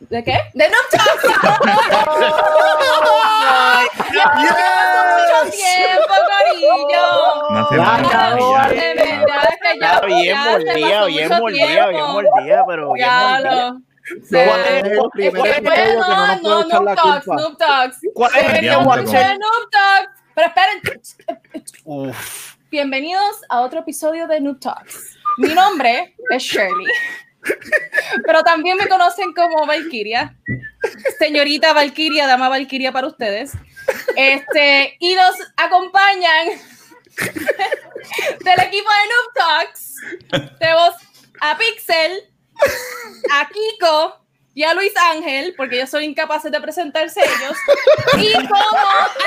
¿De 0.00 0.22
qué? 0.22 0.38
¡De 0.52 0.68
mucho 0.68 1.02
tiempo, 5.50 6.14
Corillo! 6.28 7.06
No 7.50 7.68
se 7.68 7.76
Ya, 7.76 7.82
va 7.82 8.02
ya, 8.02 8.36
ya. 8.38 8.68
De 8.68 8.94
verdad 8.94 9.54
que 9.62 9.70
ya, 9.80 10.00
bien 10.00 10.38
mordida, 10.38 11.06
bien 11.06 11.28
mordida, 11.28 11.88
bien 11.88 12.04
mordida, 12.04 12.64
pero 12.66 12.92
bien 12.92 13.06
Ya 13.06 13.40
mordida. 13.40 13.76
¿Cuál 14.30 14.60
es 14.60 14.84
el 14.84 14.92
Es 15.26 15.94
no 15.96 16.36
no, 16.36 16.64
no, 16.64 16.80
Noob 16.80 16.94
Talks? 16.94 17.26
Noob 17.26 17.56
Talks. 17.56 17.98
¿Cuál 18.14 18.30
es 18.36 18.54
el 18.54 18.66
Noob 18.70 19.70
Talks. 19.70 20.10
Pero 20.34 20.48
esperen. 20.48 22.12
Bienvenidos 22.70 23.40
a 23.48 23.62
otro 23.62 23.80
episodio 23.80 24.28
de 24.28 24.40
Noob 24.40 24.60
Talks. 24.60 25.16
Mi 25.38 25.48
nombre 25.54 26.14
es 26.30 26.42
Shirley. 26.42 26.86
Pero 28.24 28.42
también 28.42 28.76
me 28.76 28.88
conocen 28.88 29.32
como 29.32 29.66
Valkyria. 29.66 30.36
Señorita 31.18 31.72
Valkyria, 31.72 32.26
dama 32.26 32.48
Valkyria 32.48 32.92
para 32.92 33.06
ustedes. 33.06 33.52
Este, 34.16 34.96
y 34.98 35.14
nos 35.14 35.34
acompañan 35.56 36.48
del 38.44 38.60
equipo 38.60 38.90
de 38.90 39.06
Noob 39.08 39.32
Talks. 39.34 39.94
Tenemos 40.58 40.94
a 41.40 41.56
Pixel, 41.58 42.24
a 43.32 43.48
Kiko 43.48 44.26
y 44.54 44.64
a 44.64 44.74
Luis 44.74 44.92
Ángel, 45.12 45.54
porque 45.56 45.76
ellos 45.76 45.90
son 45.90 46.02
incapaces 46.02 46.50
de 46.50 46.60
presentarse 46.60 47.20
ellos. 47.20 47.56
Y 48.18 48.32
como 48.32 48.46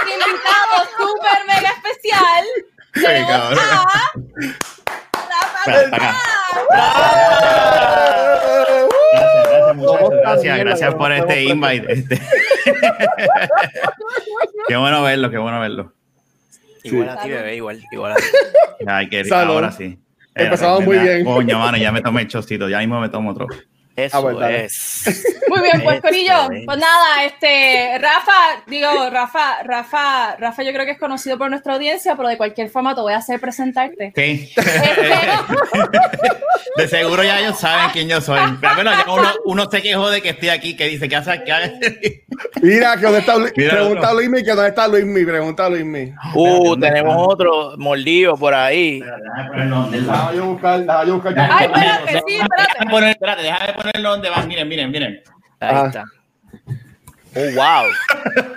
invitado 0.02 0.90
súper 0.98 1.46
mega 1.48 1.70
especial, 1.70 2.46
tenemos 2.94 3.60
a 3.60 4.12
acá. 5.96 6.16
Gracias, 9.12 9.50
gracias, 9.50 9.76
muchachos. 9.76 10.10
Gracias, 10.22 10.60
gracias 10.60 10.90
que 10.92 10.96
por 10.96 11.12
este 11.12 11.44
invite. 11.44 11.92
Este. 11.94 12.20
qué 14.68 14.76
bueno 14.78 15.04
verlo, 15.04 15.30
qué 15.30 15.38
bueno 15.38 15.60
verlo. 15.60 15.94
Igual 16.84 17.10
a 17.10 17.22
ti, 17.22 17.30
bebé, 17.30 17.56
igual, 17.58 17.82
igual 17.92 18.14
a 18.14 18.16
ti. 18.16 18.24
Ay, 18.88 19.10
qué 19.10 19.26
Salud. 19.26 19.56
ahora 19.56 19.72
sí. 19.72 20.00
Empezamos 20.34 20.82
Eh, 20.82 20.86
muy 20.86 20.98
bien. 21.00 21.26
Coño, 21.26 21.60
mano, 21.60 21.78
ya 21.78 21.92
me 21.92 22.02
tomé 22.02 22.22
el 22.22 22.28
chocito, 22.28 22.70
ya 22.70 22.80
mismo 22.80 23.00
me 23.02 23.10
tomo 23.10 23.32
otro. 23.32 23.48
Eso 24.06 24.18
Ah, 24.18 24.20
bueno, 24.20 24.48
es. 24.48 25.26
Muy 25.50 25.62
bien, 25.62 25.82
pues 25.84 26.02
Corillo, 26.02 26.48
pues 26.66 26.78
nada, 26.78 27.24
este, 27.26 27.98
Rafa, 28.00 28.64
digo, 28.68 29.10
Rafa, 29.10 29.64
Rafa, 29.64 30.36
Rafa 30.38 30.64
yo 30.64 30.72
creo 30.74 30.86
que 30.86 30.92
es 30.92 31.00
conocido 31.00 31.38
por 31.38 31.50
nuestra 31.50 31.74
audiencia, 31.74 32.16
pero 32.16 32.30
de 32.30 32.38
cualquier 32.38 32.70
forma 32.70 32.94
te 32.96 33.02
voy 33.02 33.14
a 33.14 33.18
hacer 33.18 33.40
presentarte. 33.40 34.14
Sí. 34.16 34.52
Este, 34.56 34.70
De 36.76 36.88
seguro 36.88 37.24
ya 37.24 37.40
ellos 37.40 37.60
saben 37.60 37.90
quién 37.92 38.08
yo 38.08 38.22
soy. 38.22 38.40
Pero 38.62 38.76
bueno, 38.76 38.92
ya 38.92 39.12
uno, 39.12 39.30
uno 39.46 39.70
se 39.70 39.82
quejó 39.82 40.10
de 40.10 40.22
que 40.22 40.30
estoy 40.30 40.50
aquí, 40.50 40.76
que 40.76 40.86
dice, 40.88 41.10
¿qué 41.10 41.16
hace? 41.16 41.44
¿Qué 41.44 41.52
hace? 41.52 42.24
Mira, 42.62 42.96
que 42.96 43.02
dónde 43.04 43.20
está 43.20 43.36
Luis. 43.38 43.52
Pregunta 43.54 44.10
a. 44.10 44.14
Luismi 44.14 44.44
que 44.44 44.52
dónde 44.52 44.70
está 44.70 44.88
Luismi. 44.88 45.26
Pregunta 45.26 45.66
a 45.66 45.70
Luismi. 45.70 46.14
Uh, 46.36 46.70
¿dónde 46.70 46.88
tenemos 46.88 47.14
está? 47.16 47.24
otro 47.34 47.74
mordido 47.78 48.38
por 48.38 48.54
ahí. 48.54 49.00
Déjame 49.02 49.50
ponerlo 49.50 49.76
donde 49.78 50.02
va. 50.02 50.14
Déjame 50.14 50.38
yo 50.38 50.46
buscar, 50.46 50.80
déjame 50.80 51.08
yo 51.08 51.14
buscar. 51.16 51.34
Ay, 51.52 51.66
espérate, 51.66 52.22
sí, 52.28 52.36
espérate. 52.36 52.74
Déjame 52.74 52.92
poner- 52.92 53.10
Espérate, 53.10 53.42
déjame 53.44 53.74
ponerlo 53.92 54.10
donde 54.12 54.30
va. 54.30 54.46
Miren, 54.46 54.68
miren, 54.68 54.92
miren. 54.92 55.22
Ahí 55.60 55.70
Ah. 55.76 55.86
está. 55.88 56.04
Oh, 57.36 57.54
wow. 57.56 57.86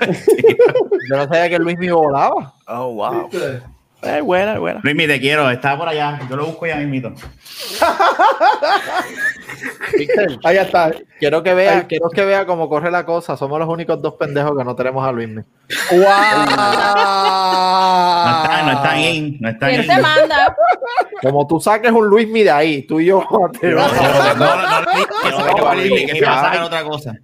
Yo 1.11 1.17
no 1.17 1.25
sabía 1.29 1.51
que 1.51 1.59
Luis 1.59 1.79
me 1.79 1.93
volaba. 1.93 2.55
Oh, 2.69 2.93
wow. 2.95 3.29
Es 4.03 4.23
buena, 4.23 4.55
es 4.55 4.59
buena. 4.59 4.81
Luismi, 4.83 5.07
te 5.07 5.21
quiero, 5.21 5.49
está 5.49 5.79
por 5.79 5.89
allá. 5.89 6.19
Yo 6.29 6.35
lo 6.37 6.47
busco 6.47 6.67
ya 6.67 6.75
mismito. 6.77 7.13
Ahí 10.43 10.57
está. 10.57 10.91
quiero 11.21 11.43
que 11.43 11.55
vea, 11.55 11.87
quiero 11.87 12.11
que 12.11 12.25
vea 12.25 12.45
cómo 12.45 12.69
corre 12.69 12.91
la 12.91 13.05
cosa. 13.07 13.37
Somos 13.37 13.61
los 13.61 13.69
únicos 13.69 14.03
dos 14.03 14.15
pendejos 14.15 14.59
que 14.59 14.65
no 14.65 14.75
tenemos 14.75 15.07
a 15.07 15.13
Luis. 15.13 15.29
¡Wow! 15.29 15.45
No 15.93 16.03
están, 18.43 18.67
no 18.67 18.73
están 18.73 18.99
in, 18.99 19.37
no 19.41 19.49
están 19.51 19.71
¿Quién 19.71 19.83
in. 19.83 19.89
te 19.89 20.01
manda? 20.01 20.57
Como 21.23 21.47
tú 21.47 21.61
saques 21.61 21.93
un 21.93 22.07
Luis 22.07 22.33
de 22.33 22.51
ahí, 22.51 22.83
tú 22.83 22.99
y 22.99 23.07
yo. 23.07 23.25
te 23.61 23.71
No, 23.71 23.77
vamos. 23.77 23.97
no, 24.01 24.35
no, 24.35 24.57
no, 24.63 24.81
no, 24.81 24.87
que 25.23 25.31
no, 25.31 25.55
no, 25.65 25.75
Luismi, 25.75 26.07
que 26.07 26.19
se 26.19 26.25
va 26.25 26.41
a 26.41 26.45
sacar 26.45 26.63
otra 26.65 26.83
cosa. 26.85 27.15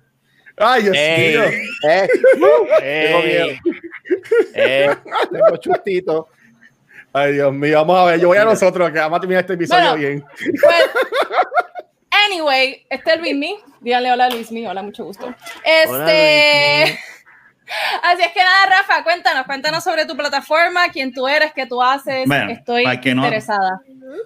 ¡Ay, 0.56 0.82
Dios 0.82 0.92
mío! 0.92 1.42
Eh, 1.88 2.08
tengo 2.32 3.22
miedo. 3.22 3.48
Eh, 4.54 4.96
tengo 5.32 5.56
chustito. 5.56 6.28
Ay, 7.18 7.32
Dios 7.34 7.52
mío. 7.52 7.78
Vamos 7.78 7.98
a 7.98 8.04
ver. 8.04 8.20
Yo 8.20 8.28
voy 8.28 8.38
a 8.38 8.44
nosotros, 8.44 8.90
que 8.90 8.98
vamos 8.98 9.16
a 9.16 9.20
terminar 9.20 9.40
este 9.42 9.54
episodio 9.54 9.90
Bueno. 9.90 9.96
bien. 9.96 10.24
Pues, 10.38 10.84
anyway, 12.26 12.86
este 12.90 13.14
es 13.14 13.20
Luismi. 13.20 13.58
Díganle 13.80 14.12
hola 14.12 14.28
Luismi, 14.30 14.66
hola, 14.66 14.82
mucho 14.82 15.04
gusto. 15.04 15.32
Este. 15.64 15.88
Hola, 15.90 16.04
Luismi. 16.84 16.98
Así 18.02 18.22
es 18.22 18.32
que 18.32 18.40
nada, 18.40 18.78
Rafa, 18.78 19.04
cuéntanos, 19.04 19.44
cuéntanos 19.44 19.84
sobre 19.84 20.06
tu 20.06 20.16
plataforma, 20.16 20.88
quién 20.90 21.12
tú 21.12 21.28
eres, 21.28 21.52
qué 21.52 21.66
tú 21.66 21.82
haces. 21.82 22.26
Bueno, 22.26 22.50
Estoy 22.50 22.82
para 22.84 22.98
que 23.00 23.14
no- 23.14 23.24
interesada. 23.24 23.80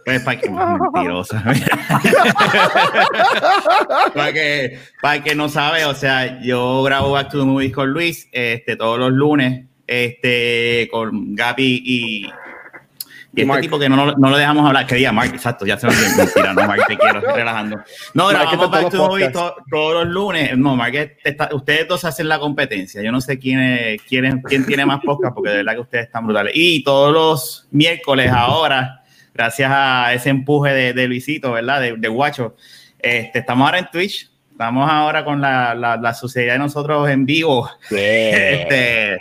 Pues 0.05 0.23
para 0.23 0.39
que 0.41 0.49
mentirosa. 0.49 1.43
para 4.15 4.33
que 4.33 4.79
para 5.01 5.23
que 5.25 5.35
no 5.35 5.49
sabe, 5.49 5.85
o 5.85 5.95
sea, 5.95 6.41
yo 6.41 6.85
grabo 6.85 7.11
Back 7.11 7.31
to 7.31 7.41
the 7.41 7.45
Movies 7.45 7.75
con 7.75 7.91
Luis, 7.91 8.29
este, 8.31 8.77
todos 8.77 9.01
los 9.01 9.11
lunes, 9.11 9.65
este, 9.89 10.89
con 10.93 11.35
Gaby 11.35 11.83
y, 11.85 12.31
y 13.35 13.41
este 13.43 13.61
tipo 13.63 13.79
que 13.79 13.89
no, 13.89 14.05
lo- 14.05 14.17
no 14.17 14.31
lo 14.31 14.37
dejamos 14.37 14.67
hablar, 14.67 14.87
que 14.87 14.97
diga 14.97 15.11
Mark, 15.13 15.31
exacto, 15.35 15.65
ya 15.65 15.79
se 15.79 15.87
me 15.87 15.93
mentira, 16.17 16.53
no, 16.53 16.67
Mark, 16.67 16.83
te 16.87 16.97
quiero, 16.99 17.19
estoy 17.21 17.35
relajando. 17.35 17.81
No, 18.15 18.27
grabamos 18.29 18.53
está 18.53 18.65
en 18.65 18.71
Back 18.71 19.55
todos 19.71 19.95
los 19.95 20.07
lunes, 20.09 20.59
no, 20.59 20.77
Mark, 20.77 20.95
está- 21.25 21.49
ustedes 21.53 21.89
dos 21.89 22.05
hacen 22.05 22.29
la 22.29 22.39
competencia, 22.39 23.03
yo 23.03 23.11
no 23.11 23.21
sé 23.21 23.39
quién, 23.39 23.61
es- 23.61 24.03
quién, 24.03 24.25
es- 24.27 24.35
quién 24.47 24.67
tiene 24.67 24.85
más 24.85 25.01
podcast, 25.03 25.35
porque 25.35 25.51
de 25.51 25.57
verdad 25.59 25.75
que 25.75 25.81
ustedes 25.81 26.05
están 26.07 26.25
brutales. 26.27 26.53
Y 26.55 26.83
todos 26.85 27.13
los 27.13 27.69
miércoles 27.71 28.31
ahora, 28.31 29.03
gracias 29.35 29.71
a 29.73 30.13
ese 30.13 30.29
empuje 30.31 30.71
de, 30.73 30.93
de 30.93 31.09
Luisito, 31.09 31.53
¿verdad? 31.53 31.81
De, 31.81 31.95
de 31.97 32.09
Guacho. 32.09 32.57
Este, 32.99 33.39
estamos 33.39 33.65
ahora 33.67 33.79
en 33.79 33.91
Twitch. 33.91 34.31
Estamos 34.51 34.89
ahora 34.89 35.25
con 35.25 35.41
la, 35.41 35.75
la, 35.75 35.97
la 35.97 36.13
sociedad 36.15 36.53
de 36.53 36.59
nosotros 36.59 37.09
en 37.09 37.25
vivo. 37.25 37.69
Este, 37.91 39.19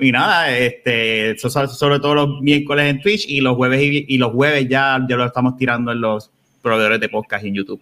y 0.00 0.12
nada, 0.12 0.50
este, 0.56 1.32
eso 1.32 1.48
so- 1.50 1.66
sobre 1.68 1.98
todo 2.00 2.14
los 2.14 2.40
miércoles 2.40 2.86
en 2.90 3.00
Twitch 3.00 3.26
y 3.28 3.40
los 3.40 3.56
jueves 3.56 3.80
y, 3.82 4.04
y 4.08 4.18
los 4.18 4.32
jueves 4.32 4.66
ya, 4.68 4.98
ya 5.08 5.16
lo 5.16 5.24
estamos 5.26 5.56
tirando 5.56 5.92
en 5.92 6.00
los 6.00 6.30
proveedores 6.62 7.00
de 7.00 7.08
podcast 7.08 7.44
y 7.44 7.48
en 7.48 7.54
YouTube. 7.54 7.80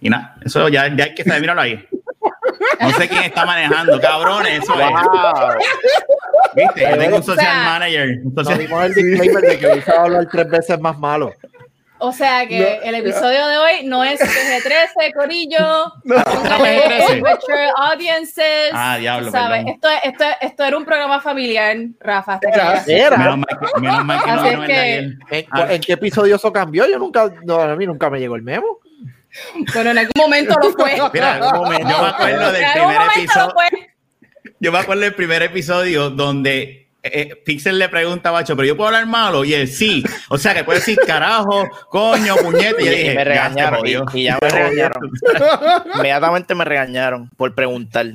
Y 0.00 0.08
nada, 0.10 0.36
eso 0.44 0.68
ya, 0.68 0.94
ya 0.96 1.04
hay 1.04 1.14
que 1.14 1.24
saber, 1.24 1.40
míralo 1.40 1.60
ahí. 1.60 1.84
No 2.80 2.90
sé 2.92 3.08
quién 3.08 3.24
está 3.24 3.44
manejando, 3.44 4.00
cabrones, 4.00 4.62
eso 4.62 4.74
es. 4.80 4.86
¿Viste? 6.54 6.80
Yo 6.90 6.98
tengo 6.98 7.16
un 7.16 7.22
social 7.22 7.46
O 7.46 7.50
sea, 7.50 7.64
manager. 7.64 8.08
un 8.24 8.34
social- 8.34 8.58
dimos 8.58 8.84
el 8.84 8.94
disclaimer 8.94 9.42
de 9.42 9.58
que 9.58 9.68
Luis 9.68 9.84
va 9.88 9.94
a 9.94 10.02
hablar 10.04 10.28
tres 10.30 10.48
veces 10.48 10.80
más 10.80 10.98
malo. 10.98 11.32
O 12.00 12.12
sea 12.12 12.46
que 12.46 12.58
No, 12.60 12.88
el 12.88 12.94
episodio 12.94 13.46
de 13.46 13.56
hoy 13.58 13.72
no 13.84 14.04
es 14.04 14.20
PG-13, 14.20 15.12
Corillo. 15.14 15.92
No. 16.04 16.22
Póngale 16.24 16.80
PG-13. 17.00 17.22
mature 17.22 17.68
audiences. 17.76 18.70
Ah, 18.72 18.96
diablo, 18.98 19.30
¿sabes? 19.30 19.64
Esto, 19.66 19.88
esto, 20.04 20.24
esto 20.40 20.64
era 20.64 20.76
un 20.76 20.84
programa 20.84 21.20
familiar, 21.20 21.76
Rafa. 22.00 22.38
Era. 22.86 23.16
Menos 23.16 23.38
mal 23.38 23.58
que, 23.58 23.80
menos 23.80 24.04
mal 24.04 24.22
que 24.24 24.30
no 24.30 24.40
Así 24.40 24.48
vino 24.50 24.50
es 24.50 24.54
el 24.54 24.60
de 24.60 24.66
que- 24.66 24.80
ayer. 24.80 25.04
¿En, 25.30 25.46
Ah. 25.50 25.66
¿En 25.70 25.80
qué 25.80 25.92
episodio 25.94 26.36
eso 26.36 26.52
cambió? 26.52 26.86
Yo 26.88 26.98
nunca, 26.98 27.30
no, 27.44 27.60
a 27.60 27.74
mí 27.76 27.86
nunca 27.86 28.08
me 28.10 28.20
llegó 28.20 28.36
el 28.36 28.42
memo. 28.42 28.78
Bueno, 29.74 29.90
en 29.90 29.98
algún 29.98 30.12
momento 30.16 30.54
lo 30.62 30.70
fue. 30.72 30.92
Mira, 31.12 31.36
En 31.36 31.42
algún 31.42 31.60
momento. 31.64 31.88
yo 31.88 32.02
me 32.02 32.08
acuerdo 32.08 32.52
del 32.52 32.62
En 32.62 32.68
algún 32.68 32.88
primer 32.88 32.98
momento 33.08 33.14
lo 33.16 33.22
episodio. 33.22 33.54
fue. 33.54 33.90
Yo 34.60 34.72
me 34.72 34.78
acuerdo 34.78 35.02
del 35.02 35.14
primer 35.14 35.42
episodio 35.42 36.10
donde 36.10 36.87
eh, 37.12 37.42
Pixel 37.44 37.78
le 37.78 37.88
pregunta 37.88 38.28
a 38.28 38.32
Bacho, 38.32 38.54
pero 38.56 38.66
yo 38.68 38.76
puedo 38.76 38.88
hablar 38.88 39.06
malo 39.06 39.44
y 39.44 39.54
él 39.54 39.68
sí. 39.68 40.02
O 40.28 40.38
sea 40.38 40.54
que 40.54 40.64
puede 40.64 40.78
decir 40.80 40.98
carajo, 41.06 41.68
coño, 41.90 42.36
puñete. 42.36 42.82
Y 42.82 42.86
yo 42.86 42.92
Y, 42.92 42.94
dije, 42.96 43.08
me 43.08 43.14
ya 43.14 43.18
se 43.18 43.24
regañaron. 43.24 43.86
Y, 44.14 44.20
y 44.20 44.24
ya 44.24 44.38
me 44.40 44.48
regañaron. 44.48 45.10
Inmediatamente 45.94 46.54
me 46.54 46.64
regañaron 46.64 47.28
por 47.36 47.54
preguntar. 47.54 48.06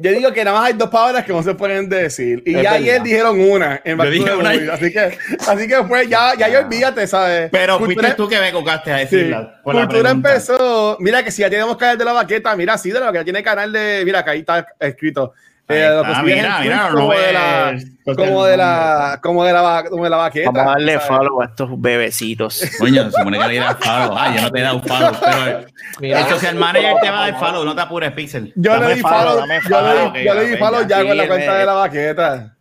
Yo 0.00 0.12
digo 0.12 0.32
que 0.32 0.44
nada 0.44 0.58
más 0.60 0.68
hay 0.68 0.74
dos 0.74 0.90
palabras 0.90 1.24
que 1.24 1.32
no 1.32 1.42
se 1.42 1.54
pueden 1.54 1.88
decir. 1.88 2.42
Y 2.46 2.54
Es 2.54 2.62
ya 2.62 2.72
ayer 2.72 3.02
dijeron 3.02 3.40
una 3.40 3.80
en 3.84 3.96
Yo 3.98 4.10
dije 4.10 4.32
una 4.34 4.54
y-. 4.54 4.68
Así 4.68 4.92
que, 4.92 5.18
así 5.48 5.66
que 5.66 5.76
pues 5.88 6.08
ya, 6.08 6.34
ya, 6.38 6.46
ya 6.48 6.60
olvídate, 6.60 7.06
¿sabes? 7.06 7.48
Pero 7.50 7.78
Cultura- 7.78 7.94
fuiste 8.08 8.14
tú 8.16 8.28
que 8.28 8.38
me 8.38 8.52
cocaste 8.52 8.92
a 8.92 8.98
Sí. 8.98 9.16
decirla. 9.16 9.40
la 9.40 9.62
Cultura 9.62 9.88
pregunta. 9.88 10.10
empezó. 10.30 10.96
Mira 11.00 11.24
que 11.24 11.30
si 11.32 11.42
ya 11.42 11.50
tenemos 11.50 11.76
canal 11.78 11.98
de 11.98 12.04
la 12.04 12.12
baqueta, 12.12 12.54
mira, 12.54 12.78
sí, 12.78 12.90
de 12.92 13.00
la 13.00 13.06
baqueta 13.06 13.24
tiene 13.24 13.42
canal 13.42 13.72
de. 13.72 14.02
Mira, 14.04 14.22
que 14.24 14.30
ahí 14.30 14.38
está 14.40 14.66
escrito. 14.78 15.32
Eh, 15.70 16.02
en 16.02 16.24
mira, 16.24 16.60
mira, 16.60 16.88
no 16.88 16.94
como, 16.94 17.12
de 17.12 17.32
la, 17.32 17.78
como 18.16 18.44
de 18.46 18.56
la 18.56 19.18
como 19.20 19.44
de 19.44 19.52
la 19.52 19.84
como 19.86 20.04
de 20.04 20.10
la 20.10 20.16
vaqueta. 20.16 20.50
Vamos 20.50 20.66
a 20.66 20.70
darle 20.70 20.92
¿sabes? 20.94 21.08
follow 21.08 21.42
a 21.42 21.44
estos 21.44 21.80
bebecitos. 21.80 22.62
Coño, 22.78 23.04
se 23.04 23.10
supone 23.18 23.38
que 23.38 23.44
le 23.44 23.50
diera 23.50 23.74
follow. 23.74 24.16
Ah, 24.16 24.34
yo 24.34 24.42
no 24.42 24.50
te 24.50 24.58
he 24.60 24.62
dado 24.62 24.80
follow, 24.80 25.12
pero 25.20 25.66
Mira, 26.00 26.20
el 26.20 26.26
social 26.26 26.54
manager 26.54 26.94
te 27.02 27.10
va 27.10 27.24
a 27.24 27.30
dar 27.30 27.38
follow, 27.38 27.64
no 27.66 27.74
te 27.74 27.82
apures, 27.82 28.12
Pixel. 28.12 28.50
Yo 28.56 28.72
Dame 28.72 28.88
le 28.88 28.94
di 28.94 29.00
follow, 29.02 29.18
follow, 29.18 29.40
dame 29.40 29.60
yo 29.62 29.68
follow, 29.68 29.94
le 29.94 30.06
ok, 30.06 30.14
di, 30.14 30.24
yo 30.24 30.34
le 30.34 30.48
di 30.48 30.56
follow 30.56 30.86
ya. 30.86 31.04
con 31.04 31.16
la 31.18 31.26
cuenta 31.26 31.54
de 31.58 31.66
la 31.66 31.72
vaqueta. 31.74 32.56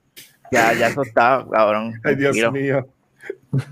Ya, 0.51 0.73
ya 0.73 0.87
eso 0.87 1.01
está, 1.01 1.45
cabrón. 1.49 1.93
Ay, 2.03 2.15
Dios 2.15 2.35
mío. 2.51 2.87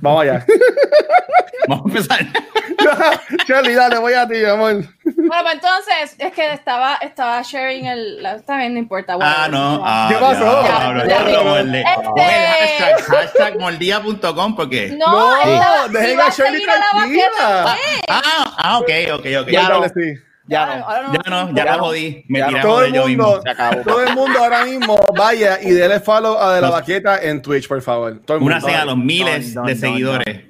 Vamos 0.01 0.21
allá. 0.23 0.45
Vamos 1.67 1.85
a 1.85 1.89
empezar. 1.97 2.19
Shelly, 3.47 3.73
dale, 3.73 3.97
voy 3.97 4.13
a 4.13 4.27
ti, 4.27 4.43
amor. 4.45 4.83
Bueno, 5.03 5.43
pues 5.43 5.53
entonces, 5.55 6.15
es 6.19 6.31
que 6.33 6.53
estaba, 6.53 6.95
estaba 6.97 7.41
sharing 7.41 7.85
el. 7.87 8.21
La, 8.21 8.35
está 8.35 8.57
bien, 8.57 8.73
no 8.73 8.79
importa. 8.79 9.17
Ah, 9.19 9.47
no. 9.49 9.81
Ah, 9.83 10.07
¿Qué 10.11 10.15
pasó? 10.17 10.63
Ya, 11.07 11.27
ya, 11.27 11.41
morde. 11.41 11.81
Este- 11.81 12.21
hashtag, 12.21 13.01
hashtag 13.05 13.59
mordía.com 13.59 14.55
porque. 14.55 14.95
No, 14.97 15.11
No, 15.11 15.37
estaba- 15.37 15.87
dejen 15.87 16.19
a 16.21 16.29
Shirley 16.29 16.53
seguir 16.53 16.69
a 16.69 16.77
la 16.77 16.89
tranquila. 16.91 17.77
Ah, 18.09 18.53
ah, 18.57 18.79
ok, 18.79 18.89
ok, 19.13 19.25
ok. 19.41 19.47
Ya 19.49 19.63
no. 19.69 19.81
Dale, 19.81 19.89
sí. 19.95 20.21
Ya 20.47 20.65
no. 20.65 20.85
ahora 20.87 21.11
ya 21.11 21.29
no, 21.29 21.49
ya 21.49 21.55
Ya 21.55 21.65
la 21.65 21.77
no. 21.77 21.83
jodí. 21.85 22.23
Me 22.27 22.39
Ya 22.39 22.61
Todo 22.61 22.83
el 22.83 22.91
mismo. 22.91 23.07
mundo, 23.07 23.41
Se 23.41 23.49
acabó. 23.49 23.81
todo 23.81 24.03
el 24.03 24.13
mundo 24.13 24.39
ahora 24.39 24.63
mismo 24.65 24.99
vaya 25.17 25.59
y 25.61 25.71
dele 25.71 25.99
follow 25.99 26.37
a 26.37 26.53
de 26.55 26.61
la 26.61 26.67
No. 26.67 26.73
vaqueta 26.73 27.17
en 27.23 27.41
Twitch, 27.41 27.67
por 27.67 27.81
favor. 27.81 28.19
Todo 28.25 28.37
el 28.37 28.43
mundo. 28.43 28.57
Únase 28.57 28.75
a 28.75 28.85
los 28.85 28.97
miles 28.97 29.53
Don, 29.55 29.65
don, 29.65 29.65
de 29.65 29.73
don, 29.73 29.81
seguidores. 29.91 30.41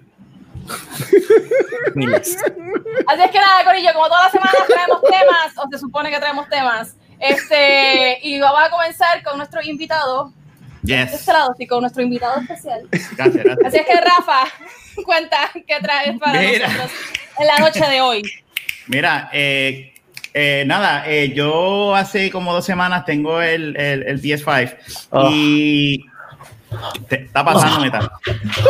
Miles. 1.95 2.37
Así 3.07 3.21
es 3.23 3.31
que 3.31 3.37
nada, 3.39 3.63
Corillo, 3.63 3.93
como 3.93 4.07
todas 4.07 4.23
las 4.23 4.31
semanas 4.31 4.55
traemos 4.67 5.01
temas, 5.01 5.53
o 5.57 5.69
se 5.71 5.77
supone 5.79 6.09
que 6.09 6.17
traemos 6.19 6.49
temas, 6.49 6.95
este, 7.19 8.19
y 8.21 8.39
vamos 8.39 8.61
a 8.63 8.69
comenzar 8.69 9.23
con 9.23 9.37
nuestro 9.37 9.61
invitado, 9.63 10.33
Yes. 10.83 11.13
este 11.13 11.31
lado, 11.33 11.53
sí, 11.57 11.65
con 11.67 11.81
nuestro 11.81 12.03
invitado 12.03 12.41
especial. 12.41 12.81
Gracias, 12.91 13.33
gracias. 13.43 13.57
Así 13.65 13.77
es 13.77 13.85
que, 13.85 13.95
Rafa, 14.01 14.43
cuenta 15.05 15.37
qué 15.53 15.77
traes 15.81 16.19
para 16.19 16.39
Mira. 16.39 16.67
nosotros 16.67 16.91
en 17.39 17.47
la 17.47 17.57
noche 17.59 17.85
de 17.87 18.01
hoy. 18.01 18.21
Mira, 18.87 19.29
eh, 19.33 19.93
eh, 20.33 20.63
nada, 20.67 21.03
eh, 21.07 21.33
yo 21.33 21.95
hace 21.95 22.29
como 22.31 22.53
dos 22.53 22.65
semanas 22.65 23.05
tengo 23.05 23.41
el, 23.41 23.75
el, 23.77 24.03
el 24.03 24.21
PS5 24.21 24.75
Oh. 25.11 25.29
y 25.33 26.05
te- 27.07 27.21
está 27.23 27.43
pasando 27.45 27.79
meta. 27.81 28.11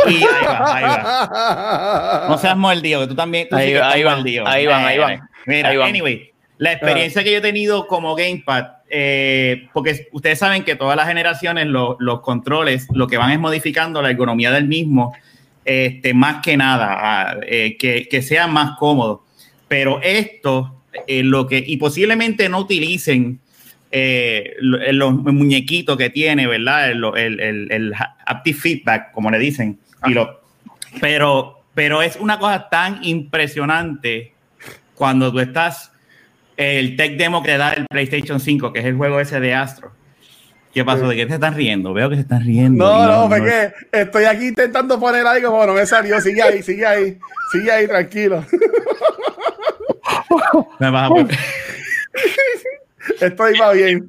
Y 0.08 0.14
ahí 0.16 0.24
va, 0.46 0.76
ahí 0.76 0.84
va. 0.84 2.26
No 2.28 2.38
seas 2.38 2.56
mordido, 2.56 3.00
que 3.00 3.06
tú 3.08 3.14
también. 3.14 3.48
tú 3.48 3.56
sí 3.56 3.62
Ahí- 3.62 3.72
estás 3.74 3.94
ahí 3.94 4.02
van, 4.04 4.24
ahí 4.46 4.66
van, 4.66 4.84
ahí 4.84 4.98
van. 4.98 5.12
Eh, 5.14 5.20
Mira, 5.46 5.68
Ahí 5.68 5.76
van. 5.76 5.88
anyway, 5.90 6.30
la 6.58 6.72
experiencia 6.72 7.22
que 7.22 7.30
yo 7.32 7.38
he 7.38 7.42
tenido 7.42 7.86
como 7.86 8.14
gamepad, 8.16 8.66
eh, 8.90 9.68
porque 9.72 10.08
ustedes 10.12 10.38
saben 10.38 10.64
que 10.64 10.74
todas 10.76 10.96
las 10.96 11.06
generaciones, 11.08 11.66
lo- 11.66 11.96
los 12.00 12.20
controles, 12.20 12.86
lo 12.92 13.06
que 13.06 13.16
van 13.18 13.30
es 13.32 13.38
modificando 13.38 14.00
la 14.02 14.10
ergonomía 14.10 14.50
del 14.50 14.66
mismo, 14.66 15.14
este, 15.64 16.14
más 16.14 16.42
que 16.42 16.56
nada, 16.56 16.96
ah, 16.98 17.36
eh, 17.46 17.76
que, 17.78 18.08
que 18.08 18.22
sea 18.22 18.46
más 18.46 18.76
cómodo. 18.78 19.24
Pero 19.68 20.00
esto, 20.02 20.82
eh, 21.06 21.22
lo 21.22 21.46
que, 21.46 21.62
y 21.66 21.76
posiblemente 21.76 22.48
no 22.48 22.60
utilicen 22.60 23.40
eh, 23.90 24.54
eh, 24.58 24.92
los 24.92 25.14
muñequitos 25.14 25.96
que 25.96 26.10
tiene, 26.10 26.46
¿verdad? 26.46 26.90
El, 26.90 27.04
el, 27.16 27.40
el, 27.40 27.72
el 27.72 28.54
feedback, 28.54 29.12
como 29.12 29.30
le 29.30 29.38
dicen. 29.38 29.78
Y 30.06 30.12
lo, 30.12 30.40
pero, 31.00 31.64
pero 31.74 32.02
es 32.02 32.16
una 32.16 32.38
cosa 32.38 32.68
tan 32.68 33.02
impresionante 33.04 34.32
cuando 34.94 35.32
tú 35.32 35.40
estás 35.40 35.92
el 36.56 36.96
tech 36.96 37.16
demo 37.16 37.42
que 37.42 37.56
da 37.56 37.72
el 37.72 37.86
PlayStation 37.86 38.40
5, 38.40 38.72
que 38.72 38.80
es 38.80 38.86
el 38.86 38.96
juego 38.96 39.20
ese 39.20 39.40
de 39.40 39.54
Astro. 39.54 39.92
¿Qué 40.72 40.84
pasó? 40.84 41.08
¿De 41.08 41.16
qué 41.16 41.26
se 41.26 41.34
están 41.34 41.54
riendo? 41.54 41.94
Veo 41.94 42.10
que 42.10 42.16
se 42.16 42.20
están 42.20 42.44
riendo. 42.44 42.84
No, 42.84 43.02
Y 43.02 43.06
no, 43.06 43.28
porque 43.30 43.72
estoy 43.92 44.24
aquí 44.24 44.48
intentando 44.48 45.00
poner 45.00 45.26
algo, 45.26 45.50
pero 45.58 45.72
no 45.72 45.78
me 45.78 45.86
salió. 45.86 46.20
Sigue 46.20 46.42
ahí, 46.42 46.62
sigue 46.62 46.84
ahí, 46.84 47.18
sigue 47.50 47.72
ahí, 47.72 47.86
tranquilo. 47.86 48.44
Me 50.78 50.90
vas 50.90 51.06
a 51.06 51.08
poner- 51.14 51.38
Esto 53.20 53.50
iba 53.50 53.72
bien. 53.72 54.06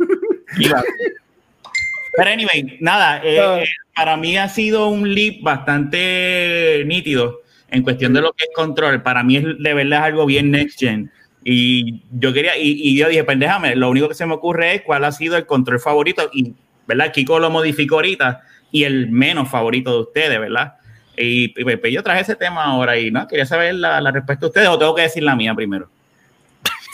Pero 2.15 2.29
anyway, 2.31 2.77
nada, 2.81 3.21
eh, 3.23 3.39
Ah. 3.39 3.59
eh, 3.61 3.65
para 3.95 4.17
mí 4.17 4.37
ha 4.37 4.49
sido 4.49 4.87
un 4.89 5.13
leap 5.13 5.41
bastante 5.41 6.83
nítido 6.85 7.41
en 7.69 7.83
cuestión 7.83 8.13
de 8.13 8.21
lo 8.21 8.33
que 8.33 8.45
es 8.45 8.49
control. 8.55 9.03
Para 9.03 9.23
mí 9.23 9.37
es 9.37 9.43
de 9.59 9.73
verdad 9.73 9.99
es 9.99 10.05
algo 10.05 10.25
bien 10.25 10.49
next 10.51 10.79
gen. 10.79 11.11
Y 11.43 12.01
yo 12.11 12.33
quería, 12.33 12.57
y, 12.57 12.71
y 12.71 12.97
yo 12.97 13.07
dije, 13.07 13.23
pues 13.23 13.39
déjame, 13.39 13.75
lo 13.75 13.89
único 13.89 14.09
que 14.09 14.15
se 14.15 14.25
me 14.25 14.33
ocurre 14.33 14.75
es 14.75 14.81
cuál 14.81 15.03
ha 15.05 15.11
sido 15.11 15.37
el 15.37 15.45
control 15.45 15.79
favorito. 15.79 16.29
Y, 16.33 16.53
¿verdad? 16.87 17.11
Kiko 17.13 17.39
lo 17.39 17.49
modificó 17.49 17.95
ahorita 17.95 18.41
y 18.71 18.83
el 18.83 19.09
menos 19.11 19.47
favorito 19.49 19.93
de 19.93 19.99
ustedes, 20.01 20.39
¿verdad? 20.39 20.73
Y, 21.15 21.53
y, 21.59 21.75
pues, 21.77 21.93
yo 21.93 22.03
traje 22.03 22.21
ese 22.21 22.35
tema 22.35 22.65
ahora 22.65 22.97
y 22.97 23.11
no, 23.11 23.27
quería 23.27 23.45
saber 23.45 23.75
la, 23.75 24.01
la 24.01 24.11
respuesta 24.11 24.41
de 24.41 24.47
ustedes 24.47 24.67
o 24.67 24.77
tengo 24.77 24.93
que 24.95 25.03
decir 25.03 25.23
la 25.23 25.35
mía 25.35 25.53
primero. 25.55 25.89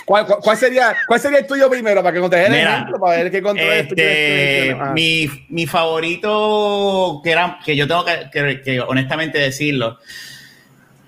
¿Cuál, 0.05 0.57
sería, 0.57 0.93
¿Cuál 1.07 1.19
sería 1.19 1.39
el 1.39 1.47
tuyo 1.47 1.69
primero? 1.69 2.03
Para 2.03 2.13
que 2.13 2.19
dejes 2.29 2.49
el 2.49 2.55
ejemplo, 2.55 2.99
para 2.99 3.17
ver 3.23 3.31
qué 3.31 3.41
Este, 3.79 4.77
ah. 4.79 4.91
mi, 4.93 5.27
mi 5.49 5.65
favorito, 5.65 7.21
que, 7.23 7.31
era, 7.31 7.59
que 7.65 7.75
yo 7.75 7.87
tengo 7.87 8.03
que, 8.03 8.29
que- 8.31 8.61
que 8.61 8.79
honestamente 8.81 9.37
decirlo, 9.37 9.99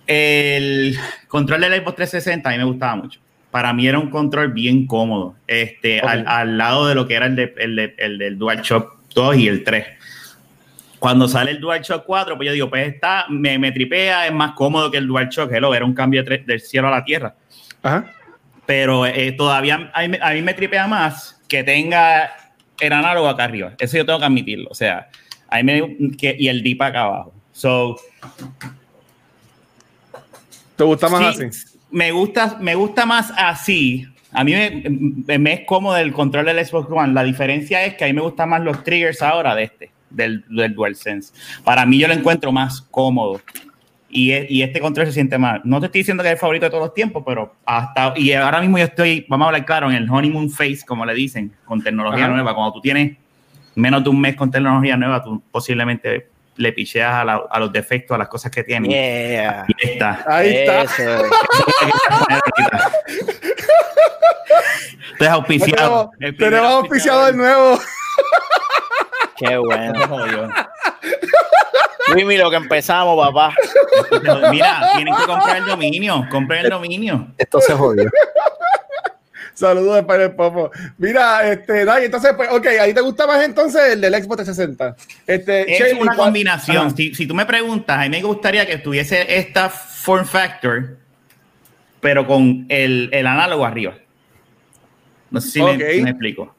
el 0.07 0.97
control 1.27 1.61
del 1.61 1.81
Xbox 1.81 1.95
360 1.95 2.49
a 2.49 2.51
mí 2.53 2.57
me 2.57 2.63
gustaba 2.63 2.95
mucho. 2.95 3.19
Para 3.51 3.73
mí 3.73 3.87
era 3.87 3.99
un 3.99 4.09
control 4.09 4.51
bien 4.51 4.85
cómodo, 4.85 5.35
este, 5.47 5.99
al, 6.01 6.25
al 6.27 6.57
lado 6.57 6.87
de 6.87 6.95
lo 6.95 7.07
que 7.07 7.15
era 7.15 7.25
el, 7.25 7.35
de- 7.35 7.53
el, 7.57 7.75
de- 7.75 7.95
el 7.97 8.17
del 8.17 8.37
DualShock 8.37 8.97
2 9.13 9.37
y 9.37 9.47
el 9.47 9.63
3. 9.63 9.85
Cuando 10.99 11.27
sale 11.27 11.51
el 11.51 11.59
DualShock 11.59 12.03
4, 12.05 12.35
pues 12.37 12.47
yo 12.47 12.53
digo, 12.53 12.69
pues 12.69 12.87
está, 12.93 13.25
me, 13.29 13.57
me 13.59 13.71
tripea, 13.71 14.27
es 14.27 14.33
más 14.33 14.53
cómodo 14.53 14.89
que 14.91 14.97
el 14.97 15.07
DualShock, 15.07 15.51
hello, 15.51 15.73
era 15.73 15.85
un 15.85 15.93
cambio 15.93 16.23
de 16.23 16.37
del 16.39 16.59
cielo 16.61 16.87
a 16.87 16.91
la 16.91 17.03
tierra 17.03 17.35
Ajá. 17.83 18.11
Pero 18.65 19.05
eh, 19.05 19.31
todavía 19.33 19.91
a 19.93 20.07
mí, 20.07 20.17
a 20.21 20.31
mí 20.33 20.41
me 20.41 20.53
tripea 20.53 20.87
más 20.87 21.41
que 21.47 21.63
tenga 21.63 22.31
el 22.79 22.91
análogo 22.93 23.27
acá 23.27 23.43
arriba. 23.45 23.73
Eso 23.79 23.97
yo 23.97 24.05
tengo 24.05 24.19
que 24.19 24.25
admitirlo. 24.25 24.67
O 24.71 24.75
sea, 24.75 25.09
a 25.49 25.57
mí 25.57 25.63
me, 25.63 26.17
que, 26.17 26.35
y 26.37 26.47
el 26.47 26.61
dip 26.63 26.81
acá 26.81 27.01
abajo. 27.03 27.33
So, 27.53 27.95
¿Te 30.75 30.83
gusta 30.83 31.07
más 31.09 31.35
sí, 31.37 31.43
así? 31.45 31.57
Me 31.91 32.11
gusta, 32.11 32.57
me 32.59 32.75
gusta 32.75 33.05
más 33.05 33.31
así. 33.37 34.05
A 34.31 34.43
mí 34.43 34.51
me, 34.51 34.83
me- 35.25 35.37
me 35.39 35.53
es 35.53 35.61
cómodo 35.65 35.95
el 35.97 36.11
control 36.11 36.45
del 36.47 36.65
Xbox 36.65 36.89
One. 36.91 37.13
La 37.13 37.23
diferencia 37.23 37.85
es 37.85 37.95
que 37.95 38.03
a 38.03 38.07
mí 38.07 38.13
me 38.13 38.21
gustan 38.21 38.49
más 38.49 38.61
los 38.61 38.83
triggers 38.83 39.21
ahora 39.21 39.55
de 39.55 39.63
este, 39.63 39.91
del, 40.09 40.43
del 40.49 40.73
DualSense. 40.75 41.33
Para 41.63 41.85
mí 41.85 41.97
yo 41.97 42.07
lo 42.09 42.13
encuentro 42.13 42.51
más 42.51 42.81
cómodo. 42.91 43.41
Y, 44.17 44.31
e- 44.31 44.47
y 44.49 44.61
este 44.63 44.79
control 44.79 45.05
se 45.07 45.11
siente 45.11 45.37
más. 45.37 45.59
No 45.65 45.79
te 45.81 45.87
estoy 45.87 45.99
diciendo 45.99 46.23
que 46.23 46.29
es 46.29 46.33
el 46.35 46.39
favorito 46.39 46.65
de 46.65 46.69
todos 46.69 46.83
los 46.85 46.93
tiempos, 46.93 47.21
pero 47.25 47.53
hasta. 47.65 48.13
Y 48.15 48.31
ahora 48.31 48.61
mismo 48.61 48.77
yo 48.77 48.85
estoy, 48.85 49.25
vamos 49.27 49.45
a 49.45 49.47
hablar 49.49 49.65
claro, 49.65 49.89
en 49.89 49.97
el 49.97 50.09
honeymoon 50.09 50.49
phase, 50.49 50.83
como 50.87 51.05
le 51.05 51.13
dicen, 51.13 51.51
con 51.65 51.83
tecnología 51.83 52.25
Ajá. 52.25 52.33
nueva. 52.33 52.55
Cuando 52.55 52.71
tú 52.73 52.81
tienes 52.81 53.17
menos 53.75 54.03
de 54.05 54.09
un 54.09 54.21
mes 54.21 54.37
con 54.37 54.49
tecnología 54.49 54.95
nueva, 54.95 55.21
tú 55.21 55.43
posiblemente 55.51 56.29
le 56.55 56.71
picheas 56.71 57.13
a, 57.13 57.25
la- 57.25 57.43
a 57.51 57.59
los 57.59 57.73
defectos, 57.73 58.15
a 58.15 58.17
las 58.17 58.29
cosas 58.29 58.49
que 58.51 58.63
tienen. 58.63 58.89
Yeah. 58.89 59.63
Ahí 59.67 59.73
está. 59.91 60.23
Ahí 60.25 60.49
está. 60.55 60.81
Eso. 60.83 61.25
Esto 65.11 65.25
es 65.25 65.27
auspiciado. 65.29 66.11
Tenemos 66.37 66.71
auspiciado 66.71 67.25
de 67.25 67.33
nuevo. 67.33 67.79
Qué 69.37 69.57
bueno. 69.57 70.47
Luis, 72.13 72.39
lo 72.39 72.49
que 72.49 72.55
empezamos, 72.57 73.17
papá. 73.27 73.53
Mira, 74.51 74.91
tienen 74.95 75.15
que 75.15 75.23
comprar 75.25 75.57
el 75.57 75.65
dominio. 75.65 76.25
Compren 76.29 76.65
el 76.65 76.69
dominio. 76.71 77.27
esto 77.37 77.59
se 77.61 77.73
jodió. 77.73 78.09
Saludos 79.53 79.95
de 79.95 80.03
Padre 80.03 80.29
Popo. 80.31 80.69
Mira, 80.97 81.49
este, 81.49 81.85
Dai, 81.85 82.05
entonces, 82.05 82.33
pues, 82.35 82.49
ok, 82.51 82.65
ahí 82.81 82.93
te 82.93 82.99
gusta 82.99 83.25
más 83.25 83.41
entonces 83.41 83.93
el 83.93 84.01
del 84.01 84.13
Xbox 84.13 84.43
360. 84.43 84.95
Este, 85.25 85.73
Es 85.87 85.93
una 85.93 86.13
¿cuál- 86.13 86.17
combinación. 86.27 86.95
Si, 86.95 87.15
si 87.15 87.25
tú 87.25 87.33
me 87.33 87.45
preguntas, 87.45 87.97
a 87.97 88.01
mí 88.01 88.09
me 88.09 88.21
gustaría 88.21 88.65
que 88.67 88.77
tuviese 88.79 89.37
esta 89.37 89.69
form 89.69 90.25
factor, 90.25 90.97
pero 92.01 92.27
con 92.27 92.65
el, 92.67 93.09
el 93.13 93.25
análogo 93.25 93.65
arriba. 93.65 93.93
No 95.31 95.39
sé 95.39 95.51
si 95.51 95.61
me- 95.63 95.71
Ok. 95.71 95.79
me, 96.03 96.09
explico. 96.09 96.53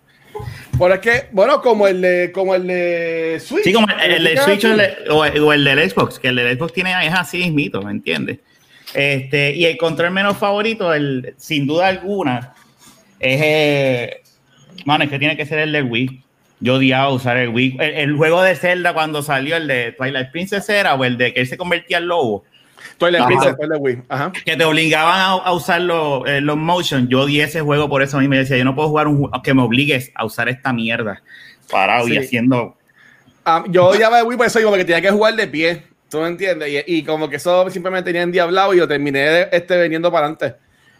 Pero 0.78 0.94
es 0.94 1.00
que, 1.00 1.24
bueno, 1.32 1.60
como 1.62 1.88
el 1.88 2.00
de, 2.02 2.32
como 2.32 2.54
el 2.54 2.66
de 2.66 3.40
Switch. 3.44 3.64
Sí, 3.64 3.72
como 3.72 3.86
el, 3.88 4.12
¿Significa 4.12 4.42
Switch 4.44 4.64
o 4.64 4.68
el, 4.72 4.76
de- 4.76 4.96
o, 5.10 5.16
o 5.46 5.52
el 5.52 5.64
del 5.64 5.90
Xbox, 5.90 6.18
que 6.18 6.28
el 6.28 6.36
del 6.36 6.56
Xbox 6.56 6.72
tiene 6.72 6.90
es 7.06 7.12
así 7.14 7.38
mismito, 7.38 7.80
¿me 7.82 7.90
entiendes? 7.92 8.38
Este, 8.94 9.54
y 9.54 9.64
el 9.64 9.76
control 9.76 10.10
menos 10.10 10.36
favorito, 10.36 10.92
el, 10.94 11.34
sin 11.38 11.66
duda 11.66 11.88
alguna, 11.88 12.54
es. 13.20 13.40
eh, 13.42 14.20
mano, 14.84 15.04
es 15.04 15.10
que 15.10 15.18
tiene 15.18 15.36
que 15.36 15.46
ser 15.46 15.58
el 15.60 15.72
del 15.72 15.84
Wii. 15.84 16.22
Yo 16.60 16.74
odiaba 16.76 17.10
usar 17.10 17.36
el 17.36 17.48
Wii. 17.50 17.76
El, 17.80 17.94
el 17.94 18.16
juego 18.16 18.42
de 18.42 18.54
Zelda 18.54 18.94
cuando 18.94 19.22
salió, 19.22 19.56
el 19.56 19.66
de 19.66 19.92
Twilight 19.92 20.30
Princess 20.30 20.68
era, 20.68 20.94
o 20.94 21.04
el 21.04 21.18
de 21.18 21.34
que 21.34 21.40
él 21.40 21.46
se 21.46 21.56
convertía 21.58 21.98
en 21.98 22.08
lobo. 22.08 22.44
Toilet 22.98 23.20
Ajá. 23.20 23.28
Princess, 23.28 23.56
Toilet 23.56 23.78
Wii. 23.80 24.02
Ajá. 24.08 24.32
que 24.44 24.56
te 24.56 24.64
obligaban 24.64 25.18
a, 25.20 25.26
a 25.32 25.52
usar 25.52 25.80
los, 25.82 26.26
eh, 26.26 26.40
los 26.40 26.56
motion. 26.56 27.08
Yo 27.08 27.26
di 27.26 27.40
ese 27.40 27.60
juego 27.60 27.88
por 27.88 28.02
eso 28.02 28.18
a 28.18 28.20
mí 28.20 28.28
me 28.28 28.38
decía, 28.38 28.56
yo 28.56 28.64
no 28.64 28.74
puedo 28.74 28.88
jugar 28.88 29.06
un 29.08 29.18
juego 29.18 29.42
que 29.42 29.54
me 29.54 29.62
obligues 29.62 30.10
a 30.14 30.24
usar 30.24 30.48
esta 30.48 30.72
mierda. 30.72 31.22
Parado 31.70 32.06
y 32.08 32.12
Sí. 32.12 32.18
haciendo. 32.18 32.76
Ah, 33.44 33.64
yo 33.68 33.86
odiaba 33.86 34.20
el 34.20 34.26
Wii 34.26 34.36
por 34.38 34.46
eso, 34.46 34.58
digo, 34.58 34.70
porque 34.70 34.84
tenía 34.84 35.00
que 35.02 35.10
jugar 35.10 35.34
de 35.36 35.46
pie. 35.46 35.82
¿Tú 36.08 36.18
me 36.20 36.28
entiendes? 36.28 36.68
Y, 36.86 36.98
y 36.98 37.02
como 37.02 37.28
que 37.28 37.36
eso 37.36 37.68
siempre 37.70 37.90
me 37.90 38.02
tenía 38.02 38.22
endiablado 38.22 38.72
y 38.74 38.78
yo 38.78 38.86
terminé 38.88 39.18
de- 39.20 39.48
este, 39.52 39.76
veniendo 39.76 40.10
para 40.12 40.26
adelante. 40.26 40.56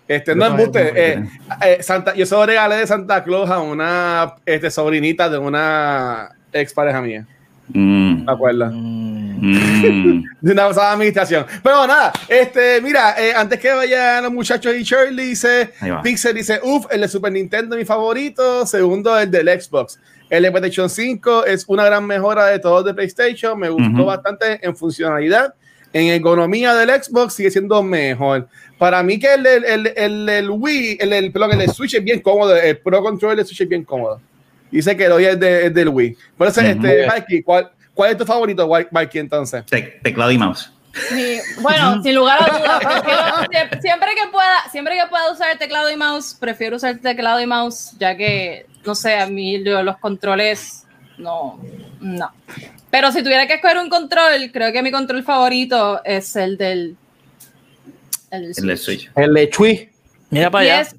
Este, 0.09 0.35
no 0.37 0.45
Yo 0.47 0.51
embuste. 0.53 0.93
eh, 0.95 1.25
eh, 1.65 1.79
Santa, 1.83 2.15
yo 2.15 2.27
se 2.27 2.35
lo 2.35 2.47
regalé 2.47 2.77
de 2.77 2.87
Santa 2.87 3.25
Claus 3.25 3.51
a 3.51 3.59
una 3.61 4.35
este, 4.45 4.71
sobrinita 4.71 5.29
de 5.29 5.39
una 5.39 6.31
ex 6.53 6.73
pareja 6.73 7.01
mía. 7.03 7.27
Mm, 7.69 8.25
¿Me 8.25 8.33
acuerdas? 8.33 8.73
Mm. 8.73 9.06
Mm. 9.37 10.25
De 10.41 10.53
una 10.53 10.69
pasada 10.69 10.93
administración. 10.93 11.47
Pero 11.63 11.87
nada, 11.87 12.13
este, 12.29 12.81
mira, 12.81 13.15
eh, 13.19 13.33
antes 13.35 13.59
que 13.61 13.73
vayan 13.73 14.25
los 14.25 14.33
muchachos 14.33 14.75
y 14.75 14.83
Shirley 14.83 15.27
dice. 15.29 15.71
Pixel 16.03 16.35
dice, 16.35 16.61
uff, 16.63 16.87
el 16.91 17.01
de 17.03 17.09
Super 17.09 17.33
Nintendo 17.33 17.77
mi 17.77 17.85
favorito. 17.85 18.67
Segundo, 18.67 19.19
el 19.19 19.31
del 19.31 19.49
Xbox. 19.61 19.99
El 20.29 20.43
de 20.43 20.51
PlayStation 20.51 20.91
5 20.91 21.47
es 21.47 21.65
una 21.69 21.85
gran 21.85 22.05
mejora 22.07 22.47
de 22.47 22.59
todos 22.59 22.85
de 22.85 22.95
PlayStation. 22.95 23.59
Me 23.59 23.69
gustó 23.69 23.91
Ujú. 23.93 24.05
bastante 24.07 24.59
en 24.67 24.77
funcionalidad. 24.77 25.55
En 25.93 26.09
ergonomía 26.09 26.75
del 26.75 26.91
Xbox 27.03 27.35
sigue 27.35 27.51
siendo 27.51 27.83
mejor. 27.83 28.49
Para 28.77 29.03
mí 29.03 29.19
que 29.19 29.33
el, 29.35 29.43
del- 29.45 29.65
el, 29.65 29.87
el, 29.97 30.29
el 30.29 30.51
Wii, 30.51 30.99
el, 31.01 31.13
el, 31.13 31.33
perdón, 31.33 31.61
el 31.61 31.71
Switch 31.71 31.95
es 31.95 32.05
bien 32.05 32.21
cómodo. 32.21 32.55
El 32.57 32.77
Pro 32.79 33.01
Controller 33.03 33.37
del 33.37 33.47
Switch 33.47 33.61
es 33.63 33.69
bien 33.69 33.85
cómodo. 33.85 34.21
Dice 34.71 34.97
que 34.97 35.05
el 35.05 35.13
hoy 35.13 35.25
es, 35.25 35.39
de- 35.41 35.67
es 35.67 35.73
del 35.75 35.89
Wii. 35.89 36.17
Por 36.37 36.49
eso, 36.49 36.61
Ujú. 36.61 36.71
este, 36.71 37.07
Mikey, 37.07 37.43
¿cuál, 37.43 37.71
¿cuál 37.97 38.13
es 38.13 38.17
tu 38.19 38.25
favorito, 38.25 38.69
Mikey, 38.93 39.21
entonces? 39.21 39.65
Te- 39.67 39.99
teclado 40.05 40.31
y 40.31 40.39
mouse. 40.39 40.71
Sí, 41.09 41.39
bueno, 41.61 42.01
sin 42.05 42.15
lugar 42.15 42.39
a 42.41 42.59
dudas, 42.59 43.49
siempre 43.81 44.11
que 44.15 44.29
pueda, 44.31 44.69
siempre 44.71 44.95
que 44.97 45.07
pueda 45.09 45.33
usar 45.33 45.59
teclado 45.59 45.91
y 45.91 45.97
mouse, 45.97 46.37
prefiero 46.39 46.77
usar 46.77 46.97
teclado 46.99 47.41
y 47.41 47.47
mouse, 47.47 47.93
ya 47.99 48.17
que, 48.17 48.67
no 48.85 48.95
sé, 48.95 49.19
a 49.19 49.27
mí 49.27 49.59
lo- 49.59 49.83
los 49.83 49.97
controles, 49.99 50.85
no, 51.19 51.59
no. 52.01 52.31
Pero 52.91 53.11
si 53.13 53.23
tuviera 53.23 53.47
que 53.47 53.55
escoger 53.55 53.79
un 53.79 53.91
control, 53.91 54.51
creo 54.53 54.73
que 54.73 54.83
mi 54.83 54.91
control 54.93 55.23
favorito 55.25 56.01
es 56.05 56.37
el 56.37 56.57
del... 56.57 56.97
El, 58.31 58.53
del 58.53 58.71
El 58.71 58.79
Switch. 58.79 59.11
El 59.17 59.33
Lechui. 59.33 59.91
Mira 60.31 60.51
para 60.51 60.65
Y 60.65 60.69
allá. 60.71 60.81
es 60.83 60.97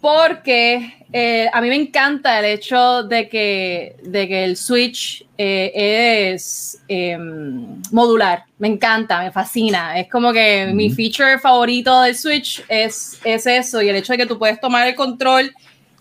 porque 0.00 0.99
eh, 1.12 1.50
a 1.52 1.60
mí 1.60 1.68
me 1.68 1.74
encanta 1.74 2.38
el 2.38 2.44
hecho 2.44 3.02
de 3.02 3.28
que, 3.28 3.96
de 4.02 4.28
que 4.28 4.44
el 4.44 4.56
Switch 4.56 5.26
eh, 5.36 6.32
es 6.32 6.80
em, 6.86 7.82
modular. 7.90 8.44
Me 8.58 8.68
encanta, 8.68 9.20
me 9.20 9.32
fascina. 9.32 9.98
Es 9.98 10.08
como 10.08 10.32
que 10.32 10.70
mi 10.72 10.90
feature 10.90 11.38
favorito 11.38 12.02
del 12.02 12.14
Switch 12.14 12.62
es, 12.68 13.18
es 13.24 13.46
eso 13.46 13.82
y 13.82 13.88
el 13.88 13.96
hecho 13.96 14.12
de 14.12 14.18
que 14.18 14.26
tú 14.26 14.38
puedes 14.38 14.60
tomar 14.60 14.86
el 14.86 14.94
control 14.94 15.52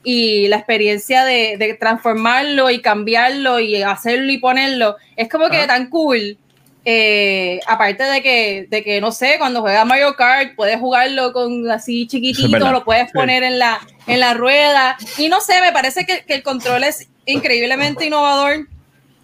y 0.04 0.48
la 0.48 0.58
experiencia 0.58 1.26
de, 1.26 1.58
de 1.58 1.74
transformarlo 1.74 2.70
y 2.70 2.82
cambiarlo 2.82 3.60
y 3.60 3.82
hacerlo 3.82 4.32
y 4.32 4.38
ponerlo. 4.38 4.96
Es 5.16 5.28
como 5.28 5.50
que 5.50 5.58
Ajá. 5.58 5.68
tan 5.68 5.90
cool. 5.90 6.38
Eh, 6.86 7.60
aparte 7.68 8.04
de 8.04 8.22
que, 8.22 8.68
de 8.70 8.84
que, 8.84 9.02
no 9.02 9.12
sé, 9.12 9.36
cuando 9.38 9.62
juegas 9.62 9.86
Mario 9.86 10.16
Kart, 10.16 10.56
puedes 10.56 10.80
jugarlo 10.80 11.34
con 11.34 11.70
así 11.70 12.08
chiquitito, 12.08 12.72
lo 12.72 12.84
puedes 12.84 13.12
poner 13.12 13.44
en 13.44 13.60
la, 13.60 13.80
en 14.08 14.20
la 14.20 14.34
rueda. 14.34 14.98
Y 15.18 15.28
no 15.28 15.42
sé, 15.42 15.62
me 15.62 15.72
parece 15.72 16.06
que, 16.06 16.24
que 16.26 16.36
el 16.36 16.44
control 16.44 16.84
es 16.84 17.10
increíblemente 17.26 18.06
innovador. 18.06 18.68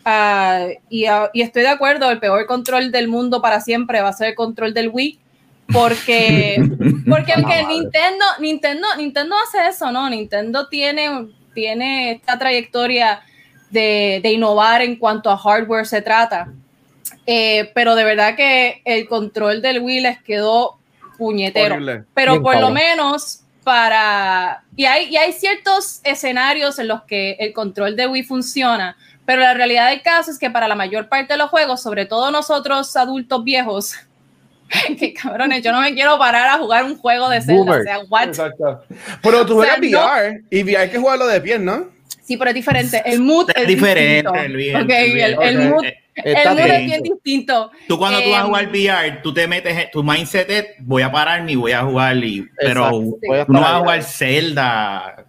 Ah, 0.04 0.68
y, 0.90 1.06
ah, 1.06 1.32
y 1.34 1.42
estoy 1.42 1.64
de 1.64 1.70
acuerdo, 1.70 2.12
el 2.12 2.20
peor 2.20 2.46
control 2.46 2.92
del 2.92 3.08
mundo 3.08 3.42
para 3.42 3.62
siempre 3.62 4.02
va 4.02 4.10
a 4.10 4.14
ser 4.14 4.30
el 4.30 4.36
control 4.36 4.74
del 4.74 4.90
Wii. 4.90 5.20
Porque, 5.74 6.58
porque 7.10 7.32
Ah, 7.32 7.36
aunque 7.38 7.64
madre. 7.64 7.68
Nintendo, 7.68 8.26
Nintendo, 8.40 8.88
Nintendo 8.98 9.36
hace 9.44 9.68
eso, 9.68 9.92
¿no? 9.92 10.08
Nintendo 10.10 10.68
tiene, 10.68 11.30
tiene 11.56 12.12
esta 12.12 12.38
trayectoria 12.38 13.22
de, 13.72 14.20
de 14.22 14.32
innovar 14.32 14.84
en 14.84 14.98
cuanto 14.98 15.32
a 15.32 15.38
hardware 15.38 15.88
se 15.88 16.04
trata. 16.04 16.54
Eh, 17.28 17.72
pero 17.74 17.96
de 17.96 18.04
verdad 18.04 18.36
que 18.36 18.82
el 18.86 19.08
control 19.08 19.62
del 19.62 19.80
Wii 19.80 20.00
les 20.02 20.22
quedó 20.22 20.78
puñetero. 21.18 21.76
Horrible. 21.76 22.04
Pero 22.14 22.34
Bien 22.34 22.44
por 22.44 22.54
lo 22.56 22.60
cabrón. 22.62 22.74
menos 22.74 23.42
para... 23.64 24.64
Y 24.76 24.86
hay, 24.86 25.06
y 25.10 25.18
hay 25.18 25.34
ciertos 25.34 26.02
escenarios 26.04 26.78
en 26.80 26.88
los 26.88 27.04
que 27.04 27.32
el 27.40 27.54
control 27.54 27.96
de 27.96 28.08
Wii 28.08 28.24
funciona, 28.24 28.96
pero 29.26 29.42
la 29.42 29.54
realidad 29.54 29.90
del 29.90 30.02
caso 30.02 30.30
es 30.32 30.38
que 30.38 30.50
para 30.52 30.68
la 30.68 30.76
mayor 30.76 31.10
parte 31.10 31.34
de 31.34 31.38
los 31.38 31.50
juegos, 31.50 31.82
sobre 31.82 32.06
todo 32.06 32.30
nosotros 32.32 32.96
adultos 32.96 33.44
viejos, 33.44 33.96
que 35.00 35.14
cabrones, 35.14 35.64
yo 35.64 35.72
no 35.72 35.82
me 35.82 35.94
quiero 35.94 36.18
parar 36.20 36.48
a 36.50 36.58
jugar 36.58 36.84
un 36.84 36.98
juego 36.98 37.30
de 37.30 37.42
Zelda. 37.42 37.54
Boomer. 37.64 37.80
O 37.80 37.84
sea, 37.84 38.00
what? 38.10 38.28
Exacto. 38.28 38.84
Pero 39.24 39.46
tú 39.46 39.60
O 39.60 39.64
sea, 39.64 39.76
juegas 39.78 39.92
no- 39.92 40.00
VR 40.06 40.44
y 40.50 40.64
VR 40.64 40.78
hay 40.78 40.90
que 40.90 40.98
jugarlo 40.98 41.28
de 41.28 41.42
pie, 41.42 41.60
¿no? 41.60 41.90
Sí, 42.24 42.38
pero 42.38 42.50
es 42.50 42.56
diferente. 42.56 43.02
El 43.06 43.20
mood 43.22 43.50
Es 43.52 43.62
es, 43.64 43.68
diferente, 43.68 44.30
distinto. 44.30 44.36
el 44.36 44.56
Wii, 44.56 44.76
Ok, 44.76 44.90
el 44.90 45.14
Wii, 45.14 45.22
el, 45.22 45.38
el 45.42 45.70
mood, 45.70 45.86
Eh, 46.16 46.22
el 46.24 46.36
Está 46.38 46.52
mood 46.54 46.60
es 46.62 46.86
bien. 46.86 47.04
distinto. 47.04 47.72
Tú 47.88 47.98
cuando 47.98 48.22
tú 48.22 48.30
vas 48.30 48.40
a 48.40 48.42
Em, 48.44 48.48
jugar 48.48 48.68
VR, 48.70 49.12
tú 49.22 49.34
te 49.34 49.48
metes, 49.48 49.92
tu 49.92 50.02
mindset 50.04 50.50
es, 50.50 50.66
voy 50.80 51.02
a 51.04 51.12
pararme 51.12 51.52
y 51.52 51.56
voy 51.56 51.74
a 51.74 51.82
jugar, 51.84 52.16
y, 52.18 52.48
pero 52.58 52.86
Exacto. 52.88 53.46
Tú 53.48 53.54
no 53.54 53.60
vas 53.62 53.72
a 53.74 53.80
jugar 53.80 54.04
Zelda. 54.04 55.26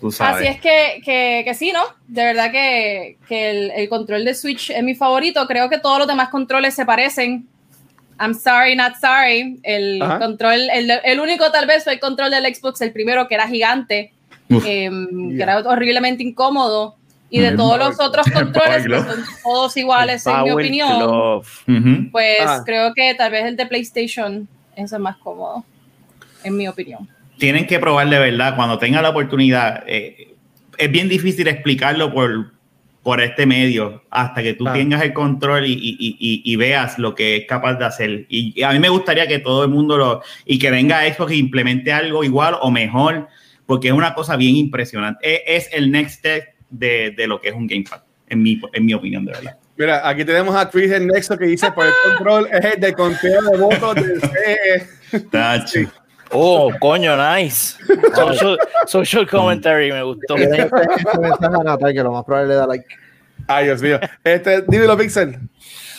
Tú 0.00 0.12
sabes. 0.12 0.36
Así 0.36 0.46
es 0.46 0.60
que, 0.60 1.00
que, 1.04 1.42
que 1.44 1.54
sí, 1.54 1.72
¿no? 1.72 1.80
De 2.06 2.24
verdad 2.24 2.52
que, 2.52 3.18
que 3.28 3.50
el, 3.50 3.70
el 3.72 3.88
control 3.88 4.24
de 4.24 4.34
Switch 4.34 4.70
es 4.70 4.82
mi 4.82 4.94
favorito. 4.94 5.44
Creo 5.46 5.68
que 5.68 5.78
todos 5.78 5.98
los 5.98 6.06
demás 6.06 6.28
controles 6.28 6.74
se 6.74 6.86
parecen. 6.86 7.48
I'm 8.20 8.32
sorry, 8.34 8.76
not 8.76 8.94
sorry. 9.00 9.58
El 9.62 10.00
Ajá. 10.00 10.18
control, 10.20 10.70
el, 10.72 10.90
el 11.04 11.20
único 11.20 11.50
tal 11.50 11.66
vez 11.66 11.84
fue 11.84 11.94
el 11.94 12.00
control 12.00 12.30
del 12.30 12.52
Xbox, 12.54 12.80
el 12.80 12.92
primero 12.92 13.26
que 13.28 13.34
era 13.34 13.48
gigante, 13.48 14.12
em, 14.48 15.36
que 15.36 15.42
era 15.42 15.58
horriblemente 15.58 16.22
incómodo. 16.22 16.96
Y 17.30 17.40
de 17.40 17.48
El 17.48 17.56
todos 17.56 17.78
los 17.78 18.00
otros 18.00 18.26
controles, 18.32 18.86
que 18.86 18.98
son 19.00 19.24
todos 19.42 19.76
iguales 19.76 20.26
en 20.26 20.42
mi 20.44 20.50
opinión, 20.50 20.98
Glove. 20.98 21.46
Ujú. 21.68 22.10
pues 22.10 22.38
Ah. 22.40 22.62
creo 22.64 22.94
que 22.94 23.14
tal 23.14 23.30
vez 23.32 23.44
el 23.44 23.56
de 23.56 23.66
PlayStation 23.66 24.48
es 24.76 24.92
el 24.92 25.00
más 25.00 25.16
cómodo, 25.18 25.64
en 26.44 26.56
mi 26.56 26.66
opinión. 26.68 27.08
Tienen 27.38 27.66
que 27.66 27.78
probar 27.78 28.08
de 28.08 28.18
verdad 28.18 28.56
cuando 28.56 28.78
tengan 28.78 29.02
la 29.02 29.10
oportunidad. 29.10 29.84
eh, 29.86 30.34
es 30.78 30.90
bien 30.92 31.08
difícil 31.08 31.48
explicarlo 31.48 32.12
por, 32.14 32.52
por 33.02 33.20
este 33.20 33.46
medio 33.46 34.04
hasta 34.10 34.42
que 34.42 34.54
tú 34.54 34.66
Ah. 34.68 34.72
tengas 34.72 35.02
el 35.02 35.12
control 35.12 35.66
y, 35.66 35.72
y- 35.72 35.96
y- 35.98 36.42
y- 36.44 36.56
veas 36.56 36.98
lo 36.98 37.14
que 37.16 37.36
es 37.36 37.46
capaz 37.46 37.74
de 37.74 37.84
hacer. 37.84 38.26
Y, 38.28 38.52
y 38.58 38.62
a 38.62 38.70
mí 38.70 38.78
me 38.78 38.88
gustaría 38.88 39.26
que 39.26 39.38
todo 39.40 39.64
el 39.64 39.70
mundo 39.70 39.96
lo. 39.98 40.22
y 40.46 40.58
que 40.58 40.70
venga 40.70 41.02
Xbox 41.12 41.32
e 41.32 41.36
implemente 41.36 41.92
algo 41.92 42.22
igual 42.24 42.56
o 42.60 42.70
mejor, 42.70 43.28
porque 43.66 43.88
es 43.88 43.94
una 43.94 44.14
cosa 44.14 44.36
bien 44.36 44.54
impresionante. 44.56 45.18
Es, 45.56 45.66
es 45.66 45.72
el 45.74 45.90
next 45.90 46.18
step 46.20 46.44
de, 46.70 47.12
de 47.16 47.26
lo 47.26 47.40
que 47.40 47.48
es 47.48 47.54
un 47.54 47.66
Gamepad, 47.66 48.02
en 48.28 48.42
mi, 48.42 48.60
en 48.72 48.84
mi 48.84 48.94
opinión, 48.94 49.24
de 49.24 49.32
verdad. 49.32 49.58
Mira, 49.76 50.08
aquí 50.08 50.24
tenemos 50.24 50.56
a 50.56 50.68
Chris 50.68 50.90
en 50.90 51.06
Nexo 51.06 51.38
que 51.38 51.46
dice: 51.46 51.70
por 51.72 51.86
el 51.86 51.92
control 52.04 52.48
es 52.50 52.64
el 52.64 52.80
de 52.80 52.92
conteo 52.92 53.42
de 53.42 53.58
votos 53.58 53.94
del 53.94 54.20
CE. 54.20 55.20
Tacho. 55.30 55.80
Oh, 56.30 56.70
coño, 56.80 57.16
nice. 57.16 57.76
Social, 58.14 58.58
social 58.86 59.26
commentary, 59.26 59.92
me 59.92 60.02
gustó. 60.02 60.34
A 60.34 61.62
Natal 61.64 61.92
que 61.92 62.02
lo 62.02 62.12
más 62.12 62.24
probable 62.24 62.48
le 62.48 62.54
da 62.54 62.66
like. 62.66 62.86
Ay, 63.46 63.66
Dios 63.66 63.80
mío. 63.80 63.98
Este, 64.24 64.62
dímelo, 64.62 64.96
Pixel. 64.96 65.38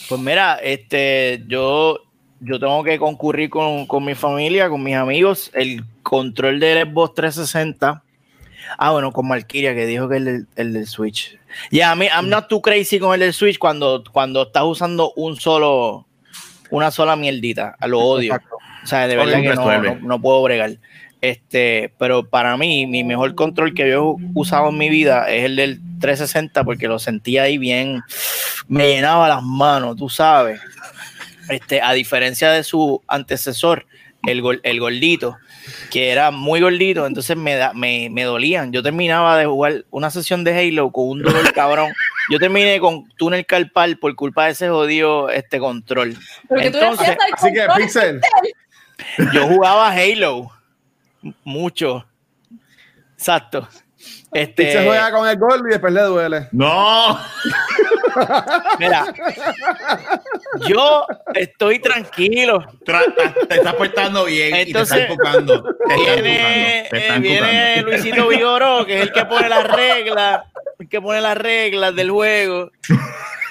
Pues 0.08 0.22
mira, 0.22 0.56
este, 0.62 1.44
yo, 1.48 1.98
yo 2.42 2.60
tengo 2.60 2.84
que 2.84 3.00
concurrir 3.00 3.50
con, 3.50 3.88
con 3.88 4.06
mi 4.06 4.14
familia, 4.14 4.70
con 4.70 4.84
mis 4.84 4.96
amigos, 4.96 5.50
el 5.54 5.84
control 6.04 6.60
del 6.60 6.88
Xbox 6.88 7.16
360. 7.16 8.04
Ah, 8.78 8.92
bueno, 8.92 9.12
con 9.12 9.28
Malkiria 9.28 9.74
que 9.74 9.86
dijo 9.86 10.08
que 10.10 10.18
el, 10.18 10.26
del- 10.26 10.48
el 10.56 10.74
del 10.74 10.88
Switch. 10.88 11.38
Ya, 11.72 11.92
a 11.92 11.96
mí, 11.96 12.06
I'm 12.08 12.30
not 12.30 12.48
too 12.48 12.62
crazy 12.62 13.00
con 13.00 13.14
el 13.14 13.20
del 13.22 13.34
Switch 13.34 13.58
cuando, 13.58 14.04
cuando 14.12 14.44
estás 14.44 14.64
usando 14.64 15.12
un 15.16 15.36
solo, 15.40 16.06
una 16.70 16.92
sola 16.92 17.16
mierdita. 17.16 17.76
A 17.80 17.88
lo 17.88 18.00
odio. 18.00 18.34
Exacto. 18.36 18.58
O 18.84 18.88
sea, 18.88 19.08
de 19.08 19.16
verdad 19.26 19.42
que 19.42 19.48
no, 19.56 19.64
no, 19.96 20.08
no 20.08 20.22
puedo 20.22 20.42
bregar. 20.44 20.72
Este, 21.22 21.92
pero 21.98 22.24
para 22.30 22.56
mí, 22.56 22.86
mi 22.86 23.04
mejor 23.04 23.36
control 23.36 23.74
que 23.74 23.90
yo 23.90 24.16
he 24.20 24.30
usado 24.36 24.70
en 24.70 24.78
mi 24.78 24.88
vida 24.90 25.30
es 25.30 25.44
el 25.46 25.56
del 25.58 25.80
360 26.00 26.64
porque 26.64 26.88
lo 26.88 26.98
sentía 26.98 27.44
ahí 27.44 27.58
bien, 27.58 28.02
me 28.70 28.88
llenaba 28.88 29.28
las 29.28 29.44
manos, 29.44 29.98
tú 29.98 30.08
sabes. 30.10 30.62
Este, 31.50 31.82
a 31.82 31.92
diferencia 31.94 32.52
de 32.52 32.64
su 32.64 33.02
antecesor, 33.08 33.86
el, 34.28 34.42
gol- 34.42 34.62
el 34.64 34.80
gordito, 34.80 35.38
que 35.90 36.12
era 36.12 36.32
muy 36.32 36.62
gordito, 36.62 37.06
entonces 37.06 37.36
me, 37.38 37.56
da, 37.56 37.74
me, 37.74 38.10
me 38.10 38.24
dolían. 38.24 38.72
Yo 38.72 38.84
terminaba 38.84 39.38
de 39.38 39.46
jugar 39.46 39.86
una 39.90 40.12
sesión 40.12 40.44
de 40.44 40.58
Halo 40.58 40.92
con 40.92 41.10
un 41.10 41.22
dolor 41.22 41.52
cabrón. 41.54 41.94
Yo 42.30 42.40
terminé 42.40 42.80
con 42.80 43.10
túnel 43.18 43.46
carpal 43.46 43.98
por 43.98 44.16
culpa 44.16 44.46
de 44.46 44.52
ese 44.52 44.70
jodido 44.70 45.30
este 45.30 45.60
control. 45.60 46.16
Tú 46.48 46.56
Entonces, 46.56 47.10
al 47.10 47.18
Así 47.34 47.54
que. 47.54 47.68
Pixel, 47.76 48.22
Yo 49.34 49.48
jugaba 49.48 49.92
Halo 49.92 50.52
mucho. 51.44 52.06
Exacto. 53.14 53.68
Este, 54.32 54.64
Pixel 54.64 54.86
juega 54.86 55.12
con 55.12 55.28
el 55.28 55.38
gol 55.38 55.62
y 55.66 55.72
después 55.72 55.92
le 55.92 56.02
duele. 56.02 56.48
¡No! 56.52 57.20
Mira, 58.80 59.06
yo 60.68 61.06
estoy 61.34 61.80
tranquilo. 61.80 62.60
Tra- 62.86 63.14
te 63.48 63.56
estás 63.56 63.74
portando 63.76 64.26
bien 64.26 64.56
Entonces, 64.56 64.98
y 65.04 65.08
te 65.08 65.14
están 65.14 65.46
tocando. 65.46 65.64
Viene, 65.88 66.88
te 66.90 66.98
eh, 66.98 67.02
están 67.02 67.22
viene 67.22 67.40
tocando. 67.78 67.90
Luisito 67.92 68.28
Vigoró, 68.28 68.86
que 68.86 68.98
es 68.98 69.02
el 69.04 69.12
que 69.12 69.26
pone 69.26 69.50
las 69.50 69.64
reglas, 69.66 70.42
el 70.80 70.90
que 70.90 71.02
pone 71.02 71.22
las 71.22 71.38
reglas 71.38 71.96
del 71.96 72.12
juego. 72.12 72.72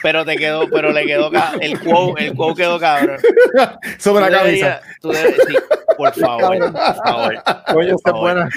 Pero 0.02 0.24
te 0.24 0.36
quedó, 0.36 0.68
pero 0.70 0.92
le 0.92 1.04
quedó 1.06 1.30
el 1.60 1.80
quote, 1.80 2.26
el 2.26 2.34
quote 2.34 2.62
quedó 2.62 2.78
cabrón. 2.78 3.18
Sobre 3.98 4.30
la 4.30 4.38
cabeza. 4.38 4.80
deberías- 4.80 4.82
tú 5.00 5.08
debes- 5.10 5.36
sí, 5.48 5.56
por 5.96 6.14
favor, 6.14 6.58
por 6.72 6.94
favor. 7.04 7.42
Coño, 7.72 7.96
esta 7.96 8.10
es 8.10 8.12
favor. 8.12 8.20
buena. 8.20 8.48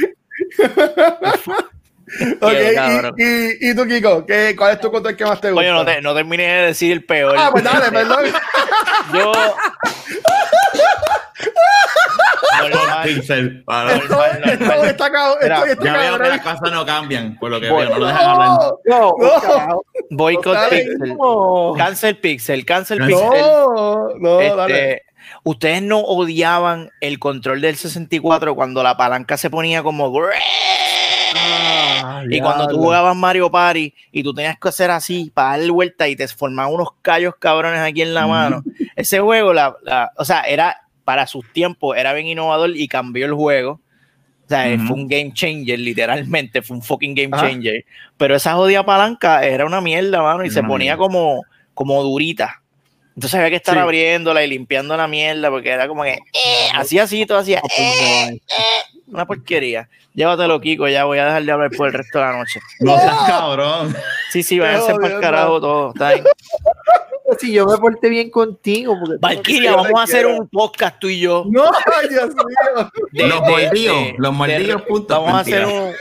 Ok, 2.42 2.52
Quedó 2.52 2.76
cabrón. 2.76 3.16
y, 3.18 3.24
y, 3.24 3.72
y 3.72 3.76
tú, 3.76 3.86
Kiko, 3.88 4.26
¿qué, 4.26 4.56
¿cuál 4.58 4.74
es 4.74 4.80
tu 4.82 4.92
control 4.92 5.16
que 5.16 5.24
más 5.26 5.40
te 5.40 5.52
gusta? 5.52 5.62
Coño, 5.64 5.74
no, 5.76 5.86
te- 5.86 6.02
no 6.02 6.14
terminé 6.14 6.44
de 6.44 6.66
decir 6.68 6.92
el 6.92 7.06
peor. 7.06 7.36
Ah, 7.38 7.50
pues 7.52 7.64
dale, 7.64 7.92
perdón. 7.92 8.26
Yo. 9.14 9.32
Pixel, 13.04 13.64
para- 13.64 13.94
Esto, 13.96 14.08
normal, 14.10 14.42
esto 14.46 14.66
normal. 14.66 14.88
está 14.90 15.12
cabrón. 15.12 15.38
Mira, 15.42 15.56
Esto 15.58 15.72
está 15.72 15.86
Ya 15.86 15.94
veo 15.98 16.20
que 16.20 16.30
las 16.30 16.42
cosas 16.42 16.72
no 16.72 16.86
cambian, 16.86 17.38
por 17.40 17.50
lo 17.50 17.60
que 17.60 17.70
Voy. 17.70 17.82
veo, 17.86 17.94
no 17.94 18.00
lo 18.00 18.06
dejan 18.08 18.26
hablar. 18.30 18.50
No, 18.86 19.14
No. 19.20 19.82
Boycott. 20.12 20.70
Pixel. 20.70 21.18
No. 21.18 21.74
Cancel 21.78 22.18
Pixel, 22.18 22.66
cancel 22.66 23.00
No. 23.00 23.08
Pixel. 23.08 23.30
no, 23.42 24.10
no, 24.20 24.42
Este, 24.42 24.56
dale. 24.56 25.02
Ustedes 25.44 25.82
no 25.82 26.00
odiaban 26.00 26.92
el 27.00 27.18
control 27.18 27.62
del 27.62 27.76
64 27.76 28.54
cuando 28.54 28.84
la 28.84 28.96
palanca 28.98 29.38
se 29.38 29.50
ponía 29.50 29.82
como. 29.82 30.12
Ah, 32.04 32.24
Y 32.30 32.40
cuando 32.42 32.68
tú 32.68 32.78
jugabas 32.78 33.16
Mario 33.16 33.50
Party 33.52 33.94
y 34.12 34.24
tú 34.24 34.34
tenías 34.34 34.58
que 34.60 34.70
hacer 34.70 34.92
así 34.92 35.32
para 35.34 35.58
dar 35.58 35.72
vuelta 35.72 36.08
y 36.08 36.16
te 36.16 36.28
formaban 36.28 36.74
unos 36.74 36.90
callos 37.02 37.36
cabrones 37.40 37.80
aquí 37.80 38.02
en 38.02 38.14
la 38.14 38.28
mano. 38.28 38.64
Ese 38.96 39.20
juego, 39.20 39.54
la, 39.54 39.76
la- 39.84 40.12
o 40.18 40.26
sea, 40.26 40.42
era 40.42 40.78
para 41.04 41.28
sus 41.28 41.46
tiempos, 41.52 41.98
era 41.98 42.14
bien 42.14 42.28
innovador 42.28 42.76
y 42.76 42.88
cambió 42.88 43.26
el 43.26 43.34
juego. 43.34 43.80
O 44.46 44.50
sea, 44.50 44.74
Ujú. 44.76 44.88
fue 44.88 44.96
un 44.98 45.08
game 45.08 45.32
changer, 45.34 45.80
literalmente, 45.80 46.62
fue 46.62 46.76
un 46.78 46.84
fucking 46.84 47.16
game 47.16 47.30
Ajá. 47.32 47.48
changer. 47.50 47.86
Pero 48.18 48.36
esa 48.36 48.54
jodida 48.54 48.86
palanca 48.86 49.46
era 49.46 49.66
una 49.66 49.80
mierda, 49.82 50.22
mano, 50.22 50.44
y 50.44 50.50
se 50.50 50.62
ponía 50.62 50.96
mierda. 50.96 50.98
como, 50.98 51.44
como 51.74 52.04
durita. 52.04 52.61
Entonces 53.16 53.36
había 53.36 53.50
que 53.50 53.56
estar 53.58 53.76
Sí. 53.76 53.80
abriéndola 53.80 54.44
y 54.44 54.48
limpiando 54.48 54.96
la 54.96 55.08
mierda 55.08 55.50
porque 55.50 55.70
era 55.70 55.88
como 55.88 56.04
que 56.04 56.14
eh, 56.14 56.70
hacía 56.76 57.04
así, 57.04 57.26
todo 57.26 57.40
hacía 57.40 57.62
eh, 57.78 58.40
una 59.08 59.26
porquería. 59.26 59.90
Llévatelo, 60.14 60.60
Kiko, 60.60 60.88
ya 60.90 61.06
voy 61.06 61.20
a 61.20 61.26
dejar 61.26 61.44
de 61.44 61.52
hablar 61.52 61.72
por 61.72 61.88
el 61.88 61.94
resto 61.94 62.20
de 62.20 62.26
la 62.26 62.38
noche. 62.38 62.60
No 62.80 62.98
seas 63.00 63.16
cabrón. 63.28 63.96
Sí, 64.32 64.44
sí, 64.44 64.60
váyanse 64.60 64.94
para 64.96 65.16
el 65.16 65.22
carajo 65.22 65.60
todo. 65.62 65.90
está. 65.94 66.14
Si 67.40 67.54
yo 67.54 67.66
me 67.66 67.78
porté 67.78 68.10
bien 68.10 68.30
contigo. 68.30 68.94
porque- 69.00 69.16
Valkyria, 69.22 69.74
vamos 69.74 69.98
a 69.98 70.04
hacer 70.04 70.26
un 70.28 70.50
podcast 70.50 71.00
tú 71.00 71.08
y 71.08 71.22
yo. 71.22 71.46
No, 71.50 71.64
Dios 72.10 72.30
mío. 72.36 72.92
de- 73.14 73.28
Los 73.28 73.42
mordidos, 73.42 73.98
los 74.18 74.34
mordidos, 74.34 74.82
punto. 74.82 75.14
Vamos 75.22 75.36
a 75.36 75.40
hacer 75.40 75.66
un. 75.66 75.94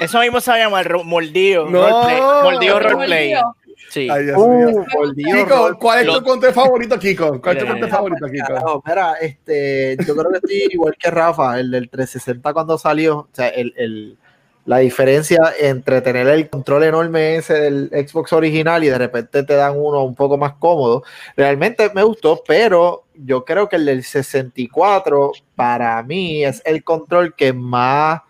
Eso 0.00 0.20
mismo 0.20 0.40
se 0.40 0.50
va 0.52 0.56
a 0.58 0.60
llamar 0.60 0.86
ro- 0.86 1.02
mordido. 1.02 1.66
No. 1.68 1.80
roleplay, 1.88 2.20
mordido 2.20 2.78
roleplay. 2.78 3.34
Mordido. 3.34 3.56
Sí. 3.96 4.08
Ay, 4.10 4.24
Dios 4.26 4.36
mío. 4.36 4.68
Uh, 4.68 4.84
por 4.92 5.14
Dios, 5.14 5.44
Kiko. 5.44 5.78
¿cuál 5.78 6.06
es 6.06 6.14
tu 6.14 6.22
control 6.22 6.52
favorito, 6.52 6.98
Kiko? 6.98 7.40
¿Cuál 7.40 7.56
es 7.56 7.62
tu 7.62 7.64
Mira, 7.64 7.78
control 7.80 7.90
favorito, 7.90 8.26
Kiko? 8.30 8.46
Carajo, 8.46 8.82
mira, 8.86 9.12
este, 9.22 9.96
yo 10.06 10.14
creo 10.14 10.30
que 10.32 10.36
estoy 10.36 10.68
igual 10.70 10.94
que 10.98 11.10
Rafa, 11.10 11.58
el 11.58 11.70
del 11.70 11.88
360 11.88 12.52
cuando 12.52 12.76
salió, 12.76 13.18
o 13.20 13.28
sea, 13.32 13.48
el, 13.48 13.72
el- 13.78 14.18
la 14.66 14.78
diferencia 14.78 15.38
entre 15.60 16.00
tener 16.00 16.26
el 16.26 16.50
control 16.50 16.82
enorme 16.82 17.36
ese 17.36 17.54
del 17.54 17.88
Xbox 17.88 18.32
original 18.32 18.82
y 18.82 18.88
de 18.88 18.98
repente 18.98 19.44
te 19.44 19.54
dan 19.54 19.74
uno 19.76 20.02
un 20.04 20.16
poco 20.16 20.36
más 20.36 20.54
cómodo, 20.54 21.04
realmente 21.36 21.88
me 21.94 22.02
gustó, 22.02 22.42
pero 22.46 23.04
yo 23.14 23.44
creo 23.44 23.68
que 23.68 23.76
el 23.76 23.84
del 23.86 24.02
64 24.02 25.30
para 25.54 26.02
mí 26.02 26.44
es 26.44 26.62
el 26.64 26.82
control 26.82 27.34
que 27.36 27.52
más 27.52 28.22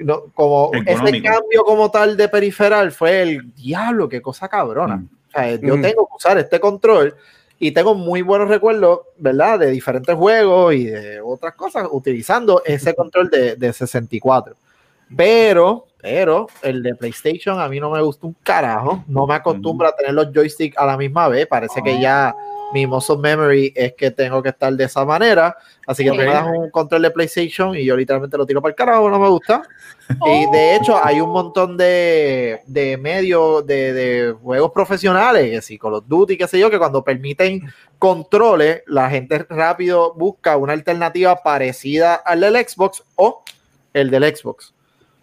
no, 0.00 0.24
como 0.34 0.70
ese 0.74 0.92
Económico. 0.92 1.28
cambio 1.32 1.64
como 1.64 1.90
tal 1.90 2.16
de 2.16 2.28
periferal 2.28 2.92
fue 2.92 3.22
el 3.22 3.54
diablo, 3.54 4.08
qué 4.08 4.20
cosa 4.22 4.48
cabrona. 4.48 4.96
Mm. 4.96 5.08
O 5.28 5.30
sea, 5.32 5.54
yo 5.56 5.76
Mm. 5.76 5.82
tengo 5.82 6.06
que 6.08 6.14
usar 6.16 6.38
este 6.38 6.58
control 6.60 7.14
y 7.58 7.72
tengo 7.72 7.94
muy 7.94 8.22
buenos 8.22 8.48
recuerdos, 8.48 9.00
¿verdad? 9.18 9.58
De 9.58 9.70
diferentes 9.70 10.14
juegos 10.14 10.74
y 10.74 10.84
de 10.86 11.20
otras 11.20 11.54
cosas 11.54 11.86
utilizando 11.90 12.62
ese 12.64 12.94
control 12.96 13.28
de, 13.30 13.56
de 13.56 13.72
64. 13.72 14.56
Pero, 15.16 15.86
pero 16.00 16.46
el 16.62 16.82
de 16.82 16.94
PlayStation 16.94 17.60
a 17.60 17.68
mí 17.68 17.80
no 17.80 17.90
me 17.90 18.00
gusta 18.00 18.26
un 18.26 18.36
carajo. 18.42 19.04
No 19.08 19.26
me 19.26 19.34
acostumbro 19.34 19.88
a 19.88 19.96
tener 19.96 20.14
los 20.14 20.32
joysticks 20.32 20.76
a 20.78 20.86
la 20.86 20.96
misma 20.96 21.28
vez. 21.28 21.46
Parece 21.46 21.82
que 21.82 22.00
ya 22.00 22.34
mi 22.72 22.86
muscle 22.86 23.16
memory 23.16 23.72
es 23.74 23.94
que 23.94 24.10
tengo 24.10 24.42
que 24.42 24.50
estar 24.50 24.72
de 24.72 24.84
esa 24.84 25.04
manera. 25.04 25.56
Así 25.86 26.04
que 26.04 26.10
tú 26.10 26.16
me 26.16 26.24
das 26.24 26.46
un 26.46 26.70
control 26.70 27.02
de 27.02 27.10
PlayStation 27.10 27.76
y 27.76 27.84
yo 27.84 27.96
literalmente 27.96 28.36
lo 28.36 28.46
tiro 28.46 28.62
para 28.62 28.70
el 28.70 28.76
carajo, 28.76 29.10
no 29.10 29.18
me 29.18 29.28
gusta. 29.28 29.62
Y 30.26 30.50
de 30.50 30.74
hecho, 30.74 30.98
hay 31.00 31.20
un 31.20 31.30
montón 31.30 31.76
de, 31.76 32.62
de 32.66 32.96
medios 32.96 33.64
de, 33.64 33.92
de 33.92 34.32
juegos 34.32 34.72
profesionales, 34.72 35.52
que 35.52 35.62
sí, 35.62 35.78
Call 35.78 35.94
of 35.94 36.04
Duty, 36.08 36.36
qué 36.36 36.48
sé 36.48 36.58
yo, 36.58 36.68
que 36.68 36.80
cuando 36.80 37.04
permiten 37.04 37.62
controles, 37.96 38.82
la 38.88 39.08
gente 39.08 39.46
rápido 39.48 40.12
busca 40.14 40.56
una 40.56 40.72
alternativa 40.72 41.36
parecida 41.44 42.16
al 42.16 42.40
del 42.40 42.56
Xbox 42.56 43.04
o 43.14 43.44
el 43.94 44.10
del 44.10 44.36
Xbox. 44.36 44.74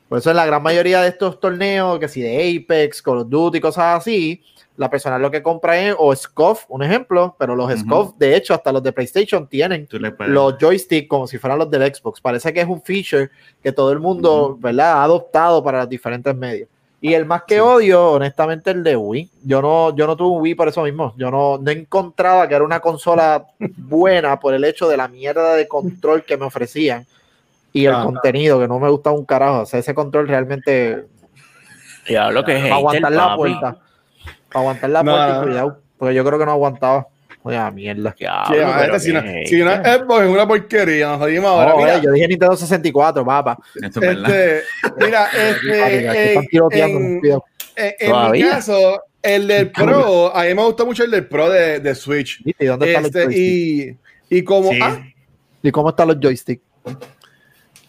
Por 0.09 0.19
eso 0.19 0.29
en 0.29 0.37
la 0.37 0.45
gran 0.45 0.63
mayoría 0.63 1.01
de 1.01 1.09
estos 1.09 1.39
torneos, 1.39 1.99
que 1.99 2.07
si 2.07 2.21
de 2.21 2.57
Apex, 2.63 3.01
Call 3.01 3.19
of 3.19 3.29
Duty, 3.29 3.59
cosas 3.59 3.99
así, 3.99 4.41
la 4.77 4.89
persona 4.89 5.17
lo 5.17 5.31
que 5.31 5.41
compra 5.41 5.79
es 5.79 5.95
o 5.97 6.15
SCOF, 6.15 6.65
un 6.69 6.83
ejemplo, 6.83 7.35
pero 7.39 7.55
los. 7.55 7.71
SCOF, 7.79 8.15
de 8.17 8.35
hecho, 8.35 8.53
hasta 8.53 8.71
los 8.71 8.83
de 8.83 8.93
PlayStation 8.93 9.47
tienen 9.47 9.87
los 10.27 10.55
joysticks 10.59 11.07
como 11.09 11.27
si 11.27 11.37
fueran 11.37 11.59
los 11.59 11.69
del 11.69 11.93
Xbox. 11.93 12.21
Parece 12.21 12.53
que 12.53 12.61
es 12.61 12.67
un 12.67 12.81
feature 12.81 13.29
que 13.61 13.71
todo 13.71 13.91
el 13.91 13.99
mundo, 13.99 14.55
¿verdad?, 14.59 14.93
ha 14.99 15.03
adoptado 15.03 15.63
para 15.63 15.79
los 15.79 15.89
diferentes 15.89 16.33
medios. 16.35 16.69
Y 17.01 17.13
el 17.13 17.25
más 17.25 17.43
que 17.43 17.55
Sí. 17.55 17.59
odio, 17.59 18.11
honestamente, 18.13 18.71
el 18.71 18.83
de 18.83 18.95
Wii. 18.95 19.29
Yo 19.43 19.61
no, 19.61 19.95
yo 19.95 20.07
no 20.07 20.15
tuve 20.15 20.35
un 20.35 20.41
Wii 20.41 20.55
por 20.55 20.67
eso 20.67 20.81
mismo. 20.83 21.13
Yo 21.17 21.29
no, 21.29 21.57
no 21.57 21.69
encontraba 21.71 22.47
que 22.47 22.55
era 22.55 22.63
una 22.63 22.79
consola 22.79 23.45
buena 23.77 24.39
por 24.39 24.53
el 24.53 24.63
hecho 24.63 24.87
de 24.87 24.97
la 24.97 25.07
mierda 25.07 25.53
de 25.55 25.67
control 25.67 26.23
que 26.23 26.37
me 26.37 26.45
ofrecían 26.45 27.05
y 27.81 27.85
el 27.85 27.93
Ah. 27.95 28.03
contenido, 28.03 28.59
que 28.59 28.67
no 28.67 28.79
me 28.79 28.89
gustaba 28.89 29.15
un 29.17 29.25
carajo. 29.25 29.61
O 29.61 29.65
sea, 29.65 29.79
ese 29.79 29.93
control 29.93 30.27
realmente 30.27 31.05
Diablo 32.07 32.43
que 32.45 32.55
es 32.55 32.61
para 32.63 32.75
aguantar 32.75 33.11
la 33.11 33.23
papi. 33.27 33.37
puerta. 33.37 33.77
Para 34.51 34.59
aguantar 34.61 34.89
la 34.89 35.03
No. 35.03 35.11
puerta 35.11 35.37
y 35.39 35.43
cuidado. 35.45 35.81
Porque 35.97 36.15
yo 36.15 36.23
creo 36.25 36.39
que 36.39 36.45
no 36.45 36.51
aguantaba. 36.51 37.07
Oye, 37.43 37.71
mierda. 37.71 38.13
Diablo, 38.17 38.99
si, 38.99 39.05
qué 39.05 39.17
una, 39.17 39.39
es 39.41 39.49
si 39.49 39.61
una 39.61 39.73
esto. 39.75 40.05
Xbox 40.05 40.23
es 40.23 40.29
una 40.29 40.47
porquería, 40.47 41.07
nos 41.09 41.17
jodimos 41.19 41.49
ahora. 41.49 41.69
No, 41.71 41.77
mira, 41.77 41.97
yo 41.99 42.11
dije 42.11 42.27
Nintendo 42.27 42.55
64, 42.57 43.25
papá. 43.25 43.57
Esto 43.81 44.01
es 44.01 44.07
verdad. 44.07 44.29
este, 44.35 44.63
mira, 45.05 45.27
este, 45.33 46.33
en, 46.33 46.41
en- 46.73 47.21
mi 47.21 48.09
Todavía. 48.09 48.49
caso, 48.49 49.01
el 49.21 49.47
del 49.47 49.71
Pro, 49.71 50.35
a 50.35 50.43
mí 50.43 50.53
me 50.53 50.63
gustó 50.63 50.85
mucho 50.85 51.03
el 51.05 51.11
del 51.11 51.27
Pro 51.27 51.49
de, 51.49 51.79
de 51.79 51.95
Switch. 51.95 52.41
¿Y 52.43 52.65
dónde 52.65 52.87
están 52.87 53.03
los 53.03 53.15
Este, 53.15 53.23
joysticks? 53.25 53.97
y, 54.29 54.37
y 54.37 54.43
como, 54.43 54.71
Sí. 54.71 54.79
ah, 54.81 55.01
¿Y 55.63 55.71
cómo 55.71 55.89
están 55.89 56.07
los 56.09 56.17
joysticks? 56.19 56.61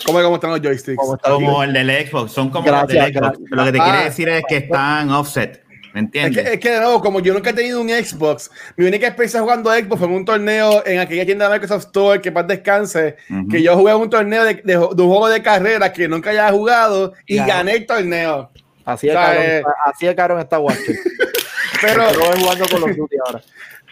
¿Cómo, 0.07 0.23
cómo 0.23 0.35
están 0.37 0.51
los 0.51 0.61
joysticks? 0.61 0.97
¿Cómo 0.97 1.15
están 1.17 1.33
los 1.33 1.41
Como 1.43 1.63
el 1.63 1.73
del 1.73 2.09
Xbox, 2.09 2.33
son 2.33 2.51
como 2.51 2.67
Gracias, 2.67 2.89
los 2.95 3.05
del 3.05 3.15
Xbox. 3.15 3.39
gracias. 3.39 3.51
Lo 3.51 3.65
que 3.65 3.73
te 3.73 3.79
Ah. 3.81 3.85
quiere 3.85 4.05
decir 4.05 4.29
es 4.29 4.43
que 4.49 4.57
están 4.59 5.11
offset. 5.11 5.65
¿Me 5.95 6.01
Es 6.01 6.05
entiendes? 6.05 6.45
que, 6.45 6.53
es 6.55 6.61
que 6.61 6.71
de 6.71 6.81
nuevo, 6.81 7.01
como 7.01 7.19
yo 7.21 7.33
nunca 7.33 7.51
he 7.51 7.53
tenido 7.55 7.81
un 7.81 7.89
Xbox, 7.89 8.51
mi 8.77 8.85
única 8.87 9.07
experiencia 9.07 9.41
jugando 9.41 9.71
a 9.71 9.79
Xbox 9.79 9.99
fue 9.99 10.07
en 10.09 10.15
un 10.15 10.25
torneo 10.25 10.85
en 10.87 10.99
aquella 11.01 11.25
tienda 11.25 11.49
de 11.49 11.55
Microsoft 11.55 11.87
Store, 11.87 12.21
que 12.21 12.31
paz 12.31 12.47
descanse, 12.47 13.17
Ujú. 13.31 13.49
que 13.49 13.63
yo 13.63 13.75
jugué 13.75 13.95
un 13.95 14.11
torneo 14.11 14.45
de, 14.45 14.55
de- 14.55 14.63
de 14.65 14.77
un 14.77 14.87
juego 15.09 15.29
de 15.29 15.43
carrera 15.43 15.91
que 15.93 16.07
nunca 16.07 16.29
había 16.31 16.51
jugado 16.53 17.15
y 17.27 17.37
Ya. 17.37 17.47
gané 17.47 17.73
el 17.73 17.87
torneo. 17.87 18.51
Así 18.85 19.07
de 19.07 19.13
O 19.13 19.17
sea, 19.17 19.27
cabrón, 19.27 19.43
eh, 19.45 19.57
está- 19.59 19.75
así 19.87 20.07
de 20.07 20.15
cabrón 20.15 20.41
está 20.41 20.59
Watcher. 20.59 20.97
Pero, 21.81 22.05
jugando 22.39 22.65
con 22.69 22.81
los 22.83 22.97
Duty 22.97 23.17
ahora. 23.27 23.41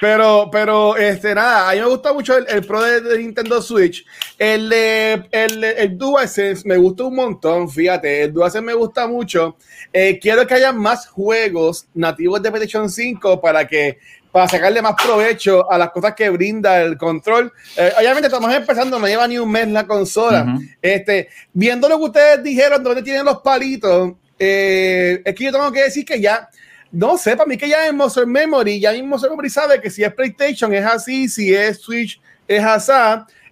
Pero, 0.01 0.49
pero, 0.53 0.97
este, 0.97 1.35
nada, 1.35 1.71
a 1.71 1.75
mí 1.75 1.81
me 1.81 1.87
gusta 1.87 2.13
mucho 2.13 2.37
el, 2.37 2.47
el 2.49 2.65
Pro 2.65 2.83
de, 2.83 3.01
de 3.01 3.19
Nintendo 3.19 3.63
Switch. 3.63 4.05
El, 4.39 4.69
de- 4.69 5.27
el, 5.31 5.65
el 5.65 5.97
DualSense 5.99 6.69
me 6.69 6.77
gusta 6.77 7.05
un 7.05 7.15
montón, 7.15 7.71
fíjate, 7.71 8.25
el 8.25 8.33
DualSense 8.33 8.65
me 8.67 8.75
gusta 8.75 9.07
mucho. 9.07 9.57
Eh, 9.93 10.19
quiero 10.21 10.47
que 10.47 10.55
haya 10.55 10.73
más 10.73 11.07
juegos 11.09 11.87
nativos 11.95 12.43
de 12.43 12.51
PlayStation 12.51 12.91
5 12.91 13.41
para 13.41 13.67
que 13.67 13.99
para 14.31 14.49
sacarle 14.49 14.83
más 14.83 14.95
provecho 15.03 15.71
a 15.73 15.79
las 15.79 15.89
cosas 15.93 16.15
que 16.15 16.29
brinda 16.29 16.83
el 16.83 16.99
control. 16.99 17.51
Eh, 17.75 17.91
obviamente 17.99 18.27
estamos 18.27 18.53
empezando, 18.55 18.99
no 18.99 19.07
lleva 19.07 19.27
ni 19.27 19.39
un 19.39 19.51
mes 19.51 19.67
la 19.69 19.87
consola. 19.87 20.59
Este, 20.83 21.29
viendo 21.55 21.89
lo 21.89 21.97
que 21.97 22.05
ustedes 22.05 22.43
dijeron, 22.43 22.83
dónde 22.85 23.03
tienen 23.03 23.25
los 23.25 23.39
palitos, 23.39 24.13
eh, 24.39 25.23
es 25.25 25.35
que 25.35 25.45
yo 25.45 25.53
tengo 25.53 25.73
que 25.73 25.85
decir 25.85 26.05
que 26.05 26.21
ya, 26.21 26.51
no 26.97 27.19
sé, 27.19 27.37
para 27.37 27.47
mí 27.47 27.57
que 27.57 27.69
ya 27.69 27.87
en 27.87 27.97
Muscle 27.97 28.27
Memory, 28.27 28.81
ya 28.81 28.93
mismo 28.93 29.09
Muscle 29.09 29.31
Memory 29.31 29.51
sabe 29.51 29.81
que 29.81 29.91
si 29.91 30.03
es 30.03 30.13
PlayStation 30.15 30.73
es 30.73 30.85
así, 30.85 31.29
si 31.29 31.55
es 31.55 31.79
Switch 31.81 32.21
es 32.49 32.63
así, 32.65 32.93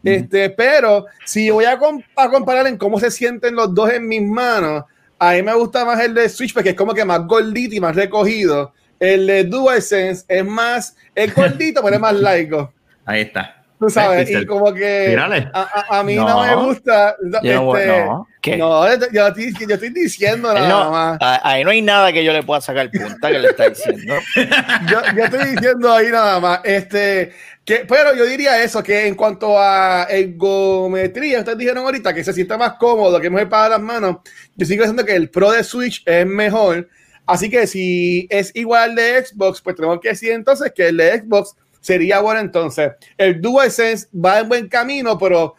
este, 0.02 0.50
pero 0.50 1.06
si 1.24 1.50
voy 1.50 1.64
a, 1.64 1.78
com- 1.78 2.02
a 2.16 2.28
comparar 2.28 2.66
en 2.66 2.76
cómo 2.76 2.98
se 3.00 3.10
sienten 3.10 3.54
los 3.54 3.74
dos 3.74 3.90
en 3.92 4.06
mis 4.06 4.22
manos, 4.22 4.84
a 5.18 5.32
mí 5.32 5.42
me 5.42 5.54
gusta 5.54 5.84
más 5.84 6.00
el 6.00 6.14
de 6.14 6.28
Switch 6.28 6.52
porque 6.52 6.70
es 6.70 6.76
como 6.76 6.92
que 6.94 7.04
más 7.04 7.26
gordito 7.26 7.74
y 7.74 7.80
más 7.80 7.94
recogido. 7.96 8.72
El 9.00 9.26
de 9.26 9.44
DualSense 9.44 10.24
es 10.28 10.44
más, 10.44 10.96
es 11.14 11.34
gordito, 11.34 11.82
pero 11.82 11.96
es 11.96 12.00
más 12.00 12.14
laico. 12.14 12.72
Ahí 13.06 13.22
está. 13.22 13.63
Tú 13.78 13.90
sabes, 13.90 14.30
y 14.30 14.46
como 14.46 14.72
que 14.72 15.06
Mírale. 15.08 15.50
a, 15.52 15.62
a- 15.90 15.98
a 15.98 16.02
mí 16.04 16.14
no, 16.14 16.28
No. 16.28 16.42
me 16.46 16.54
gusta. 16.66 17.16
Yo 17.42 17.76
este, 17.76 18.04
no, 18.06 18.28
¿qué? 18.40 18.56
no, 18.56 18.86
yo, 18.88 19.06
yo 19.12 19.26
estoy, 19.26 19.52
yo 19.66 19.74
estoy 19.74 19.90
diciendo 19.90 20.54
nada 20.54 20.68
no- 20.68 20.90
más. 20.92 21.18
ahí 21.20 21.64
no 21.64 21.70
hay 21.70 21.82
nada 21.82 22.12
que 22.12 22.24
yo 22.24 22.32
le 22.32 22.42
pueda 22.44 22.60
sacar 22.60 22.88
punta 22.90 23.30
que 23.30 23.38
le 23.40 23.48
está 23.48 23.68
diciendo. 23.68 24.14
Yo, 24.90 25.00
yo 25.16 25.24
estoy 25.24 25.46
diciendo 25.50 25.92
ahí 25.92 26.06
nada 26.10 26.38
más. 26.40 26.60
Este, 26.64 27.32
que, 27.64 27.84
pero 27.88 28.14
yo 28.14 28.24
diría 28.26 28.62
eso, 28.62 28.82
que 28.82 29.06
en 29.06 29.14
cuanto 29.14 29.58
a 29.58 30.04
ergometría, 30.10 31.38
ustedes 31.40 31.58
dijeron 31.58 31.84
ahorita 31.84 32.14
que 32.14 32.22
se 32.24 32.32
sienta 32.32 32.56
más 32.58 32.74
cómodo, 32.74 33.20
que 33.20 33.26
es 33.26 33.32
mejor 33.32 33.48
para 33.48 33.68
las 33.70 33.80
manos. 33.80 34.18
Yo 34.56 34.66
sigo 34.66 34.82
diciendo 34.82 35.04
que 35.04 35.14
el 35.16 35.30
Pro 35.30 35.50
de 35.50 35.64
Switch 35.64 36.02
es 36.06 36.26
mejor. 36.26 36.88
Así 37.26 37.48
que 37.48 37.66
si 37.66 38.26
es 38.30 38.50
igual 38.54 38.94
de 38.94 39.24
Xbox, 39.24 39.60
pues 39.62 39.76
tenemos 39.76 39.98
que 40.00 40.10
decir 40.10 40.32
entonces 40.32 40.72
que 40.74 40.88
el 40.88 40.98
de 40.98 41.18
Xbox 41.20 41.56
sería 41.84 42.20
bueno 42.20 42.40
entonces. 42.40 42.92
El 43.18 43.42
DualSense 43.42 44.08
va 44.12 44.40
en 44.40 44.48
buen 44.48 44.68
camino, 44.68 45.18
pero 45.18 45.54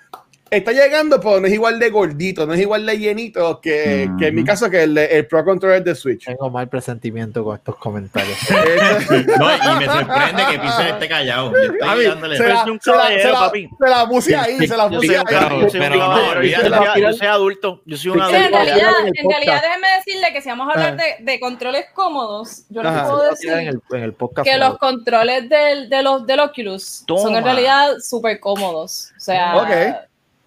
está 0.58 0.72
llegando, 0.72 1.20
pero 1.20 1.39
no 1.39 1.48
es 1.48 1.54
igual 1.54 1.80
de 1.80 1.89
gordito, 1.89 2.46
no 2.46 2.54
es 2.54 2.60
igual 2.62 2.86
de 2.86 2.98
llenito 2.98 3.60
que, 3.62 4.10
que 4.20 4.28
en 4.28 4.36
mi 4.36 4.41
Ujú. 4.41 4.48
caso 4.48 4.70
que 4.70 4.84
el, 4.84 4.94
de- 4.96 5.06
el 5.06 5.28
Pro 5.28 5.44
Controller 5.46 5.84
de 5.84 5.96
Switch. 5.96 6.26
Tengo 6.26 6.50
mal 6.50 6.68
presentimiento 6.70 7.44
con 7.44 7.56
estos 7.56 7.76
comentarios. 7.78 8.38
Este- 8.50 9.38
No, 9.38 9.50
y 9.56 9.80
me 9.80 9.86
sorprende 9.86 10.44
que 10.52 10.60
Pixel 10.60 10.88
esté 10.88 11.08
callado. 11.08 11.52
Yo 11.52 11.74
estoy 11.74 12.06
dándole- 12.06 12.38
se 12.38 12.48
la, 12.48 12.63
se 12.82 12.91
la- 12.91 13.08
se 13.08 13.32
la- 13.32 13.39
papi. 13.39 13.70
se 13.80 13.89
la 13.89 14.08
puse 14.08 14.36
ahí, 14.36 14.68
se 14.68 14.78
la 14.78 14.89
puse 14.89 15.18
ahí. 15.18 15.24
un 15.24 15.70
Pero 15.72 15.96
no, 15.96 16.18
yo 16.18 16.30
soy- 16.32 16.38
olvídalo. 16.38 16.96
yo 16.98 17.13
soy 17.13 17.28
adulto, 17.28 17.82
yo 17.86 17.98
soy 17.98 18.12
un 18.12 18.18
en 18.18 18.24
adulto. 18.24 18.44
sí, 18.44 18.52
realidad, 18.54 18.91
en 19.06 19.13
en 19.18 19.30
realidad, 19.30 19.62
déjeme 19.62 19.88
decirle 19.98 20.34
que 20.34 20.41
si 20.41 20.50
vamos 20.50 20.68
a 20.70 20.72
hablar 20.72 20.98
de, 20.98 21.24
de 21.24 21.39
controles 21.39 21.86
cómodos, 21.94 22.63
yo 22.70 22.84
les 22.84 22.91
puedo 22.91 23.24
en, 23.24 23.30
decir 23.32 23.52
el, 23.52 23.82
en 23.91 24.04
el 24.04 24.13
podcast. 24.13 24.48
que 24.48 24.58
los 24.58 24.78
controles 24.78 25.50
del, 25.50 25.89
de 25.89 26.04
los 26.04 26.26
del 26.26 26.39
Oculus 26.39 27.04
son 27.08 27.36
en 27.36 27.44
realidad 27.44 27.94
súper 28.02 28.39
cómodos. 28.39 29.12
O 29.18 29.20
sea, 29.20 29.56
Ok. 29.58 29.70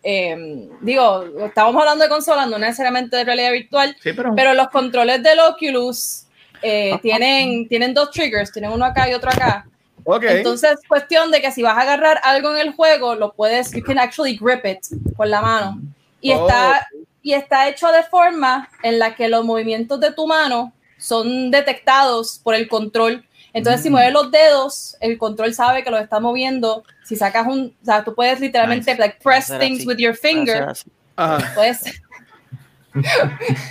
Eh, 0.02 0.68
digo, 0.80 1.24
estábamos 1.44 1.80
hablando 1.80 2.04
de 2.04 2.10
consolas, 2.10 2.48
no 2.48 2.58
necesariamente 2.58 3.16
de 3.16 3.24
realidad 3.24 3.52
virtual, 3.52 3.96
Sí, 4.00 4.12
pero, 4.12 4.34
pero 4.34 4.54
los 4.54 4.68
controles 4.68 5.22
del 5.22 5.38
Oculus 5.40 6.24
eh, 6.62 6.98
tienen, 7.02 7.68
tienen 7.68 7.94
dos 7.94 8.10
triggers, 8.10 8.52
tienen 8.52 8.70
uno 8.72 8.84
acá 8.84 9.08
y 9.10 9.14
otro 9.14 9.30
acá. 9.30 9.66
Ok. 10.04 10.24
Entonces, 10.28 10.78
cuestión 10.88 11.30
de 11.30 11.40
que 11.42 11.52
si 11.52 11.62
vas 11.62 11.76
a 11.76 11.82
agarrar 11.82 12.20
algo 12.22 12.54
en 12.54 12.66
el 12.66 12.72
juego, 12.74 13.14
lo 13.14 13.32
puedes, 13.34 13.72
you 13.72 13.82
can 13.82 13.98
actually 13.98 14.38
grip 14.40 14.64
it 14.64 14.78
con 15.16 15.30
la 15.30 15.42
mano. 15.42 15.80
Y 16.20 16.32
Oh. 16.32 16.48
está, 16.48 16.88
y 17.22 17.34
está 17.34 17.68
hecho 17.68 17.88
de 17.92 18.02
forma 18.04 18.70
en 18.82 18.98
la 18.98 19.14
que 19.14 19.28
los 19.28 19.44
movimientos 19.44 20.00
de 20.00 20.12
tu 20.12 20.26
mano 20.26 20.72
son 20.96 21.50
detectados 21.50 22.40
por 22.42 22.54
el 22.54 22.68
control. 22.68 23.24
Entonces, 23.58 23.80
Mm. 23.80 23.84
si 23.84 23.90
mueves 23.90 24.12
los 24.12 24.30
dedos, 24.30 24.96
el 25.00 25.18
control 25.18 25.52
sabe 25.54 25.82
que 25.84 25.90
los 25.90 26.00
está 26.00 26.20
moviendo. 26.20 26.84
Si 27.04 27.16
sacas 27.16 27.46
un, 27.46 27.74
o 27.82 27.84
sea, 27.84 28.04
tú 28.04 28.14
puedes 28.14 28.40
literalmente 28.40 28.90
Nice. 28.92 29.00
like 29.00 29.18
press 29.22 29.46
things 29.58 29.80
así. 29.80 29.86
with 29.88 29.96
your 29.98 30.14
finger. 30.16 30.72
Ajá. 31.16 31.52
Puedes, 31.54 31.80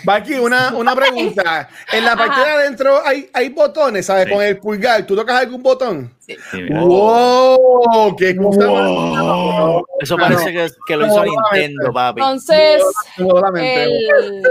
Va 0.08 0.16
aquí 0.16 0.36
una, 0.36 0.74
una 0.76 0.96
pregunta. 0.96 1.68
En 1.92 2.06
la 2.06 2.16
parte 2.16 2.40
de 2.40 2.46
adentro 2.46 3.02
hay, 3.06 3.30
hay 3.34 3.50
botones, 3.50 4.06
¿sabes? 4.06 4.26
Sí. 4.28 4.32
Con 4.34 4.44
el 4.44 4.58
pulgar, 4.58 5.06
¿tú 5.06 5.16
tocas 5.16 5.42
algún 5.42 5.62
botón? 5.62 6.14
sí, 6.20 6.38
mira. 6.54 6.82
¡Wow! 6.82 8.16
¡Qué 8.16 8.36
cosa 8.36 8.66
Eso 10.00 10.18
parece 10.18 10.54
que, 10.54 10.70
que 10.88 10.96
lo 10.96 11.08
hizo 11.08 11.24
Nintendo, 11.26 11.92
papi. 11.92 12.22
entonces, 12.22 12.82
el, 13.18 14.44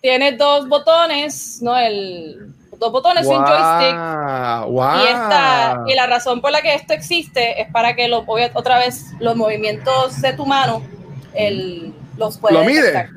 tiene 0.00 0.32
dos 0.32 0.68
botones, 0.68 1.58
¿no? 1.62 1.76
El, 1.76 2.52
dos 2.80 2.90
botones 2.90 3.24
y 3.24 3.28
un 3.28 3.44
joystick. 3.44 3.96
Wow, 3.96 4.72
wow. 4.72 4.98
Y, 4.98 5.06
esta, 5.06 5.82
y 5.86 5.94
la 5.94 6.06
razón 6.06 6.40
por 6.40 6.50
la 6.50 6.62
que 6.62 6.74
esto 6.74 6.94
existe 6.94 7.60
es 7.60 7.70
para 7.70 7.94
que 7.94 8.08
lo, 8.08 8.24
otra 8.54 8.78
vez 8.78 9.12
los 9.20 9.36
movimientos 9.36 10.20
de 10.20 10.32
tu 10.32 10.46
mano 10.46 10.82
el, 11.34 11.94
los 12.16 12.38
puede 12.38 12.54
¿Lo 12.54 12.64
mide? 12.64 12.80
detectar. 12.82 13.10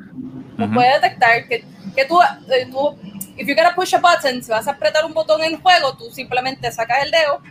Los 0.58 0.68
Ujú. 0.68 0.76
puede 0.76 0.94
detectar 0.94 1.48
que, 1.48 1.66
que 1.96 2.06
tú, 2.06 2.20
eh, 2.22 2.68
tú, 2.70 2.96
if 3.38 3.48
you're 3.48 3.56
gonna 3.56 3.74
push 3.74 3.96
a 3.96 4.00
button, 4.00 4.44
si 4.44 4.52
vas 4.52 4.68
a 4.68 4.72
apretar 4.72 5.04
un 5.06 5.14
botón 5.14 5.42
en 5.42 5.60
juego, 5.60 5.98
tú 5.98 6.12
simplemente 6.12 6.72
sacas 6.72 7.04
el 7.04 7.12
dedo 7.12 7.42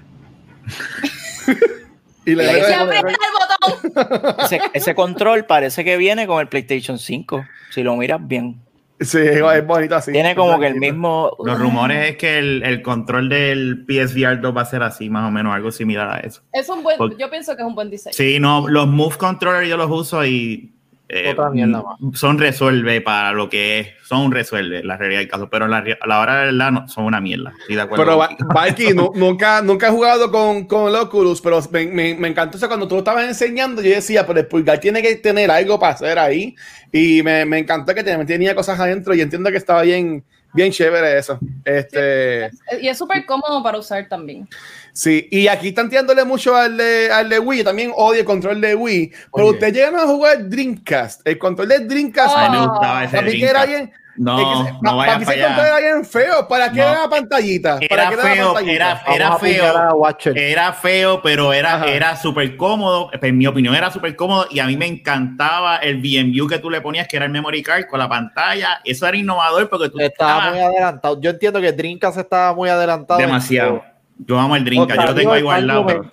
Y 2.24 2.36
le 2.36 2.48
aprietas 2.48 2.70
el 2.70 3.78
botón. 3.90 4.34
Ese, 4.44 4.60
ese 4.74 4.94
control 4.94 5.44
parece 5.44 5.82
que 5.84 5.96
viene 5.96 6.28
con 6.28 6.40
el 6.40 6.46
PlayStation 6.48 6.98
5, 6.98 7.44
si 7.70 7.82
lo 7.82 7.96
miras 7.96 8.20
bien. 8.22 8.60
Sí, 9.04 9.18
es 9.18 9.66
bonito 9.66 9.96
así. 9.96 10.12
Tiene 10.12 10.34
como 10.34 10.58
que 10.58 10.66
el 10.66 10.76
mismo... 10.76 11.36
Los 11.44 11.58
rumores 11.58 12.10
es 12.10 12.16
que 12.16 12.38
el, 12.38 12.62
el 12.62 12.82
control 12.82 13.28
del 13.28 13.84
PSVR 13.86 14.40
2 14.40 14.56
va 14.56 14.62
a 14.62 14.66
ser 14.66 14.82
así, 14.82 15.08
más 15.10 15.28
o 15.28 15.30
menos, 15.30 15.54
algo 15.54 15.70
similar 15.70 16.10
a 16.10 16.20
eso. 16.20 16.42
Es 16.52 16.68
un 16.68 16.82
buen, 16.82 16.98
yo 17.18 17.30
pienso 17.30 17.56
que 17.56 17.62
es 17.62 17.68
un 17.68 17.74
buen 17.74 17.90
diseño. 17.90 18.14
Sí, 18.14 18.38
no, 18.40 18.68
los 18.68 18.86
Move 18.86 19.16
Controller 19.16 19.66
yo 19.66 19.76
los 19.76 19.90
uso 19.90 20.24
y 20.24 20.72
eh, 21.14 21.30
Otra 21.30 21.50
mierda 21.50 21.82
más. 21.82 22.18
son 22.18 22.38
resuelve 22.38 23.00
para 23.02 23.32
lo 23.32 23.48
que 23.50 23.80
es, 23.80 23.88
son 24.02 24.32
resuelve 24.32 24.82
la 24.82 24.96
realidad 24.96 25.20
del 25.20 25.28
caso, 25.28 25.50
pero 25.50 25.68
la, 25.68 25.84
la 26.06 26.20
hora 26.20 26.38
de 26.40 26.46
verdad 26.46 26.70
no, 26.72 26.88
son 26.88 27.04
una 27.04 27.20
mierda. 27.20 27.52
Estoy 27.60 27.76
de 27.76 27.82
acuerdo 27.82 28.04
Pero. 28.04 28.48
Valky, 28.54 28.88
nu- 28.94 29.12
nunca, 29.14 29.60
nunca 29.62 29.88
he 29.88 29.90
jugado 29.90 30.30
con, 30.30 30.64
con 30.66 30.88
el 30.88 30.96
Oculus, 30.96 31.40
pero 31.42 31.60
me, 31.70 31.86
me, 31.86 32.14
me 32.14 32.28
encantó 32.28 32.56
eso 32.56 32.66
cuando 32.66 32.88
tú 32.88 32.94
lo 32.94 33.00
estabas 33.00 33.24
enseñando. 33.26 33.82
Yo 33.82 33.90
decía, 33.90 34.26
pero 34.26 34.40
el 34.40 34.46
pulgar 34.46 34.78
tiene 34.78 35.02
que 35.02 35.14
tener 35.16 35.50
algo 35.50 35.78
para 35.78 35.92
hacer 35.92 36.18
ahí. 36.18 36.56
Y 36.90 37.22
me, 37.22 37.44
me 37.44 37.58
encantó 37.58 37.94
que 37.94 38.02
te- 38.02 38.24
tenía 38.24 38.54
cosas 38.54 38.80
adentro 38.80 39.14
y 39.14 39.20
entiendo 39.20 39.50
que 39.50 39.56
estaba 39.58 39.82
bien, 39.82 40.24
bien 40.54 40.72
chévere 40.72 41.18
eso. 41.18 41.38
Este, 41.64 42.50
Y 42.80 42.88
es 42.88 42.96
súper 42.98 43.24
cómodo 43.26 43.62
para 43.62 43.78
usar 43.78 44.08
también. 44.08 44.48
Sí, 44.92 45.28
y 45.30 45.48
aquí 45.48 45.68
están 45.68 45.88
tirándole 45.88 46.24
mucho 46.24 46.54
al 46.56 46.76
de, 46.76 47.10
al 47.12 47.28
de 47.28 47.38
Wii. 47.38 47.58
Yo 47.60 47.64
también 47.64 47.92
odio 47.96 48.20
el 48.20 48.26
control 48.26 48.60
de 48.60 48.74
Wii. 48.74 49.08
Pero 49.34 49.46
Oye. 49.46 49.50
ustedes 49.54 49.72
llegan 49.74 49.96
a 49.96 50.06
jugar 50.06 50.48
Dreamcast. 50.48 51.20
El 51.26 51.38
control 51.38 51.68
de 51.68 51.78
Dreamcast. 51.80 52.36
A 52.36 52.48
mí 52.50 52.56
me 52.58 52.62
Ah, 52.62 52.66
gustaba 52.66 53.04
ese 53.04 53.16
para 53.16 53.26
mí 53.26 53.32
que 53.38 53.44
era 53.44 53.66
Dreamcast. 53.66 53.68
bien. 53.90 54.02
No, 54.14 54.38
es 54.38 54.44
que 54.44 54.72
se- 54.74 54.78
no 54.82 54.96
vaya 54.98 55.06
para 55.06 55.18
mí 55.20 55.22
ese 55.24 55.32
para 55.32 55.46
control 55.46 55.66
allá. 55.66 55.78
era 55.78 55.92
bien 55.94 56.04
feo. 56.04 56.46
¿Para 56.48 56.70
qué 56.70 56.76
No. 56.80 56.82
era 56.82 57.00
la 57.00 57.08
pantallita? 57.08 57.70
¿Para 57.76 57.84
Era 57.86 58.08
qué 58.08 58.14
era 58.14 58.24
la 58.24 58.30
feo, 58.34 58.58
era, 58.58 58.96
feo. 59.38 60.34
Era 60.36 60.72
feo, 60.74 61.22
pero 61.22 61.52
era, 61.54 61.74
Ajá. 61.76 61.86
era 61.86 62.16
súper 62.16 62.56
cómodo. 62.58 63.08
En 63.22 63.38
mi 63.38 63.46
opinión, 63.46 63.74
era 63.74 63.90
súper 63.90 64.14
cómodo. 64.14 64.46
Y 64.50 64.58
a 64.60 64.66
mí 64.66 64.76
me 64.76 64.86
encantaba 64.86 65.78
el 65.78 65.96
VMU 65.96 66.46
que 66.46 66.58
tú 66.58 66.68
le 66.68 66.82
ponías, 66.82 67.08
que 67.08 67.16
era 67.16 67.24
el 67.24 67.32
memory 67.32 67.62
card 67.62 67.86
con 67.86 67.98
la 68.00 68.08
pantalla. 68.08 68.82
Eso 68.84 69.06
era 69.06 69.16
innovador 69.16 69.70
porque 69.70 69.88
tú 69.88 69.98
Estaba 69.98 70.32
estabas 70.40 70.52
muy 70.56 70.62
adelantado. 70.62 71.18
Yo 71.18 71.30
entiendo 71.30 71.60
que 71.62 71.72
Dreamcast 71.72 72.18
estaba 72.18 72.54
muy 72.54 72.68
adelantado. 72.68 73.18
demasiado. 73.18 73.82
Yo 74.18 74.38
amo 74.38 74.56
el 74.56 74.64
Dreamcast. 74.64 75.00
Yo 75.00 75.06
lo 75.06 75.14
tengo 75.14 75.32
ahí 75.32 75.42
guardado. 75.42 75.86
pero- 75.86 76.10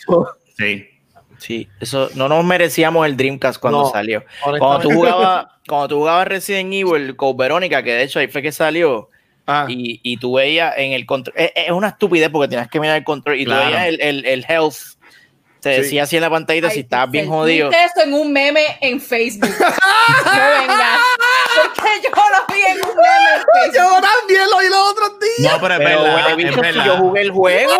Sí. 0.57 0.85
Sí, 1.37 1.69
eso 1.79 2.09
no 2.15 2.27
nos 2.27 2.43
merecíamos 2.43 3.05
el 3.05 3.15
Dreamcast 3.15 3.59
cuando 3.61 3.83
No, 3.83 3.89
salió. 3.89 4.25
Cuando 4.43 4.79
tú 4.79 4.91
jugabas, 4.91 5.47
cuando 5.65 5.87
tú 5.87 5.95
jugabas 5.99 6.27
Resident 6.27 6.73
Evil 6.73 7.15
con 7.15 7.37
Verónica, 7.37 7.81
que 7.81 7.93
de 7.93 8.03
hecho 8.03 8.19
ahí 8.19 8.27
fue 8.27 8.41
que 8.41 8.51
salió, 8.51 9.09
Ah. 9.47 9.65
y, 9.69 9.99
y 10.03 10.17
tú 10.17 10.33
veías 10.33 10.73
en 10.77 10.91
el 10.91 11.05
control, 11.05 11.33
es, 11.37 11.51
es 11.55 11.71
una 11.71 11.87
estupidez 11.87 12.29
porque 12.29 12.49
tienes 12.49 12.67
que 12.67 12.79
mirar 12.79 12.97
el 12.97 13.03
control 13.05 13.39
y 13.39 13.45
Claro. 13.45 13.61
tú 13.63 13.67
veías 13.67 13.87
el, 13.87 14.01
el, 14.01 14.25
el 14.25 14.45
health, 14.49 14.75
te 15.61 15.75
Sí. 15.75 15.81
decía 15.81 16.03
así 16.03 16.17
en 16.17 16.21
la 16.23 16.29
pantallita 16.29 16.69
si 16.69 16.81
estabas 16.81 17.09
bien 17.09 17.27
jodido. 17.29 17.71
esto 17.71 18.01
en 18.03 18.13
un 18.13 18.31
meme 18.33 18.77
en 18.81 18.99
Facebook. 19.01 19.49
no 19.49 20.31
vengas. 20.59 20.99
Porque 21.75 22.01
yo 22.03 22.09
lo 22.09 22.53
vi 22.53 22.61
en 22.61 22.77
un 22.85 22.95
meme. 22.95 23.73
Yo 23.73 24.01
también 24.01 24.49
lo 24.49 24.57
vi 24.59 24.67
los 24.69 24.89
otros 24.91 25.19
días. 25.19 25.53
No, 25.53 25.61
pero 25.61 25.73
es 25.75 25.79
Pero, 25.79 26.01
verdad. 26.03 26.15
huele 26.15 26.29
es 26.31 26.35
bicho, 26.37 26.53
si 26.53 26.59
verdad. 26.61 26.85
yo 26.85 26.97
jugué 26.97 27.21
el 27.21 27.31
juego. 27.31 27.73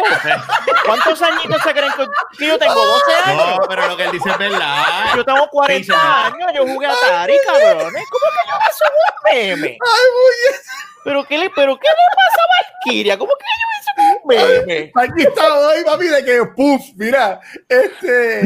¿Cuántos 0.86 1.22
añitos 1.22 1.62
se 1.62 1.72
creen 1.74 1.92
que, 2.38 2.48
yo 2.48 2.60
tengo? 2.60 2.74
12 2.86 3.12
años. 3.26 3.58
No, 3.58 3.68
pero 3.68 3.88
lo 3.88 3.98
que 3.98 4.04
él 4.06 4.12
dice 4.12 4.30
es 4.30 4.38
verdad. 4.38 4.84
Yo 5.16 5.26
tengo 5.26 5.48
40 5.50 5.78
Sí, 5.84 5.84
señor. 5.86 6.06
años, 6.06 6.52
yo 6.56 6.68
jugué 6.68 6.88
Atari, 6.88 7.34
cabrones. 7.46 8.04
¿Cómo 8.10 8.26
que 8.32 8.50
yo 8.50 8.58
me 8.60 8.74
subo 8.74 9.00
un 9.08 9.24
meme? 9.34 9.68
Ay, 9.82 10.06
muy 10.14 10.34
bien. 10.44 10.62
¿Pero 11.04 11.24
qué 11.26 11.38
le, 11.38 11.50
pero 11.52 11.78
qué 11.80 11.88
le 11.88 12.16
pasa 12.16 12.42
a 12.44 12.48
Valkyria? 12.84 13.18
¿Cómo 13.18 13.32
que 13.38 13.46
yo 13.62 14.04
me 14.04 14.14
subo 14.14 14.22
un 14.24 14.66
meme? 14.66 14.92
Aquí 14.96 15.22
está 15.24 15.54
hoy, 15.54 15.84
papi, 15.86 16.08
de 16.08 16.26
que, 16.26 16.46
puf, 16.56 16.82
mira, 16.96 17.40
este, 17.68 18.42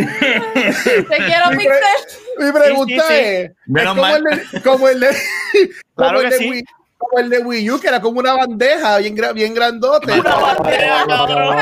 Te 1.10 1.18
quiero, 1.18 1.52
Mi 1.52 1.58
Pixel. 1.58 1.82
mi 2.40 2.52
pregunta 2.52 3.04
Sí, 3.08 3.14
sí, 3.14 3.20
sí. 3.20 3.24
es, 3.24 3.50
es 3.50 3.52
Menos 3.66 3.96
como 3.96 4.02
mal. 4.02 4.24
el 4.28 4.52
de, 4.52 4.62
como 4.62 4.88
el 4.90 5.00
de, 5.00 5.08
como 5.10 5.70
Claro 5.96 6.22
el 6.22 6.30
que 6.30 6.34
de 6.36 6.38
sí. 6.40 6.50
Wii, 6.50 6.64
como 7.10 7.20
el 7.24 7.30
de 7.30 7.40
Wii 7.40 7.72
U, 7.72 7.80
que 7.80 7.88
era 7.88 8.02
como 8.02 8.20
una 8.20 8.34
bandeja 8.34 8.98
bien, 9.00 9.16
bien 9.36 9.54
grandote. 9.54 10.12
Una 10.20 10.36
bandera, 10.36 11.06
cabrón. 11.08 11.56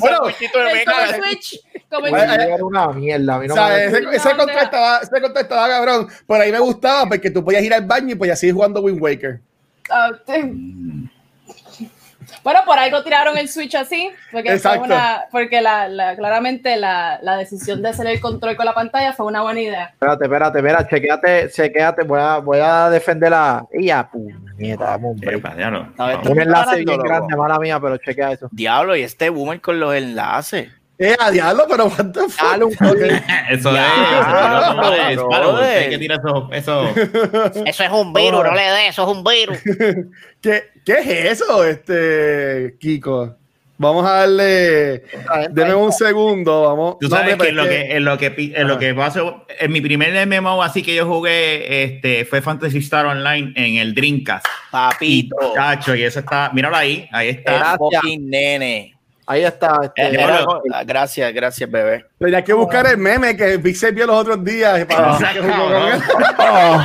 Bueno, 0.00 0.18
Un 0.24 0.30
poquito 0.32 0.58
de 0.58 0.72
El-. 0.72 1.22
Switch. 1.22 1.60
Como 1.90 2.08
Bueno, 2.10 2.34
Switch. 2.34 2.46
Era 2.48 2.64
una 2.64 2.88
mierda. 2.88 3.34
A 3.34 3.38
mí 3.38 3.46
no 3.48 3.54
O 3.54 3.56
sea, 3.56 3.68
me- 3.68 3.84
ese, 3.86 3.98
ese 3.98 4.30
estaba, 4.62 4.98
ese 4.98 5.16
estaba 5.40 5.68
cabrón. 5.68 6.08
Por 6.26 6.40
ahí 6.40 6.52
me 6.52 6.58
gustaba 6.60 7.08
porque 7.08 7.30
tú 7.30 7.44
podías 7.44 7.62
ir 7.62 7.72
al 7.74 7.84
baño 7.86 8.12
y 8.12 8.14
podías 8.14 8.38
seguir 8.38 8.54
jugando 8.54 8.80
Wind 8.82 9.00
Waker. 9.00 9.40
Ah, 9.90 10.10
te- 10.26 10.52
Bueno, 12.44 12.60
por 12.64 12.78
algo 12.78 13.02
tiraron 13.02 13.36
el 13.36 13.48
Switch 13.48 13.74
así, 13.74 14.10
porque, 14.32 14.58
fue 14.58 14.78
una, 14.78 15.24
porque 15.30 15.60
la, 15.60 15.88
la- 15.88 16.16
claramente 16.16 16.76
la, 16.76 17.18
la 17.22 17.36
decisión 17.36 17.82
de 17.82 17.90
hacer 17.90 18.06
el 18.06 18.20
control 18.20 18.56
con 18.56 18.64
la 18.66 18.74
pantalla 18.74 19.12
fue 19.12 19.26
una 19.26 19.42
buena 19.42 19.60
idea. 19.60 19.84
Espérate, 19.92 20.24
espérate, 20.24 20.62
mira, 20.62 20.86
chequeate, 20.88 21.50
chequeate, 21.50 22.02
voy 22.04 22.20
a, 22.20 22.38
voy 22.38 22.58
a 22.62 22.88
defender 22.90 23.30
la. 23.30 23.64
¡Ya, 23.78 24.08
puñeta! 24.10 24.84
dame 24.84 25.06
un 25.08 25.16
break. 25.16 25.38
Epa, 25.38 25.54
diablo. 25.54 25.88
A 25.98 26.06
ver, 26.06 26.16
Vamos. 26.16 26.30
Un 26.30 26.40
enlace 26.40 26.84
bien 26.84 27.00
grande, 27.00 27.36
mala 27.36 27.58
mía, 27.58 27.78
pero 27.80 27.96
chequea 27.98 28.32
eso. 28.32 28.48
Diablo, 28.52 28.96
y 28.96 29.02
este 29.02 29.28
boomer 29.30 29.60
con 29.60 29.78
los 29.80 29.94
enlaces. 29.94 30.68
Eh, 31.00 31.14
a 31.16 31.30
diablo, 31.30 31.64
pero 31.68 31.86
what 31.86 32.06
the 32.12 32.28
fuck? 32.28 32.42
Dale 32.42 32.64
un. 32.64 32.72
Eso 33.50 33.76
es. 33.76 33.82
Eso 35.10 35.28
no 35.30 35.62
es. 35.62 35.98
que 35.98 36.06
eso. 36.06 36.48
eso. 36.52 36.88
Eso 37.66 37.84
es 37.84 37.90
un 37.90 38.12
virus, 38.12 38.44
no 38.44 38.52
le 38.52 38.62
dé, 38.62 38.88
eso 38.88 39.02
es 39.02 39.16
un 39.16 39.22
virus. 39.22 39.58
¿Qué, 40.40 40.64
¿Qué 40.84 40.92
es 40.92 41.40
eso, 41.40 41.64
este, 41.64 42.76
Kiko? 42.80 43.36
Vamos 43.76 44.04
a 44.04 44.14
darle. 44.14 45.04
Deme 45.52 45.74
un 45.74 45.92
segundo, 45.92 46.62
vamos. 46.62 46.98
Tú 46.98 47.08
No, 47.08 47.16
sabes 47.16 47.34
hombre, 47.34 47.46
que 47.46 47.50
en 47.50 47.56
lo 47.56 47.64
que, 47.64 47.96
en 47.96 48.04
lo 48.04 48.18
que, 48.18 48.52
en 48.56 48.68
lo 48.68 48.78
que 48.78 48.94
pasó, 48.94 49.46
en 49.60 49.70
mi 49.70 49.80
primer 49.80 50.26
MMO 50.26 50.62
así 50.64 50.82
que 50.82 50.96
yo 50.96 51.06
jugué, 51.06 51.84
este, 51.84 52.24
fue 52.24 52.42
Fantasy 52.42 52.78
Star 52.78 53.06
Online 53.06 53.52
en 53.54 53.76
el 53.76 53.94
Dreamcast. 53.94 54.46
Y 55.00 55.22
Papito. 55.28 55.52
cacho, 55.54 55.94
y 55.94 56.02
eso 56.02 56.18
está, 56.18 56.50
míralo 56.52 56.74
ahí, 56.74 57.08
ahí 57.12 57.28
está. 57.28 57.76
Fucking 57.78 58.28
nene. 58.28 58.97
Ahí 59.30 59.44
está. 59.44 59.78
Este, 59.82 60.02
Eh, 60.02 60.10
era- 60.22 60.44
gracias, 60.86 61.32
gracias, 61.34 61.70
bebé. 61.70 62.06
Tenía 62.18 62.42
que 62.42 62.54
buscar 62.54 62.86
el 62.86 62.96
meme 62.96 63.36
que 63.36 63.58
Pixel 63.58 63.94
vio 63.94 64.06
los 64.06 64.16
otros 64.16 64.42
días. 64.42 64.84
Para 64.86 65.16
Esa 65.16 65.32
que 65.34 65.40
jugó 65.40 65.52
con 65.52 65.70
cabrón. 65.72 65.92
él. 65.92 66.80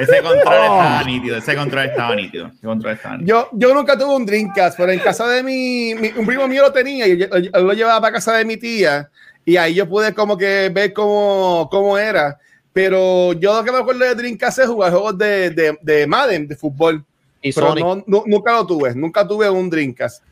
Ese 0.00 0.22
control 0.22 0.54
Oh. 0.58 0.62
estaba 0.62 1.02
nítido, 1.04 1.36
ese 1.36 1.54
control 1.56 1.84
estaba 1.86 2.14
nítido. 2.16 2.46
Ese 2.46 2.66
control 2.66 2.92
estaba 2.94 3.16
nítido. 3.18 3.48
Yo, 3.52 3.58
yo 3.68 3.74
nunca 3.74 3.98
tuve 3.98 4.14
un 4.16 4.24
Dreamcast, 4.24 4.76
pero 4.78 4.92
en 4.92 4.98
casa 5.00 5.26
de 5.28 5.42
mi, 5.42 5.94
mi- 5.94 6.12
un 6.16 6.24
primo 6.24 6.48
mío 6.48 6.62
lo 6.62 6.72
tenía 6.72 7.06
y 7.06 7.18
yo, 7.18 7.26
yo- 7.26 7.38
yo 7.38 7.50
lo 7.60 7.72
llevaba 7.74 8.00
para 8.00 8.14
casa 8.14 8.32
de 8.34 8.44
mi 8.46 8.56
tía 8.56 9.10
y 9.44 9.56
ahí 9.58 9.74
yo 9.74 9.86
pude 9.88 10.14
como 10.14 10.36
que 10.38 10.70
ver 10.72 10.92
cómo, 10.94 11.68
cómo 11.70 11.98
era. 11.98 12.38
Pero 12.72 13.32
yo 13.34 13.54
lo 13.54 13.64
que 13.64 13.72
me 13.72 13.78
acuerdo 13.78 14.04
de 14.04 14.14
Dreamcast 14.14 14.60
es 14.60 14.66
jugar 14.66 14.92
juegos 14.92 15.18
de, 15.18 15.50
de, 15.50 15.78
de 15.82 16.06
Madden, 16.06 16.48
de 16.48 16.56
fútbol. 16.56 17.04
y 17.42 17.52
Pero 17.52 17.74
no, 17.74 18.02
nunca 18.26 18.52
lo 18.52 18.66
tuve, 18.66 18.94
nunca 18.94 19.26
tuve 19.26 19.50
un 19.50 19.68
Dreamcast. 19.68 20.22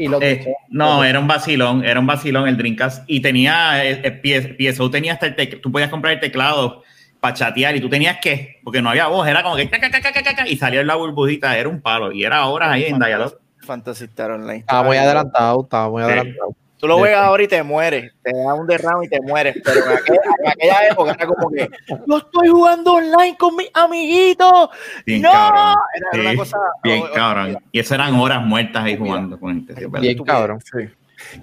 Y 0.00 0.08
lo 0.08 0.20
Eh, 0.22 0.46
no, 0.70 1.04
era 1.04 1.18
un 1.20 1.26
vacilón, 1.28 1.84
era 1.84 2.00
un 2.00 2.06
vacilón 2.06 2.48
el 2.48 2.56
Dreamcast 2.56 3.04
y 3.06 3.20
tenía, 3.20 3.84
eh, 3.84 4.00
eh, 4.02 4.10
PS- 4.22 4.54
PSO 4.56 4.90
tenía 4.90 5.12
hasta 5.12 5.26
el 5.26 5.36
teclado, 5.36 5.60
tú 5.60 5.70
podías 5.70 5.90
comprar 5.90 6.14
el 6.14 6.20
teclado 6.20 6.82
para 7.20 7.34
chatear 7.34 7.76
y 7.76 7.80
tú 7.82 7.90
tenías 7.90 8.18
que, 8.18 8.60
porque 8.64 8.80
no 8.80 8.88
había 8.88 9.08
voz, 9.08 9.28
era 9.28 9.42
como 9.42 9.56
que 9.56 9.68
ca, 9.68 9.78
ca, 9.78 9.90
ca, 9.90 10.00
ca, 10.00 10.10
ca, 10.12 10.34
ca, 10.34 10.48
y 10.48 10.56
salía 10.56 10.82
la 10.84 10.94
burbujita, 10.94 11.56
era 11.58 11.68
un 11.68 11.82
palo 11.82 12.12
y 12.12 12.24
era 12.24 12.46
horas 12.46 12.70
ahí 12.70 12.84
en 12.84 12.98
Dialog. 12.98 13.34
Fantasy 13.58 14.04
Star 14.06 14.30
Online. 14.30 14.60
Estaba 14.60 14.82
muy 14.84 14.96
adelantado, 14.96 15.62
estaba 15.64 15.90
muy 15.90 16.02
Sí. 16.02 16.08
adelantado. 16.08 16.54
Tú 16.80 16.86
lo 16.88 16.96
juegas 16.98 17.22
ahora 17.24 17.42
y 17.42 17.48
te 17.48 17.62
mueres. 17.62 18.12
Te 18.22 18.32
da 18.32 18.54
un 18.54 18.66
derrame 18.66 19.04
y 19.04 19.08
te 19.10 19.20
mueres. 19.20 19.54
Pero 19.62 19.84
en 19.84 19.92
aquella, 19.98 20.20
en 20.42 20.48
aquella 20.48 20.88
época 20.88 21.12
era 21.12 21.26
como 21.26 21.50
que 21.50 21.68
yo 22.06 22.16
estoy 22.16 22.48
jugando 22.48 22.94
online 22.94 23.36
con 23.36 23.54
mis 23.56 23.68
amiguitos. 23.74 24.70
Bien 25.04 25.22
no, 25.22 25.30
cabrón. 25.30 25.74
era 25.94 26.10
Sí, 26.12 26.20
una 26.20 26.36
cosa. 26.36 26.58
bien 26.82 27.02
o- 27.02 27.04
o- 27.04 27.12
cabrón. 27.12 27.58
Y 27.72 27.80
eso 27.80 27.94
eran 27.94 28.14
horas 28.14 28.42
muertas 28.42 28.84
ahí 28.84 28.96
jugando 28.96 29.38
con 29.38 29.54
gente. 29.54 29.74
sí. 29.76 29.86
Bien 30.00 30.24
cabrón. 30.24 30.58
Sí. 30.60 30.88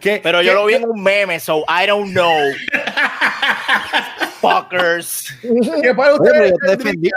¿Qué- 0.01 0.19
Pero 0.23 0.41
yo 0.41 0.49
qué- 0.51 0.55
lo 0.55 0.65
vi 0.65 0.73
en 0.73 0.89
un 0.89 1.03
meme, 1.03 1.39
so 1.39 1.63
I 1.69 1.85
don't 1.85 2.09
know. 2.11 2.33
Fuckers. 4.41 5.33
qué 5.81 5.93
para 5.93 6.15
ustedes, 6.15 6.51
yo 6.99 7.11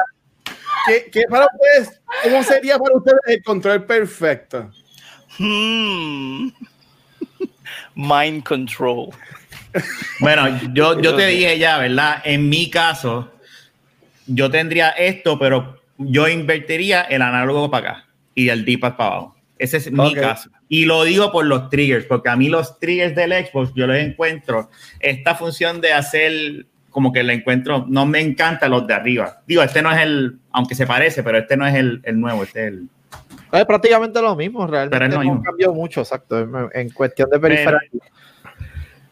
qué- 0.86 1.10
qué 1.10 1.22
para 1.28 1.46
ustedes, 1.46 2.00
¿Cómo 2.22 2.42
sería 2.42 2.78
para 2.78 2.96
ustedes 2.96 3.20
el 3.26 3.42
control 3.42 3.84
perfecto? 3.84 4.70
Hmm. 5.38 6.48
Mind 7.94 8.42
control. 8.42 9.10
Bueno, 10.20 10.58
yo, 10.72 11.00
yo 11.00 11.14
te 11.14 11.26
dije 11.26 11.58
ya, 11.58 11.78
¿verdad? 11.78 12.22
En 12.24 12.48
mi 12.48 12.70
caso, 12.70 13.32
yo 14.26 14.50
tendría 14.50 14.90
esto, 14.90 15.38
pero 15.38 15.80
yo 15.98 16.28
invertiría 16.28 17.02
el 17.02 17.22
análogo 17.22 17.70
para 17.70 17.90
acá 17.90 18.06
y 18.34 18.48
el 18.48 18.64
D-pad 18.64 18.96
para 18.96 19.10
abajo. 19.10 19.36
Ese 19.58 19.76
es 19.76 19.92
mi 19.92 20.14
caso. 20.14 20.50
Y 20.68 20.86
lo 20.86 21.04
digo 21.04 21.30
por 21.30 21.44
los 21.44 21.68
triggers, 21.68 22.06
porque 22.06 22.30
a 22.30 22.36
mí 22.36 22.48
los 22.48 22.78
triggers 22.78 23.14
del 23.14 23.32
Xbox, 23.32 23.72
yo 23.74 23.86
les 23.86 24.06
encuentro 24.06 24.70
esta 25.00 25.34
función 25.34 25.80
de 25.80 25.92
hacer 25.92 26.66
como 26.90 27.12
que 27.12 27.22
le 27.22 27.34
encuentro, 27.34 27.86
no 27.88 28.06
me 28.06 28.20
encanta 28.20 28.68
los 28.68 28.86
de 28.86 28.94
arriba. 28.94 29.42
Digo, 29.46 29.62
este 29.62 29.82
no 29.82 29.92
es 29.92 30.00
el, 30.00 30.38
aunque 30.50 30.74
se 30.74 30.86
parece, 30.86 31.22
pero 31.22 31.38
este 31.38 31.56
no 31.56 31.66
es 31.66 31.74
el, 31.74 32.00
el 32.04 32.20
nuevo, 32.20 32.42
este 32.42 32.66
es 32.66 32.72
el... 32.72 32.88
Es 33.52 33.64
prácticamente 33.66 34.20
lo 34.22 34.36
mismo, 34.36 34.66
realmente 34.66 35.08
no 35.08 35.20
mismo. 35.20 35.42
cambió 35.42 35.72
mucho, 35.74 36.00
exacto, 36.00 36.38
en, 36.38 36.50
en 36.72 36.90
cuestión 36.90 37.28
de 37.30 37.38
periferia. 37.40 37.80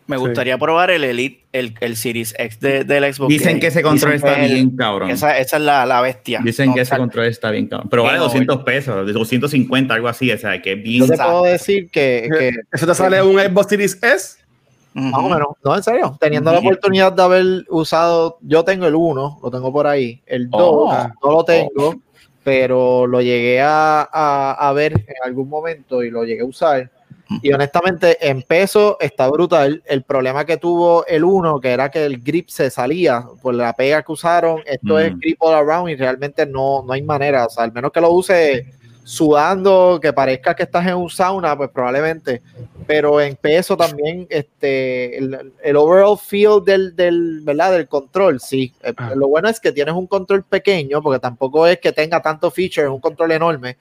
Me 0.07 0.16
Sí. 0.16 0.20
gustaría 0.20 0.57
probar 0.57 0.90
el 0.90 1.05
Elite, 1.05 1.44
el, 1.53 1.74
el 1.81 1.94
Series 1.94 2.35
X 2.38 2.61
de, 2.61 2.83
del 2.85 3.12
Xbox. 3.12 3.29
Dicen 3.29 3.61
que 3.61 3.66
ese 3.66 3.83
control 3.83 4.12
dicen 4.14 4.29
está 4.31 4.42
el- 4.42 4.55
bien 4.55 4.70
cabrón. 4.74 5.11
Esa, 5.11 5.37
esa 5.38 5.57
es 5.59 5.62
la, 5.62 5.85
la 5.85 6.01
bestia. 6.01 6.40
Dicen 6.42 6.70
No, 6.70 6.74
que 6.77 6.81
ese 6.81 6.96
control 6.96 7.27
está 7.27 7.51
bien 7.51 7.66
cabrón. 7.66 7.88
Pero 7.90 8.05
vale 8.05 8.14
Game 8.16 8.24
over. 8.27 8.46
200 8.46 8.64
pesos, 8.64 9.07
de 9.07 9.12
250, 9.12 9.92
algo 9.92 10.09
así, 10.09 10.33
o 10.33 10.38
sea, 10.38 10.62
que 10.62 10.72
es 10.72 10.83
bien... 10.83 11.01
Yo 11.07 11.09
te 11.09 11.16
puedo 11.22 11.42
decir 11.44 11.90
que, 11.90 12.27
que 12.38 12.53
¿Eso 12.72 12.87
te 12.87 12.94
sale 12.94 13.20
un 13.20 13.38
Xbox 13.38 13.66
Series 13.68 14.03
S? 14.03 14.38
Más 14.94 15.20
o 15.20 15.29
menos, 15.29 15.48
no, 15.62 15.77
en 15.77 15.83
serio, 15.83 16.16
teniendo 16.18 16.51
la 16.53 16.59
oportunidad 16.61 17.12
de 17.12 17.22
haber 17.22 17.64
usado, 17.68 18.38
yo 18.40 18.64
tengo 18.64 18.87
el 18.87 18.94
1, 18.94 19.40
lo 19.42 19.51
tengo 19.51 19.70
por 19.70 19.87
ahí, 19.87 20.22
el 20.27 20.48
2 20.48 20.61
Oh. 20.64 21.09
no 21.22 21.31
lo 21.33 21.44
tengo, 21.44 21.94
pero 22.48 23.06
lo 23.06 23.20
llegué 23.20 23.61
a, 23.61 24.08
a- 24.11 24.56
a 24.68 24.72
ver 24.72 24.94
en 24.94 25.16
algún 25.22 25.50
momento 25.50 26.02
y 26.02 26.11
lo 26.11 26.24
llegué 26.24 26.40
a 26.40 26.46
usar. 26.46 26.90
Y 27.42 27.52
honestamente, 27.52 28.16
en 28.26 28.40
peso 28.42 28.96
está 29.00 29.28
brutal. 29.28 29.82
El 29.84 30.02
problema 30.02 30.46
que 30.46 30.56
tuvo 30.56 31.04
el 31.06 31.24
1, 31.24 31.61
que 31.61 31.68
era 31.72 31.90
que 31.90 32.06
el 32.06 32.22
grip 32.22 32.48
se 32.48 32.70
salía 32.70 33.22
por 33.42 33.52
la 33.54 33.74
pega 33.74 34.02
que 34.02 34.12
usaron, 34.12 34.62
esto 34.64 34.98
es 34.98 35.12
Mm. 35.14 35.18
grip 35.18 35.37
all 35.42 35.56
around 35.56 35.90
y 35.90 35.96
realmente 35.96 36.46
no, 36.46 36.82
no 36.87 36.94
hay 36.94 37.02
manera. 37.02 37.44
O 37.44 37.50
sea, 37.50 37.64
al 37.64 37.72
menos 37.72 37.92
que 37.92 38.00
lo 38.00 38.11
use 38.12 38.64
sudando, 39.09 39.99
que 40.03 40.12
parezca 40.12 40.55
que 40.55 40.64
estás 40.64 40.87
en 40.87 40.94
un 40.94 41.09
sauna, 41.09 41.57
pues 41.57 41.71
probablemente. 41.71 42.42
Pero 42.87 43.23
en 43.23 43.37
peso 43.37 43.75
también, 43.75 44.27
este, 44.29 45.16
el, 45.16 45.53
el 45.62 45.77
overall 45.77 46.18
feel 46.18 46.62
del, 46.62 46.94
del, 46.94 47.40
¿verdad? 47.42 47.73
del 47.73 47.88
control, 47.88 48.38
sí. 48.38 48.75
Eh, 48.83 48.92
Ah. 48.99 49.12
Lo 49.14 49.29
bueno 49.29 49.49
es 49.49 49.61
que 49.61 49.73
tienes 49.73 49.94
un 49.94 50.07
control 50.07 50.42
pequeño, 50.42 51.01
porque 51.01 51.21
tampoco 51.21 51.66
es 51.66 51.79
que 51.79 51.92
tenga 51.92 52.21
tanto 52.21 52.51
feature, 52.51 52.87
es 52.87 52.92
un 52.92 53.01
control 53.01 53.33
enorme 53.33 53.77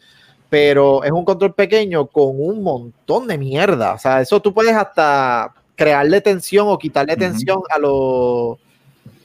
pero 0.50 1.04
es 1.04 1.12
un 1.12 1.26
control 1.26 1.54
pequeño 1.54 2.08
con 2.08 2.40
un 2.40 2.64
montón 2.64 3.28
de 3.28 3.38
mierda. 3.38 3.94
O 3.94 4.00
sea, 4.00 4.22
eso 4.22 4.42
tú 4.42 4.54
puedes 4.54 4.74
hasta 4.74 5.54
crearle 5.76 6.22
tensión 6.22 6.70
o 6.70 6.78
quitarle 6.78 7.18
tensión 7.18 7.60
a 7.70 7.78
los 7.78 8.58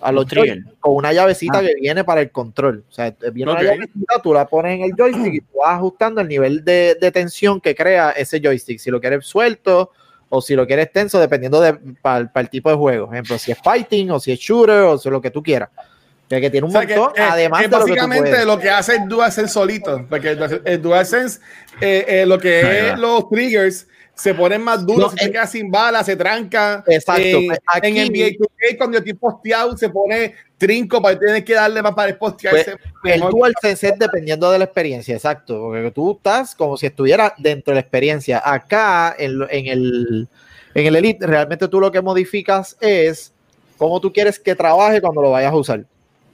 a 0.03 0.12
los 0.12 0.27
joysticks 0.27 0.67
con 0.81 0.97
una 0.97 1.12
llavecita 1.12 1.59
Ah. 1.59 1.62
que 1.62 1.75
viene 1.81 2.05
para 2.05 2.21
el 2.21 2.31
control. 2.31 2.85
O 2.88 2.93
sea, 2.93 3.15
viene 3.33 3.53
Ok. 3.53 3.59
una 3.61 3.69
llavecita, 3.71 4.23
tú 4.23 4.35
la 4.35 4.47
pones 4.47 4.79
en 4.79 4.85
el 4.85 4.93
joystick 4.97 5.35
y 5.35 5.41
tú 5.41 5.59
vas 5.59 5.77
ajustando 5.77 6.21
el 6.21 6.29
nivel 6.29 6.65
de, 6.65 6.97
de 7.01 7.11
tensión 7.12 7.61
que 7.61 7.75
crea 7.75 8.11
ese 8.11 8.41
joystick. 8.41 8.79
Si 8.79 8.91
lo 8.91 9.01
quieres 9.01 9.25
suelto 9.25 9.91
o 10.29 10.41
si 10.41 10.55
lo 10.55 10.67
quieres 10.67 10.91
tenso, 10.93 11.21
dependiendo 11.21 11.61
de 11.61 11.75
para 12.01 12.31
el 12.35 12.49
tipo 12.51 12.71
de 12.71 12.77
juego. 12.77 13.07
Por 13.07 13.15
ejemplo, 13.15 13.38
si 13.38 13.53
es 13.53 13.59
fighting 13.62 14.11
o 14.11 14.19
si 14.21 14.33
es 14.33 14.38
shooter 14.38 14.81
o 14.83 14.99
si 14.99 15.09
es 15.09 15.12
lo 15.12 15.21
que 15.21 15.31
tú 15.31 15.43
quieras. 15.43 15.69
O 15.77 16.29
sea, 16.29 16.41
que 16.41 16.49
tiene 16.51 16.67
un 16.67 16.75
O 16.75 16.79
sea, 16.79 16.87
que, 16.87 16.97
montón, 16.97 17.23
además 17.23 17.61
que 17.61 17.69
de 17.69 17.71
lo 17.79 17.85
que 17.85 17.91
básicamente 17.93 18.45
lo 18.47 18.59
que 18.59 18.71
hace 18.71 18.97
el 18.97 19.09
DualSense 19.09 19.53
solito, 19.53 20.07
porque 20.09 20.31
el, 20.65 20.81
DualSense, 20.81 21.41
eh, 21.81 22.05
eh, 22.09 22.27
lo 22.27 22.38
que 22.38 22.88
es 22.88 22.99
los 22.99 23.29
triggers, 23.29 23.87
se 24.14 24.35
ponen 24.35 24.62
más 24.62 24.87
duros, 24.87 25.12
No, 25.12 25.18
se 25.18 25.25
en- 25.25 25.33
queda 25.33 25.46
sin 25.46 25.70
bala, 25.70 26.05
se 26.05 26.14
tranca. 26.16 26.85
Exacto, 26.87 27.22
En, 27.22 27.46
pues, 27.48 27.59
en 27.83 27.98
aquí- 27.98 28.01
NBA 28.11 28.27
2K, 28.38 28.77
cuando 28.79 28.98
estoy 28.98 29.14
posteado, 29.14 29.77
se 29.77 29.88
pone 29.88 30.35
trinco 30.59 31.01
para 31.03 31.18
tener 31.18 31.42
que 31.44 31.55
darle 31.55 31.83
más 31.83 31.92
para 31.94 32.16
postearse. 32.16 32.72
El 33.05 33.18
mejor. 33.20 33.33
DualSense 33.33 33.88
es 33.88 33.98
dependiendo 33.98 34.51
de 34.53 34.59
la 34.59 34.64
experiencia, 34.64 35.14
exacto, 35.16 35.59
porque 35.61 35.90
tú 35.90 36.12
estás 36.12 36.55
como 36.55 36.77
si 36.77 36.87
estuvieras 36.87 37.33
dentro 37.38 37.72
de 37.72 37.77
la 37.77 37.81
experiencia. 37.81 38.40
Acá, 38.44 39.16
en, 39.18 39.40
en 39.51 39.66
el, 39.66 40.29
en 40.75 40.87
el 40.87 40.96
Elite, 40.96 41.27
realmente 41.27 41.66
tú 41.66 41.81
lo 41.81 41.90
que 41.90 42.01
modificas 42.01 42.77
es 42.81 43.33
cómo 43.77 44.01
tú 44.01 44.12
quieres 44.12 44.38
que 44.38 44.55
trabaje 44.55 45.01
cuando 45.01 45.20
lo 45.22 45.31
vayas 45.33 45.53
a 45.53 45.57
usar. 45.57 45.85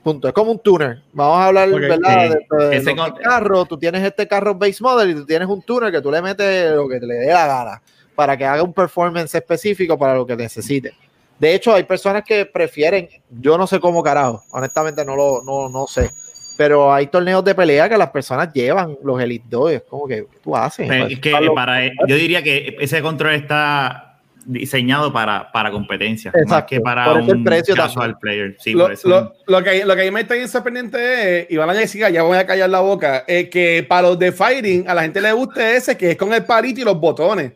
Punto. 0.02 0.28
Es 0.28 0.34
como 0.34 0.52
un 0.52 0.58
tuner. 0.60 1.02
Vamos 1.12 1.38
a 1.38 1.46
hablar, 1.46 1.68
¿verdad? 1.70 2.30
sí. 2.30 2.56
De, 2.58 2.66
de 2.68 2.76
Ese 2.76 2.94
los 2.94 3.10
con- 3.10 3.20
carros. 3.22 3.68
Tú 3.68 3.76
tienes 3.78 4.02
este 4.02 4.26
carro 4.26 4.54
base 4.54 4.78
model 4.82 5.10
y 5.10 5.14
tú 5.14 5.26
tienes 5.26 5.48
un 5.48 5.60
tuner 5.62 5.90
que 5.92 6.00
tú 6.00 6.10
le 6.10 6.22
metes 6.22 6.72
lo 6.72 6.88
que 6.88 7.00
te 7.00 7.06
le 7.06 7.14
dé 7.14 7.32
la 7.32 7.46
gana 7.46 7.82
para 8.14 8.36
que 8.36 8.44
haga 8.44 8.62
un 8.62 8.72
performance 8.72 9.34
específico 9.34 9.98
para 9.98 10.14
lo 10.14 10.26
que 10.26 10.36
necesite. 10.36 10.92
De 11.38 11.54
hecho, 11.54 11.72
hay 11.74 11.84
personas 11.84 12.24
que 12.24 12.46
prefieren, 12.46 13.08
yo 13.30 13.56
no 13.56 13.66
sé 13.68 13.78
cómo 13.78 14.02
carajo, 14.02 14.42
honestamente 14.50 15.04
no 15.04 15.14
lo 15.14 15.40
no, 15.44 15.68
no 15.68 15.86
sé, 15.86 16.10
pero 16.56 16.92
hay 16.92 17.06
torneos 17.06 17.44
de 17.44 17.54
pelea 17.54 17.88
que 17.88 17.96
las 17.96 18.10
personas 18.10 18.52
llevan 18.52 18.98
los 19.04 19.20
Elite 19.22 19.46
2, 19.48 19.70
es 19.70 19.82
como 19.82 20.08
que 20.08 20.26
¿qué 20.32 20.38
tú 20.42 20.56
haces. 20.56 20.88
Pero 20.88 21.06
es 21.06 21.20
que 21.20 21.30
Para 21.30 21.52
para, 21.54 21.86
yo 22.08 22.16
diría 22.16 22.42
que 22.42 22.76
ese 22.80 23.00
control 23.02 23.34
está 23.34 24.07
diseñado 24.50 25.12
para, 25.12 25.52
para 25.52 25.70
competencia, 25.70 26.32
más 26.46 26.64
que 26.64 26.80
para 26.80 27.04
Por 27.04 27.18
un 27.20 27.44
precio 27.44 27.76
casual 27.76 28.12
también. 28.18 28.18
player. 28.20 28.56
Sí, 28.58 28.72
lo, 28.72 28.84
por 28.84 28.92
eso. 28.92 29.08
lo- 29.08 29.34
lo 29.46 29.62
que, 29.62 29.84
lo 29.84 29.94
que 29.94 30.02
a 30.02 30.04
mí 30.06 30.10
me 30.10 30.20
está 30.22 30.34
bien 30.34 30.48
sorprendente 30.48 31.40
es, 31.42 31.50
y 31.50 31.56
van 31.58 31.68
a 31.68 31.74
decir, 31.74 32.04
ya 32.10 32.22
voy 32.22 32.38
a 32.38 32.46
callar 32.46 32.70
la 32.70 32.80
boca, 32.80 33.24
es 33.28 33.50
que 33.50 33.84
para 33.86 34.08
los 34.08 34.18
de 34.18 34.32
Fighting 34.32 34.88
a 34.88 34.94
la 34.94 35.02
gente 35.02 35.20
le 35.20 35.32
gusta 35.32 35.70
ese 35.76 35.96
que 35.98 36.12
es 36.12 36.16
con 36.16 36.32
el 36.32 36.44
palito 36.44 36.80
y 36.80 36.84
los 36.84 36.98
botones. 36.98 37.52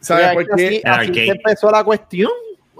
¿Sabes 0.00 0.32
por 0.32 0.46
qué? 0.56 0.80
Así, 0.82 1.10
así 1.10 1.28
empezó 1.30 1.70
la 1.70 1.84
cuestión. 1.84 2.30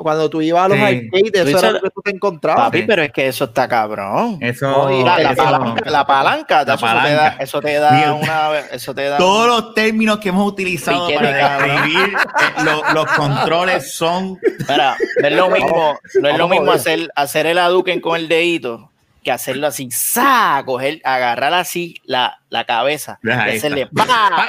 Cuando 0.02 0.30
tú 0.30 0.40
ibas 0.40 0.64
a 0.64 0.68
los 0.68 0.78
Sí. 0.78 0.82
arcades, 0.84 1.48
eso 1.48 1.58
era 1.58 1.70
lo 1.72 1.80
que 1.80 1.90
tú 1.90 2.00
te 2.02 2.10
encontrabas. 2.10 2.64
Papi, 2.66 2.82
pero 2.82 3.02
es 3.02 3.12
que 3.12 3.26
eso 3.28 3.44
está 3.44 3.68
cabrón. 3.68 4.38
Eso, 4.40 4.84
Oye, 4.84 5.04
La, 5.04 5.18
la 5.18 5.32
eso- 5.32 5.42
palanca, 5.44 5.90
la 5.90 6.06
palanca, 6.06 6.64
La 6.64 6.74
eso, 6.74 6.86
Te 6.86 7.12
da, 7.14 7.28
eso 7.38 7.60
te 7.60 7.74
da 7.74 7.90
Mira, 7.92 8.12
una. 8.14 8.58
Eso 8.72 8.94
te 8.94 9.04
da 9.08 9.18
Todos 9.18 9.46
los 9.46 9.74
términos 9.74 10.18
que 10.18 10.30
hemos 10.30 10.46
utilizado 10.46 11.08
para 11.14 11.32
describir 11.32 12.08
eh, 12.14 12.64
lo- 12.64 12.94
los 12.94 13.06
controles 13.12 13.92
son 13.94 14.38
Mira, 14.68 14.96
no 15.20 15.28
es 15.28 15.34
lo 15.34 15.50
mismo, 15.50 15.98
no 16.20 16.28
es 16.28 16.38
lo 16.38 16.48
mismo 16.48 16.72
hacer, 16.72 17.08
hacer 17.14 17.46
el 17.46 17.58
aduken 17.58 18.00
con 18.00 18.16
el 18.16 18.28
dedito 18.28 18.89
que 19.22 19.30
hacerlo 19.32 19.66
así, 19.66 19.90
¡sa! 19.90 20.62
coger, 20.64 21.00
agarrar 21.04 21.54
así 21.54 21.94
la, 22.04 22.38
la 22.48 22.64
cabeza 22.64 23.18
y 23.22 23.30
hacerle. 23.30 23.82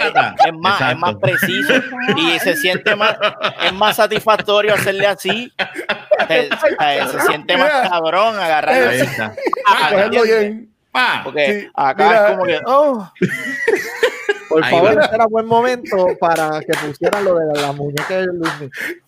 Es, 0.02 0.46
es 0.48 0.54
más, 0.54 0.76
es 0.76 0.82
Exacto. 0.82 0.98
más 0.98 1.16
preciso 1.16 1.74
y 2.18 2.40
se 2.40 2.56
siente 2.58 2.96
más, 2.96 3.18
es 3.64 3.74
más 3.74 3.96
satisfactorio 3.98 4.74
hacerle 4.74 5.08
así. 5.08 5.52
Se, 6.28 6.50
se- 6.50 7.08
se 7.12 7.20
siente 7.28 7.58
más 7.58 7.90
cabrón 7.90 8.38
agarrarlo 8.40 8.90
Ahí 8.90 9.00
así. 9.02 9.22
bien. 10.28 10.71
¡Pa! 10.92 11.22
Porque 11.24 11.62
Sí, 11.62 11.70
acá 11.74 12.06
mira. 12.08 12.26
es 12.26 12.32
como 12.32 12.46
que, 12.46 12.60
oh, 12.66 13.12
Por 14.50 14.64
Ahí 14.66 14.72
favor, 14.72 14.98
va. 14.98 15.04
este 15.04 15.16
era 15.16 15.26
buen 15.28 15.46
momento 15.46 16.08
para 16.20 16.60
que 16.60 16.74
pusieran 16.86 17.24
lo 17.24 17.36
de 17.36 17.62
la 17.62 17.72
muñeca 17.72 18.18
de 18.18 18.26
Luis. 18.26 18.52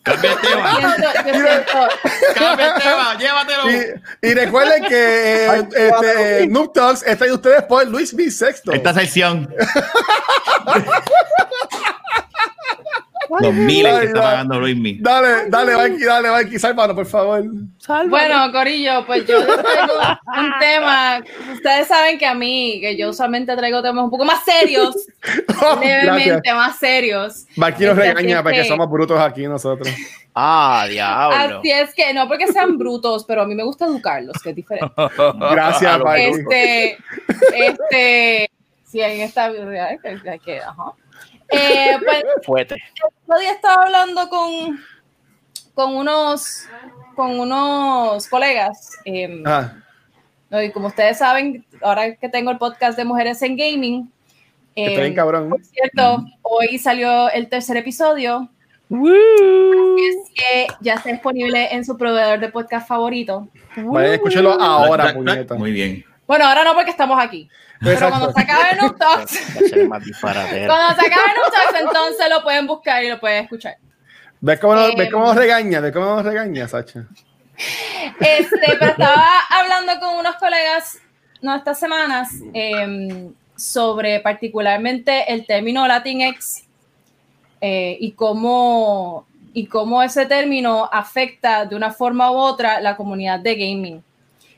Cambia 0.02 0.32
el 0.32 0.38
tema. 0.39 0.80
Cambia 2.36 2.67
el 2.76 2.82
tema. 2.82 3.17
Llévatelo. 3.17 3.69
Y, 3.69 4.28
y 4.30 4.34
recuerden 4.36 4.84
que 4.86 5.48
Ay, 5.52 5.60
eh, 5.60 5.67
este, 5.69 5.89
cuatro. 5.89 6.08
Noob 6.50 6.74
Talks 6.74 7.04
está 7.04 7.26
de 7.26 7.34
ustedes 7.34 7.63
por 7.63 7.86
Luis 7.88 8.15
B. 8.15 8.32
Sexto. 8.32 8.72
Esta 8.72 8.93
sección. 8.93 9.54
Los 13.41 13.54
miles 13.54 14.00
que 14.00 14.06
está 14.06 14.22
pagando 14.22 14.60
Luis 14.60 14.76
Mi. 14.78 14.98
Dale, 15.00 15.50
dale, 15.50 15.76
Mikey, 15.76 16.06
dale, 16.06 16.30
Mikey, 16.32 16.60
sálvanos, 16.60 16.96
por 16.96 17.06
favor. 17.06 17.43
Bueno, 18.10 18.52
Corillo, 18.52 19.06
pues 19.06 19.26
yo 19.26 19.38
les 19.39 19.48
traigo 19.62 19.93
un 20.38 20.52
tema. 20.60 21.24
Ustedes 21.54 21.88
saben 21.88 22.17
que 22.17 22.26
a 22.26 22.34
mí, 22.34 22.80
que 22.82 22.96
yo 22.98 23.10
usualmente 23.10 23.56
traigo 23.56 23.82
temas 23.82 24.04
un 24.06 24.10
poco 24.12 24.26
más 24.26 24.43
serios, 24.43 24.96
Oh, 25.62 25.80
levemente 25.80 26.30
gracias. 26.30 26.56
más 26.56 26.78
serios. 26.80 27.46
Mikey 27.56 27.88
nos 27.88 27.98
Este, 27.98 28.13
regaña 28.13 28.43
porque 28.43 28.62
que- 28.62 28.67
somos 28.67 28.89
brutos 28.89 29.19
aquí 29.19 29.48
nosotros. 29.48 29.88
ah, 30.36 30.86
diablo. 30.89 31.60
Así 31.60 31.72
es 31.72 31.93
que 31.93 32.13
no 32.13 32.28
porque 32.28 32.48
sean 32.48 32.78
brutos, 32.78 33.24
pero 33.26 33.41
a 33.43 33.46
mí 33.46 33.56
me 33.56 33.63
gusta 33.63 33.86
educarlos, 33.86 34.36
que 34.43 34.50
es 34.52 34.56
diferente. 34.56 34.93
Gracias, 35.52 35.98
bruto. 36.00 36.13
Este, 36.15 36.98
este, 37.54 38.52
sí, 38.84 39.00
en 39.02 39.22
esta 39.22 39.50
vida 39.50 39.98
que, 40.02 40.30
hay 40.30 40.39
que- 40.39 40.60
ajá. 40.60 40.91
Eh, 41.54 41.98
pues 42.04 42.24
Fuerte. 42.46 42.76
el 42.76 42.82
otro 43.26 43.39
día 43.39 43.52
estaba 43.52 43.84
hablando 43.84 44.28
con, 44.30 44.80
con 45.74 45.96
unos 45.96 46.68
con 47.16 47.39
unos 47.39 48.28
colegas. 48.28 48.98
eh, 49.06 49.42
Ah, 49.46 49.74
¿no? 50.50 50.62
Y 50.62 50.72
como 50.72 50.88
ustedes 50.88 51.18
saben, 51.20 51.66
ahora 51.82 52.16
que 52.16 52.30
tengo 52.30 52.52
el 52.52 52.58
podcast 52.58 52.98
de 52.98 53.06
Mujeres 53.06 53.42
en 53.44 53.56
Gaming, 53.56 54.12
está 54.76 55.02
bien 55.02 55.13
eh, 55.13 55.16
cabrón. 55.16 55.50
por 55.50 55.63
cierto, 55.63 56.26
hoy 56.42 56.78
salió 56.80 57.30
el 57.30 57.50
tercer 57.50 57.78
episodio. 57.78 58.50
Es 58.89 60.32
que 60.36 60.68
ya 60.82 60.96
está 60.96 61.10
disponible 61.10 61.74
en 61.74 61.84
su 61.86 61.98
proveedor 61.98 62.39
de 62.39 62.50
podcast 62.50 62.88
favorito. 62.88 63.48
Vayan, 63.76 64.13
escúchenlo 64.13 64.52
ahora. 64.60 65.13
Muy 65.58 65.72
bien. 65.72 66.06
Bueno, 66.28 66.46
ahora 66.46 66.64
no 66.64 66.74
porque 66.74 66.92
estamos 66.92 67.22
aquí. 67.22 67.50
Pero 67.80 67.92
Exacto. 67.94 68.18
cuando 68.20 68.34
se 68.34 68.42
acabe 68.42 68.76
Noob 68.82 68.98
Talks, 68.98 69.40
cuando 69.60 71.02
se 71.02 71.08
acabe 71.08 71.34
Noob 71.36 71.52
Talks, 71.54 71.80
entonces 71.82 72.30
lo 72.30 72.44
pueden 72.44 72.68
buscar 72.68 73.04
y 73.04 73.10
lo 73.10 73.20
pueden 73.20 73.44
escuchar. 73.44 73.78
¿Ves 74.40 74.60
cómo, 74.60 74.76
nos- 74.76 74.90
Eh, 74.90 74.96
¿Ves 74.98 75.12
cómo 75.12 75.26
nos 75.26 75.36
regaña? 75.36 75.80
¿Ves 75.80 75.92
cómo 75.94 76.06
nos 76.16 76.26
regaña, 76.26 76.68
Sacha? 76.68 77.06
Este, 78.20 78.78
pero 78.80 78.92
estaba 78.92 79.26
hablando 79.50 80.00
con 80.00 80.18
unos 80.18 80.36
colegas 80.36 81.00
no 81.42 81.56
estas 81.56 81.80
semanas 81.80 82.30
eh, 82.54 83.30
sobre 83.56 84.20
particularmente 84.22 85.32
el 85.32 85.46
término 85.46 85.86
Latinx 85.88 86.64
eh, 87.62 87.98
y 88.00 88.14
cómo 88.14 89.28
y 89.54 89.68
cómo 89.68 90.02
ese 90.02 90.26
término 90.26 90.90
afecta 90.92 91.66
de 91.66 91.76
una 91.76 91.92
forma 91.92 92.32
u 92.32 92.36
otra 92.38 92.82
la 92.82 92.96
comunidad 92.98 93.40
de 93.40 93.56
gaming. 93.56 94.04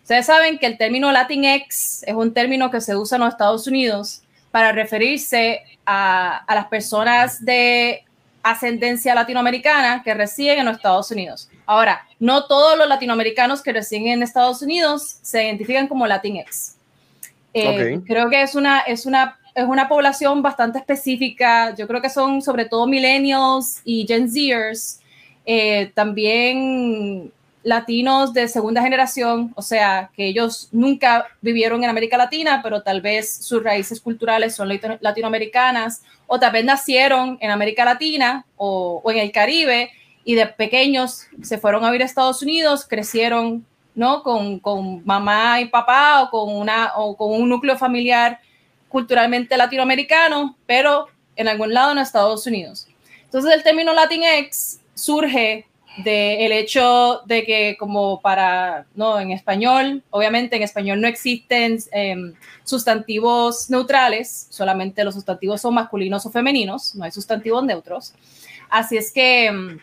Ustedes 0.06 0.28
saben 0.28 0.60
que 0.60 0.68
el 0.68 0.78
término 0.78 1.12
Latinx 1.12 2.04
es 2.04 2.14
un 2.14 2.32
término 2.32 2.70
que 2.70 2.80
se 2.80 2.96
usa 2.96 3.16
en 3.16 3.24
los 3.24 3.34
Estados 3.34 3.66
Unidos 3.66 4.22
para 4.52 4.72
referirse 4.72 5.64
a, 5.84 6.38
a 6.46 6.54
las 6.54 6.68
personas 6.68 7.44
de 7.44 8.04
ascendencia 8.44 9.16
latinoamericana 9.16 10.04
que 10.04 10.14
residen 10.14 10.60
en 10.60 10.66
los 10.68 10.76
Estados 10.76 11.10
Unidos. 11.10 11.50
Ahora, 11.66 12.06
no 12.20 12.46
todos 12.46 12.78
los 12.78 12.88
latinoamericanos 12.88 13.64
que 13.64 13.74
residen 13.74 14.10
en 14.10 14.22
Estados 14.22 14.62
Unidos 14.62 15.18
se 15.24 15.44
identifican 15.44 15.88
como 15.88 16.06
Latinx. 16.06 16.76
Eh. 17.56 18.00
Creo 18.06 18.30
que 18.30 18.44
es 18.44 18.54
una, 18.54 18.82
es, 18.82 19.08
una, 19.08 19.40
es 19.56 19.66
una 19.66 19.90
población 19.90 20.44
bastante 20.44 20.78
específica. 20.78 21.74
Yo 21.74 21.88
creo 21.88 22.00
que 22.00 22.12
son 22.12 22.44
sobre 22.44 22.66
todo 22.66 22.86
millennials 22.86 23.82
y 23.84 24.06
Gen 24.08 24.32
Zers. 24.32 25.00
Eh, 25.48 25.92
también 25.96 27.32
latinos 27.66 28.32
de 28.32 28.48
segunda 28.48 28.82
generación, 28.84 29.52
o 29.56 29.62
sea, 29.64 30.12
que 30.16 30.28
ellos 30.28 30.70
nunca 30.72 31.26
vivieron 31.42 31.84
en 31.84 31.90
América 31.90 32.16
Latina, 32.16 32.62
pero 32.64 32.84
tal 32.84 33.02
vez 33.02 33.38
sus 33.44 33.64
raíces 33.64 34.00
culturales 34.00 34.56
son 34.56 34.70
latino- 34.70 35.00
latinoamericanas, 35.02 36.04
o 36.28 36.40
tal 36.40 36.52
vez 36.52 36.64
nacieron 36.64 37.40
en 37.42 37.50
América 37.50 37.84
Latina 37.84 38.46
o, 38.56 39.02
o 39.04 39.12
en 39.12 39.18
el 39.18 39.32
Caribe 39.32 39.90
y 40.24 40.36
de 40.36 40.46
pequeños 40.46 41.24
se 41.42 41.58
fueron 41.58 41.84
a 41.84 41.90
vivir 41.90 42.04
a 42.04 42.06
Estados 42.06 42.44
Unidos, 42.44 42.86
crecieron 42.88 43.66
¿no? 43.96 44.22
con, 44.22 44.60
con 44.60 45.04
mamá 45.04 45.60
y 45.60 45.66
papá 45.66 46.22
o 46.22 46.30
con, 46.30 46.56
una, 46.56 46.92
o 46.96 47.18
con 47.18 47.34
un 47.34 47.50
núcleo 47.50 47.78
familiar 47.78 48.40
culturalmente 48.90 49.58
latinoamericano, 49.58 50.56
pero 50.68 51.08
en 51.36 51.48
algún 51.48 51.74
lado 51.74 51.94
en 51.94 51.98
Estados 51.98 52.46
Unidos. 52.46 52.88
Entonces 53.24 53.52
el 53.54 53.64
término 53.64 53.92
Latinx 53.92 54.80
surge 54.94 55.66
del 55.98 56.52
hecho 56.52 57.22
de 57.26 57.46
que 57.46 57.78
como 57.78 58.20
para, 58.22 58.86
no, 58.96 59.20
en 59.20 59.32
español, 59.32 60.04
obviamente 60.10 60.56
en 60.56 60.64
español 60.64 61.00
no 61.00 61.08
existen 61.08 61.80
em, 61.92 62.34
sustantivos 62.64 63.70
neutrales, 63.70 64.48
solamente 64.50 65.04
los 65.04 65.16
sustantivos 65.16 65.62
son 65.62 65.74
masculinos 65.74 66.26
o 66.26 66.32
femeninos, 66.32 66.96
no 66.96 67.06
hay 67.06 67.12
sustantivos 67.12 67.64
neutros. 67.64 68.14
Así 68.70 68.98
es 68.98 69.12
que 69.12 69.46
em, 69.46 69.80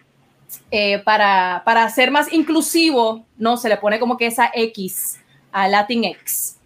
eh, 0.70 0.98
para, 0.98 1.62
para 1.64 1.88
ser 1.88 2.10
más 2.10 2.32
inclusivo, 2.32 3.24
no 3.38 3.56
se 3.56 3.68
le 3.68 3.76
pone 3.76 3.98
como 3.98 4.16
que 4.16 4.26
esa 4.26 4.50
X 4.54 5.18
a 5.50 5.68
Latinx. 5.68 6.56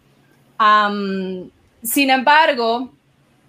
Am, 0.59 1.51
sin 1.83 2.11
embargo, 2.11 2.91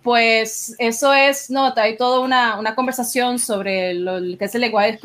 pues 0.08 0.74
eso 0.80 1.14
es, 1.14 1.50
no, 1.50 1.74
hay 1.76 1.98
toda 1.98 2.22
una, 2.22 2.58
una 2.58 2.76
conversación 2.76 3.40
sobre 3.40 3.94
lo 3.94 4.22
que 4.38 4.46
es 4.46 4.56
el 4.56 4.62
lenguaje 4.62 4.98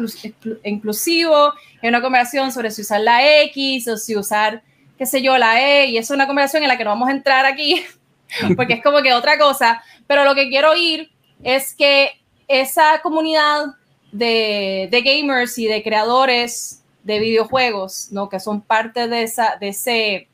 inclusivo, 0.63 1.53
hay 1.83 1.89
una 1.89 2.01
conversación 2.01 2.53
sobre 2.53 2.71
si 2.71 2.83
usar 2.83 3.01
la 3.01 3.43
X 3.47 3.89
o 3.89 3.97
si 3.97 4.15
usar, 4.17 4.63
qué 4.97 5.05
sé 5.05 5.21
yo, 5.21 5.37
la 5.39 5.61
E, 5.61 5.87
y 5.87 5.99
es 5.99 6.09
una 6.11 6.29
conversación 6.29 6.63
en 6.63 6.69
la 6.69 6.79
que 6.79 6.85
no 6.85 6.91
vamos 6.91 7.09
a 7.09 7.11
entrar 7.11 7.45
aquí, 7.47 7.85
porque 8.57 8.75
es 8.75 8.83
como 8.85 9.03
que 9.03 9.13
otra 9.13 9.39
cosa, 9.39 9.83
pero 10.07 10.25
lo 10.25 10.37
que 10.37 10.49
quiero 10.49 10.71
oír 10.71 11.11
es 11.43 11.75
que 11.75 12.13
esa 12.47 13.01
comunidad 13.03 13.75
de, 14.13 14.87
de 14.89 15.03
gamers 15.03 15.59
y 15.59 15.67
de 15.67 15.83
creadores 15.83 16.85
de 17.03 17.19
videojuegos, 17.19 18.13
¿no? 18.13 18.29
que 18.29 18.39
son 18.39 18.61
parte 18.61 19.09
de 19.09 19.25
esa, 19.25 19.57
de 19.61 19.71
ese, 19.71 20.29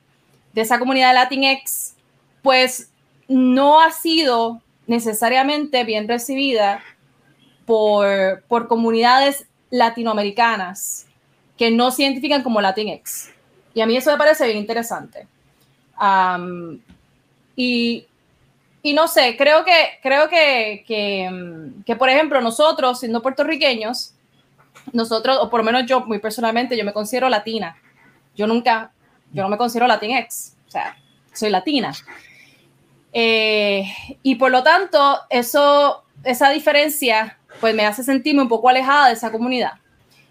de 0.52 0.60
esa 0.60 0.78
comunidad 0.78 1.14
Latinx, 1.14 1.94
pues 2.42 2.90
no 3.28 3.80
ha 3.80 3.92
sido 3.92 4.60
necesariamente 4.86 5.84
bien 5.84 6.08
recibida 6.08 6.82
por, 7.66 8.42
por 8.48 8.66
comunidades 8.68 9.46
latinoamericanas 9.70 11.06
que 11.58 11.70
no 11.70 11.90
se 11.90 12.04
identifican 12.04 12.42
como 12.42 12.60
Latinx. 12.60 13.30
Y 13.74 13.80
a 13.82 13.86
mí 13.86 13.96
eso 13.96 14.10
me 14.10 14.16
parece 14.16 14.46
bien 14.46 14.58
interesante. 14.58 15.26
Y, 17.54 18.06
y 18.82 18.92
no 18.94 19.08
sé, 19.08 19.36
creo 19.36 19.64
que, 19.64 19.98
creo 20.02 20.28
que, 20.28 20.84
que, 20.86 21.70
que, 21.84 21.96
por 21.96 22.08
ejemplo, 22.08 22.40
nosotros, 22.40 23.00
siendo 23.00 23.20
puertorriqueños, 23.20 24.14
nosotros, 24.92 25.38
o 25.40 25.50
por 25.50 25.60
lo 25.60 25.64
menos 25.64 25.84
yo, 25.86 26.00
muy 26.06 26.18
personalmente, 26.18 26.76
yo 26.76 26.84
me 26.84 26.92
considero 26.92 27.28
latina. 27.28 27.76
Yo 28.36 28.46
nunca, 28.46 28.92
yo 29.32 29.42
no 29.42 29.48
me 29.48 29.58
considero 29.58 29.86
latinx, 29.86 30.54
o 30.68 30.70
sea, 30.70 30.96
soy 31.34 31.50
latina. 31.50 31.92
Eh, 33.12 33.84
y 34.22 34.34
por 34.36 34.50
lo 34.50 34.62
tanto, 34.62 35.18
eso, 35.30 36.04
esa 36.24 36.50
diferencia, 36.50 37.38
pues 37.60 37.74
me 37.74 37.86
hace 37.86 38.02
sentirme 38.02 38.42
un 38.42 38.48
poco 38.48 38.68
alejada 38.68 39.08
de 39.08 39.14
esa 39.14 39.32
comunidad. 39.32 39.72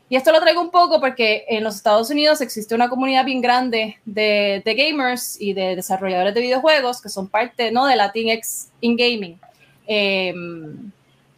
Y 0.10 0.16
esto 0.16 0.32
lo 0.32 0.40
traigo 0.40 0.62
un 0.62 0.72
poco 0.72 1.02
porque 1.02 1.46
en 1.50 1.64
los 1.64 1.76
Estados 1.76 2.10
Unidos 2.10 2.40
existe 2.40 2.74
una 2.74 2.88
comunidad 2.88 3.26
bien 3.26 3.42
grande 3.42 3.98
de, 4.06 4.62
de 4.64 4.74
gamers 4.74 5.40
y 5.40 5.54
de 5.54 5.76
desarrolladores 5.76 6.34
de 6.34 6.42
videojuegos 6.42 7.02
que 7.02 7.10
son 7.10 7.28
parte 7.28 7.72
¿no? 7.72 7.86
de 7.86 7.98
Latinx 7.98 8.70
in 8.80 8.96
Gaming. 8.96 9.40
Em, 9.86 10.92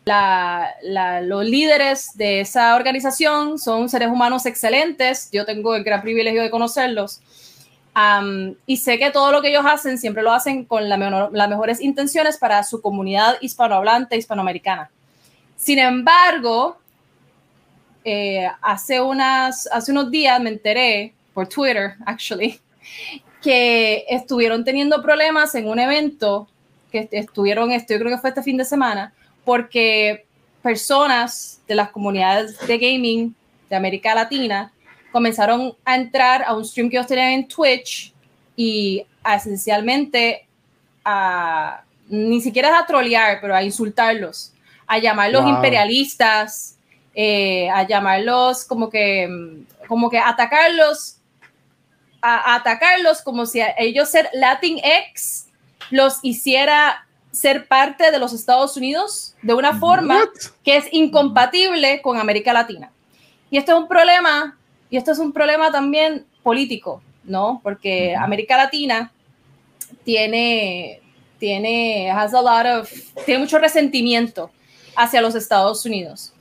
la, 0.05 0.75
la, 0.83 1.21
los 1.21 1.45
líderes 1.45 2.11
de 2.15 2.41
esa 2.41 2.75
organización 2.75 3.57
son 3.57 3.89
seres 3.89 4.09
humanos 4.09 4.45
excelentes. 4.45 5.29
Yo 5.31 5.45
tengo 5.45 5.75
el 5.75 5.83
gran 5.83 6.01
privilegio 6.01 6.43
de 6.43 6.51
conocerlos. 6.51 7.21
Um, 7.95 8.55
y 8.65 8.77
sé 8.77 8.99
que 8.99 9.11
todo 9.11 9.31
lo 9.31 9.41
que 9.41 9.49
ellos 9.49 9.65
hacen 9.65 9.97
siempre 9.97 10.23
lo 10.23 10.31
hacen 10.31 10.63
con 10.63 10.87
la 10.87 10.95
menor, 10.95 11.31
las 11.33 11.49
mejores 11.49 11.81
intenciones 11.81 12.37
para 12.37 12.63
su 12.63 12.81
comunidad 12.81 13.37
hispanohablante, 13.41 14.15
hispanoamericana. 14.15 14.89
Sin 15.57 15.79
embargo, 15.79 16.77
eh, 18.05 18.47
hace, 18.61 19.01
unas, 19.01 19.67
hace 19.67 19.91
unos 19.91 20.09
días 20.11 20.39
me 20.39 20.51
enteré 20.51 21.13
por 21.33 21.47
Twitter, 21.47 21.95
actually, 22.05 22.59
que 23.41 24.05
estuvieron 24.07 24.63
teniendo 24.63 25.01
problemas 25.01 25.53
en 25.55 25.67
un 25.67 25.79
evento 25.79 26.47
que 26.91 27.09
estuvieron, 27.11 27.71
esto, 27.71 27.93
yo 27.93 27.99
creo 27.99 28.11
que 28.11 28.21
fue 28.21 28.29
este 28.29 28.43
fin 28.43 28.57
de 28.57 28.65
semana, 28.65 29.13
porque 29.43 30.25
personas 30.61 31.61
de 31.67 31.75
las 31.75 31.89
comunidades 31.89 32.57
de 32.65 32.77
gaming 32.77 33.35
de 33.69 33.75
América 33.75 34.15
Latina 34.15 34.71
comenzaron 35.12 35.76
a 35.86 35.95
entrar 35.95 36.43
a 36.43 36.53
un 36.55 36.66
stream 36.66 36.89
que 36.89 36.97
ellos 36.97 37.07
tenían 37.07 37.32
en 37.32 37.47
Twitch 37.47 38.14
y 38.55 39.05
a, 39.24 39.36
esencialmente 39.36 40.47
a, 41.03 41.84
ni 42.07 42.41
siquiera 42.41 42.78
a 42.78 42.86
trolear, 42.86 43.39
pero 43.41 43.55
a 43.55 43.64
insultarlos, 43.64 44.53
a 44.86 44.97
llamarlos 44.97 45.47
imperialistas, 45.47 46.76
eh, 47.14 47.70
a 47.70 47.84
llamarlos 47.84 48.66
como 48.66 48.89
que, 48.89 49.64
como 49.88 50.10
que 50.10 50.20
atacarlos, 50.20 51.18
a, 52.22 52.55
atacarlos 52.55 53.22
como 53.22 53.45
si 53.45 53.62
ellos 53.78 54.10
ser 54.10 54.30
Latinx 54.34 55.47
los 55.89 56.20
hiciera 56.22 57.05
ser 57.32 57.68
parte 57.68 58.12
de 58.12 58.20
los 58.20 58.34
Estados 58.34 58.76
Unidos 58.76 59.36
de 59.41 59.53
una 59.53 59.80
forma 59.80 60.20
que 60.64 60.78
es 60.78 60.86
incompatible 60.91 62.01
con 62.01 62.18
América 62.18 62.53
Latina. 62.53 62.91
Y 63.51 63.57
esto 63.57 63.74
es 63.74 63.80
un 63.80 63.88
problema 63.88 64.59
y 64.89 64.97
esto 64.97 65.11
es 65.11 65.19
un 65.19 65.31
problema 65.31 65.71
también 65.71 66.25
político, 66.43 67.01
¿no? 67.23 67.59
Porque 67.63 68.15
América 68.15 68.57
Latina 68.57 69.11
tiene, 70.03 71.01
tiene, 71.37 72.11
has 72.11 72.33
a 72.33 72.41
lot 72.41 72.81
of, 72.81 72.91
tiene 73.25 73.41
mucho 73.41 73.59
resentimiento 73.59 74.51
hacia 74.95 75.21
los 75.21 75.35
Estados 75.35 75.85
Unidos. 75.85 76.33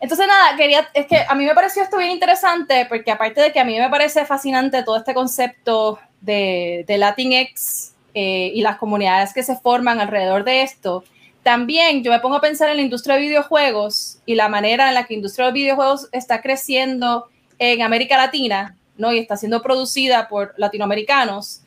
Entonces, 0.00 0.26
nada, 0.26 0.56
quería, 0.56 0.88
es 0.92 1.06
que 1.06 1.24
a 1.26 1.34
mí 1.34 1.44
me 1.44 1.54
pareció 1.54 1.82
esto 1.82 1.96
bien 1.96 2.10
interesante, 2.10 2.86
porque 2.86 3.10
aparte 3.10 3.40
de 3.40 3.52
que 3.52 3.60
a 3.60 3.64
mí 3.64 3.78
me 3.78 3.88
parece 3.88 4.24
fascinante 4.26 4.82
todo 4.82 4.96
este 4.96 5.14
concepto 5.14 5.98
de, 6.20 6.84
de 6.86 6.98
Latinx 6.98 7.94
eh, 8.12 8.50
y 8.54 8.60
las 8.60 8.76
comunidades 8.76 9.32
que 9.32 9.42
se 9.42 9.56
forman 9.56 10.00
alrededor 10.00 10.44
de 10.44 10.62
esto, 10.62 11.04
también 11.46 12.02
yo 12.02 12.10
me 12.10 12.18
pongo 12.18 12.34
a 12.34 12.40
pensar 12.40 12.70
en 12.70 12.76
la 12.78 12.82
industria 12.82 13.14
de 13.14 13.20
videojuegos 13.20 14.18
y 14.26 14.34
la 14.34 14.48
manera 14.48 14.88
en 14.88 14.94
la 14.94 15.04
que 15.04 15.14
la 15.14 15.18
industria 15.18 15.46
de 15.46 15.52
videojuegos 15.52 16.08
está 16.10 16.42
creciendo 16.42 17.28
en 17.60 17.82
América 17.82 18.16
Latina, 18.16 18.76
¿no? 18.98 19.12
Y 19.12 19.18
está 19.20 19.36
siendo 19.36 19.62
producida 19.62 20.26
por 20.26 20.54
latinoamericanos, 20.56 21.60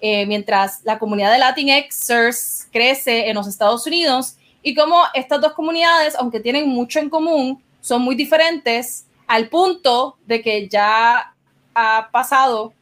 eh, 0.00 0.26
mientras 0.26 0.80
la 0.82 0.98
comunidad 0.98 1.30
de 1.30 1.38
Latinxers 1.38 2.66
crece 2.72 3.28
en 3.28 3.36
los 3.36 3.46
Estados 3.46 3.86
Unidos 3.86 4.34
y 4.64 4.74
como 4.74 5.00
estas 5.14 5.40
dos 5.40 5.52
comunidades, 5.52 6.16
aunque 6.16 6.40
tienen 6.40 6.68
mucho 6.68 6.98
en 6.98 7.08
común, 7.08 7.62
son 7.80 8.02
muy 8.02 8.16
diferentes 8.16 9.06
al 9.28 9.48
punto 9.48 10.16
de 10.26 10.42
que 10.42 10.66
ya 10.66 11.36
ha 11.76 12.08
pasado 12.10 12.72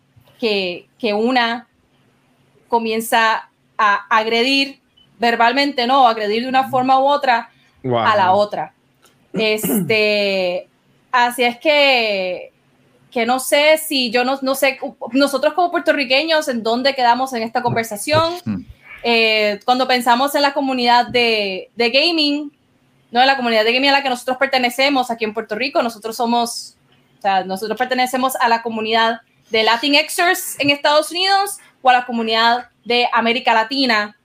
que, 0.41 0.89
que 0.99 1.13
una 1.13 1.69
comienza 2.69 3.51
a 3.77 3.95
agredir 4.09 4.81
verbalmente, 5.19 5.87
no, 5.87 6.07
agredir 6.07 6.43
de 6.43 6.49
una 6.49 6.69
forma 6.69 6.99
u 7.01 7.07
otra 7.07 7.51
a 7.85 8.17
la 8.17 8.33
otra. 8.33 8.73
Este, 9.31 10.67
así 11.13 11.45
es 11.45 11.59
que, 11.59 12.51
que 13.11 13.27
no 13.27 13.39
sé 13.39 13.77
si 13.77 14.11
yo 14.11 14.25
no, 14.25 14.39
no 14.41 14.55
sé, 14.55 14.81
nosotros 15.13 15.53
como 15.53 15.71
puertorriqueños, 15.71 16.49
en 16.49 16.63
dónde 16.63 16.95
quedamos 16.95 17.35
en 17.35 17.43
esta 17.43 17.63
conversación. 17.63 18.35
Eh, 19.05 19.61
cuando 19.65 19.87
pensamos 19.87 20.35
en 20.35 20.43
la 20.43 20.55
comunidad 20.55 21.09
de, 21.09 21.71
de 21.77 21.91
gaming, 21.91 22.51
no 23.13 23.21
en 23.21 23.27
la 23.27 23.37
comunidad 23.37 23.65
de 23.65 23.75
gaming 23.75 23.91
a 23.91 23.93
la 23.93 24.03
que 24.03 24.09
nosotros 24.09 24.39
pertenecemos 24.39 25.11
aquí 25.11 25.25
en 25.25 25.35
Puerto 25.35 25.55
Rico, 25.55 25.83
nosotros 25.83 26.17
somos, 26.17 26.77
o 27.19 27.23
sea, 27.23 27.45
nosotros 27.45 27.79
pertenecemos 27.79 28.35
a 28.37 28.49
la 28.49 28.63
comunidad 28.63 29.21
de 29.51 29.63
Latinxers 29.63 30.59
en 30.59 30.71
Estados 30.71 31.11
Unidos 31.11 31.59
o 31.83 31.91
a 31.91 31.93
la 31.93 32.07
comunidad 32.07 32.71
de 32.85 33.09
América 33.13 33.55
Latina 33.55 34.18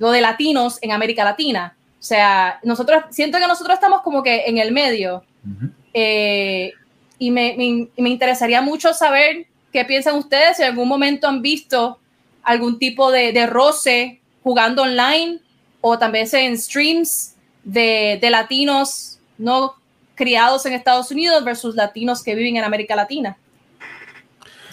lo 0.00 0.10
de 0.10 0.22
latinos 0.22 0.78
en 0.80 0.90
América 0.90 1.22
Latina. 1.22 1.76
O 2.00 2.02
sea, 2.02 2.58
nosotros, 2.64 3.04
siento 3.10 3.38
que 3.38 3.46
nosotros 3.46 3.74
estamos 3.74 4.00
como 4.00 4.22
que 4.22 4.44
en 4.46 4.56
el 4.56 4.72
medio. 4.72 5.22
Eh, 5.92 6.72
y 7.18 7.30
me, 7.30 7.54
me, 7.98 8.08
interesaría 8.08 8.62
mucho 8.62 8.94
saber 8.94 9.46
qué 9.70 9.84
piensan 9.84 10.16
ustedes, 10.16 10.56
si 10.56 10.62
en 10.62 10.70
algún 10.70 10.88
momento 10.88 11.28
han 11.28 11.42
visto 11.42 11.98
algún 12.42 12.78
tipo 12.78 13.10
de, 13.10 13.32
de 13.32 13.46
roce 13.46 14.20
jugando 14.42 14.82
online 14.82 15.40
o 15.82 15.98
también 15.98 16.26
en 16.32 16.58
streams 16.58 17.36
de, 17.62 18.18
de, 18.20 18.30
latinos 18.30 19.18
no 19.36 19.74
criados 20.14 20.64
en 20.64 20.72
Estados 20.72 21.10
Unidos 21.10 21.44
versus 21.44 21.74
latinos 21.74 22.22
que 22.22 22.34
viven 22.34 22.56
en 22.56 22.64
América 22.64 22.96
Latina. 22.96 23.36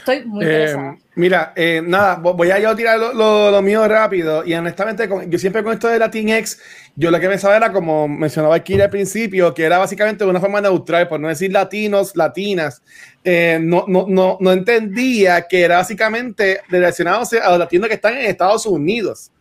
Estoy 0.10 0.26
muy 0.26 0.45
eh, 0.45 0.47
interesada. 0.47 0.97
Mira, 1.16 1.53
eh, 1.53 1.82
nada, 1.86 2.16
voy 2.16 2.49
a 2.49 2.60
yo 2.60 2.74
tirar 2.76 2.97
lo, 2.97 3.51
lo, 3.51 3.62
mío 3.62 3.86
rápido. 3.88 4.45
Y 4.45 4.53
honestamente, 4.53 5.10
yo 5.28 5.38
siempre 5.38 5.64
con 5.64 5.74
esto 5.74 5.89
de 5.89 5.99
Latinx, 5.99 6.60
yo 6.95 7.12
lo 7.12 7.20
que 7.20 7.28
pensaba 7.28 7.58
era, 7.58 7.74
como 7.74 8.08
mencionaba 8.08 8.55
aquí 8.55 8.80
al 8.80 8.89
principio, 8.89 9.53
que 9.53 9.64
era 9.64 9.80
básicamente 9.80 10.24
una 10.24 10.39
forma 10.39 10.62
neutral, 10.62 11.10
por 11.10 11.20
no 11.20 11.28
decir 11.28 11.51
latinos, 11.51 12.16
latinas. 12.16 12.82
Eh, 13.22 13.60
no, 13.62 13.84
no, 13.89 14.05
no, 14.08 14.38
no, 14.39 14.51
entendía 14.53 15.41
que 15.41 15.64
era 15.64 15.78
básicamente 15.78 16.62
relacionado 16.70 17.24
a 17.43 17.49
los 17.49 17.60
latinos 17.60 17.89
que 17.89 17.95
están 17.95 18.14
en 18.14 18.28
Estados 18.28 18.66
Unidos. 18.66 19.32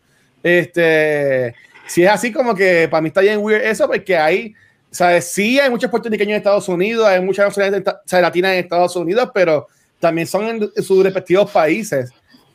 Este, 0.42 1.54
si 1.86 2.02
es 2.02 2.10
así, 2.10 2.32
como 2.32 2.56
que 2.56 2.88
para 2.90 3.00
mí 3.02 3.08
está 3.08 3.20
bien 3.20 3.38
weird 3.38 3.62
eso, 3.62 3.86
porque 3.86 4.16
hay, 4.16 4.54
¿sabes? 4.90 5.26
Sí, 5.26 5.60
hay 5.60 5.70
muchos 5.70 5.90
puertorriqueños 5.90 6.30
en 6.30 6.38
Estados 6.38 6.68
Unidos, 6.68 7.06
hay 7.06 7.20
muchas 7.20 7.46
nacionalidades 7.46 8.00
latinas 8.10 8.52
en 8.52 8.58
Estados 8.58 8.96
Unidos, 8.96 9.30
pero 9.32 9.68
también 10.00 10.26
son 10.26 10.46
en, 10.46 10.82
sus 10.82 11.02
respectivos 11.02 11.50
países. 11.50 12.10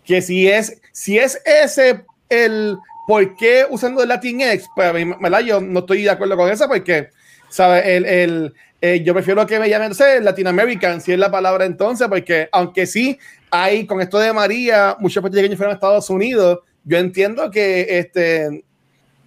Que 0.05 0.21
si 0.21 0.47
es, 0.47 0.81
si 0.91 1.17
es 1.17 1.41
ese 1.45 2.03
el 2.29 2.77
por 3.07 3.35
qué 3.35 3.65
usando 3.69 4.01
el 4.01 4.09
Latinx, 4.09 4.69
pues 4.75 4.93
¿verdad? 5.19 5.39
yo 5.41 5.61
no 5.61 5.79
estoy 5.79 6.03
de 6.03 6.09
acuerdo 6.09 6.37
con 6.37 6.49
eso 6.49 6.67
porque, 6.67 7.09
¿sabes? 7.49 7.83
El, 7.85 8.05
el 8.05 8.53
eh, 8.83 9.03
yo 9.03 9.13
prefiero 9.13 9.45
que 9.45 9.59
me 9.59 9.69
llamen, 9.69 9.89
no 9.89 9.95
sé, 9.95 10.19
Latin 10.21 10.47
American, 10.47 11.01
si 11.01 11.11
es 11.11 11.19
la 11.19 11.29
palabra 11.29 11.65
entonces, 11.65 12.07
porque 12.07 12.49
aunque 12.51 12.87
sí 12.87 13.19
hay 13.51 13.85
con 13.85 14.01
esto 14.01 14.17
de 14.17 14.33
María, 14.33 14.95
muchos 14.99 15.21
puertorriqueños 15.21 15.57
fueron 15.57 15.73
a 15.73 15.75
Estados 15.75 16.09
Unidos, 16.09 16.61
yo 16.83 16.97
entiendo 16.97 17.51
que 17.51 17.99
este, 17.99 18.63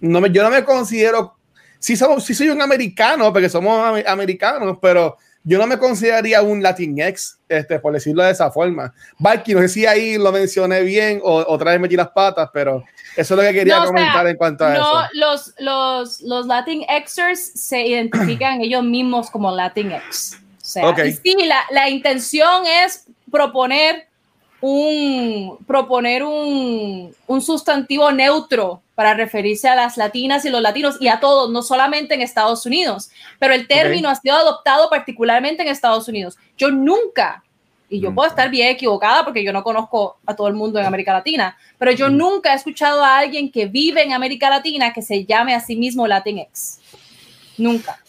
no 0.01 0.19
me, 0.19 0.29
yo 0.29 0.43
no 0.43 0.49
me 0.49 0.65
considero, 0.65 1.37
sí, 1.79 1.95
somos, 1.95 2.25
sí 2.25 2.33
soy 2.33 2.49
un 2.49 2.61
americano, 2.61 3.31
porque 3.31 3.47
somos 3.47 4.03
americanos, 4.05 4.77
pero 4.81 5.17
yo 5.47 5.59
no 5.59 5.67
me 5.67 5.77
consideraría 5.77 6.41
un 6.41 6.63
Latinx, 6.63 7.37
este, 7.47 7.79
por 7.79 7.93
decirlo 7.93 8.23
de 8.23 8.31
esa 8.31 8.49
forma. 8.49 8.91
Valky, 9.19 9.53
no 9.53 9.61
sé 9.61 9.69
si 9.69 9.85
ahí 9.85 10.17
lo 10.17 10.31
mencioné 10.31 10.81
bien 10.81 11.21
o 11.23 11.45
otra 11.47 11.71
vez 11.71 11.79
metí 11.79 11.95
las 11.95 12.09
patas, 12.09 12.49
pero 12.51 12.83
eso 13.15 13.33
es 13.35 13.37
lo 13.37 13.41
que 13.43 13.53
quería 13.53 13.85
comentar 13.85 14.25
en 14.25 14.37
cuanto 14.37 14.65
a 14.65 14.73
no, 14.73 14.75
eso. 14.75 15.09
Los, 15.13 15.53
los, 15.59 16.21
los 16.21 16.47
Latinxers 16.47 17.51
se 17.53 17.85
identifican 17.85 18.59
ellos 18.61 18.83
mismos 18.83 19.29
como 19.29 19.55
Latinx. 19.55 20.33
O 20.33 20.65
sea, 20.65 20.95
sí, 20.95 21.35
la, 21.45 21.59
la 21.69 21.89
intención 21.89 22.65
es 22.65 23.05
proponer 23.31 24.07
un, 24.61 25.59
proponer 25.67 26.23
un, 26.23 27.15
un, 27.27 27.41
sustantivo 27.41 28.11
neutro 28.11 28.81
para 28.95 29.13
referirse 29.13 29.67
a 29.67 29.75
las 29.75 29.95
latinas 29.95 30.43
y 30.43 30.49
los 30.49 30.61
latinos 30.61 30.97
y 30.99 31.07
a 31.07 31.19
todos, 31.19 31.51
no 31.51 31.61
solamente 31.61 32.15
en 32.15 32.21
Estados 32.21 32.65
Unidos, 32.65 33.11
pero 33.39 33.53
el 33.53 33.67
término 33.67 34.09
ha 34.09 34.15
sido 34.15 34.35
adoptado 34.35 34.89
particularmente 34.89 35.63
en 35.63 35.69
Estados 35.69 36.07
Unidos. 36.07 36.37
Yo 36.57 36.71
nunca, 36.71 37.43
y 37.89 37.99
yo 37.99 38.13
puedo 38.13 38.29
estar 38.29 38.49
bien 38.49 38.69
equivocada 38.69 39.23
porque 39.23 39.43
yo 39.43 39.53
no 39.53 39.63
conozco 39.63 40.17
a 40.25 40.35
todo 40.35 40.47
el 40.47 40.53
mundo 40.53 40.79
en 40.79 40.85
América 40.85 41.13
Latina, 41.13 41.57
pero 41.77 41.91
yo 41.91 42.09
nunca 42.09 42.53
he 42.53 42.55
escuchado 42.55 43.03
a 43.03 43.19
alguien 43.19 43.51
que 43.51 43.67
vive 43.67 44.03
en 44.03 44.13
América 44.13 44.49
Latina 44.49 44.93
que 44.93 45.01
se 45.01 45.25
llame 45.25 45.53
a 45.53 45.59
sí 45.59 45.75
mismo 45.75 46.07
Latinx. 46.07 46.79
Nunca. 47.57 47.99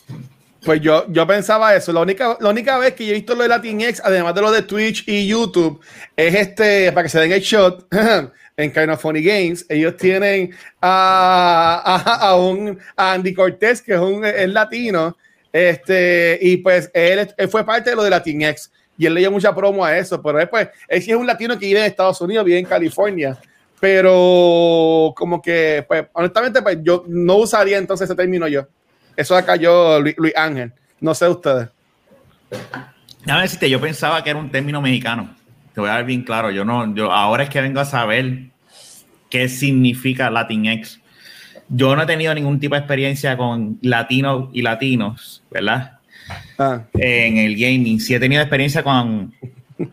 Pues 0.65 0.81
yo, 0.81 1.05
yo 1.09 1.25
pensaba 1.29 1.77
eso. 1.77 1.93
La 1.93 2.01
única, 2.01 2.37
la 2.41 2.51
única 2.51 2.77
vez 2.79 2.95
que 2.95 3.07
yo 3.07 3.13
he 3.13 3.15
visto 3.15 3.37
lo 3.37 3.43
de 3.45 3.49
Latinx, 3.49 4.03
además 4.05 4.35
de 4.35 4.41
lo 4.41 4.51
de 4.51 4.63
Twitch 4.63 5.05
y 5.07 5.29
YouTube, 5.29 5.81
es 6.17 6.35
este, 6.35 6.91
para 6.91 7.05
que 7.05 7.09
se 7.09 7.21
den 7.21 7.31
el 7.31 7.41
shot, 7.41 7.87
en 8.57 8.73
Kind 8.73 8.97
Funny 8.97 9.23
Games. 9.23 9.67
Ellos 9.69 9.97
tienen 9.97 10.55
a, 10.81 12.19
a, 12.21 12.37
un 12.37 12.79
Andy 12.97 13.35
Cortés, 13.35 13.83
que 13.83 13.95
es 13.95 14.01
un 14.01 14.25
es 14.25 14.49
latino, 14.49 15.17
Este, 15.53 16.39
y 16.41 16.59
pues 16.59 16.91
él, 16.93 17.33
él 17.37 17.49
fue 17.49 17.65
parte 17.65 17.91
de 17.91 17.97
lo 17.97 18.03
de 18.03 18.11
Latinx 18.11 18.71
y 18.99 19.07
él 19.07 19.15
le 19.15 19.21
dio 19.21 19.31
mucha 19.31 19.55
promo 19.55 19.85
a 19.85 19.97
eso, 19.97 20.23
pero 20.23 20.39
después, 20.39 20.69
él 20.89 21.03
sí 21.03 21.11
es 21.11 21.17
un 21.17 21.27
latino 21.27 21.59
que 21.59 21.67
vive 21.67 21.81
en 21.81 21.87
Estados 21.87 22.21
Unidos, 22.21 22.45
vive 22.45 22.59
en 22.59 22.65
California, 22.65 23.39
pero 23.79 25.13
como 25.17 25.41
que, 25.43 25.85
pues, 25.87 26.07
honestamente, 26.15 26.63
pues 26.63 26.79
yo 26.83 27.05
no 27.07 27.37
usaría 27.37 27.77
entonces 27.77 28.09
ese 28.09 28.17
término 28.17 28.49
yo. 28.49 28.67
Eso 29.15 29.37
acá 29.37 29.57
yo, 29.57 30.01
Luis, 30.01 30.15
Luis 30.17 30.33
Ángel, 30.37 30.73
no 31.01 31.15
sé 31.15 31.29
ustedes. 31.29 31.69
Déjame 33.25 33.43
decirte, 33.43 33.69
yo 33.69 33.81
pensaba 33.81 34.23
que 34.23 34.31
era 34.31 34.39
un 34.39 34.51
término 34.51 34.81
mexicano. 34.81 35.35
Te 35.77 35.83
voy 35.83 35.91
a 35.91 35.93
dar 35.93 36.07
bien 36.07 36.23
claro. 36.23 36.51
Yo 36.51 36.65
no, 36.65 36.95
yo 36.95 37.13
ahora 37.13 37.43
es 37.43 37.51
que 37.51 37.61
vengo 37.61 37.81
a 37.81 37.85
saber 37.85 38.45
qué 39.29 39.47
significa 39.47 40.31
Latinx. 40.31 41.03
Yo 41.69 41.95
no 41.95 42.05
he 42.05 42.07
tenido 42.07 42.35
ningún 42.35 42.59
tipo 42.59 42.75
de 42.77 42.79
experiencia 42.79 43.37
con 43.37 43.79
latinos 43.83 44.49
y 44.55 44.63
latinos, 44.63 45.43
¿verdad? 45.51 45.99
Ah, 46.59 46.81
En 46.95 47.37
el 47.37 47.57
gaming. 47.57 48.01
Sí 48.01 48.15
he 48.15 48.19
tenido 48.19 48.41
experiencia 48.41 48.83
con, 48.83 49.35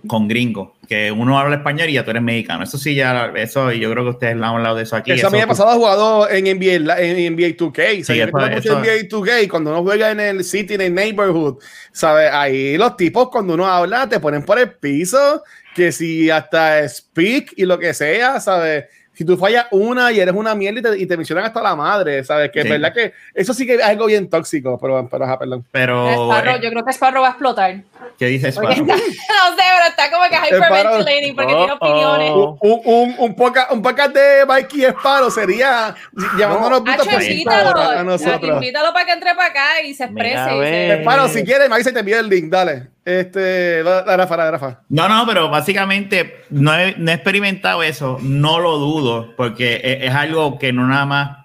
con 0.08 0.28
gringos, 0.30 0.70
que 0.88 1.12
uno 1.12 1.38
habla 1.38 1.58
español 1.58 1.90
y 1.90 1.94
ya 1.94 2.06
tú 2.06 2.12
eres 2.12 2.24
mexicano. 2.24 2.64
Eso 2.64 2.78
sí, 2.78 2.96
ya, 2.96 3.32
eso, 3.36 3.72
y 3.72 3.80
yo 3.80 3.92
creo 3.92 4.04
que 4.06 4.10
ustedes 4.12 4.34
han 4.36 4.44
hablado 4.44 4.78
de 4.78 4.84
eso 4.84 4.96
aquí. 4.96 5.12
eso 5.12 5.28
a 5.28 5.30
mí 5.30 5.38
me 5.38 5.44
ha 5.44 5.48
pasado 5.48 5.72
jugado 5.78 6.30
en 6.30 6.46
NBA, 6.46 7.00
en 7.02 7.36
NBA 7.36 7.58
2K. 7.58 8.02
O 8.02 8.04
sea, 8.06 8.16
Sí, 8.16 8.22
eso- 8.22 8.48
eso- 8.48 8.80
NBA 8.80 9.08
2K 9.10 9.48
cuando 9.50 9.72
uno 9.72 9.84
juega 9.84 10.12
en 10.12 10.20
el 10.22 10.44
City, 10.44 10.76
en 10.76 10.82
el 10.82 10.94
Neighborhood, 10.94 11.58
¿sabes? 11.92 12.30
Ahí 12.32 12.78
los 12.78 12.96
tipos, 12.96 13.30
cuando 13.30 13.56
uno 13.56 13.66
habla, 13.68 14.08
te 14.08 14.20
ponen 14.20 14.44
por 14.44 14.58
el 14.58 14.72
piso, 14.72 15.44
que 15.76 15.92
si 15.92 16.30
hasta 16.30 16.88
speak 16.88 17.54
y 17.58 17.66
lo 17.66 17.78
que 17.80 17.94
sea, 17.94 18.40
¿sabes? 18.40 18.86
Si 19.16 19.24
tú 19.26 19.38
fallas 19.38 19.68
una 19.70 20.12
y 20.12 20.20
eres 20.20 20.34
una 20.34 20.56
mierda 20.56 20.80
y 20.80 20.82
te, 20.82 20.98
y 21.04 21.06
te 21.06 21.16
mencionan 21.18 21.46
hasta 21.46 21.62
la 21.62 21.76
madre, 21.76 22.24
¿sabes? 22.24 22.50
Que 22.52 22.62
es 22.62 22.70
verdad 22.70 22.92
que 22.94 23.14
eso 23.36 23.54
sí 23.54 23.66
que 23.68 23.76
es 23.76 23.84
algo 23.84 24.08
bien 24.08 24.28
tóxico, 24.30 24.80
pero, 24.82 25.08
pero 25.08 25.26
ajá, 25.26 25.38
perdón. 25.38 25.64
Pero, 25.72 26.10
Sparrow, 26.12 26.56
eh, 26.56 26.60
yo 26.64 26.70
creo 26.72 26.84
que 26.84 26.92
Sparrow 26.94 27.22
va 27.22 27.28
a 27.28 27.32
explotar. 27.32 27.76
¿qué 28.18 28.26
dices, 28.26 28.56
Porque 28.56 28.74
Sparrow? 28.74 28.96
está- 28.96 29.06
no 29.50 29.56
sé, 29.56 29.64
pero 29.76 29.88
está 29.90 30.12
como 30.12 30.24
que 30.30 30.36
hyperventilating 30.56 31.36
porque 31.36 31.54
tiene 31.54 31.72
Oh, 31.74 31.76
opiniones. 31.76 32.32
oh. 32.34 32.58
Un, 32.62 32.82
un, 32.86 33.16
un, 33.20 33.36
podcast, 33.36 33.72
un 33.72 33.82
podcast 33.84 34.14
de 34.16 34.46
Mikey 34.48 34.86
Sparrow 34.86 35.30
sería 35.32 35.96
llamándonos 36.38 36.80
putas 36.80 37.02
Hacho, 37.02 37.10
por 37.12 37.22
invítalo, 37.24 37.80
a 37.82 38.04
nosotros. 38.04 38.56
invítalo 38.56 38.94
para 38.94 39.06
que 39.06 39.12
entre 39.12 39.36
para 39.36 39.50
acá 39.50 39.82
y 39.84 39.94
se 39.94 40.06
exprese. 40.06 41.02
Sparrow, 41.02 41.28
si 41.30 41.44
quieres, 41.44 41.70
Mikey 41.70 41.84
se 41.84 41.92
te 41.92 42.00
envía 42.00 42.20
el 42.20 42.28
link, 42.30 42.50
dale. 42.50 42.88
Este, 43.06 43.84
la, 43.84 44.04
Rafa, 44.16 44.38
la 44.38 44.52
Rafa. 44.52 44.82
No, 44.90 45.10
no, 45.10 45.26
pero 45.28 45.50
básicamente 45.50 46.44
no 46.50 46.74
he, 46.74 46.90
experimentado 47.12 47.84
eso, 47.84 48.18
no 48.22 48.60
lo 48.60 48.78
dudo, 48.78 49.34
porque 49.36 49.82
es, 49.84 50.10
es 50.10 50.16
algo 50.16 50.58
que 50.58 50.72
no 50.72 50.88
nada 50.88 51.06
más 51.06 51.38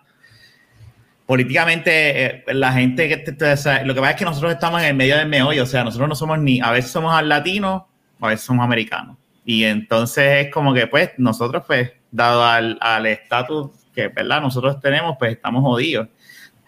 políticamente 1.27 2.25
eh, 2.25 2.45
la 2.49 2.73
gente 2.73 3.09
que 3.09 3.17
te- 3.19 3.85
lo 3.85 3.95
que 3.95 4.01
pasa 4.01 4.13
es 4.13 4.17
que 4.17 4.25
nosotros 4.25 4.53
estamos 4.53 4.81
en 4.83 4.89
el 4.89 4.95
medio 4.95 5.17
del 5.17 5.29
meollo, 5.29 5.65
o 5.65 5.67
sea, 5.67 5.85
nosotros 5.85 6.09
no 6.09 6.15
somos 6.15 6.39
ni, 6.39 6.61
a 6.61 6.71
veces 6.71 6.91
somos 6.91 7.23
latinos, 7.23 7.83
a 8.21 8.29
veces 8.29 8.47
somos 8.47 8.65
americanos. 8.65 9.17
Y 9.45 9.65
entonces 9.65 10.47
es 10.47 10.53
como 10.53 10.73
que 10.73 10.87
pues 10.87 11.11
nosotros 11.19 11.65
pues, 11.67 11.91
dado 12.11 12.45
al 12.45 12.79
al 12.81 13.07
estatus 13.07 13.71
que, 13.95 14.09
¿verdad? 14.09 14.41
Nosotros 14.41 14.81
tenemos, 14.81 15.17
pues 15.19 15.33
estamos 15.33 15.63
jodidos. 15.63 16.09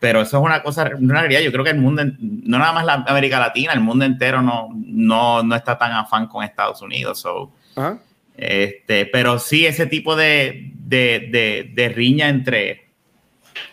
Pero 0.01 0.23
eso 0.23 0.39
es 0.39 0.43
una 0.45 0.63
cosa, 0.63 0.91
una 0.99 1.21
realidad. 1.21 1.41
Yo 1.43 1.53
creo 1.53 1.63
que 1.63 1.71
el 1.71 1.79
mundo, 1.79 2.03
no 2.19 2.59
nada 2.59 2.73
más 2.73 2.85
la 2.87 3.05
América 3.07 3.39
Latina, 3.39 3.73
el 3.75 3.81
mundo 3.81 4.05
entero 4.07 4.41
no, 4.43 4.71
no, 4.75 5.43
no 5.43 5.55
está 5.55 5.77
tan 5.79 5.93
afán 5.93 6.27
con 6.27 6.43
Estados 6.43 6.81
Unidos. 6.83 7.21
So, 7.21 7.53
Ajá. 7.77 7.99
este, 8.37 9.05
pero 9.07 9.39
sí 9.39 9.67
ese 9.67 9.85
tipo 9.87 10.17
de, 10.17 10.73
de, 10.75 11.29
de, 11.31 11.71
de 11.75 11.89
riña 11.91 12.29
entre 12.31 12.89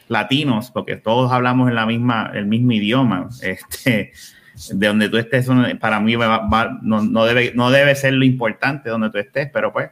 latinos, 0.09 0.69
porque 0.71 0.95
todos 0.97 1.31
hablamos 1.31 1.69
en 1.69 1.75
la 1.75 1.85
misma, 1.85 2.31
el 2.33 2.45
mismo 2.45 2.71
idioma, 2.73 3.29
este, 3.41 4.11
de 4.71 4.87
donde 4.87 5.09
tú 5.09 5.17
estés, 5.17 5.47
para 5.79 5.99
mí 5.99 6.15
va- 6.15 6.47
va- 6.47 6.79
no, 6.81 7.01
no, 7.03 7.25
debe, 7.25 7.51
no 7.55 7.71
debe 7.71 7.95
ser 7.95 8.13
lo 8.13 8.25
importante 8.25 8.89
donde 8.89 9.09
tú 9.09 9.17
estés, 9.17 9.49
pero 9.53 9.71
pues, 9.71 9.89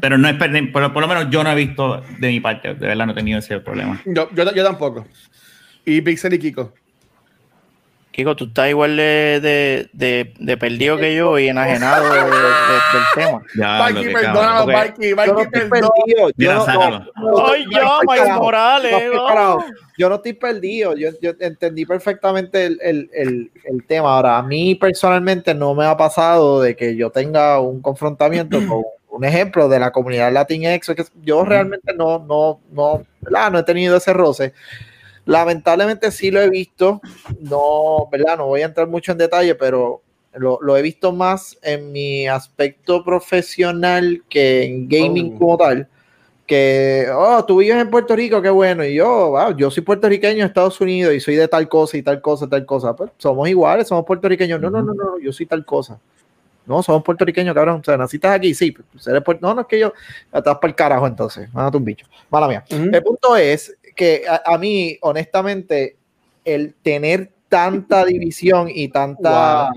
Pero 0.00 0.16
no 0.18 0.28
es, 0.28 0.34
per- 0.34 0.72
por, 0.72 0.92
por 0.92 1.02
lo 1.02 1.08
menos 1.08 1.28
yo 1.30 1.42
no 1.42 1.50
he 1.50 1.54
visto 1.54 2.02
de 2.18 2.28
mi 2.28 2.40
parte, 2.40 2.74
de 2.74 2.86
verdad 2.86 3.06
no 3.06 3.12
he 3.12 3.16
tenido 3.16 3.38
ese 3.38 3.58
problema. 3.60 4.00
Yo, 4.06 4.28
yo, 4.32 4.52
yo 4.54 4.64
tampoco. 4.64 5.06
Y 5.84 6.00
Pixel 6.00 6.34
y 6.34 6.38
Kiko. 6.38 6.72
Kiko, 8.12 8.34
tú 8.34 8.44
estás 8.46 8.70
igual 8.70 8.96
de, 8.96 9.40
de, 9.42 9.90
de, 9.92 10.32
de 10.38 10.56
perdido 10.56 10.96
que 10.96 11.14
yo 11.14 11.38
y 11.38 11.48
enajenado 11.48 12.14
de- 12.14 12.20
de- 12.20 12.30
del 12.30 13.02
tema. 13.14 13.42
Ya, 13.58 13.76
lo 13.90 13.94
Mikey, 13.94 14.12
perdóname. 14.14 14.72
Mikey, 14.72 15.10
Yo 15.10 15.16
no 15.16 15.22
Mikey, 15.34 15.42
estoy 15.44 15.68
perdón. 15.70 15.90
perdido. 16.06 16.30
Yo 16.36 16.54
no, 16.54 16.64
sácalo. 16.64 17.04
Ay. 17.46 17.66
Morales. 18.38 18.92
No. 19.12 19.58
Yo 19.98 20.08
no 20.08 20.14
estoy 20.14 20.32
perdido. 20.32 20.96
Yo, 20.96 21.10
yo 21.20 21.32
entendí 21.40 21.84
perfectamente 21.84 22.64
el, 22.64 22.78
el, 22.82 23.10
el, 23.12 23.50
el 23.64 23.84
tema. 23.84 24.14
Ahora, 24.16 24.38
a 24.38 24.42
mí 24.42 24.74
personalmente 24.76 25.54
no 25.54 25.74
me 25.74 25.84
ha 25.84 25.96
pasado 25.96 26.62
de 26.62 26.74
que 26.74 26.96
yo 26.96 27.10
tenga 27.10 27.60
un 27.60 27.82
confrontamiento 27.82 28.58
con 28.66 28.82
un 29.16 29.24
ejemplo 29.24 29.68
de 29.68 29.78
la 29.80 29.90
comunidad 29.90 30.32
Latinx. 30.32 30.86
Que 30.94 31.04
yo 31.22 31.44
realmente 31.44 31.94
no, 31.94 32.18
no, 32.18 32.60
no, 32.70 33.02
¿verdad? 33.20 33.50
no 33.50 33.58
he 33.58 33.62
tenido 33.62 33.96
ese 33.96 34.12
roce. 34.12 34.52
Lamentablemente 35.24 36.10
sí 36.10 36.30
lo 36.30 36.40
he 36.40 36.48
visto. 36.48 37.00
No, 37.40 38.08
¿verdad? 38.10 38.36
No 38.36 38.46
voy 38.46 38.62
a 38.62 38.66
entrar 38.66 38.86
mucho 38.86 39.12
en 39.12 39.18
detalle, 39.18 39.54
pero 39.54 40.02
lo, 40.34 40.58
lo 40.62 40.76
he 40.76 40.82
visto 40.82 41.12
más 41.12 41.58
en 41.62 41.90
mi 41.92 42.28
aspecto 42.28 43.02
profesional 43.02 44.22
que 44.28 44.64
en 44.64 44.88
gaming 44.88 45.34
Oh. 45.34 45.38
como 45.38 45.56
tal. 45.56 45.88
Que, 46.46 47.08
oh, 47.12 47.44
tú 47.44 47.58
vives 47.58 47.76
en 47.76 47.90
Puerto 47.90 48.14
Rico, 48.14 48.40
qué 48.40 48.50
bueno. 48.50 48.84
Y 48.84 48.94
yo, 48.94 49.30
wow, 49.30 49.56
yo 49.56 49.68
soy 49.68 49.82
puertorriqueño 49.82 50.42
en 50.42 50.46
Estados 50.46 50.80
Unidos 50.80 51.12
y 51.12 51.18
soy 51.18 51.34
de 51.34 51.48
tal 51.48 51.68
cosa 51.68 51.96
y 51.96 52.02
tal 52.02 52.20
cosa, 52.20 52.48
tal 52.48 52.64
cosa. 52.64 52.94
Pues 52.94 53.10
somos 53.18 53.48
iguales, 53.48 53.88
somos 53.88 54.04
puertorriqueños. 54.04 54.60
No, 54.60 54.70
no, 54.70 54.80
no, 54.80 54.94
no, 54.94 55.18
yo 55.18 55.32
soy 55.32 55.46
tal 55.46 55.64
cosa. 55.64 55.98
No, 56.66 56.82
somos 56.82 57.02
puertorriqueños, 57.02 57.54
cabrón. 57.54 57.80
O 57.80 57.84
sea, 57.84 57.96
naciste 57.96 58.26
aquí, 58.28 58.54
sí. 58.54 58.72
pues, 58.72 59.06
eres 59.06 59.22
puer- 59.22 59.38
no, 59.40 59.54
no 59.54 59.62
es 59.62 59.66
que 59.66 59.78
yo. 59.78 59.92
Estás 60.32 60.56
para 60.58 60.68
el 60.68 60.74
carajo 60.74 61.06
entonces. 61.06 61.52
Mándate 61.52 61.76
un 61.76 61.84
bicho. 61.84 62.06
Mala 62.30 62.48
mía. 62.48 62.64
Ujú. 62.70 62.90
El 62.92 63.02
punto 63.02 63.36
es 63.36 63.76
que 63.94 64.24
a, 64.28 64.42
a 64.54 64.58
mí, 64.58 64.98
honestamente, 65.02 65.96
el 66.44 66.74
tener 66.82 67.30
tanta 67.48 68.04
división 68.04 68.68
y 68.72 68.88
tanta 68.88 69.70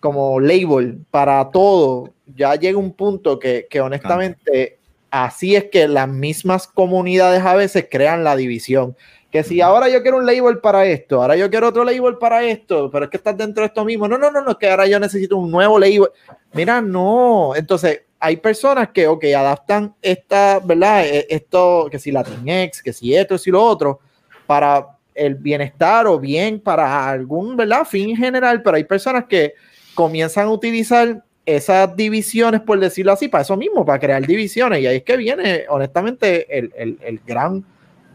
como 0.00 0.38
label 0.38 1.00
para 1.10 1.50
todo, 1.50 2.12
ya 2.36 2.54
llega 2.54 2.78
un 2.78 2.92
punto 2.92 3.38
que, 3.38 3.66
que 3.68 3.80
honestamente 3.80 4.78
así 5.10 5.56
es 5.56 5.64
que 5.72 5.88
las 5.88 6.08
mismas 6.08 6.68
comunidades 6.68 7.42
a 7.42 7.54
veces 7.54 7.86
crean 7.90 8.22
la 8.22 8.36
división. 8.36 8.96
Que 9.30 9.42
si 9.42 9.60
ahora 9.60 9.88
yo 9.90 10.00
quiero 10.02 10.16
un 10.16 10.24
label 10.26 10.58
para 10.58 10.86
esto, 10.86 11.20
ahora 11.20 11.36
yo 11.36 11.50
quiero 11.50 11.68
otro 11.68 11.84
label 11.84 12.16
para 12.16 12.42
esto, 12.44 12.90
pero 12.90 13.04
es 13.04 13.10
que 13.10 13.18
estás 13.18 13.36
dentro 13.36 13.60
de 13.62 13.66
esto 13.66 13.84
mismo. 13.84 14.08
No, 14.08 14.16
no, 14.16 14.30
no, 14.30 14.40
no, 14.40 14.52
es 14.52 14.56
que 14.56 14.70
ahora 14.70 14.86
yo 14.86 14.98
necesito 14.98 15.36
un 15.36 15.50
nuevo 15.50 15.78
label. 15.78 16.08
Mira, 16.54 16.80
no. 16.80 17.52
Entonces, 17.54 18.02
hay 18.18 18.38
personas 18.38 18.88
que, 18.88 19.06
ok, 19.06 19.24
adaptan 19.36 19.94
esta, 20.00 20.60
¿verdad? 20.64 21.04
E- 21.06 21.26
Esto, 21.28 21.88
que 21.90 21.98
si 21.98 22.10
Latinx, 22.10 22.82
que 22.82 22.92
si 22.94 23.14
esto, 23.14 23.34
que 23.34 23.38
si 23.38 23.50
lo 23.50 23.62
otro, 23.62 24.00
para 24.46 24.86
el 25.14 25.34
bienestar 25.34 26.06
o 26.06 26.18
bien 26.18 26.58
para 26.60 27.10
algún, 27.10 27.54
¿verdad? 27.54 27.84
Fin 27.84 28.16
general, 28.16 28.62
pero 28.62 28.76
hay 28.76 28.84
personas 28.84 29.24
que 29.26 29.52
comienzan 29.94 30.46
a 30.46 30.50
utilizar 30.52 31.22
esas 31.44 31.94
divisiones, 31.94 32.60
por 32.62 32.78
decirlo 32.80 33.12
así, 33.12 33.28
para 33.28 33.42
eso 33.42 33.56
mismo, 33.58 33.84
para 33.84 33.98
crear 33.98 34.26
divisiones. 34.26 34.80
Y 34.80 34.86
ahí 34.86 34.96
es 34.98 35.02
que 35.02 35.16
viene, 35.18 35.64
honestamente, 35.68 36.46
el, 36.58 36.72
el- 36.76 36.98
el 37.02 37.20
gran 37.26 37.62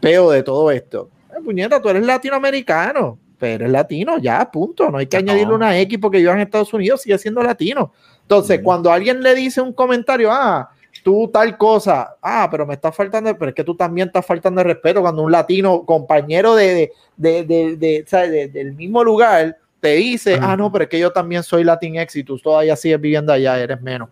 peo 0.04 0.30
de 0.30 0.42
todo 0.42 0.70
esto. 0.70 1.08
Eh, 1.30 1.40
puñeta, 1.42 1.80
tú 1.80 1.88
eres 1.88 2.04
latinoamericano, 2.06 3.18
pero 3.38 3.64
eres 3.64 3.70
latino, 3.72 4.18
ya, 4.18 4.50
punto. 4.50 4.90
No 4.90 4.98
hay 4.98 5.06
que 5.06 5.16
No. 5.22 5.30
añadirle 5.32 5.54
una 5.54 5.78
X 5.80 5.98
porque 6.00 6.20
yo 6.22 6.30
en 6.32 6.40
Estados 6.40 6.72
Unidos 6.74 7.02
sigue 7.02 7.18
siendo 7.18 7.42
latino. 7.42 7.92
Entonces, 8.22 8.60
cuando 8.62 8.90
alguien 8.92 9.22
le 9.22 9.34
dice 9.34 9.60
un 9.60 9.72
comentario, 9.72 10.30
ah, 10.30 10.70
tú 11.02 11.28
tal 11.32 11.56
cosa, 11.58 12.16
ah, 12.22 12.48
pero 12.50 12.64
me 12.66 12.74
estás 12.74 12.94
faltando, 12.94 13.36
pero 13.36 13.48
es 13.50 13.54
que 13.54 13.64
tú 13.64 13.74
también 13.76 14.08
estás 14.08 14.24
faltando 14.24 14.60
de 14.60 14.64
respeto 14.64 15.00
cuando 15.02 15.22
un 15.22 15.32
latino, 15.32 15.84
compañero 15.84 16.54
de, 16.54 16.92
de, 17.16 17.44
de, 17.44 17.76
de- 17.76 18.48
del 18.52 18.72
mismo 18.72 19.02
lugar, 19.04 19.56
te 19.80 19.96
dice, 19.96 20.38
ah, 20.40 20.56
no, 20.56 20.72
pero 20.72 20.84
es 20.84 20.90
que 20.90 20.98
yo 20.98 21.12
también 21.12 21.42
soy 21.42 21.62
Latinx 21.64 22.16
y 22.16 22.24
tú 22.24 22.38
todavía 22.38 22.74
sigues 22.76 22.98
viviendo 23.00 23.32
allá, 23.32 23.58
eres 23.58 23.82
menos. 23.82 24.08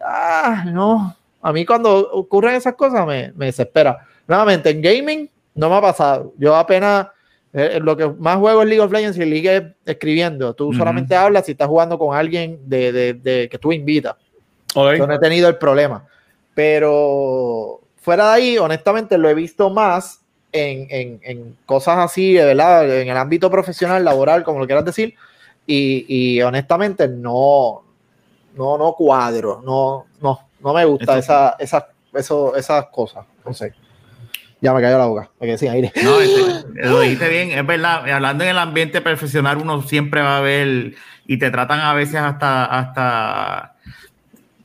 Ah, 0.00 0.64
no. 0.72 1.16
A 1.42 1.52
mí 1.52 1.64
cuando 1.66 2.08
ocurren 2.12 2.54
esas 2.54 2.74
cosas 2.74 3.04
me, 3.06 3.32
me 3.34 3.46
desespera. 3.46 3.98
Nuevamente, 4.28 4.70
en 4.70 4.80
gaming 4.82 5.28
no 5.56 5.68
me 5.68 5.76
ha 5.76 5.80
pasado. 5.80 6.32
Yo 6.38 6.54
apenas, 6.54 7.08
eh, 7.52 7.80
lo 7.82 7.96
que 7.96 8.06
más 8.06 8.36
juego 8.36 8.62
es 8.62 8.68
League 8.68 8.80
of 8.82 8.92
Legends 8.92 9.18
y 9.18 9.24
League 9.24 9.74
escribiendo. 9.84 10.54
Tú 10.54 10.72
solamente 10.78 11.16
hablas 11.16 11.46
si 11.46 11.52
estás 11.52 11.66
jugando 11.66 11.98
con 11.98 12.14
alguien 12.16 12.60
de, 12.68 12.92
de- 12.92 13.14
de- 13.14 13.48
que 13.50 13.58
tú 13.58 13.72
invitas. 13.72 14.14
Ok. 14.74 14.94
Yo 14.98 15.06
no 15.06 15.14
he 15.14 15.18
tenido 15.18 15.48
el 15.48 15.56
problema. 15.56 16.06
Pero 16.54 17.80
fuera 17.96 18.26
de 18.28 18.32
ahí, 18.34 18.58
honestamente, 18.58 19.16
lo 19.16 19.28
he 19.28 19.34
visto 19.34 19.70
más 19.70 20.20
en, 20.52 20.86
en- 20.90 21.20
en 21.22 21.56
cosas 21.66 21.98
así, 21.98 22.34
verdad, 22.34 23.00
en 23.00 23.08
el 23.08 23.16
ámbito 23.16 23.50
profesional, 23.50 24.04
laboral, 24.04 24.44
como 24.44 24.58
lo 24.60 24.66
quieras 24.66 24.84
decir. 24.84 25.14
Y, 25.66 26.04
y 26.08 26.42
honestamente, 26.42 27.08
no, 27.08 27.82
no, 28.56 28.76
no 28.78 28.92
cuadro, 28.94 29.62
no, 29.64 30.06
no, 30.20 30.40
no 30.60 30.74
me 30.74 30.84
gusta 30.84 31.12
esa, 31.18 31.56
esa, 31.58 31.88
eso, 32.14 32.56
esas 32.56 32.86
cosas. 32.86 33.24
No 33.44 33.52
sé. 33.54 33.72
Ya 34.60 34.74
me 34.74 34.80
cayó 34.80 34.98
la 34.98 35.06
boca, 35.06 35.30
me 35.40 35.46
quedé 35.46 35.68
aire. 35.68 35.92
No, 36.02 36.20
este, 36.20 36.88
lo 36.88 37.00
dijiste 37.00 37.28
bien, 37.28 37.52
es 37.52 37.64
verdad. 37.64 38.10
Hablando 38.10 38.44
en 38.44 38.50
el 38.50 38.58
ambiente 38.58 39.00
profesional, 39.00 39.58
uno 39.58 39.82
siempre 39.82 40.20
va 40.20 40.38
a 40.38 40.40
ver 40.40 40.94
y 41.26 41.36
te 41.38 41.50
tratan 41.50 41.80
a 41.80 41.94
veces 41.94 42.16
hasta, 42.16 42.64
hasta. 42.64 43.76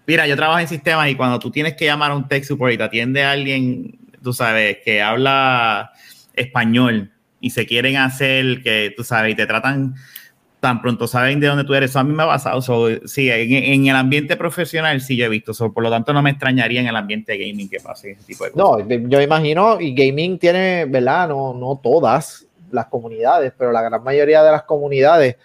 Mira, 0.07 0.25
yo 0.27 0.35
trabajo 0.35 0.59
en 0.59 0.67
sistemas 0.67 1.09
y 1.09 1.15
cuando 1.15 1.37
tú 1.39 1.51
tienes 1.51 1.75
que 1.75 1.85
llamar 1.85 2.11
a 2.11 2.15
un 2.15 2.27
tech 2.27 2.43
support 2.43 2.73
y 2.73 2.77
te 2.77 2.83
atiende 2.83 3.23
alguien, 3.23 3.99
tú 4.23 4.33
sabes, 4.33 4.77
que 4.83 5.01
habla 5.01 5.91
español 6.33 7.11
y 7.39 7.51
se 7.51 7.67
quieren 7.67 7.97
hacer 7.97 8.63
que, 8.63 8.93
tú 8.97 9.03
sabes, 9.03 9.33
y 9.33 9.35
te 9.35 9.45
tratan 9.45 9.95
tan 10.63 10.81
pronto 10.81 11.07
saben 11.07 11.41
de 11.41 11.47
dónde 11.47 11.65
tú 11.65 11.73
eres. 11.73 11.89
Eso 11.89 11.99
a 11.99 12.05
mí 12.05 12.13
me 12.13 12.23
ha 12.23 12.27
pasado. 12.27 12.61
So, 12.61 12.87
sí, 13.05 13.29
en, 13.29 13.51
en, 13.51 13.87
el 13.87 13.95
ambiente 13.97 14.37
profesional 14.37 15.01
sí 15.01 15.17
yo 15.17 15.25
he 15.25 15.29
visto. 15.29 15.53
So, 15.53 15.73
por 15.73 15.83
lo 15.83 15.89
tanto, 15.89 16.13
no 16.13 16.23
me 16.23 16.29
extrañaría 16.29 16.79
en 16.79 16.87
el 16.87 16.95
ambiente 16.95 17.37
gaming 17.37 17.69
que 17.69 17.81
pase 17.81 18.11
ese 18.11 18.23
tipo 18.23 18.45
de 18.45 18.51
cosas. 18.51 18.87
No, 18.87 19.09
yo 19.09 19.21
imagino, 19.21 19.81
y 19.81 19.93
gaming 19.93 20.39
tiene, 20.39 20.85
¿verdad? 20.85 21.27
No, 21.27 21.53
no 21.53 21.81
todas 21.83 22.47
las 22.71 22.85
comunidades, 22.85 23.51
pero 23.57 23.73
la 23.73 23.81
gran 23.81 24.01
mayoría 24.05 24.41
de 24.41 24.51
las 24.53 24.63
comunidades, 24.63 25.35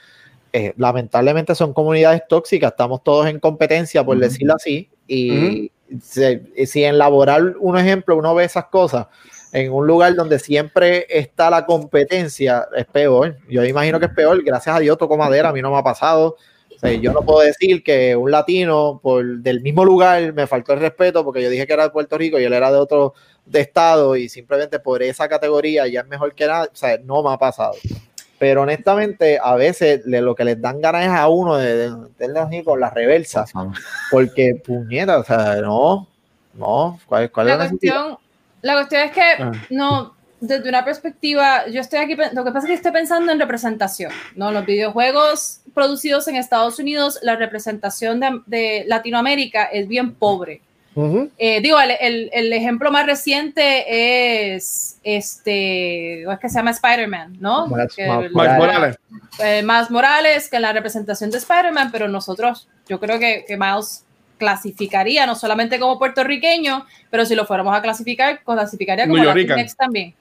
eh, 0.53 0.73
lamentablemente 0.77 1.57
son 1.57 1.75
comunidades 1.75 2.23
tóxicas. 2.29 2.71
Estamos 2.71 3.03
todos 3.03 3.27
en 3.27 3.41
competencia, 3.41 4.05
por 4.05 4.17
uh 4.17 4.21
-huh. 4.21 4.23
decirlo 4.23 4.55
así. 4.55 4.89
Y 5.09 5.31
uh 5.33 5.35
-huh. 5.35 6.51
si, 6.55 6.67
si 6.67 6.85
en 6.85 6.97
laboral, 6.97 7.57
un 7.59 7.77
ejemplo, 7.77 8.17
uno 8.17 8.37
ve 8.37 8.45
esas 8.45 8.67
cosas 8.67 9.09
en 9.53 9.73
un 9.73 9.87
lugar 9.87 10.15
donde 10.15 10.39
siempre 10.39 11.07
está 11.09 11.51
la 11.51 11.65
competencia, 11.65 12.67
es 12.77 12.87
peor. 12.87 13.37
Yo 13.49 13.65
imagino 13.65 13.99
que 13.99 14.07
es 14.07 14.13
peor. 14.13 14.43
Gracias 14.43 14.77
a 14.77 14.81
Dios 14.81 14.99
toco 14.99 15.17
madera, 15.17 15.49
a 15.49 15.53
mí 15.53 15.63
no 15.63 15.71
me 15.71 15.79
ha 15.79 15.83
pasado. 15.83 16.37
O 16.77 16.79
sea, 16.79 16.93
yo 16.93 17.13
no 17.13 17.23
puedo 17.23 17.41
decir 17.41 17.83
que 17.83 18.15
un 18.15 18.31
latino 18.31 19.01
por 19.03 19.39
del 19.39 19.61
mismo 19.63 19.85
lugar 19.85 20.33
me 20.33 20.47
faltó 20.47 20.75
el 20.75 20.81
respeto 20.81 21.25
porque 21.25 21.43
yo 21.43 21.51
dije 21.51 21.67
que 21.67 21.73
era 21.73 21.85
de 21.85 21.91
Puerto 21.91 22.17
Rico 22.17 22.39
y 22.39 22.45
él 22.45 22.53
era 22.53 22.71
de 22.71 22.79
otro 22.79 23.15
de 23.45 23.61
estado 23.61 24.15
y 24.15 24.29
simplemente 24.29 24.79
por 24.79 25.03
esa 25.03 25.29
categoría 25.29 25.89
ya 25.89 26.03
es 26.03 26.07
mejor 26.07 26.35
que 26.35 26.47
nada. 26.47 26.69
O 26.73 26.77
sea, 26.77 26.99
no 27.03 27.23
me 27.23 27.33
ha 27.33 27.39
pasado. 27.39 27.75
Pero 28.39 28.63
honestamente, 28.63 29.41
a 29.43 29.57
veces 29.57 30.07
le, 30.07 30.21
lo 30.21 30.37
que 30.37 30.45
les 30.45 30.61
dan 30.61 30.81
ganas 30.81 31.07
es 31.07 31.11
a 31.11 31.27
uno 31.27 31.57
de 31.57 31.91
meterle 31.91 32.39
así 32.39 32.63
con 32.63 32.79
la 32.79 32.91
reversa. 32.91 33.45
Porque, 34.13 34.55
puñeta, 34.65 35.19
o 35.19 35.25
sea, 35.25 35.57
no, 35.57 36.07
no. 36.55 37.01
¿Cuál, 37.07 37.33
cuál 37.33 37.49
la 37.49 37.53
es 37.55 37.59
la 37.59 37.69
cuestión? 37.69 38.19
La 38.63 38.75
cuestión 38.75 39.03
es 39.03 39.13
que, 39.13 39.23
ah. 39.39 39.53
no, 39.71 40.15
desde 40.41 40.69
una 40.69 40.85
perspectiva, 40.85 41.67
yo 41.69 41.81
estoy 41.81 41.99
aquí, 41.99 42.17
lo 42.33 42.45
que 42.45 42.53
pasa 42.53 42.61
es 42.61 42.67
que 42.67 42.75
estoy 42.75 42.93
pensando 42.93 43.33
en 43.33 43.41
representación, 43.41 44.13
¿no? 44.37 44.53
Los 44.53 44.65
videojuegos 44.67 45.61
producidos 45.75 46.29
en 46.29 46.37
Estados 46.37 46.79
Unidos, 46.79 47.19
la 47.23 47.37
representación 47.37 48.21
de, 48.21 48.41
de 48.47 48.85
Latinoamérica 48.87 49.65
es 49.65 49.89
bien 49.89 50.15
pobre. 50.15 50.61
Uh 50.95 51.03
-huh. 51.03 51.31
eh, 51.39 51.61
digo, 51.61 51.79
el, 51.79 51.93
el, 52.01 52.31
el, 52.33 52.53
ejemplo 52.53 52.91
más 52.91 53.07
reciente 53.07 54.55
es 54.57 54.99
este, 55.05 56.23
es 56.23 56.39
que 56.41 56.49
se 56.49 56.57
llama 56.57 56.73
Spider-Man, 56.73 57.37
¿no? 57.39 57.69
Más, 57.69 57.97
más 58.33 58.59
Morales. 58.59 58.97
Eh, 59.39 59.63
más 59.63 59.91
Morales 59.93 60.49
que 60.49 60.59
la 60.59 60.73
representación 60.73 61.31
de 61.31 61.39
Spider-Man, 61.39 61.91
pero 61.93 62.09
nosotros, 62.09 62.69
yo 62.89 62.99
creo 62.99 63.21
que, 63.21 63.45
que 63.47 63.57
Miles 63.57 64.05
clasificaría 64.39 65.27
no 65.27 65.35
solamente 65.35 65.79
como 65.79 65.99
puertorriqueño, 65.99 66.87
pero 67.11 67.27
si 67.27 67.35
lo 67.35 67.45
fuéramos 67.45 67.77
a 67.77 67.83
clasificar, 67.83 68.43
clasificaría 68.45 69.07
como 69.07 69.23
Latinx 69.23 69.77
también. 69.77 70.15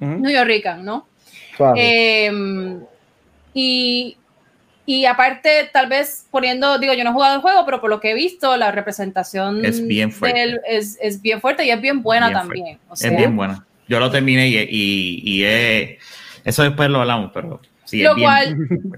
Uh 0.00 0.04
-huh. 0.04 0.18
New 0.20 0.30
Yorkican, 0.30 0.84
¿no? 0.84 1.06
Eh, 1.76 2.30
y, 3.54 4.16
y 4.86 5.04
aparte, 5.04 5.70
tal 5.72 5.88
vez 5.88 6.26
poniendo, 6.30 6.78
digo, 6.78 6.92
yo 6.94 7.04
no 7.04 7.10
he 7.10 7.12
jugado 7.12 7.36
el 7.36 7.40
juego, 7.40 7.64
pero 7.64 7.80
por 7.80 7.90
lo 7.90 8.00
que 8.00 8.10
he 8.10 8.14
visto, 8.14 8.56
la 8.56 8.72
representación 8.72 9.64
es 9.64 9.86
bien 9.86 10.10
fuerte, 10.10 10.42
él 10.42 10.60
es, 10.66 10.98
es, 11.00 11.20
bien 11.20 11.40
fuerte 11.40 11.64
y 11.64 11.70
es 11.70 11.80
bien 11.80 12.02
buena 12.02 12.28
bien 12.28 12.38
también. 12.38 12.78
O 12.88 12.96
sea, 12.96 13.10
es 13.10 13.16
bien 13.16 13.36
buena. 13.36 13.64
Yo 13.88 14.00
lo 14.00 14.10
terminé 14.10 14.48
y, 14.48 14.56
y, 14.58 15.22
y 15.24 15.44
es, 15.44 15.98
eso 16.44 16.62
después 16.62 16.88
lo 16.88 17.00
hablamos, 17.00 17.30
pero 17.32 17.60
sí, 17.84 18.02
lo 18.02 18.16
es 18.16 18.22
cual, 18.22 18.54
bien. 18.54 18.92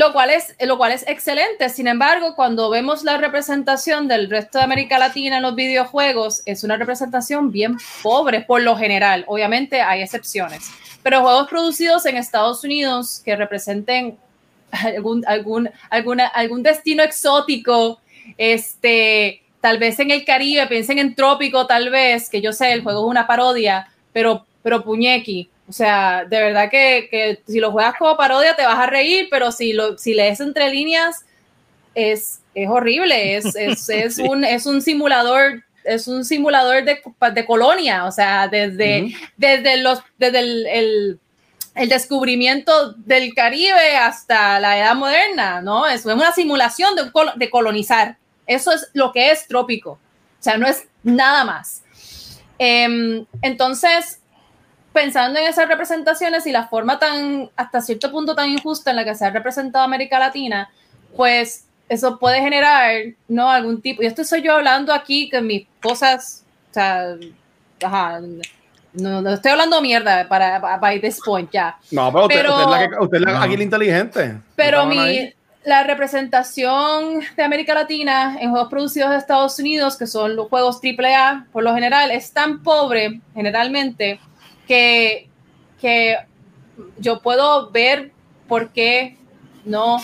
Lo 0.00 0.14
cual 0.14 0.30
es 0.30 0.56
lo 0.60 0.78
cual 0.78 0.92
es 0.92 1.06
excelente. 1.06 1.68
Sin 1.68 1.86
embargo, 1.86 2.34
cuando 2.34 2.70
vemos 2.70 3.04
la 3.04 3.18
representación 3.18 4.08
del 4.08 4.30
resto 4.30 4.56
de 4.58 4.64
América 4.64 4.98
Latina 4.98 5.36
en 5.36 5.42
los 5.42 5.54
videojuegos, 5.54 6.42
es 6.46 6.64
una 6.64 6.76
representación 6.76 7.52
bien 7.52 7.76
pobre 8.02 8.40
por 8.40 8.62
lo 8.62 8.76
general. 8.76 9.24
Obviamente 9.28 9.82
hay 9.82 10.00
excepciones, 10.00 10.70
pero 11.02 11.20
juegos 11.20 11.48
producidos 11.48 12.06
en 12.06 12.16
Estados 12.16 12.64
Unidos 12.64 13.20
que 13.22 13.36
representen 13.36 14.16
algún 14.70 15.22
algún 15.26 15.68
alguna, 15.90 16.26
algún 16.28 16.62
destino 16.62 17.02
exótico, 17.02 18.00
este 18.38 19.42
tal 19.60 19.76
vez 19.76 20.00
en 20.00 20.10
el 20.10 20.24
Caribe, 20.24 20.66
piensen 20.66 20.98
en 20.98 21.14
Trópico, 21.14 21.66
tal 21.66 21.90
vez, 21.90 22.30
que 22.30 22.40
yo 22.40 22.54
sé, 22.54 22.72
el 22.72 22.82
juego 22.82 23.00
es 23.00 23.10
una 23.10 23.26
parodia, 23.26 23.90
pero 24.14 24.46
pero 24.62 24.82
puñequi, 24.82 25.50
o 25.70 25.72
sea, 25.72 26.24
de 26.28 26.40
verdad 26.40 26.68
que, 26.68 27.06
que, 27.08 27.40
si 27.46 27.60
lo 27.60 27.70
juegas 27.70 27.94
como 27.96 28.16
parodia 28.16 28.56
te 28.56 28.66
vas 28.66 28.76
a 28.76 28.86
reír, 28.86 29.28
pero 29.30 29.52
si, 29.52 29.72
lo, 29.72 29.96
si 29.98 30.14
lees 30.14 30.40
entre 30.40 30.68
líneas 30.68 31.24
es, 31.94 32.40
es 32.56 32.68
horrible, 32.68 33.36
es, 33.36 33.44
es, 33.54 33.88
es 33.88 34.16
sí. 34.16 34.22
un, 34.22 34.44
es 34.44 34.66
un 34.66 34.82
simulador 34.82 35.62
es 35.84 36.08
un 36.08 36.24
simulador 36.24 36.84
de, 36.84 37.00
de 37.32 37.46
colonia, 37.46 38.04
o 38.04 38.10
sea, 38.10 38.48
desde, 38.48 39.02
uh 39.02 39.06
-huh. 39.06 39.30
desde, 39.36 39.76
los, 39.76 40.00
desde 40.18 40.40
el, 40.40 40.66
el, 40.66 41.20
el, 41.76 41.88
descubrimiento 41.88 42.92
del 42.94 43.32
Caribe 43.32 43.96
hasta 43.96 44.58
la 44.58 44.76
edad 44.76 44.94
moderna, 44.96 45.62
¿no? 45.62 45.86
Es 45.86 46.04
una 46.04 46.32
simulación 46.32 46.96
de, 46.96 47.10
de 47.36 47.48
colonizar. 47.48 48.18
Eso 48.46 48.72
es 48.72 48.90
lo 48.92 49.12
que 49.12 49.30
es 49.30 49.46
trópico. 49.46 49.92
O 49.92 50.42
sea, 50.42 50.58
no 50.58 50.66
es 50.66 50.84
nada 51.02 51.44
más. 51.44 51.82
Eh, 52.58 53.24
entonces, 53.40 54.19
pensando 54.92 55.38
en 55.38 55.46
esas 55.46 55.68
representaciones 55.68 56.46
y 56.46 56.52
la 56.52 56.68
forma 56.68 56.98
tan, 56.98 57.50
hasta 57.56 57.80
cierto 57.80 58.10
punto 58.10 58.34
tan 58.34 58.48
injusta 58.48 58.90
en 58.90 58.96
la 58.96 59.04
que 59.04 59.14
se 59.14 59.24
ha 59.24 59.30
representado 59.30 59.84
América 59.84 60.18
Latina, 60.18 60.70
pues 61.16 61.64
eso 61.88 62.18
puede 62.18 62.40
generar, 62.40 63.02
¿no? 63.28 63.50
Algún 63.50 63.80
tipo, 63.80 64.02
y 64.02 64.06
esto 64.06 64.24
soy 64.24 64.42
yo 64.42 64.54
hablando 64.54 64.92
aquí 64.92 65.28
que 65.28 65.40
mis 65.40 65.66
cosas, 65.82 66.44
o 66.70 66.74
sea, 66.74 67.16
ajá, 67.82 68.20
no, 68.92 69.22
no 69.22 69.30
estoy 69.30 69.52
hablando 69.52 69.80
mierda 69.80 70.28
para, 70.28 70.58
by 70.78 71.00
this 71.00 71.20
point 71.24 71.50
ya. 71.50 71.76
No, 71.90 72.12
pero, 72.12 72.28
pero 72.28 72.54
usted, 72.54 72.64
usted, 72.66 72.84
es 72.84 72.90
la, 72.90 73.00
usted 73.02 73.16
es 73.18 73.24
la, 73.24 73.32
no. 73.32 73.42
aquí 73.42 73.56
la 73.56 73.62
inteligente. 73.62 74.38
Pero 74.56 74.86
mi, 74.86 75.32
la 75.64 75.82
representación 75.84 77.20
de 77.36 77.42
América 77.42 77.74
Latina 77.74 78.36
en 78.40 78.50
juegos 78.50 78.68
producidos 78.68 79.10
de 79.10 79.16
Estados 79.16 79.58
Unidos, 79.58 79.96
que 79.96 80.06
son 80.06 80.34
los 80.36 80.48
juegos 80.48 80.80
AAA 80.82 81.46
por 81.52 81.62
lo 81.62 81.74
general, 81.74 82.10
es 82.10 82.32
tan 82.32 82.62
pobre 82.62 83.20
generalmente 83.34 84.20
que, 84.70 85.28
que 85.80 86.16
yo 86.98 87.20
puedo 87.22 87.72
ver 87.72 88.12
por 88.46 88.70
qué 88.70 89.16
no. 89.64 89.96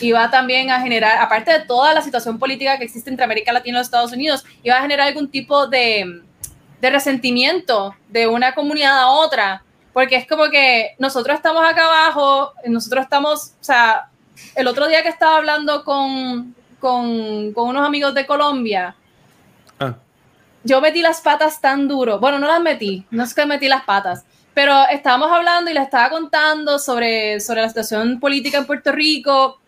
Iba 0.00 0.30
también 0.30 0.70
a 0.70 0.80
generar, 0.80 1.18
aparte 1.18 1.52
de 1.52 1.66
toda 1.66 1.92
la 1.92 2.00
situación 2.00 2.38
política 2.38 2.78
que 2.78 2.84
existe 2.84 3.10
entre 3.10 3.26
América 3.26 3.52
Latina 3.52 3.76
y 3.76 3.80
los 3.80 3.86
Estados 3.86 4.12
Unidos, 4.12 4.46
iba 4.62 4.76
a 4.76 4.80
generar 4.80 5.08
algún 5.08 5.30
tipo 5.30 5.66
de, 5.66 6.22
de 6.80 6.90
resentimiento 6.90 7.94
de 8.08 8.28
una 8.28 8.54
comunidad 8.54 8.98
a 8.98 9.08
otra, 9.08 9.62
porque 9.92 10.16
es 10.16 10.26
como 10.26 10.48
que 10.48 10.94
nosotros 10.98 11.36
estamos 11.36 11.62
acá 11.62 11.84
abajo, 11.84 12.54
nosotros 12.64 13.02
estamos, 13.02 13.52
o 13.60 13.64
sea, 13.64 14.08
el 14.54 14.68
otro 14.68 14.88
día 14.88 15.02
que 15.02 15.10
estaba 15.10 15.36
hablando 15.36 15.84
con, 15.84 16.54
con, 16.78 17.52
con 17.52 17.68
unos 17.68 17.86
amigos 17.86 18.14
de 18.14 18.24
Colombia, 18.24 18.96
ah 19.78 19.96
yo 20.68 20.80
metí 20.80 21.00
las 21.00 21.20
patas 21.22 21.60
tan 21.60 21.88
duro. 21.88 22.20
Bueno, 22.20 22.38
no 22.38 22.46
las 22.46 22.60
metí, 22.60 23.06
no 23.10 23.24
es 23.24 23.34
que 23.34 23.46
metí 23.46 23.68
las 23.68 23.84
patas, 23.84 24.24
pero 24.52 24.86
estábamos 24.90 25.32
hablando 25.32 25.70
y 25.70 25.74
les 25.74 25.84
estaba 25.84 26.10
contando 26.10 26.78
sobre, 26.78 27.40
sobre 27.40 27.62
la 27.62 27.68
situación 27.68 28.20
política 28.20 28.58
en 28.58 28.66
Puerto 28.66 28.92
Rico 28.92 29.60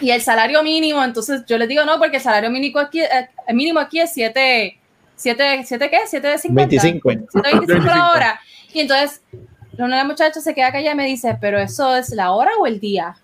y 0.00 0.10
el 0.10 0.22
salario 0.22 0.62
mínimo. 0.62 1.02
Entonces 1.02 1.42
yo 1.46 1.58
les 1.58 1.68
digo, 1.68 1.84
no, 1.84 1.98
porque 1.98 2.18
el 2.18 2.22
salario 2.22 2.50
mínimo 2.50 2.78
aquí, 2.78 3.00
eh, 3.00 3.28
el 3.46 3.56
mínimo 3.56 3.80
aquí 3.80 3.98
es 3.98 4.12
7, 4.14 4.78
7, 5.16 5.62
7 5.64 5.90
¿qué? 5.90 5.98
7 6.06 6.28
de 6.28 6.38
50. 6.38 6.68
25. 6.68 7.10
725 7.32 7.84
la 7.84 8.10
hora. 8.10 8.40
Y 8.72 8.80
entonces 8.80 9.22
una 9.78 9.96
de 9.96 10.02
las 10.02 10.06
muchachas 10.06 10.44
se 10.44 10.54
queda 10.54 10.70
callada 10.70 10.92
y 10.92 10.96
me 10.96 11.06
dice, 11.06 11.36
pero 11.40 11.58
eso 11.58 11.96
es 11.96 12.10
la 12.10 12.30
hora 12.32 12.52
o 12.58 12.66
el 12.66 12.78
día. 12.78 13.16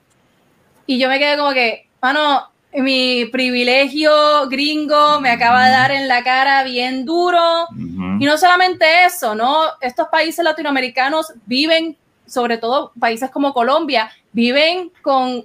Y 0.87 0.99
yo 0.99 1.09
me 1.09 1.18
quedé 1.18 1.37
como 1.37 1.53
que, 1.53 1.89
mano, 2.01 2.51
mi 2.75 3.27
privilegio 3.27 4.49
gringo 4.49 5.20
me 5.20 5.31
acaba 5.31 5.66
de 5.66 5.70
dar 5.70 5.91
en 5.91 6.09
la 6.09 6.23
cara 6.25 6.64
bien 6.64 7.05
duro. 7.05 7.64
Uh 7.70 7.75
-huh. 7.75 8.23
Y 8.23 8.25
no 8.25 8.39
solamente 8.39 9.05
eso, 9.05 9.35
¿no? 9.35 9.64
Estos 9.81 10.09
países 10.09 10.45
latinoamericanos 10.45 11.33
viven, 11.47 11.97
sobre 12.27 12.59
todo 12.59 12.93
países 12.99 13.31
como 13.31 13.53
Colombia, 13.53 14.11
viven 14.33 14.91
con, 15.03 15.45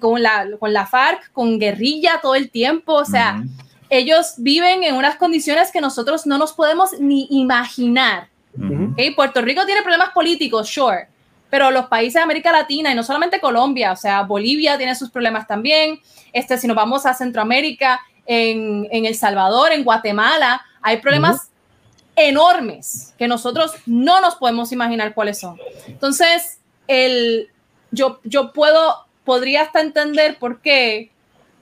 con, 0.00 0.22
la, 0.22 0.46
con 0.58 0.72
la 0.72 0.86
FARC, 0.86 1.30
con 1.32 1.58
guerrilla 1.58 2.20
todo 2.20 2.34
el 2.34 2.50
tiempo. 2.50 2.94
O 2.94 3.04
sea, 3.04 3.36
uh 3.38 3.42
-huh. 3.42 3.48
ellos 3.90 4.34
viven 4.38 4.82
en 4.82 4.96
unas 4.96 5.16
condiciones 5.16 5.70
que 5.70 5.80
nosotros 5.80 6.26
no 6.26 6.36
nos 6.36 6.52
podemos 6.52 6.98
ni 6.98 7.28
imaginar. 7.30 8.28
Uh 8.56 8.62
-huh. 8.62 8.92
¿Okay? 8.92 9.14
Puerto 9.14 9.40
Rico 9.40 9.64
tiene 9.66 9.82
problemas 9.82 10.10
políticos, 10.10 10.68
sure 10.68 11.08
pero 11.56 11.70
los 11.70 11.86
países 11.86 12.12
de 12.12 12.20
América 12.20 12.52
Latina 12.52 12.92
y 12.92 12.94
no 12.94 13.02
solamente 13.02 13.40
Colombia, 13.40 13.90
o 13.90 13.96
sea, 13.96 14.24
Bolivia 14.24 14.76
tiene 14.76 14.94
sus 14.94 15.10
problemas 15.10 15.46
también, 15.46 15.98
este, 16.30 16.58
si 16.58 16.66
nos 16.66 16.76
vamos 16.76 17.06
a 17.06 17.14
Centroamérica, 17.14 17.98
en, 18.26 18.86
en 18.90 19.06
El 19.06 19.14
Salvador, 19.14 19.72
en 19.72 19.82
Guatemala, 19.82 20.60
hay 20.82 20.98
problemas 20.98 21.36
uh 21.36 21.38
-huh. 21.38 22.28
enormes 22.28 23.14
que 23.16 23.26
nosotros 23.26 23.72
no 23.86 24.20
nos 24.20 24.34
podemos 24.34 24.70
imaginar 24.70 25.14
cuáles 25.14 25.38
son. 25.38 25.58
Entonces, 25.86 26.58
el, 26.88 27.48
yo, 27.90 28.20
yo 28.24 28.52
puedo, 28.52 29.06
podría 29.24 29.62
hasta 29.62 29.80
entender 29.80 30.38
por 30.38 30.60
qué 30.60 31.10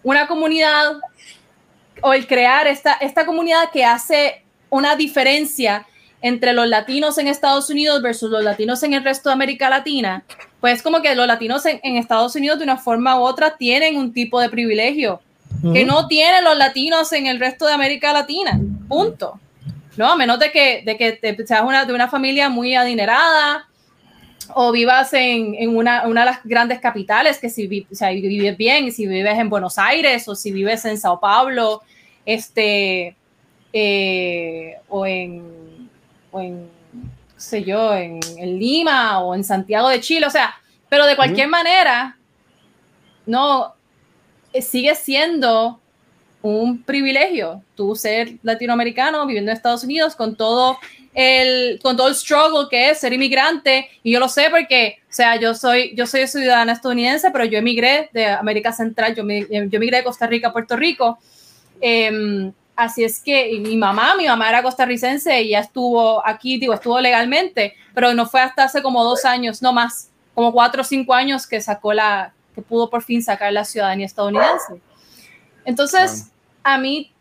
una 0.03 0.27
comunidad 0.27 0.99
o 2.03 2.13
el 2.13 2.27
crear 2.27 2.67
esta, 2.67 2.95
esta 2.95 3.25
comunidad 3.25 3.71
que 3.73 3.85
hace 3.85 4.43
una 4.71 4.97
diferencia 4.97 5.87
entre 6.27 6.55
los 6.55 6.66
latinos 6.66 7.18
en 7.18 7.29
Estados 7.29 7.68
Unidos 7.68 8.01
versus 8.01 8.31
los 8.31 8.43
latinos 8.43 8.83
en 8.83 8.95
el 8.95 9.05
resto 9.05 9.29
de 9.29 9.35
América 9.35 9.68
Latina, 9.68 10.25
pues 10.59 10.81
como 10.83 11.03
que 11.03 11.14
los 11.14 11.27
latinos 11.27 11.66
en, 11.66 11.81
en 11.83 11.99
Estados 11.99 12.35
Unidos 12.35 12.59
de 12.59 12.64
una 12.64 12.79
forma 12.79 13.18
u 13.20 13.22
otra 13.22 13.59
tienen 13.59 13.99
un 13.99 14.11
tipo 14.12 14.41
de 14.41 14.49
privilegio 14.49 15.20
que 15.75 15.85
no 15.85 16.09
tienen 16.09 16.43
los 16.45 16.57
latinos 16.57 17.12
en 17.12 17.27
el 17.27 17.39
resto 17.39 17.66
de 17.66 17.75
América 17.75 18.12
Latina. 18.12 18.59
Punto. 18.89 19.39
No, 19.97 20.11
a 20.12 20.16
menos 20.16 20.39
de 20.39 20.51
que, 20.51 20.83
de 20.85 20.97
que 20.97 21.12
te- 21.12 21.47
seas 21.47 21.62
una, 21.62 21.85
de 21.85 21.93
una 21.93 22.09
familia 22.09 22.49
muy 22.49 22.75
adinerada 22.75 23.66
o 24.55 24.72
vivas 24.72 25.12
en, 25.12 25.55
en 25.55 25.77
una, 25.77 26.07
una 26.07 26.20
de 26.20 26.27
las 26.27 26.41
grandes 26.45 26.81
capitales, 26.81 27.39
que 27.39 27.49
si 27.51 27.87
o 27.91 27.95
sea, 27.95 28.11
vives 28.11 28.57
bien, 28.57 28.91
si 28.93 29.07
vives 29.07 29.39
en 29.39 29.49
Buenos 29.51 29.79
Aires 29.79 30.27
o 30.29 30.35
si 30.35 30.53
vives 30.53 30.85
en 30.87 30.99
Sao 30.99 31.18
Paulo, 31.20 31.83
este, 32.27 33.14
eh, 33.72 34.75
o 34.89 35.07
en, 35.07 35.43
en, 36.41 36.68
qué 37.35 37.41
sé 37.41 37.64
yo, 37.64 37.95
en, 37.95 38.20
en 38.39 38.59
Lima 38.59 39.20
o 39.20 39.35
en 39.35 39.45
Santiago 39.45 39.89
de 39.89 40.01
Chile, 40.01 40.26
o 40.26 40.30
sea, 40.30 40.55
pero 40.89 41.07
de 41.07 41.16
cualquier 41.16 41.49
manera, 41.49 42.16
no, 43.26 43.74
eh, 44.53 44.62
sigue 44.62 44.95
siendo 44.95 45.80
un 46.43 46.82
privilegio 46.82 47.62
tú 47.74 47.97
ser 47.97 48.35
latinoamericano 48.43 49.26
viviendo 49.26 49.51
en 49.51 49.57
Estados 49.57 49.82
Unidos 49.82 50.14
con 50.14 50.37
todo 50.37 50.76
el 51.14 51.78
con 51.82 51.97
todo 51.97 52.09
el 52.09 52.14
struggle 52.14 52.66
que 52.68 52.91
es 52.91 52.99
ser 53.01 53.14
inmigrante. 53.14 53.89
Y 54.03 54.12
yo 54.12 54.20
lo 54.20 54.28
sé 54.28 54.49
porque 54.51 54.99
o 55.09 55.12
sea 55.12 55.37
yo 55.37 55.55
soy 55.55 55.95
yo 55.97 56.07
soy 56.07 56.26
ciudadana 56.26 56.72
estadounidense 56.74 57.30
pero 57.30 57.47
yo 57.47 57.57
emigré 57.59 58.11
de 58.12 58.26
América 58.26 58.72
Central 58.72 59.14
yo, 59.14 59.24
mi- 59.24 59.47
yo 59.49 59.62
emigré 59.72 59.99
de 59.99 60.05
Costa 60.05 60.26
Rica 60.26 60.49
a 60.49 60.53
Puerto 60.53 60.76
Rico. 60.76 61.18
Em, 61.80 62.53
así 62.77 63.05
es 63.05 63.20
que 63.20 63.53
y 63.53 63.61
mi 63.61 63.77
mamá 63.77 64.14
mi 64.16 64.27
mamá 64.27 64.49
era 64.49 64.62
costarricense 64.62 65.43
y 65.43 65.51
ya 65.51 65.61
estuvo 65.61 66.27
aquí 66.27 66.59
digo 66.59 66.75
estuvo 66.75 67.01
legalmente 67.01 67.75
pero 67.95 68.12
no 68.14 68.27
fue 68.27 68.41
hasta 68.41 68.64
hace 68.64 68.83
como 68.83 69.05
dos 69.05 69.25
años 69.25 69.62
no 69.62 69.72
más 69.72 70.11
como 70.35 70.53
cuatro 70.53 70.83
o 70.83 70.85
cinco 70.85 71.14
años 71.14 71.47
que 71.47 71.61
sacó 71.61 71.93
la 71.93 72.33
que 72.55 72.62
pudo 72.62 72.91
por 72.91 73.03
fin 73.03 73.22
sacar 73.22 73.53
la 73.53 73.64
ciudadanía 73.64 74.07
estadounidense 74.07 74.81
entonces 75.64 76.31
a 76.62 76.79
mí 76.79 77.14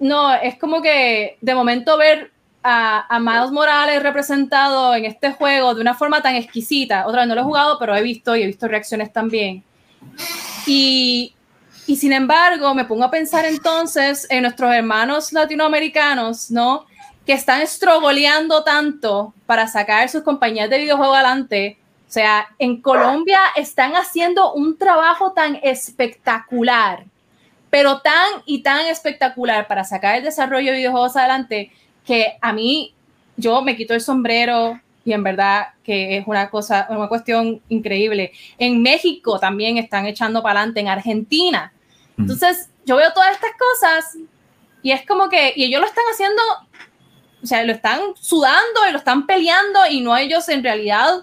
no, 0.00 0.32
es 0.34 0.58
como 0.58 0.80
que 0.82 1.38
de 1.40 1.54
momento 1.54 1.96
ver 1.96 2.32
a, 2.62 3.06
a 3.14 3.18
Miles 3.18 3.50
Morales 3.50 4.02
representado 4.02 4.94
en 4.94 5.04
este 5.04 5.32
juego 5.32 5.74
de 5.74 5.80
una 5.80 5.94
forma 5.94 6.22
tan 6.22 6.34
exquisita, 6.34 7.06
otra 7.06 7.20
vez 7.20 7.28
no 7.28 7.34
lo 7.34 7.40
he 7.40 7.44
jugado, 7.44 7.78
pero 7.78 7.96
he 7.96 8.02
visto 8.02 8.36
y 8.36 8.42
he 8.42 8.46
visto 8.46 8.68
reacciones 8.68 9.12
también. 9.12 9.64
Y, 10.66 11.34
y 11.88 11.96
sin 11.96 12.12
embargo, 12.12 12.74
me 12.74 12.84
pongo 12.84 13.04
a 13.04 13.10
pensar 13.10 13.44
entonces 13.46 14.26
en 14.30 14.42
nuestros 14.42 14.72
hermanos 14.72 15.32
latinoamericanos, 15.32 16.50
¿no? 16.50 16.86
Que 17.26 17.32
están 17.32 17.62
estrogoleando 17.62 18.62
tanto 18.62 19.34
para 19.46 19.66
sacar 19.66 20.08
sus 20.08 20.22
compañías 20.22 20.70
de 20.70 20.78
videojuegos 20.78 21.16
adelante. 21.16 21.78
O 22.06 22.12
sea, 22.12 22.46
en 22.58 22.80
Colombia 22.80 23.40
están 23.56 23.96
haciendo 23.96 24.52
un 24.52 24.78
trabajo 24.78 25.32
tan 25.32 25.58
espectacular 25.62 27.04
pero 27.70 28.00
tan 28.00 28.42
y 28.46 28.62
tan 28.62 28.86
espectacular 28.86 29.66
para 29.66 29.84
sacar 29.84 30.16
el 30.16 30.24
desarrollo 30.24 30.70
de 30.70 30.78
videojuegos 30.78 31.16
adelante 31.16 31.70
que 32.06 32.38
a 32.40 32.52
mí 32.52 32.94
yo 33.36 33.62
me 33.62 33.76
quito 33.76 33.94
el 33.94 34.00
sombrero 34.00 34.80
y 35.04 35.12
en 35.12 35.22
verdad 35.22 35.68
que 35.82 36.18
es 36.18 36.26
una 36.26 36.50
cosa, 36.50 36.86
una 36.90 37.08
cuestión 37.08 37.62
increíble. 37.68 38.32
En 38.58 38.82
México 38.82 39.38
también 39.38 39.78
están 39.78 40.06
echando 40.06 40.42
para 40.42 40.60
adelante, 40.60 40.80
en 40.80 40.88
Argentina. 40.88 41.72
Entonces 42.18 42.68
yo 42.84 42.96
veo 42.96 43.12
todas 43.12 43.32
estas 43.32 43.52
cosas 43.52 44.18
y 44.82 44.92
es 44.92 45.06
como 45.06 45.28
que, 45.28 45.52
y 45.56 45.64
ellos 45.64 45.80
lo 45.80 45.86
están 45.86 46.04
haciendo, 46.12 46.42
o 47.42 47.46
sea, 47.46 47.64
lo 47.64 47.72
están 47.72 48.00
sudando 48.20 48.80
y 48.88 48.92
lo 48.92 48.98
están 48.98 49.26
peleando 49.26 49.80
y 49.90 50.00
no 50.00 50.16
ellos 50.16 50.48
en 50.48 50.62
realidad 50.62 51.22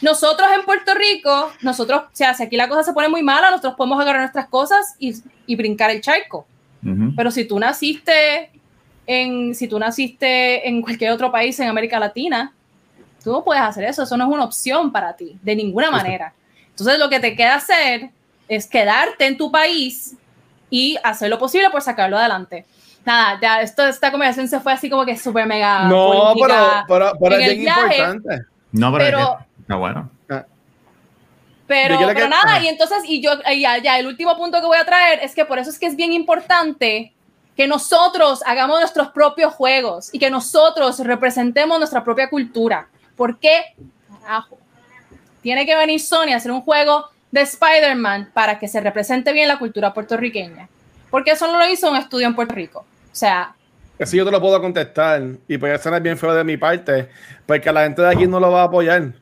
nosotros 0.00 0.48
en 0.54 0.64
Puerto 0.64 0.94
Rico, 0.94 1.52
nosotros, 1.60 2.04
o 2.04 2.10
sea, 2.16 2.32
si 2.34 2.42
aquí 2.42 2.56
la 2.56 2.68
cosa 2.68 2.82
se 2.82 2.92
pone 2.92 3.08
muy 3.08 3.22
mala, 3.22 3.50
nosotros 3.50 3.74
podemos 3.76 4.00
agarrar 4.00 4.22
nuestras 4.22 4.48
cosas 4.48 4.94
y, 4.98 5.14
y 5.46 5.56
brincar 5.56 5.90
el 5.90 6.00
charco. 6.00 6.46
Pero 7.14 7.30
si 7.30 7.44
tú 7.44 7.58
naciste 7.58 8.50
en, 9.06 9.54
si 9.54 9.68
tú 9.68 9.78
naciste 9.78 10.66
en 10.66 10.80
cualquier 10.80 11.10
otro 11.10 11.30
país 11.30 11.60
en 11.60 11.68
América 11.68 11.98
Latina, 11.98 12.54
tú 13.22 13.32
no 13.32 13.44
puedes 13.44 13.62
hacer 13.62 13.84
eso. 13.84 14.02
Eso 14.02 14.16
no 14.16 14.24
es 14.24 14.30
una 14.30 14.44
opción 14.44 14.90
para 14.90 15.14
ti, 15.14 15.38
de 15.42 15.56
ninguna 15.56 15.90
manera. 15.90 16.32
Entonces, 16.70 16.98
lo 16.98 17.10
que 17.10 17.20
te 17.20 17.36
queda 17.36 17.56
hacer 17.56 18.10
es 18.48 18.66
quedarte 18.66 19.26
en 19.26 19.36
tu 19.36 19.50
país 19.52 20.16
y 20.70 20.96
hacer 21.02 21.28
lo 21.28 21.38
posible 21.38 21.68
por 21.70 21.82
sacarlo 21.82 22.16
adelante. 22.16 22.64
Nada, 23.04 23.38
ya 23.40 23.60
esto, 23.62 23.86
esta 23.86 24.10
conversación 24.10 24.46
se 24.48 24.60
fue 24.60 24.72
así 24.72 24.88
como 24.90 25.04
que 25.04 25.16
súper 25.16 25.46
mega. 25.46 25.84
No, 25.84 26.32
pero, 26.40 26.54
pero, 26.86 27.12
pero 27.20 27.34
es 27.36 27.48
bien 27.48 27.60
viaje. 27.60 27.96
importante. 27.98 28.44
No, 28.72 28.92
pero, 28.92 29.04
Pero- 29.04 29.38
está 29.60 29.74
bueno. 29.76 30.10
Pero, 31.66 31.94
Yo 31.94 31.98
quiero 31.98 32.14
pero 32.14 32.26
que- 32.26 32.30
nada, 32.30 32.54
ajá. 32.56 32.62
y 32.64 32.68
entonces, 32.68 32.98
y 33.06 33.22
yo, 33.22 33.30
y 33.52 33.60
ya, 33.60 33.78
ya, 33.78 33.96
el 33.98 34.06
último 34.08 34.36
punto 34.36 34.60
que 34.60 34.66
voy 34.66 34.76
a 34.78 34.84
traer 34.84 35.20
es 35.22 35.36
que 35.36 35.44
por 35.44 35.56
eso 35.58 35.70
es 35.70 35.78
que 35.78 35.86
es 35.86 35.94
bien 35.94 36.12
importante 36.12 37.12
que 37.56 37.68
nosotros 37.68 38.42
hagamos 38.44 38.80
nuestros 38.80 39.08
propios 39.08 39.54
juegos 39.54 40.12
y 40.12 40.18
que 40.18 40.30
nosotros 40.30 40.98
representemos 40.98 41.78
nuestra 41.78 42.02
propia 42.02 42.28
cultura. 42.28 42.88
¿Por 43.16 43.38
qué? 43.38 43.76
Carajo. 44.20 44.58
Tiene 45.42 45.64
que 45.64 45.76
venir 45.76 46.00
Sony 46.00 46.32
a 46.32 46.36
hacer 46.36 46.50
un 46.50 46.62
juego 46.62 47.08
de 47.30 47.40
Spider-Man 47.42 48.30
para 48.32 48.58
que 48.58 48.68
se 48.68 48.80
represente 48.80 49.32
bien 49.32 49.48
la 49.48 49.58
cultura 49.58 49.94
puertorriqueña. 49.94 50.68
Porque 51.10 51.32
eso 51.32 51.50
no 51.50 51.58
lo 51.58 51.68
hizo 51.68 51.90
un 51.90 51.96
estudio 51.96 52.26
en 52.26 52.34
Puerto 52.34 52.54
Rico. 52.54 52.80
O 52.80 53.14
sea, 53.14 53.54
Eso 53.98 54.16
yo 54.16 54.24
te 54.24 54.30
lo 54.30 54.40
puedo 54.40 54.60
contestar. 54.60 55.22
Y 55.48 55.58
puede 55.58 55.76
ser 55.78 56.00
bien 56.00 56.16
feo 56.16 56.34
de 56.34 56.44
mi 56.44 56.56
parte. 56.56 57.08
Porque 57.46 57.72
la 57.72 57.82
gente 57.82 58.02
de 58.02 58.08
aquí 58.08 58.26
no 58.26 58.40
lo 58.40 58.50
va 58.50 58.62
a 58.62 58.64
apoyar. 58.64 59.12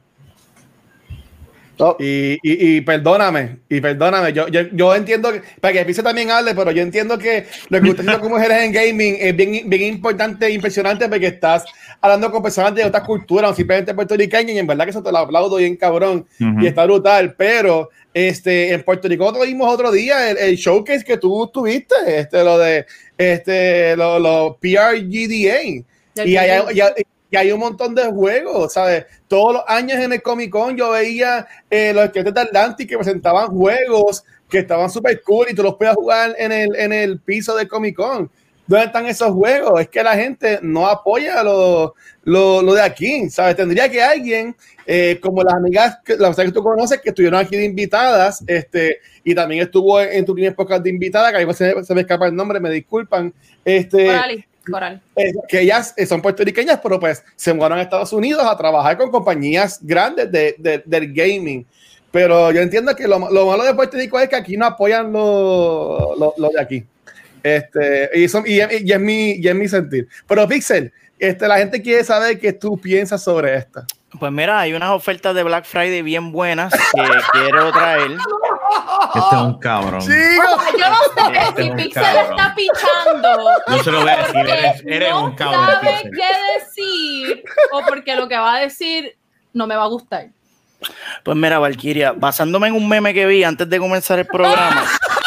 No, 1.79 1.97
Y, 2.01 2.33
y, 2.43 2.76
y 2.76 2.81
perdóname, 2.81 3.59
y 3.68 3.81
perdóname, 3.81 4.33
yo, 4.33 4.49
yo, 4.49 4.62
yo 4.72 4.95
entiendo, 4.95 5.33
que, 5.33 5.43
para 5.61 5.72
que 5.72 5.85
Pizza 5.85 6.03
también 6.03 6.31
hable, 6.31 6.55
pero 6.55 6.70
yo 6.72 6.83
entiendo 6.83 7.16
que 7.18 7.47
lo 7.68 7.81
que 7.81 7.91
usted 7.91 8.01
haciendo 8.03 8.20
como 8.20 8.35
mujeres 8.37 8.62
en 8.64 8.72
gaming 8.72 9.16
es 9.20 9.37
bien, 9.37 9.68
bien 9.70 9.83
importante 9.95 10.47
e 10.47 10.51
impresionante 10.51 11.09
porque 11.09 11.26
estás 11.29 11.64
hablando 12.01 12.31
con 12.31 12.43
personas 12.43 12.74
de 12.74 12.85
otras 12.85 13.05
culturas, 13.05 13.51
no 13.51 13.57
simplemente 13.57 13.95
puertorriqueñas, 13.95 14.55
y 14.55 14.59
en 14.59 14.66
verdad 14.66 14.85
que 14.85 14.91
eso 14.91 15.03
te 15.03 15.11
lo 15.12 15.18
aplaudo 15.18 15.57
bien 15.57 15.76
cabrón, 15.76 16.26
Ujú. 16.41 16.61
y 16.61 16.66
está 16.66 16.85
brutal, 16.85 17.35
pero 17.37 17.91
este, 18.14 18.72
en 18.72 18.83
Puerto 18.83 19.07
Rico 19.09 19.33
tuvimos 19.33 19.72
otro 19.72 19.91
día 19.93 20.31
el, 20.31 20.39
el 20.39 20.57
showcase 20.57 21.05
que 21.05 21.16
tú 21.18 21.49
tuviste, 21.53 21.95
este, 22.07 22.43
lo 22.43 22.59
de 22.59 22.87
este, 23.16 23.97
lo, 23.97 24.18
lo 24.18 24.59
PRGDA, 24.61 25.62
y 25.62 25.85
y 26.24 26.37
hay- 26.37 27.05
y 27.31 27.37
hay 27.37 27.53
un 27.53 27.61
montón 27.61 27.95
de 27.95 28.05
juegos, 28.07 28.72
¿sabes? 28.72 29.07
Todos 29.26 29.55
los 29.55 29.62
años 29.66 29.99
en 29.99 30.12
el 30.12 30.22
Comic 30.22 30.51
Con 30.51 30.76
yo 30.76 30.91
veía 30.91 31.47
eh, 31.68 31.93
los 31.93 32.05
esqueletos 32.05 32.35
de 32.35 32.41
Atlantic 32.41 32.89
que 32.89 32.97
presentaban 32.97 33.49
juegos 33.49 34.24
que 34.49 34.59
estaban 34.59 34.91
súper 34.91 35.20
cool 35.22 35.47
y 35.51 35.55
tú 35.55 35.62
los 35.62 35.74
podías 35.74 35.95
jugar 35.95 36.35
en 36.39 36.53
el, 36.53 36.74
en 36.76 36.93
el 36.93 37.20
piso 37.20 37.55
del 37.55 37.68
Comic 37.68 37.97
Con. 37.97 38.31
¿Dónde 38.66 38.87
están 38.87 39.07
esos 39.07 39.33
juegos? 39.33 39.81
Es 39.81 39.89
que 39.89 40.03
la 40.03 40.14
gente 40.14 40.59
no 40.61 40.87
apoya 40.87 41.43
lo, 41.43 41.95
lo, 42.24 42.61
lo 42.61 42.74
de 42.74 42.83
aquí, 42.83 43.31
¿sabes? 43.31 43.57
Tendría 43.57 43.91
que 43.91 44.03
alguien, 44.03 44.55
eh, 44.87 45.18
como 45.22 45.43
las 45.43 45.55
amigas, 45.55 45.99
que, 46.05 46.16
las 46.16 46.37
que 46.37 46.53
tú 46.53 46.62
conoces, 46.62 47.01
que 47.01 47.09
estuvieron 47.09 47.41
aquí 47.41 47.57
de 47.57 47.64
invitadas, 47.64 48.45
este, 48.47 48.99
y 49.24 49.35
también 49.35 49.62
estuvo 49.62 49.99
en, 49.99 50.12
en 50.12 50.24
tu 50.26 50.35
primer 50.35 50.55
podcast 50.55 50.83
de 50.83 50.91
invitada, 50.91 51.31
que 51.31 51.43
a 51.43 51.47
mí 51.47 51.55
se, 51.55 51.74
me 51.95 52.03
escapa 52.03 52.26
el 52.26 52.37
nombre, 52.37 52.61
me 52.61 52.70
disculpan, 52.70 53.33
este, 53.64 54.11
Coral. 54.70 55.00
eh, 55.16 55.32
que 55.48 55.60
ellas 55.60 55.94
eh, 55.96 56.06
son 56.06 56.20
puertorriqueñas, 56.22 56.80
pero 56.82 56.98
pues 57.00 57.22
se 57.36 57.52
mudaron 57.54 57.78
a 57.78 57.82
Estados 57.82 58.12
Unidos 58.12 58.44
a 58.46 58.56
trabajar 58.56 58.96
con 58.96 59.10
compañías 59.10 59.78
grandes 59.82 60.30
de, 60.30 60.54
de- 60.58 60.82
del 60.84 61.12
gaming. 61.12 61.66
Pero 62.10 62.50
yo 62.52 62.60
entiendo 62.62 62.94
que 62.96 63.06
lo, 63.06 63.18
lo 63.30 63.46
malo 63.46 63.64
de 63.64 63.74
Puerto 63.74 63.96
Rico 63.96 64.18
es 64.18 64.28
que 64.28 64.36
aquí 64.36 64.56
no 64.56 64.64
apoyan 64.66 65.12
lo, 65.12 66.14
lo- 66.18 66.34
lo 66.38 66.48
de 66.48 66.60
aquí. 66.60 66.84
Este, 67.42 68.10
y, 68.14 68.24
eso- 68.24 68.42
y, 68.46 68.56
y 68.56 68.92
es 68.92 69.00
mi, 69.00 69.32
y 69.32 69.46
es 69.48 69.54
mi 69.54 69.68
sentir. 69.68 70.08
Pero 70.26 70.48
Pixel, 70.48 70.92
este, 71.18 71.46
la 71.48 71.58
gente 71.58 71.82
quiere 71.82 72.02
saber 72.04 72.38
qué 72.38 72.52
tú 72.52 72.78
piensas 72.78 73.22
sobre 73.22 73.56
esta. 73.56 73.84
Pues 74.18 74.32
mira, 74.32 74.58
hay 74.58 74.72
unas 74.72 74.90
ofertas 74.90 75.34
de 75.34 75.42
Black 75.42 75.66
Friday 75.66 76.00
bien 76.00 76.32
buenas 76.32 76.72
que 76.72 77.02
quiero 77.32 77.70
traer. 77.72 78.12
Este 79.14 79.36
es 79.36 79.42
un 79.42 79.58
cabrón. 79.58 80.00
Yo 80.00 80.08
no 80.08 80.98
sé 81.30 81.38
Este 81.48 81.62
si 81.62 81.68
es 81.68 81.74
Pixel 81.74 82.02
cabrón. 82.02 82.24
está 82.38 82.54
pichando. 82.54 83.50
No 83.66 83.78
se 83.82 83.90
lo 83.90 84.00
voy 84.00 84.08
a 84.10 84.16
decir, 84.16 84.32
porque 84.34 84.52
eres, 84.52 84.82
eres 84.86 85.10
no 85.10 85.24
un 85.24 85.34
cabrón. 85.34 85.66
sabe 85.66 85.86
Pixel. 86.02 86.10
qué 86.12 86.26
decir 86.58 87.44
o 87.72 87.82
porque 87.86 88.16
lo 88.16 88.28
que 88.28 88.36
va 88.36 88.54
a 88.56 88.60
decir 88.60 89.16
no 89.52 89.66
me 89.66 89.76
va 89.76 89.84
a 89.84 89.88
gustar. 89.88 90.28
Pues 91.24 91.36
mira, 91.36 91.58
Valkyria, 91.58 92.12
basándome 92.12 92.68
en 92.68 92.74
un 92.74 92.88
meme 92.88 93.12
que 93.12 93.26
vi 93.26 93.42
antes 93.42 93.68
de 93.68 93.78
comenzar 93.78 94.18
el 94.18 94.26
programa. 94.26 94.84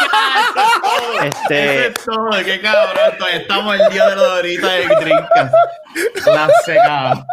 Este, 1.24 1.88
Eso 1.88 1.88
es 1.88 1.94
todo, 2.06 2.30
qué 2.44 2.60
cabrón. 2.62 3.30
Estamos 3.34 3.80
el 3.80 3.94
día 3.94 4.10
de 4.10 4.16
los 4.16 4.26
doritos 4.26 4.72
de 4.72 4.88
Drinkas. 5.02 5.52
La 6.26 6.50
secada. 6.66 7.26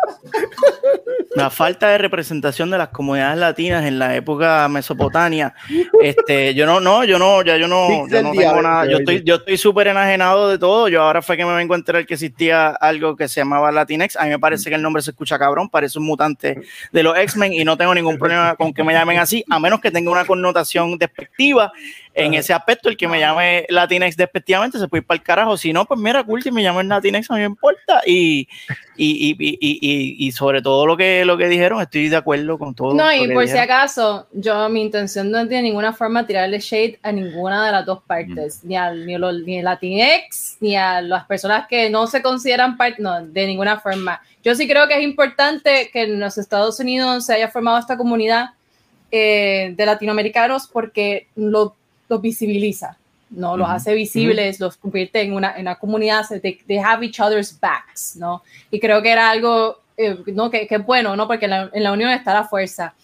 la 1.34 1.50
falta 1.50 1.88
de 1.88 1.98
representación 1.98 2.70
de 2.70 2.78
las 2.78 2.88
comunidades 2.88 3.38
latinas 3.38 3.84
en 3.84 3.98
la 3.98 4.16
época 4.16 4.66
mesopotamia. 4.68 5.54
Este, 6.02 6.54
yo 6.54 6.66
no, 6.66 6.80
no, 6.80 7.04
yo 7.04 7.18
no, 7.18 7.42
ya 7.42 7.56
yo 7.56 7.68
no, 7.68 8.08
yo 8.08 8.22
no 8.22 8.32
tengo 8.32 8.60
nada. 8.60 8.86
Yo 8.86 8.98
estoy, 8.98 9.22
yo 9.24 9.36
estoy 9.36 9.56
súper 9.56 9.88
enajenado 9.88 10.48
de 10.48 10.58
todo. 10.58 10.88
Yo 10.88 11.02
ahora 11.02 11.22
fue 11.22 11.36
que 11.36 11.44
me 11.44 11.54
vengo 11.54 11.74
a 11.74 11.76
enterar 11.76 12.04
que 12.06 12.14
existía 12.14 12.68
algo 12.68 13.16
que 13.16 13.28
se 13.28 13.40
llamaba 13.40 13.70
Latinex. 13.70 14.16
A 14.16 14.24
mí 14.24 14.30
me 14.30 14.38
parece 14.38 14.68
que 14.68 14.76
el 14.76 14.82
nombre 14.82 15.02
se 15.02 15.12
escucha 15.12 15.38
cabrón, 15.38 15.68
parece 15.68 15.98
un 15.98 16.06
mutante 16.06 16.60
de 16.92 17.02
los 17.02 17.16
X-Men 17.16 17.52
y 17.52 17.64
no 17.64 17.76
tengo 17.76 17.94
ningún 17.94 18.18
problema 18.18 18.56
con 18.56 18.74
que 18.74 18.82
me 18.82 18.92
llamen 18.92 19.18
así, 19.18 19.44
a 19.48 19.58
menos 19.60 19.80
que 19.80 19.90
tenga 19.90 20.10
una 20.10 20.24
connotación 20.24 20.98
despectiva. 20.98 21.72
En 22.18 22.34
ese 22.34 22.52
aspecto, 22.52 22.88
el 22.88 22.96
que 22.96 23.08
me 23.08 23.20
llame 23.20 23.64
Latinex 23.68 24.16
despectivamente 24.16 24.78
se 24.78 24.88
puede 24.88 25.02
ir 25.02 25.06
para 25.06 25.18
el 25.18 25.22
carajo. 25.22 25.56
Si 25.56 25.72
no, 25.72 25.84
pues 25.84 26.00
mira, 26.00 26.24
cool, 26.24 26.42
si 26.42 26.50
me 26.50 26.62
llaman 26.62 26.88
Latinex, 26.88 27.30
a 27.30 27.34
mí 27.34 27.40
me 27.40 27.46
importa. 27.46 28.02
Y, 28.04 28.48
y, 28.96 29.36
y, 29.38 30.26
y, 30.26 30.32
sobre 30.32 30.60
todo 30.60 30.84
lo 30.84 30.96
que, 30.96 31.24
lo 31.24 31.38
que 31.38 31.48
dijeron, 31.48 31.80
estoy 31.80 32.08
de 32.08 32.16
acuerdo 32.16 32.58
con 32.58 32.74
todo. 32.74 32.94
No, 32.94 33.12
y 33.12 33.32
por 33.32 33.46
si 33.46 33.56
acaso, 33.56 34.26
yo 34.32 34.68
mi 34.68 34.82
intención 34.82 35.30
no 35.30 35.38
es 35.38 35.48
de 35.48 35.62
ninguna 35.62 35.92
forma 35.92 36.26
tirarle 36.26 36.58
shade 36.58 36.98
a 37.02 37.12
ninguna 37.12 37.66
de 37.66 37.72
las 37.72 37.86
dos 37.86 38.02
partes, 38.02 38.64
ni 38.64 38.76
al 38.76 39.06
ni, 39.06 39.16
ni 39.16 39.58
el 39.58 39.64
Latinx, 39.64 40.56
ni 40.60 40.76
a 40.76 41.00
las 41.00 41.24
personas 41.26 41.66
que 41.68 41.88
no 41.88 42.06
se 42.06 42.20
consideran 42.22 42.76
parte, 42.76 43.00
no, 43.00 43.24
de 43.24 43.46
ninguna 43.46 43.78
forma. 43.78 44.20
Yo 44.42 44.54
sí 44.54 44.68
creo 44.68 44.88
que 44.88 44.96
es 44.96 45.02
importante 45.02 45.90
que 45.92 46.02
en 46.02 46.20
los 46.20 46.38
Estados 46.38 46.80
Unidos 46.80 47.26
se 47.26 47.34
haya 47.34 47.48
formado 47.48 47.78
esta 47.78 47.96
comunidad 47.96 48.50
eh, 49.10 49.72
de 49.74 49.86
latinoamericanos 49.86 50.66
porque 50.66 51.28
lo, 51.34 51.77
los 52.08 52.20
visibiliza, 52.20 52.96
¿no? 53.30 53.56
Los 53.56 53.66
Ujú. 53.68 53.76
hace 53.76 53.94
visibles, 53.94 54.58
los 54.60 54.76
convierte 54.76 55.20
en 55.20 55.32
una, 55.34 55.54
en 55.54 55.62
una 55.62 55.76
comunidad, 55.76 56.24
they, 56.40 56.58
they 56.66 56.78
have 56.78 57.04
each 57.04 57.20
other's 57.20 57.58
backs, 57.58 58.16
¿no? 58.16 58.42
Y 58.70 58.80
creo 58.80 59.02
que 59.02 59.10
era 59.10 59.30
algo, 59.30 59.80
eh, 59.96 60.16
¿no? 60.28 60.50
Que, 60.50 60.66
que 60.66 60.76
es 60.76 60.86
bueno, 60.86 61.14
¿no? 61.16 61.26
Porque 61.26 61.44
en 61.44 61.50
la, 61.50 61.70
en 61.72 61.82
la 61.82 61.92
unión 61.92 62.10
está 62.10 62.32
la 62.34 62.44
fuerza. 62.44 62.94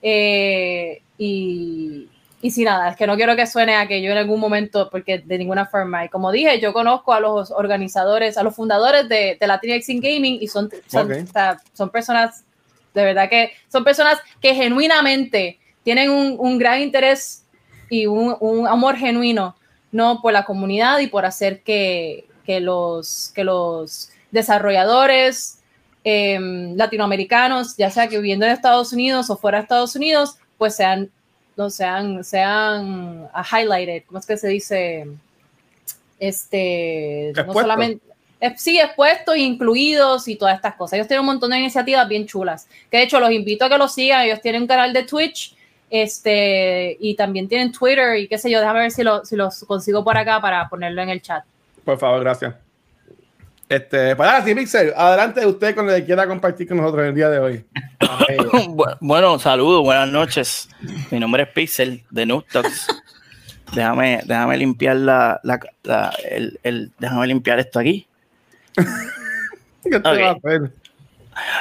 Eh, 0.00 1.00
y, 1.18 2.08
y 2.40 2.50
sin 2.50 2.64
nada, 2.64 2.90
es 2.90 2.96
que 2.96 3.06
no 3.06 3.14
quiero 3.16 3.36
que 3.36 3.46
suene 3.46 3.76
a 3.76 3.86
que 3.86 4.02
yo 4.02 4.10
en 4.10 4.18
algún 4.18 4.40
momento, 4.40 4.88
porque 4.90 5.18
de 5.18 5.38
ninguna 5.38 5.66
forma, 5.66 6.04
y 6.04 6.08
como 6.08 6.32
dije, 6.32 6.60
yo 6.60 6.72
conozco 6.72 7.12
a 7.12 7.20
los 7.20 7.52
organizadores, 7.52 8.36
a 8.36 8.42
los 8.42 8.54
fundadores 8.56 9.08
de, 9.08 9.36
de 9.40 9.46
Latinx 9.46 9.88
in 9.88 10.00
Gaming 10.00 10.38
y 10.40 10.48
son, 10.48 10.68
son, 10.88 11.10
Ok. 11.12 11.18
o 11.22 11.32
sea, 11.32 11.60
son 11.72 11.90
personas, 11.90 12.44
de 12.94 13.04
verdad 13.04 13.28
que 13.28 13.52
son 13.68 13.84
personas 13.84 14.18
que 14.40 14.54
genuinamente 14.54 15.60
tienen 15.84 16.10
un, 16.10 16.36
un 16.38 16.58
gran 16.58 16.80
interés 16.80 17.41
y 17.92 18.06
un, 18.06 18.34
un 18.40 18.66
amor 18.66 18.96
genuino, 18.96 19.54
¿no? 19.90 20.22
Por 20.22 20.32
la 20.32 20.46
comunidad 20.46 21.00
y 21.00 21.08
por 21.08 21.26
hacer 21.26 21.60
que, 21.60 22.24
que 22.46 22.58
los, 22.58 23.30
que 23.34 23.44
los 23.44 24.08
desarrolladores 24.30 25.58
em, 26.02 26.74
latinoamericanos, 26.74 27.76
ya 27.76 27.90
sea 27.90 28.08
que 28.08 28.16
viviendo 28.16 28.46
en 28.46 28.52
Estados 28.52 28.94
Unidos 28.94 29.28
o 29.28 29.36
fuera 29.36 29.58
de 29.58 29.64
Estados 29.64 29.94
Unidos, 29.94 30.38
pues 30.56 30.74
sean, 30.74 31.10
no 31.54 31.68
sean, 31.68 32.24
sean 32.24 33.28
ah, 33.34 33.44
highlighted, 33.44 34.04
¿cómo 34.06 34.20
es 34.20 34.24
que 34.24 34.38
se 34.38 34.48
dice? 34.48 35.06
Este, 36.18 37.34
no 37.46 37.52
solamente, 37.52 38.02
eh, 38.40 38.54
sí, 38.56 38.78
expuestos, 38.78 39.36
incluidos 39.36 40.28
y 40.28 40.36
todas 40.36 40.56
estas 40.56 40.76
cosas. 40.76 40.94
Ellos 40.94 41.08
tienen 41.08 41.20
un 41.20 41.26
montón 41.26 41.50
de 41.50 41.58
iniciativas 41.58 42.08
bien 42.08 42.26
chulas, 42.26 42.66
que 42.90 42.96
de 42.96 43.02
hecho 43.02 43.20
los 43.20 43.30
invito 43.32 43.66
a 43.66 43.68
que 43.68 43.76
los 43.76 43.92
sigan, 43.92 44.22
ellos 44.24 44.40
tienen 44.40 44.62
un 44.62 44.68
canal 44.68 44.94
de 44.94 45.02
Twitch, 45.02 45.54
este, 45.94 46.96
y 46.98 47.14
también 47.16 47.48
tienen 47.48 47.70
Twitter 47.70 48.16
y 48.16 48.26
qué 48.26 48.38
sé 48.38 48.50
yo, 48.50 48.60
déjame 48.60 48.80
ver 48.80 48.90
si, 48.90 49.02
lo, 49.02 49.26
si 49.26 49.36
los 49.36 49.62
consigo 49.64 50.02
por 50.02 50.16
acá 50.16 50.40
para 50.40 50.66
ponerlo 50.70 51.02
en 51.02 51.10
el 51.10 51.20
chat. 51.20 51.44
Por 51.84 51.98
favor, 51.98 52.20
gracias. 52.20 52.54
Este, 53.68 54.16
para 54.16 54.32
ahora 54.36 54.44
sí, 54.44 54.54
Pixel, 54.54 54.92
adelante 54.96 55.44
usted 55.46 55.74
con 55.74 55.86
lo 55.86 55.94
que 55.94 56.04
quiera 56.04 56.26
compartir 56.26 56.66
con 56.66 56.78
nosotros 56.78 57.06
el 57.06 57.14
día 57.14 57.28
de 57.28 57.38
hoy. 57.38 57.64
Bu- 58.00 58.96
Bueno, 59.00 59.38
saludos, 59.38 59.82
buenas 59.82 60.08
noches. 60.08 60.68
Mi 61.10 61.20
nombre 61.20 61.42
es 61.42 61.48
Pixel 61.50 62.02
de 62.10 62.24
Nutox. 62.26 62.86
Déjame, 63.74 64.22
déjame 64.24 64.56
limpiar 64.56 64.96
la, 64.96 65.40
la- 65.42 65.60
la- 65.82 66.14
el, 66.30 66.58
el- 66.62 66.90
déjame 66.98 67.26
limpiar 67.26 67.58
esto 67.58 67.78
aquí. 67.78 68.06
¿Qué 68.76 69.90
te 69.90 69.98
va 70.00 70.30
a 70.30 70.32
hacer? 70.32 70.70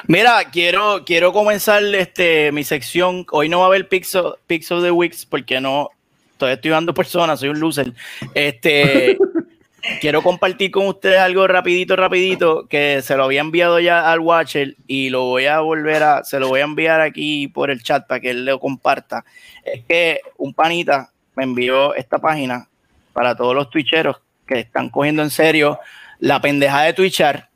Mira, 0.07 0.43
quiero, 0.51 1.03
quiero 1.05 1.31
comenzar 1.33 1.83
este, 1.95 2.51
mi 2.51 2.63
sección. 2.63 3.25
Hoy 3.31 3.49
no 3.49 3.59
va 3.59 3.65
a 3.65 3.67
haber 3.67 3.87
Pixel, 3.87 4.33
Pixel 4.47 4.81
de 4.81 4.91
Wix 4.91 5.25
porque 5.25 5.61
no, 5.61 5.89
todavía 6.37 6.55
estoy 6.55 6.71
dando 6.71 6.93
personas, 6.93 7.39
soy 7.39 7.49
un 7.49 7.59
loser. 7.59 7.93
Este, 8.33 9.17
quiero 10.01 10.21
compartir 10.21 10.71
con 10.71 10.87
ustedes 10.87 11.19
algo 11.19 11.47
rapidito, 11.47 11.95
rapidito, 11.95 12.67
que 12.67 13.01
se 13.01 13.15
lo 13.15 13.23
había 13.23 13.41
enviado 13.41 13.79
ya 13.79 14.11
al 14.11 14.19
Watcher 14.19 14.75
y 14.87 15.09
lo 15.09 15.25
voy 15.25 15.45
a 15.45 15.59
volver 15.59 16.03
a, 16.03 16.23
se 16.23 16.39
lo 16.39 16.49
voy 16.49 16.61
a 16.61 16.65
enviar 16.65 17.01
aquí 17.01 17.47
por 17.47 17.71
el 17.71 17.81
chat 17.81 18.07
para 18.07 18.19
que 18.19 18.31
él 18.31 18.45
lo 18.45 18.59
comparta. 18.59 19.23
Es 19.63 19.83
que 19.85 20.21
un 20.37 20.53
panita 20.53 21.11
me 21.35 21.43
envió 21.43 21.95
esta 21.95 22.17
página 22.17 22.67
para 23.13 23.35
todos 23.35 23.55
los 23.55 23.69
twitcheros 23.69 24.17
que 24.45 24.59
están 24.59 24.89
cogiendo 24.89 25.23
en 25.23 25.29
serio 25.29 25.79
la 26.19 26.41
pendeja 26.41 26.81
de 26.83 26.93
twitchar 26.93 27.49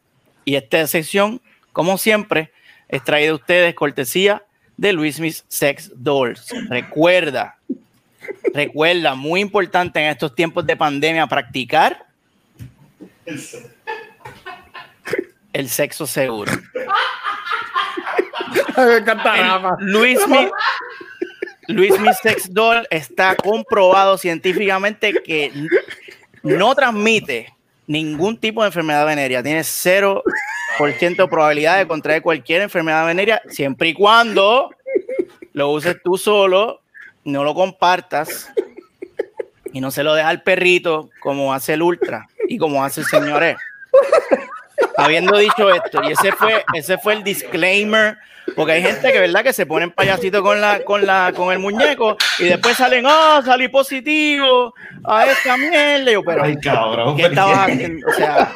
y 0.45 0.55
esta 0.55 0.86
sección, 0.88 1.41
como 1.76 1.97
siempre, 1.97 2.53
es 2.88 3.01
a 3.01 3.34
ustedes 3.34 3.76
cortesía 3.76 4.41
de 4.78 4.93
Luis 4.93 5.19
Miss 5.19 5.43
Sex 5.49 5.91
Dolls. 5.93 6.47
Recuerda, 6.69 7.57
recuerda, 8.53 9.15
muy 9.15 9.41
importante 9.41 9.99
en 9.99 10.07
estos 10.07 10.34
tiempos 10.34 10.65
de 10.65 10.78
pandemia, 10.78 11.28
practicar 11.28 12.05
el 15.51 15.67
sexo 15.67 16.07
seguro. 16.07 16.49
Me 18.78 18.95
encanta. 18.95 19.76
Luis 19.80 20.26
Mi, 20.30 20.47
Luis 21.67 21.99
Mi 21.99 22.13
Sex 22.13 22.53
Doll 22.53 22.88
está 22.89 23.36
comprobado 23.36 24.17
científicamente 24.17 25.13
que 25.26 25.51
no 26.41 26.73
transmite 26.73 27.53
ningún 27.88 28.38
tipo 28.38 28.61
de 28.61 28.67
enfermedad 28.67 29.05
venérea. 29.05 29.43
Tiene 29.43 29.61
0% 29.61 30.23
de 30.77 31.27
probabilidad 31.27 31.77
de 31.77 31.88
contraer 31.88 32.21
cualquier 32.21 32.61
enfermedad 32.61 33.05
venérea 33.05 33.41
siempre 33.49 33.89
y 33.89 33.93
cuando 33.93 34.71
lo 35.53 35.71
uses 35.71 35.97
tú 36.03 36.17
solo, 36.17 36.81
no 37.23 37.43
lo 37.43 37.53
compartas 37.53 38.51
y 39.71 39.81
no 39.81 39.91
se 39.91 40.03
lo 40.03 40.13
deja 40.13 40.29
al 40.29 40.43
perrito 40.43 41.09
como 41.21 41.53
hace 41.53 41.73
el 41.73 41.81
Ultra 41.81 42.27
y 42.47 42.57
como 42.57 42.83
hace 42.83 43.01
el 43.01 43.07
señor 43.07 43.43
E. 43.43 43.55
Habiendo 44.97 45.37
dicho 45.37 45.73
esto, 45.73 46.01
y 46.03 46.11
ese 46.11 46.31
fue, 46.31 46.63
ese 46.73 46.97
fue 46.97 47.13
el 47.13 47.23
disclaimer, 47.23 48.17
porque 48.55 48.73
hay 48.73 48.81
gente 48.81 49.11
que 49.11 49.19
verdad 49.19 49.43
que 49.43 49.53
se 49.53 49.65
ponen 49.65 49.91
payasito 49.91 50.41
con 50.43 50.61
la, 50.61 50.83
con 50.83 51.05
la, 51.05 51.33
con 51.35 51.51
el 51.51 51.59
muñeco 51.59 52.15
y 52.39 52.45
después 52.45 52.77
salen, 52.77 53.05
ah, 53.07 53.41
salí 53.43 53.67
positivo 53.67 54.73
a 55.03 55.25
esta 55.25 55.57
mierda. 55.57 56.11
Yo, 56.11 56.23
pero 56.23 56.43
Ay, 56.43 56.55
cabrón. 56.57 57.17
¿qué 57.17 57.23
¿por 57.23 57.31
estabas 57.31 57.69
haciendo? 57.69 58.07
O 58.07 58.13
sea, 58.13 58.53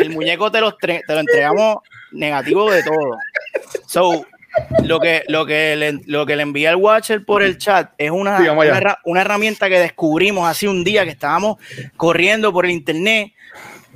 el 0.00 0.10
muñeco 0.10 0.50
te 0.50 0.60
lo, 0.60 0.76
te 0.76 1.02
lo 1.06 1.20
entregamos 1.20 1.78
negativo 2.12 2.70
de 2.70 2.82
todo. 2.82 3.16
So, 3.86 4.26
lo 4.82 4.98
que, 5.00 5.24
lo 5.28 5.46
que 5.46 5.76
le, 5.76 6.00
lo 6.06 6.26
que 6.26 6.36
le 6.36 6.42
envía 6.42 6.70
el 6.70 6.76
Watcher 6.76 7.24
por 7.24 7.42
el 7.42 7.58
chat 7.58 7.92
es 7.96 8.10
una, 8.10 8.38
una, 8.52 8.98
una 9.04 9.20
herramienta 9.20 9.68
que 9.68 9.78
descubrimos 9.78 10.48
hace 10.48 10.68
un 10.68 10.84
día 10.84 11.04
que 11.04 11.10
estábamos 11.10 11.58
corriendo 11.96 12.52
por 12.52 12.64
el 12.64 12.72
internet 12.72 13.32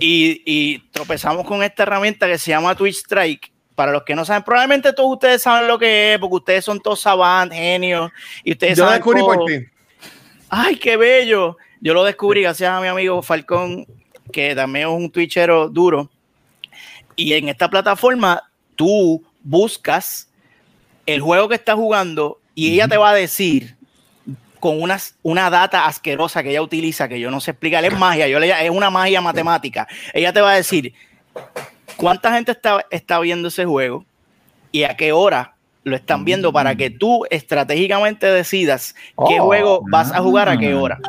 y, 0.03 0.43
y 0.45 0.79
tropezamos 0.91 1.47
con 1.47 1.63
esta 1.63 1.85
herramienta 1.85 2.27
que 2.27 2.39
se 2.39 2.51
llama 2.51 2.75
Twitch 2.75 2.97
Strike. 2.97 3.53
Para 3.75 3.91
los 3.91 4.03
que 4.03 4.15
no 4.15 4.25
saben, 4.25 4.43
probablemente 4.43 4.93
todos 4.93 5.13
ustedes 5.13 5.41
saben 5.41 5.67
lo 5.67 5.79
que 5.79 6.13
es, 6.13 6.19
porque 6.19 6.35
ustedes 6.37 6.65
son 6.65 6.79
todos 6.79 7.01
savant, 7.01 7.51
genios, 7.53 8.11
y 8.45 8.53
ustedes 8.53 8.77
Yo 8.77 8.85
lo 8.85 8.91
saben 8.91 9.01
descubrí 9.01 9.21
por 9.23 9.37
todo. 9.37 9.47
ti. 9.47 9.55
¡Ay, 10.51 10.77
qué 10.77 10.97
bello! 10.99 11.57
Yo 11.81 11.95
lo 11.95 12.05
descubrí 12.05 12.43
gracias 12.43 12.71
a 12.71 12.81
mi 12.81 12.89
amigo 12.89 13.23
Falcón, 13.23 13.87
que 14.31 14.55
también 14.55 14.89
es 14.89 14.95
un 14.95 15.11
twitchero 15.11 15.69
duro. 15.71 16.11
Y 17.17 17.33
en 17.33 17.49
esta 17.49 17.71
plataforma 17.71 18.43
tú 18.77 19.25
buscas 19.43 20.29
el 21.07 21.21
juego 21.21 21.49
que 21.49 21.55
estás 21.55 21.77
jugando 21.77 22.41
y 22.55 22.75
ella 22.75 22.89
te 22.89 22.99
va 22.99 23.11
a 23.11 23.15
decir 23.15 23.77
con 24.63 24.81
unas, 24.81 25.17
una 25.25 25.51
data 25.51 25.87
asquerosa 25.87 26.41
que 26.45 26.51
ella 26.51 26.63
utiliza, 26.63 27.09
que 27.09 27.19
yo 27.19 27.33
no 27.33 27.41
sé 27.41 27.51
explicar, 27.51 27.85
es 27.85 27.99
magia, 27.99 28.29
yo 28.29 28.39
le, 28.39 28.49
es 28.65 28.71
una 28.71 28.91
magia 28.91 29.21
matemática. 29.21 29.89
Ella 30.15 30.33
te 30.33 30.41
va 30.41 30.53
a 30.53 30.55
decir 30.55 30.95
cuánta 31.97 32.33
gente 32.33 32.53
está, 32.53 32.87
está 32.93 33.19
viendo 33.19 33.49
ese 33.49 33.65
juego 33.65 34.05
y 34.71 34.85
a 34.85 34.97
qué 34.97 35.11
hora 35.11 35.57
lo 35.83 35.97
están 35.97 36.25
viendo 36.25 36.53
para 36.53 36.77
que 36.77 36.91
tú 36.91 37.25
estratégicamente 37.29 38.27
decidas 38.29 38.95
qué 39.29 39.41
Oh. 39.41 39.47
juego 39.47 39.83
vas 39.91 40.13
a 40.13 40.21
jugar 40.21 40.49
a 40.49 40.57
qué 40.57 40.75
hora. 40.75 41.01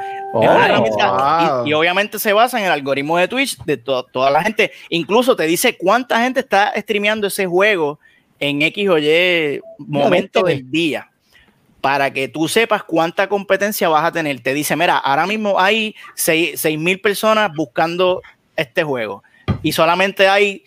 Es 0.42 0.50
una 0.50 0.80
Oh, 0.80 1.58
wow. 1.60 1.68
y, 1.68 1.70
y 1.70 1.74
obviamente 1.74 2.18
se 2.18 2.34
basa 2.34 2.58
en 2.58 2.66
el 2.66 2.72
algoritmo 2.72 3.20
de 3.20 3.28
Twitch 3.28 3.56
de 3.66 3.78
to- 3.78 4.02
toda 4.06 4.32
la 4.32 4.42
gente. 4.42 4.72
Incluso 4.90 5.36
te 5.36 5.44
dice 5.44 5.78
cuánta 5.78 6.20
gente 6.24 6.40
está 6.40 6.74
streameando 6.76 7.28
ese 7.28 7.46
juego 7.46 8.00
en 8.40 8.64
X 8.64 8.90
o 8.90 8.98
Y 8.98 9.62
momento 9.78 10.42
del 10.42 10.72
día. 10.72 11.08
Para 11.84 12.14
que 12.14 12.30
tú 12.30 12.48
sepas 12.48 12.82
cuánta 12.86 13.28
competencia 13.28 13.90
vas 13.90 14.06
a 14.06 14.12
tener. 14.14 14.40
Te 14.40 14.54
dice, 14.54 14.74
mira, 14.78 14.98
ahora 15.00 15.28
mismo 15.28 15.60
hay 15.60 15.94
6 16.16 16.66
mil 16.80 17.02
personas 17.02 17.52
buscando 17.54 18.22
este 18.56 18.84
juego 18.84 19.22
y 19.62 19.74
solamente 19.74 20.30
hay 20.30 20.64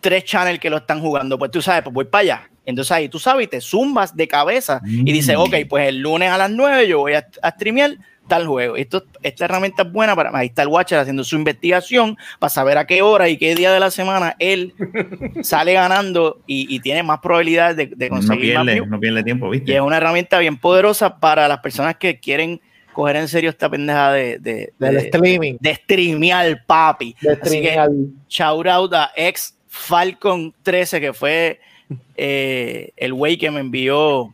tres 0.00 0.22
channels 0.22 0.60
que 0.60 0.70
lo 0.70 0.76
están 0.76 1.00
jugando. 1.00 1.36
Pues 1.36 1.50
tú 1.50 1.60
sabes, 1.60 1.82
pues 1.82 1.92
voy 1.92 2.04
para 2.04 2.20
allá. 2.20 2.50
Entonces 2.64 2.92
ahí 2.92 3.08
tú 3.08 3.18
sabes, 3.18 3.46
y 3.46 3.48
te 3.48 3.60
zumbas 3.60 4.14
de 4.14 4.28
cabeza 4.28 4.80
y 4.84 5.10
dices, 5.12 5.36
Mm. 5.36 5.40
ok, 5.40 5.54
pues 5.68 5.88
el 5.88 5.98
lunes 5.98 6.30
a 6.30 6.38
las 6.38 6.50
9 6.50 6.86
yo 6.86 7.00
voy 7.00 7.14
a, 7.14 7.26
a 7.42 7.50
streamear 7.50 7.96
tal 8.34 8.46
juego. 8.46 8.76
Esto, 8.76 9.04
esta 9.22 9.44
herramienta 9.44 9.82
es 9.82 9.92
buena 9.92 10.16
para. 10.16 10.30
Ahí 10.36 10.46
está 10.46 10.62
el 10.62 10.68
Watcher 10.68 10.98
haciendo 10.98 11.22
su 11.24 11.36
investigación 11.36 12.16
para 12.38 12.48
saber 12.50 12.78
a 12.78 12.86
qué 12.86 13.02
hora 13.02 13.28
y 13.28 13.36
qué 13.36 13.54
día 13.54 13.70
de 13.72 13.80
la 13.80 13.90
semana 13.90 14.36
él 14.38 14.72
sale 15.42 15.72
ganando 15.74 16.40
y, 16.46 16.74
y 16.74 16.80
tiene 16.80 17.02
más 17.02 17.18
probabilidades 17.20 17.76
de, 17.76 17.86
de 17.86 18.08
No 18.08 18.16
conseguir 18.16 18.54
más 18.54 18.64
pierde, 18.64 18.74
views. 18.74 18.88
no 18.88 19.00
pierde 19.00 19.22
tiempo, 19.22 19.48
Y 19.54 19.58
¿viste? 19.58 19.74
es 19.74 19.80
una 19.80 19.96
herramienta 19.98 20.38
bien 20.38 20.56
poderosa 20.56 21.18
para 21.18 21.46
las 21.48 21.58
personas 21.58 21.96
que 21.96 22.18
quieren 22.20 22.60
coger 22.94 23.16
en 23.16 23.28
serio 23.28 23.50
esta 23.50 23.68
pendeja 23.70 24.12
de, 24.12 24.38
de, 24.38 24.72
Del 24.78 24.94
de- 24.96 25.00
streaming. 25.02 25.56
de 25.60 25.74
streamear, 25.74 26.64
papi. 26.66 27.14
De 27.20 27.32
Así 27.32 27.60
que 27.60 27.68
streaming. 27.70 28.06
shout 28.28 28.66
out 28.66 28.92
a 28.94 29.10
ex 29.16 29.56
Falcon 29.68 30.54
13, 30.62 31.00
que 31.00 31.12
fue 31.12 31.60
eh, 32.16 32.90
el 32.96 33.14
güey 33.14 33.36
que 33.38 33.50
me 33.50 33.60
envió 33.60 34.32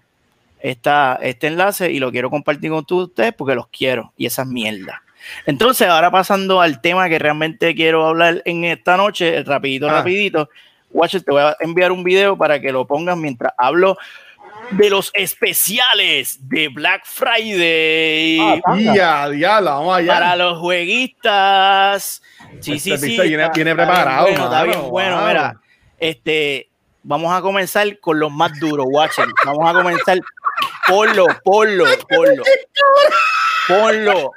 esta, 0.61 1.19
este 1.23 1.47
enlace 1.49 1.91
y 1.93 1.99
lo 2.01 2.11
quiero 2.11 2.31
compartir 2.31 2.71
con 2.71 2.85
todos 2.85 3.09
ustedes 3.09 3.33
porque 3.35 3.55
los 3.55 3.69
quiero 3.69 4.13
y 4.17 4.27
esa 4.27 4.43
es 4.43 4.49
mierda. 4.49 5.03
Entonces, 5.47 5.89
ahora 5.89 6.11
pasando 6.11 6.61
al 6.61 6.81
tema 6.81 7.09
que 7.09 7.19
realmente 7.19 7.75
quiero 7.75 8.07
hablar 8.07 8.41
en 8.45 8.65
esta 8.65 8.97
noche, 8.97 9.43
rapidito, 9.45 9.89
Ah. 9.89 9.93
rapidito. 9.95 10.49
Watcher, 10.91 11.23
te 11.23 11.31
voy 11.33 11.43
a 11.43 11.57
enviar 11.61 11.93
un 11.93 12.03
video 12.03 12.37
para 12.39 12.61
que 12.61 12.73
lo 12.73 12.87
pongas 12.87 13.17
mientras 13.17 13.53
hablo 13.59 13.99
de 14.71 14.89
los 14.91 15.11
especiales 15.15 16.49
de 16.49 16.69
Black 16.69 17.03
Friday 17.05 18.39
Ah. 18.65 18.77
Ya, 18.79 19.29
diablo, 19.29 19.71
vamos 19.71 19.97
allá. 19.99 20.13
para 20.15 20.37
los 20.37 20.59
jueguistas. 20.59 22.23
Sí, 22.61 22.73
Este 22.75 22.99
sí, 22.99 22.99
sí. 22.99 23.07
viene- 23.23 23.45
está- 23.45 23.53
viene 23.53 23.71
está 23.71 23.75
bien 23.75 23.77
preparado, 23.77 24.23
bueno, 24.29 24.45
está 24.45 24.65
bien 24.65 24.91
bueno, 24.91 25.17
wow. 25.19 25.27
mira. 25.29 25.61
Este, 25.99 26.69
vamos 27.03 27.37
a 27.37 27.41
comenzar 27.43 27.99
con 28.01 28.19
los 28.19 28.31
más 28.33 28.59
duros, 28.59 28.87
Watcher. 28.89 29.27
Vamos 29.45 29.69
a 29.69 29.73
comenzar. 29.75 30.19
Ponlo, 30.89 31.27
ponlo, 31.45 31.85
ponlo. 32.09 32.43
Ponlo. 33.69 34.33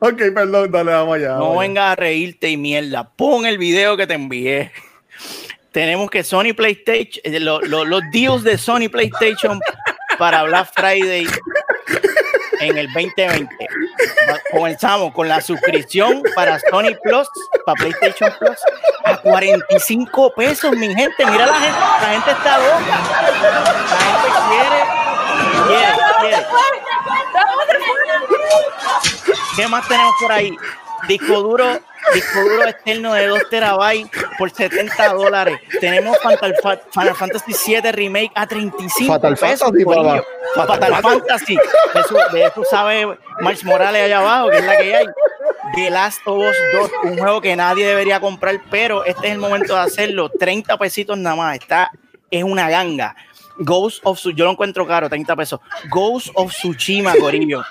Ok, 0.00 0.22
perdón, 0.34 0.70
dale, 0.70 0.92
vamos 0.92 1.16
allá. 1.16 1.34
No 1.34 1.56
vengas 1.58 1.92
a 1.92 1.96
reírte 1.96 2.48
y 2.48 2.56
mierda. 2.56 3.04
Pon 3.04 3.44
el 3.46 3.58
video 3.58 3.96
que 3.96 4.06
te 4.06 4.14
envié. 4.14 4.70
Tenemos 5.72 6.08
que 6.08 6.22
Sony 6.22 6.54
PlayStation, 6.56 7.20
eh, 7.24 7.40
lo- 7.40 7.60
lo- 7.60 7.84
los 7.84 8.02
deals 8.12 8.44
de 8.44 8.56
Sony 8.56 8.88
PlayStation 8.88 9.58
para 10.18 10.44
Black 10.44 10.70
Friday 10.76 11.26
en 12.60 12.78
el 12.78 12.86
2020. 12.92 13.48
Va- 14.30 14.40
Comenzamos 14.52 15.12
con 15.12 15.26
la 15.26 15.40
suscripción 15.40 16.22
para 16.36 16.60
Sony 16.70 16.94
Plus, 17.02 17.26
para 17.66 17.74
PlayStation 17.74 18.32
Plus, 18.38 18.56
a 19.04 19.16
45 19.16 20.32
pesos, 20.36 20.76
mi 20.76 20.94
gente. 20.94 21.26
Mira 21.26 21.46
la 21.46 21.54
gente, 21.54 21.78
la 21.80 22.08
gente 22.12 22.30
está 22.30 22.58
loca. 22.58 23.00
La 23.90 23.98
gente 23.98 24.28
quiere, 24.48 24.84
¿Qué 29.56 29.68
más 29.68 29.86
tenemos 29.88 30.14
por 30.20 30.32
ahí? 30.32 30.56
Disco 31.06 31.40
duro, 31.42 31.78
disco 32.14 32.40
duro 32.40 32.64
externo 32.66 33.12
de 33.14 33.26
2 33.26 33.40
terabytes 33.50 34.10
por 34.38 34.50
70 34.50 35.12
dólares. 35.12 35.58
Tenemos 35.80 36.16
Fatal, 36.22 36.54
Fa- 36.62 36.80
Final 36.92 37.14
Fantasy 37.14 37.52
7 37.52 37.92
Remake 37.92 38.32
a 38.34 38.46
35 38.46 39.12
Fatal 39.12 39.36
pesos. 39.36 39.60
Fantasy, 39.60 39.84
papá. 39.84 40.22
Fatal, 40.54 41.02
Fantasy. 41.02 41.56
De 41.56 42.00
eso, 42.00 42.16
de 42.32 42.44
eso 42.44 42.64
sabe 42.68 43.18
Morales 43.64 44.02
allá 44.04 44.18
abajo, 44.18 44.50
que 44.50 44.58
es 44.58 44.64
la 44.64 44.76
que 44.76 44.96
hay. 44.96 45.06
The 45.74 45.90
Last 45.90 46.20
of 46.26 46.38
Us 46.38 46.56
2, 46.72 46.90
un 47.04 47.18
juego 47.18 47.40
que 47.40 47.54
nadie 47.56 47.86
debería 47.86 48.20
comprar, 48.20 48.60
pero 48.70 49.04
este 49.04 49.26
es 49.28 49.32
el 49.32 49.38
momento 49.38 49.74
de 49.74 49.80
hacerlo. 49.80 50.30
30 50.30 50.76
pesitos 50.78 51.18
nada 51.18 51.36
más. 51.36 51.56
Está, 51.56 51.90
es 52.30 52.42
una 52.44 52.68
ganga. 52.70 53.14
Ghost 53.58 54.00
of 54.04 54.18
Tsushima, 54.18 54.36
yo 54.36 54.44
lo 54.44 54.50
encuentro 54.52 54.86
caro, 54.86 55.08
30 55.08 55.36
pesos. 55.36 55.60
Ghost 55.90 56.28
of 56.34 56.52
Tsushima, 56.52 57.14
Corillo, 57.18 57.62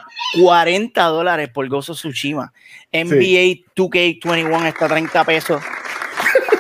40 0.42 1.04
dólares 1.04 1.50
por 1.50 1.68
Ghost 1.68 1.90
of 1.90 1.98
Tsushima. 1.98 2.52
NBA 2.92 3.66
2K21 3.76 4.66
está 4.68 4.86
a 4.86 4.90
30 4.90 5.24
pesos. 5.24 5.62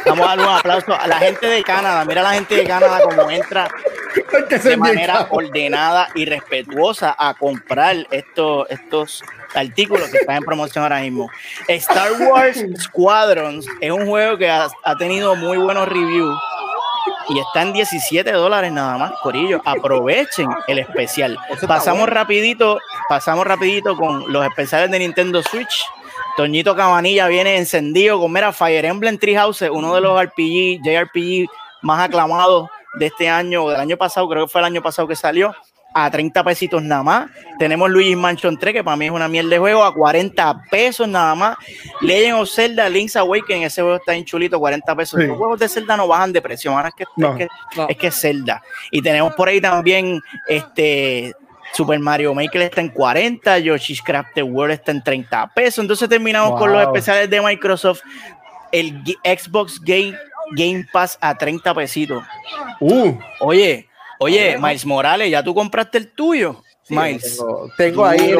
Vamos 0.05 0.25
a 0.25 0.29
darle 0.29 0.43
un 0.43 0.49
aplauso 0.49 0.93
a 0.93 1.07
la 1.07 1.17
gente 1.19 1.47
de 1.47 1.63
Canadá. 1.63 2.03
Mira 2.05 2.21
a 2.21 2.23
la 2.25 2.33
gente 2.33 2.55
de 2.55 2.63
Canadá 2.65 3.01
como 3.03 3.31
entra 3.31 3.69
de 4.63 4.77
manera 4.77 5.27
ordenada 5.29 6.09
y 6.13 6.25
respetuosa 6.25 7.15
a 7.17 7.33
comprar 7.33 7.95
estos, 8.11 8.69
estos 8.69 9.23
artículos 9.55 10.09
que 10.09 10.17
están 10.17 10.37
en 10.37 10.43
promoción 10.43 10.83
ahora 10.83 11.01
mismo. 11.01 11.29
Star 11.67 12.11
Wars 12.19 12.63
Squadrons 12.77 13.65
es 13.79 13.91
un 13.91 14.05
juego 14.05 14.37
que 14.37 14.49
ha, 14.49 14.67
ha 14.83 14.95
tenido 14.97 15.35
muy 15.35 15.57
buenos 15.57 15.87
reviews 15.87 16.37
y 17.29 17.39
está 17.39 17.61
en 17.61 17.73
17 17.73 18.31
dólares 18.31 18.71
nada 18.71 18.97
más, 18.97 19.13
Corillo. 19.21 19.61
Aprovechen 19.65 20.49
el 20.67 20.79
especial. 20.79 21.37
Pasamos 21.67 22.01
bueno. 22.01 22.13
rapidito, 22.13 22.79
pasamos 23.09 23.45
rapidito 23.45 23.95
con 23.95 24.31
los 24.31 24.45
especiales 24.45 24.91
de 24.91 24.99
Nintendo 24.99 25.41
Switch. 25.43 25.85
Toñito 26.35 26.75
Cabanilla 26.75 27.27
viene 27.27 27.57
encendido 27.57 28.19
con 28.19 28.33
Fire 28.53 28.85
Emblem 28.85 29.17
Treehouse, 29.17 29.69
uno 29.71 29.93
de 29.93 30.01
los 30.01 30.21
RPG, 30.21 30.81
JRPG 30.83 31.47
más 31.83 31.99
aclamados 31.99 32.69
de 32.95 33.07
este 33.07 33.29
año 33.29 33.65
o 33.65 33.69
del 33.69 33.79
año 33.79 33.97
pasado, 33.97 34.27
creo 34.29 34.45
que 34.45 34.51
fue 34.51 34.61
el 34.61 34.65
año 34.65 34.81
pasado 34.81 35.07
que 35.07 35.15
salió, 35.15 35.53
a 35.93 36.09
30 36.09 36.43
pesitos 36.43 36.81
nada 36.81 37.03
más. 37.03 37.31
Tenemos 37.59 37.89
Luigi 37.89 38.15
Mansion 38.15 38.57
3, 38.57 38.73
que 38.73 38.83
para 38.83 38.97
mí 38.97 39.05
es 39.05 39.11
una 39.11 39.27
mierda 39.27 39.49
de 39.51 39.59
juego, 39.59 39.83
a 39.83 39.93
40 39.93 40.63
pesos 40.71 41.07
nada 41.07 41.35
más. 41.35 41.57
Legend 42.01 42.39
of 42.41 42.49
Zelda, 42.49 42.89
Link's 42.89 43.15
Awakening, 43.15 43.63
ese 43.63 43.81
juego 43.81 43.97
está 43.97 44.13
en 44.15 44.25
chulito, 44.25 44.59
40 44.59 44.95
pesos. 44.95 45.19
Sí. 45.21 45.27
Los 45.27 45.37
juegos 45.37 45.59
de 45.59 45.69
Zelda 45.69 45.95
no 45.97 46.07
bajan 46.07 46.33
de 46.33 46.41
precio, 46.41 46.71
ahora 46.75 46.89
es 46.89 46.95
que, 46.95 47.05
No, 47.15 47.31
es, 47.33 47.37
que, 47.37 47.47
no. 47.77 47.87
es 47.89 47.97
que 47.97 48.07
es 48.07 48.19
Zelda. 48.19 48.61
Y 48.91 49.01
tenemos 49.01 49.33
por 49.35 49.47
ahí 49.47 49.61
también 49.61 50.19
este 50.47 51.33
Super 51.73 51.99
Mario 51.99 52.33
Maker 52.35 52.61
está 52.61 52.81
en 52.81 52.89
40, 52.89 53.59
Yoshi's 53.59 54.01
Crafted 54.01 54.43
World 54.43 54.73
está 54.73 54.91
en 54.91 55.03
30 55.03 55.47
pesos. 55.55 55.79
Entonces 55.79 56.07
terminamos 56.09 56.59
con 56.59 56.71
los 56.71 56.81
especiales 56.83 57.29
de 57.29 57.41
Microsoft. 57.41 58.01
El 58.71 59.03
G- 59.03 59.17
Xbox 59.39 59.79
Game, 59.81 60.15
Game 60.55 60.85
Pass 60.91 61.17
a 61.21 61.35
30 61.35 61.73
pesitos. 61.73 62.23
Uh, 62.79 63.13
Oye, 63.39 63.87
oye, 64.19 64.57
Miles 64.57 64.85
Morales, 64.85 65.29
¿ya 65.29 65.43
tú 65.43 65.53
compraste 65.53 65.97
el 65.97 66.11
tuyo? 66.11 66.61
Sí, 66.83 66.93
Miles. 66.95 67.37
Tengo, 67.37 67.69
tengo 67.77 68.05
ahí. 68.05 68.31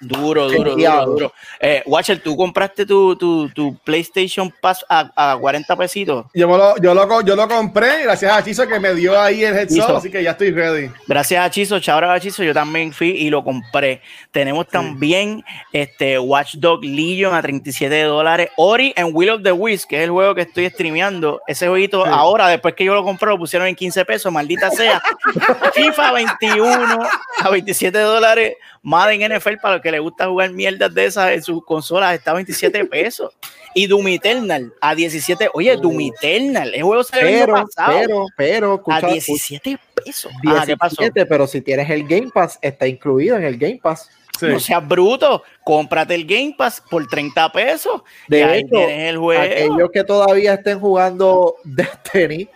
Duro, 0.00 0.48
duro, 0.48 0.76
duro, 0.76 1.06
duro. 1.06 1.32
Eh, 1.58 1.82
Watcher, 1.84 2.20
¿tú 2.22 2.36
compraste 2.36 2.86
tu, 2.86 3.16
tu, 3.16 3.48
tu 3.48 3.76
PlayStation 3.78 4.52
Pass 4.60 4.84
a, 4.88 5.32
a 5.32 5.36
40 5.36 5.74
pesitos? 5.74 6.26
yo, 6.32 6.48
me 6.48 6.56
lo, 6.56 6.76
yo, 6.80 6.94
lo, 6.94 7.20
yo 7.22 7.34
lo 7.34 7.48
compré 7.48 8.04
gracias 8.04 8.32
a 8.32 8.44
Chizo 8.44 8.68
que 8.68 8.78
me 8.78 8.94
dio 8.94 9.20
ahí 9.20 9.42
el 9.42 9.56
headset, 9.56 9.82
así 9.90 10.08
que 10.10 10.22
ya 10.22 10.30
estoy 10.30 10.52
ready. 10.52 10.88
Gracias 11.08 11.44
a 11.44 11.50
Chizo, 11.50 11.80
chabra 11.80 12.12
a 12.14 12.20
Chizo, 12.20 12.44
yo 12.44 12.54
también 12.54 12.92
fui 12.92 13.08
y 13.10 13.28
lo 13.30 13.42
compré. 13.42 14.00
Tenemos 14.30 14.68
también 14.68 15.42
este 15.72 16.16
Watchdog 16.20 16.84
Legion 16.84 17.34
a 17.34 17.42
37 17.42 18.02
dólares. 18.04 18.50
Ori 18.56 18.92
en 18.96 19.08
Will 19.12 19.30
of 19.30 19.42
the 19.42 19.50
Wisps, 19.50 19.86
que 19.86 19.96
es 19.96 20.04
el 20.04 20.10
juego 20.10 20.36
que 20.36 20.42
estoy 20.42 20.70
streameando. 20.70 21.40
Ese 21.48 21.66
jueguito 21.66 22.04
Sí. 22.04 22.10
ahora, 22.14 22.46
después 22.46 22.74
que 22.74 22.84
yo 22.84 22.94
lo 22.94 23.02
compré, 23.02 23.28
lo 23.30 23.38
pusieron 23.38 23.66
en 23.66 23.74
15 23.74 24.04
pesos, 24.04 24.32
maldita 24.32 24.70
sea. 24.70 25.02
FIFA 25.74 26.12
21 26.12 26.98
a 27.42 27.50
27 27.50 27.87
dólares. 27.92 28.56
Madden 28.82 29.20
NFL, 29.20 29.56
para 29.60 29.74
los 29.74 29.82
que 29.82 29.90
les 29.90 30.00
gusta 30.00 30.26
jugar 30.26 30.50
mierdas 30.52 30.94
de 30.94 31.06
esas 31.06 31.32
en 31.32 31.42
sus 31.42 31.64
consolas, 31.64 32.14
está 32.14 32.30
a 32.30 32.34
27 32.34 32.84
pesos. 32.86 33.34
Y 33.74 33.86
Doom 33.86 34.08
Eternal 34.08 34.72
a 34.80 34.94
17. 34.94 35.50
Oye, 35.54 35.76
Doom 35.76 36.00
Eternal, 36.00 36.74
el 36.74 36.82
juego 36.82 37.04
salió 37.04 37.28
el 37.28 37.34
año 37.34 37.44
pero, 37.44 37.54
pasado. 37.54 37.98
pero, 37.98 38.26
pero, 38.36 38.72
a 38.72 38.98
escucha, 38.98 39.06
17 39.12 39.78
pesos. 39.94 40.32
Ah, 40.46 40.64
¿qué 40.66 40.76
pasó? 40.76 40.96
17, 40.98 41.26
pero 41.26 41.46
si 41.46 41.60
tienes 41.60 41.88
el 41.90 42.06
Game 42.06 42.30
Pass, 42.32 42.58
está 42.62 42.86
incluido 42.86 43.36
en 43.36 43.44
el 43.44 43.56
Game 43.56 43.80
Pass. 43.82 44.10
Sí. 44.38 44.46
No 44.46 44.60
seas 44.60 44.86
bruto, 44.86 45.42
cómprate 45.64 46.14
el 46.14 46.24
Game 46.24 46.54
Pass 46.56 46.82
por 46.88 47.06
30 47.08 47.50
pesos. 47.52 48.02
De 48.28 48.38
y 48.38 48.42
ahí 48.42 48.60
hecho, 48.60 48.68
tienes 48.70 49.10
el 49.10 49.18
juego. 49.18 49.42
Aquellos 49.42 49.90
que 49.92 50.04
todavía 50.04 50.54
estén 50.54 50.78
jugando 50.78 51.56
Destiny, 51.64 52.48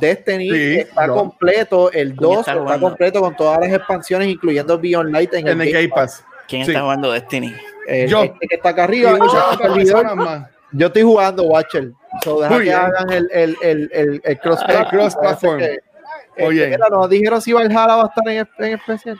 Destiny 0.00 0.50
Sí, 0.50 0.74
está 0.80 1.06
no. 1.06 1.14
completo, 1.14 1.90
el 1.92 2.08
¿Quién 2.14 2.16
2 2.30 2.38
está 2.40 2.52
está, 2.54 2.78
completo 2.80 3.20
con 3.20 3.36
todas 3.36 3.60
las 3.60 3.72
expansiones, 3.72 4.28
incluyendo 4.28 4.78
Beyond 4.78 5.10
Light 5.12 5.34
en 5.34 5.46
el, 5.48 5.52
en 5.54 5.60
el 5.62 5.72
Game 5.72 5.88
Pass. 5.88 6.24
¿Quién 6.48 6.64
sí. 6.64 6.70
está 6.70 6.82
jugando 6.82 7.12
Destiny? 7.12 7.52
El- 7.86 8.08
Yo. 8.08 8.22
este 8.24 8.46
que 8.48 8.54
está 8.56 8.68
acá 8.70 8.82
Y 8.82 9.04
arriba. 9.04 10.14
más. 10.14 10.48
Yo 10.72 10.86
estoy 10.86 11.02
jugando 11.02 11.42
Watcher. 11.44 11.92
So 12.24 12.40
deja 12.40 12.50
Muy 12.54 12.58
que 12.60 12.64
bien. 12.70 12.76
hagan 12.76 13.10
el, 13.12 13.28
el, 13.32 13.56
el, 13.62 13.90
el, 13.92 14.20
el 14.24 14.38
cross 14.38 14.60
Ah, 14.66 14.72
el 14.82 14.86
cross-platform. 14.88 15.58
Que- 15.58 15.78
Muy 16.38 16.44
este, 16.44 16.50
bien. 16.54 16.70
mira, 16.70 16.86
nos 16.90 17.10
dijeron 17.10 17.42
si 17.42 17.52
Valhalla 17.52 17.96
va 17.96 18.02
a 18.04 18.06
estar 18.06 18.28
en, 18.28 18.48
en 18.58 18.72
especial. 18.78 19.18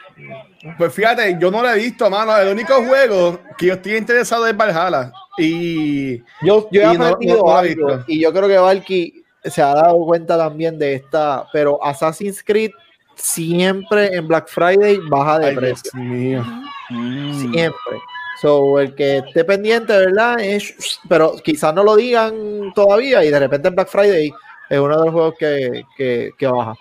Pues 0.79 0.95
fíjate, 0.95 1.37
yo 1.39 1.51
no 1.51 1.61
lo 1.63 1.71
he 1.71 1.77
visto, 1.77 2.09
mano. 2.09 2.37
El 2.39 2.49
único 2.49 2.75
juego 2.85 3.39
que 3.59 3.67
yo 3.67 3.75
estoy 3.75 3.97
interesado 3.97 4.47
es 4.47 4.57
Valhalla. 4.57 5.13
Y 5.39 6.19
Yo, 6.43 6.69
yo 6.71 6.83
he 6.83 6.95
Y 6.95 6.99
no- 6.99 7.05
aprendido 7.07 7.43
no- 7.45 7.55
no 7.55 7.63
visto. 7.63 8.05
y 8.07 8.21
yo 8.21 8.33
creo 8.33 8.49
que 8.49 8.59
Valky 8.59 9.22
se 9.45 9.63
ha 9.63 9.75
dado 9.75 10.05
cuenta 10.05 10.37
también 10.37 10.79
de 10.79 10.95
esta, 10.95 11.47
pero 11.53 11.83
Assassin's 11.85 12.43
Creed 12.43 12.71
siempre 13.15 14.15
en 14.15 14.27
Black 14.27 14.49
Friday 14.49 14.99
baja 15.09 15.39
de 15.39 15.47
Ay, 15.47 15.57
precio. 15.57 15.91
Dios 15.95 16.05
mío. 16.05 16.45
Mm. 16.91 17.53
Siempre. 17.53 17.99
So, 18.41 18.81
el 18.81 18.95
que 18.95 19.19
esté 19.19 19.45
pendiente, 19.45 19.93
¿verdad? 19.93 20.41
Es, 20.41 20.99
pero 21.09 21.35
quizás 21.45 21.75
no 21.75 21.85
lo 21.85 21.95
digan 21.95 22.73
todavía 22.75 23.25
y 23.25 23.31
de 23.31 23.39
repente 23.39 23.69
en 23.69 23.75
Black 23.75 23.89
Friday 23.89 24.33
es 24.69 24.79
uno 24.79 24.99
de 24.99 25.05
los 25.05 25.13
juegos 25.13 25.35
que, 25.39 25.85
que, 25.97 26.31
que 26.37 26.47
baja. 26.47 26.75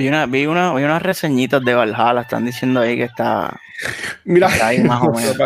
Vi, 0.00 0.08
una, 0.08 0.24
vi, 0.24 0.46
una, 0.46 0.72
vi 0.72 0.82
unas 0.82 1.02
reseñitas 1.02 1.62
de 1.62 1.74
Valhalla, 1.74 2.22
están 2.22 2.46
diciendo 2.46 2.80
ahí 2.80 2.96
que 2.96 3.04
está, 3.04 3.60
Mira, 4.24 4.46
está 4.48 4.68
ahí 4.68 4.78
más 4.82 5.02
o 5.02 5.10
menos. 5.14 5.36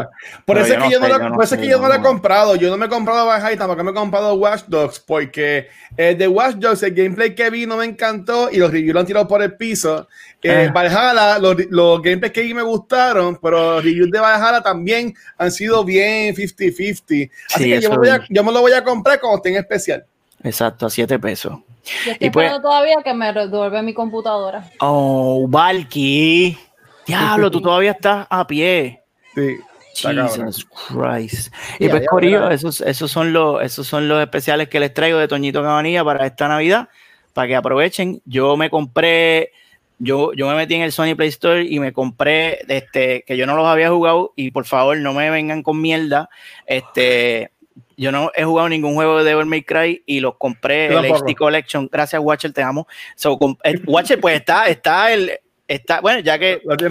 por 0.44 0.58
eso 0.58 0.74
es 0.74 0.82
que 0.84 0.90
yo 0.90 1.00
no 1.00 1.06
sé, 1.06 1.12
yo 1.12 1.28
no 1.28 1.46
sé, 1.46 1.58
que 1.58 1.66
yo 1.66 1.80
no 1.80 1.92
he 1.92 2.00
comprado. 2.00 2.54
Yo 2.54 2.70
no 2.70 2.76
me 2.76 2.86
he 2.86 2.88
comprado 2.88 3.26
Valhalla, 3.26 3.56
tampoco 3.58 3.82
me 3.82 3.90
he 3.90 3.94
comprado 3.94 4.34
Watch 4.34 4.62
Dogs, 4.68 5.00
porque 5.00 5.66
el 5.96 6.16
de 6.18 6.28
Watch 6.28 6.54
Dogs, 6.54 6.84
el 6.84 6.94
gameplay 6.94 7.34
que 7.34 7.50
vi 7.50 7.66
no 7.66 7.76
me 7.78 7.84
encantó 7.84 8.48
y 8.52 8.58
los 8.58 8.70
reviews 8.70 8.94
lo 8.94 9.00
han 9.00 9.06
tirado 9.06 9.26
por 9.26 9.42
el 9.42 9.54
piso. 9.56 10.06
Eh, 10.40 10.66
Ah. 10.68 10.72
Valhalla, 10.72 11.38
los, 11.40 11.56
los 11.70 12.00
gameplays 12.00 12.32
que 12.32 12.42
vi 12.42 12.54
me 12.54 12.62
gustaron, 12.62 13.36
pero 13.42 13.74
los 13.76 13.84
reviews 13.84 14.10
de 14.12 14.20
Valhalla 14.20 14.62
también 14.62 15.14
han 15.36 15.50
sido 15.50 15.84
bien 15.84 16.32
50-50. 16.32 17.28
Así 17.52 17.64
Sí, 17.64 17.70
que 17.70 17.80
yo 17.80 17.90
me, 17.90 17.96
voy 17.96 18.08
a- 18.10 18.24
yo 18.28 18.44
me 18.44 18.52
lo 18.52 18.60
voy 18.60 18.72
a 18.72 18.84
comprar 18.84 19.18
cuando 19.18 19.38
esté 19.38 19.48
en 19.48 19.56
especial. 19.56 20.04
Exacto, 20.44 20.86
a 20.86 20.90
7 20.90 21.18
pesos. 21.18 21.58
Yo 21.84 22.12
estoy 22.12 22.26
Y 22.26 22.30
pues- 22.30 22.46
esperando 22.46 22.68
todavía 22.68 22.96
que 23.04 23.14
me 23.14 23.32
resuelve 23.32 23.82
mi 23.82 23.94
computadora. 23.94 24.70
Oh, 24.80 25.46
Valky. 25.48 26.58
Diablo, 27.06 27.50
tú 27.50 27.60
todavía 27.62 27.92
estás 27.92 28.26
a 28.30 28.46
pie. 28.46 29.02
Sí. 29.34 29.56
Jesus 29.94 30.66
Christ. 30.88 31.52
Y 31.78 31.88
pues, 31.88 32.06
Corillo, 32.08 32.50
esos, 32.50 32.80
esos, 32.80 33.10
son 33.10 33.32
los, 33.32 33.62
esos 33.62 33.86
son 33.86 34.08
los 34.08 34.20
especiales 34.20 34.68
que 34.68 34.80
les 34.80 34.92
traigo 34.92 35.18
de 35.18 35.28
Toñito 35.28 35.62
Cabanilla 35.62 36.04
para 36.04 36.26
esta 36.26 36.48
Navidad, 36.48 36.88
para 37.32 37.46
que 37.48 37.54
aprovechen. 37.56 38.20
Yo 38.24 38.56
me 38.56 38.70
compré, 38.70 39.52
yo, 40.00 40.32
yo 40.32 40.48
me 40.48 40.56
metí 40.56 40.74
en 40.74 40.82
el 40.82 40.90
Sony 40.90 41.14
Play 41.16 41.28
Store 41.28 41.64
y 41.64 41.78
me 41.78 41.92
compré, 41.92 42.60
este, 42.66 43.22
que 43.24 43.36
yo 43.36 43.46
no 43.46 43.54
los 43.54 43.66
había 43.66 43.88
jugado, 43.90 44.32
y 44.34 44.50
por 44.50 44.64
favor 44.64 44.96
no 44.98 45.12
me 45.12 45.30
vengan 45.30 45.62
con 45.62 45.80
mierda. 45.80 46.28
Este, 46.66 47.52
yo 47.96 48.12
no 48.12 48.30
he 48.34 48.44
jugado 48.44 48.68
ningún 48.68 48.94
juego 48.94 49.18
de 49.18 49.24
Devil 49.24 49.46
May 49.46 49.62
Cry 49.62 50.02
y 50.06 50.20
los 50.20 50.36
compré 50.36 50.88
Yo 50.90 50.98
el 50.98 51.08
tampoco. 51.08 51.30
HD 51.30 51.36
Collection. 51.36 51.88
Gracias, 51.90 52.20
Watcher, 52.22 52.52
te 52.52 52.62
amo. 52.62 52.86
So, 53.16 53.38
el 53.62 53.82
Watcher, 53.86 54.20
pues 54.20 54.36
está, 54.36 54.68
está 54.68 55.12
el. 55.12 55.40
Está, 55.66 56.02
bueno, 56.02 56.20
ya 56.20 56.38
que 56.38 56.60
Lo 56.62 56.76
te, 56.76 56.90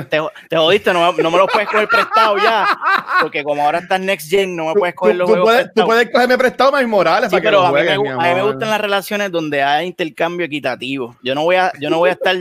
te 0.50 0.58
jodiste, 0.58 0.92
no, 0.94 1.12
no 1.12 1.32
me 1.32 1.38
los 1.38 1.48
puedes 1.52 1.70
coger 1.70 1.88
prestado 1.88 2.38
ya. 2.38 2.68
Porque 3.22 3.44
como 3.44 3.64
ahora 3.64 3.78
estás 3.78 4.00
Next 4.00 4.28
Gen, 4.28 4.56
no 4.56 4.66
me 4.66 4.74
puedes 4.74 4.96
coger 4.96 5.14
Tú, 5.14 5.20
los 5.20 5.28
tú 5.28 5.34
juegos 5.34 5.52
puedes, 5.52 5.74
tú 5.76 5.86
puedes 5.86 6.10
cogerme 6.10 6.38
prestado 6.40 6.72
Miles 6.72 6.88
Morales 6.88 7.30
Sí, 7.30 7.38
pero 7.40 7.62
lo 7.62 7.68
a 7.68 7.72
mí, 7.72 7.76
me, 7.76 7.96
juegues, 7.96 8.14
a 8.14 8.24
mí 8.24 8.34
me 8.34 8.42
gustan 8.42 8.72
las 8.72 8.82
relaciones 8.82 9.32
donde 9.32 9.62
hay 9.62 9.86
intercambio 9.86 10.48
equitativo. 10.48 11.16
Yo 11.22 11.36
no 11.36 11.44
voy 11.44 11.58
a, 11.58 11.72
yo 11.80 11.92
no 11.92 12.00
voy 12.00 12.10
a 12.10 12.14
estar, 12.14 12.36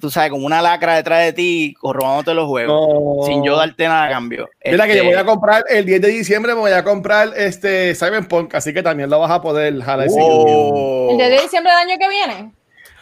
tú 0.00 0.10
sabes, 0.10 0.30
como 0.30 0.46
una 0.46 0.60
lacra 0.62 0.94
detrás 0.96 1.24
de 1.24 1.32
ti, 1.32 1.74
robándote 1.82 2.34
los 2.34 2.46
juegos, 2.46 2.88
No. 3.20 3.26
sin 3.26 3.42
yo 3.44 3.56
darte 3.56 3.86
nada 3.88 4.04
a 4.06 4.10
cambio. 4.10 4.48
Mira 4.64 4.84
que 4.86 4.92
Este, 4.92 5.04
yo 5.04 5.10
voy 5.10 5.18
a 5.18 5.24
comprar 5.24 5.64
el 5.68 5.84
10 5.86 6.00
de 6.02 6.08
diciembre, 6.08 6.54
me 6.54 6.60
voy 6.60 6.72
a 6.72 6.84
comprar 6.84 7.30
este 7.36 7.94
Cyberpunk, 7.94 8.54
así 8.54 8.72
que 8.74 8.82
también 8.82 9.08
lo 9.10 9.18
vas 9.20 9.30
a 9.30 9.40
poder 9.40 9.80
jalar. 9.82 10.08
si 10.10 10.16
oh. 10.20 11.08
¿El 11.10 11.16
día 11.16 11.28
de 11.28 11.40
diciembre 11.40 11.72
del 11.72 11.80
año 11.90 11.98
que 11.98 12.08
viene? 12.08 12.52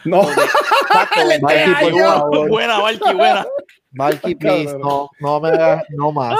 No, 0.05 0.21
Valky, 0.23 1.39
por 1.41 1.51
año. 1.51 2.03
favor. 2.03 2.49
buena, 2.49 2.79
Valky, 2.79 3.13
buena. 3.13 3.45
Valky, 3.91 4.35
please, 4.39 4.77
no, 4.77 5.09
no 5.19 5.39
me 5.39 5.49
hagas, 5.49 5.83
no 5.89 6.11
más. 6.11 6.37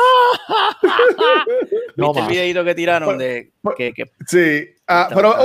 No 1.96 2.08
¿Viste 2.14 2.20
el 2.22 2.28
videito 2.28 2.64
que 2.64 2.76
tiraron 2.76 3.10
Por- 3.10 3.18
de 3.18 3.52
por- 3.62 3.76
que, 3.76 3.94
que 3.94 4.06
sí. 4.28 4.70
Ah, 4.88 5.08
pero 5.14 5.36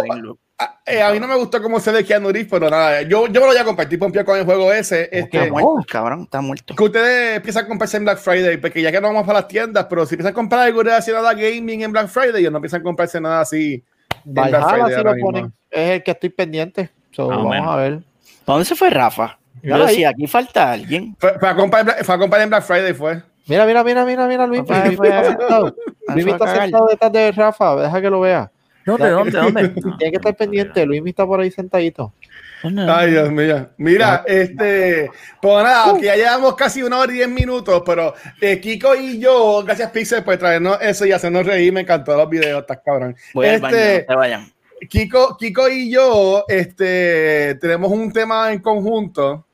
está 0.58 0.64
loco? 0.66 0.74
ah, 0.76 0.80
eh, 0.86 1.02
a 1.02 1.12
mí 1.12 1.20
no 1.20 1.28
me 1.28 1.36
gustó 1.36 1.62
cómo 1.62 1.78
se 1.80 1.92
ve 1.92 2.04
Keanu 2.04 2.30
Reeves, 2.30 2.48
pero 2.50 2.68
nada, 2.70 3.02
yo, 3.02 3.26
yo 3.26 3.32
me 3.32 3.40
lo 3.40 3.46
voy 3.46 3.56
a 3.56 3.64
compartir 3.64 3.98
pompear 3.98 4.24
con 4.24 4.38
el 4.38 4.44
juego 4.44 4.72
ese. 4.72 5.04
Está 5.04 5.18
Este, 5.18 5.50
muerto, 5.50 5.76
cabrón, 5.88 6.22
está 6.22 6.40
muerto. 6.40 6.74
que 6.74 6.82
ustedes 6.84 7.36
empiezan 7.36 7.64
a 7.64 7.68
comprarse 7.68 7.96
en 7.96 8.04
Black 8.04 8.18
Friday, 8.18 8.56
porque 8.56 8.82
ya 8.82 8.90
que 8.90 9.00
no 9.00 9.08
vamos 9.08 9.26
para 9.26 9.40
las 9.40 9.48
tiendas, 9.48 9.86
pero 9.88 10.04
si 10.06 10.14
empiezan 10.14 10.32
a 10.32 10.34
comprar 10.34 10.62
algo 10.62 10.82
relacionado 10.82 11.28
a 11.28 11.34
gaming 11.34 11.82
en 11.82 11.92
Black 11.92 12.08
Friday, 12.08 12.40
ellos 12.40 12.52
no 12.52 12.58
empiezan 12.58 12.80
a 12.80 12.84
comprarse 12.84 13.20
nada 13.20 13.40
así. 13.40 13.84
en 14.24 14.34
Black 14.34 14.50
Valhalla 14.52 14.68
Friday 14.84 14.98
si 14.98 15.04
lo 15.04 15.14
mismo. 15.14 15.26
ponen. 15.32 15.52
Es 15.70 15.90
el 15.90 16.02
que 16.02 16.10
estoy 16.10 16.28
pendiente. 16.30 16.90
So, 17.12 17.28
Más 17.28 17.36
o 17.36 17.38
vamos 17.40 17.54
menos. 17.54 17.68
a 17.72 17.76
ver. 17.76 17.98
¿Para 18.44 18.54
dónde 18.54 18.64
se 18.64 18.74
fue 18.76 18.90
Rafa? 18.90 19.38
Yo 19.62 19.74
Mira 19.74 19.86
decía, 19.86 20.10
aquí 20.10 20.26
falta 20.26 20.70
alguien. 20.72 21.16
Fue, 21.18 21.38
fue 21.38 21.48
a 21.48 21.54
comprar, 21.56 21.80
en 21.80 21.86
Black- 21.86 22.04
fue 22.04 22.14
a 22.14 22.18
comprar 22.18 22.42
en 22.42 22.48
Black 22.48 22.62
Friday, 22.64 22.94
fue. 22.94 23.22
Mira, 23.46 23.64
mira, 23.66 23.82
mira, 23.82 24.04
mira, 24.04 24.26
mira, 24.26 24.46
Luis. 24.46 24.60
Luis 24.60 24.70
está 24.70 25.16
a- 25.16 25.18
a- 25.60 26.14
a 26.14 26.18
está 26.18 26.54
sentado 26.62 26.86
detrás 26.86 27.12
de 27.12 27.32
Rafa. 27.32 27.76
Deja 27.76 28.00
que 28.00 28.10
lo 28.10 28.20
vea. 28.20 28.50
¿Dónde, 28.88 29.10
dónde, 29.10 29.38
dónde? 29.38 29.68
Tiene 29.98 30.10
que 30.10 30.16
estar 30.16 30.34
pendiente. 30.34 30.86
Luis 30.86 31.02
está 31.04 31.26
por 31.26 31.40
ahí 31.40 31.50
sentadito. 31.50 32.14
Ay, 32.62 33.10
Dios 33.10 33.30
mío. 33.30 33.68
Mira, 33.76 34.24
este, 34.26 35.10
pues 35.40 35.62
nada, 35.62 35.84
aunque 35.84 36.06
ya 36.06 36.16
llevamos 36.16 36.56
casi 36.56 36.82
una 36.82 36.98
hora 36.98 37.12
y 37.12 37.16
diez 37.16 37.28
minutos, 37.28 37.82
pero 37.84 38.14
eh, 38.40 38.58
Kiko 38.58 38.96
y 38.96 39.18
yo, 39.18 39.62
gracias 39.64 39.90
Pixel 39.90 40.24
por 40.24 40.36
traernos 40.38 40.78
eso 40.80 41.06
y 41.06 41.12
hacernos 41.12 41.46
reír, 41.46 41.72
me 41.72 41.82
encantó 41.82 42.16
los 42.16 42.28
videos, 42.28 42.62
estás 42.62 42.80
cabrón. 42.84 43.14
Voy 43.34 43.46
al 43.46 43.54
Este, 43.56 43.66
baño, 43.66 43.98
no 44.08 44.12
se 44.12 44.16
vayan. 44.16 44.52
Kiko, 44.88 45.36
Kiko 45.36 45.68
y 45.68 45.90
yo, 45.90 46.44
este, 46.48 47.56
tenemos 47.60 47.92
un 47.92 48.12
tema 48.12 48.52
en 48.52 48.60
conjunto. 48.60 49.44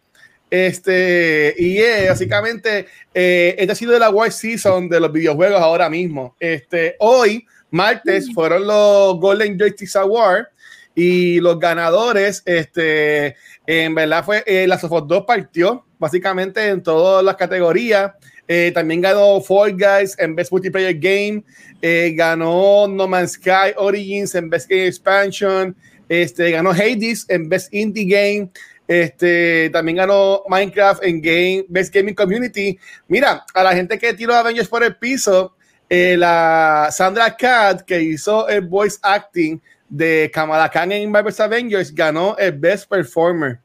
Este, 0.48 1.52
y 1.58 1.78
es 1.78 2.08
básicamente, 2.08 2.86
eh, 3.12 3.56
este 3.58 3.72
ha 3.72 3.74
sido 3.74 3.96
el 3.96 4.02
award 4.02 4.30
season 4.30 4.88
de 4.88 5.00
los 5.00 5.10
videojuegos 5.10 5.60
ahora 5.60 5.90
mismo. 5.90 6.36
Este, 6.38 6.94
hoy, 7.00 7.44
martes, 7.74 8.32
fueron 8.32 8.66
los 8.66 9.18
Golden 9.18 9.58
Joystick 9.58 9.94
Awards 9.96 10.48
y 10.94 11.40
los 11.40 11.58
ganadores, 11.58 12.42
este, 12.46 13.36
en 13.66 13.94
verdad 13.94 14.24
fue 14.24 14.44
eh, 14.46 14.66
la 14.66 14.78
Sofos 14.78 15.06
2 15.08 15.24
partió 15.26 15.84
básicamente 15.98 16.68
en 16.68 16.82
todas 16.82 17.24
las 17.24 17.36
categorías. 17.36 18.12
Eh, 18.46 18.72
también 18.74 19.00
ganó 19.00 19.40
Fall 19.40 19.72
Guys 19.72 20.14
en 20.18 20.36
Best 20.36 20.52
Multiplayer 20.52 20.98
Game. 20.98 21.42
Eh, 21.80 22.12
ganó 22.14 22.86
No 22.86 23.08
Man's 23.08 23.32
Sky 23.32 23.72
Origins 23.76 24.34
en 24.34 24.50
Best 24.50 24.68
Game 24.68 24.86
Expansion. 24.86 25.74
Este, 26.08 26.50
ganó 26.50 26.70
Hades 26.70 27.24
en 27.28 27.48
Best 27.48 27.72
Indie 27.72 28.04
Game. 28.04 28.50
Este, 28.86 29.70
también 29.70 29.96
ganó 29.96 30.42
Minecraft 30.46 31.02
en 31.02 31.22
Game, 31.22 31.64
Best 31.68 31.94
Gaming 31.94 32.14
Community. 32.14 32.78
Mira, 33.08 33.44
a 33.54 33.62
la 33.62 33.74
gente 33.74 33.98
que 33.98 34.12
tiró 34.12 34.34
Avengers 34.34 34.68
por 34.68 34.84
el 34.84 34.96
piso, 34.96 35.56
eh, 35.94 36.16
la 36.16 36.88
Sandra 36.90 37.36
Cat, 37.36 37.82
que 37.82 38.02
hizo 38.02 38.48
el 38.48 38.62
voice 38.62 38.98
acting 39.00 39.60
de 39.88 40.28
Kamala 40.34 40.68
Khan 40.68 40.90
en 40.90 41.08
Marvel's 41.08 41.38
Avengers, 41.38 41.94
ganó 41.94 42.36
el 42.36 42.50
Best 42.50 42.88
Performer 42.88 43.60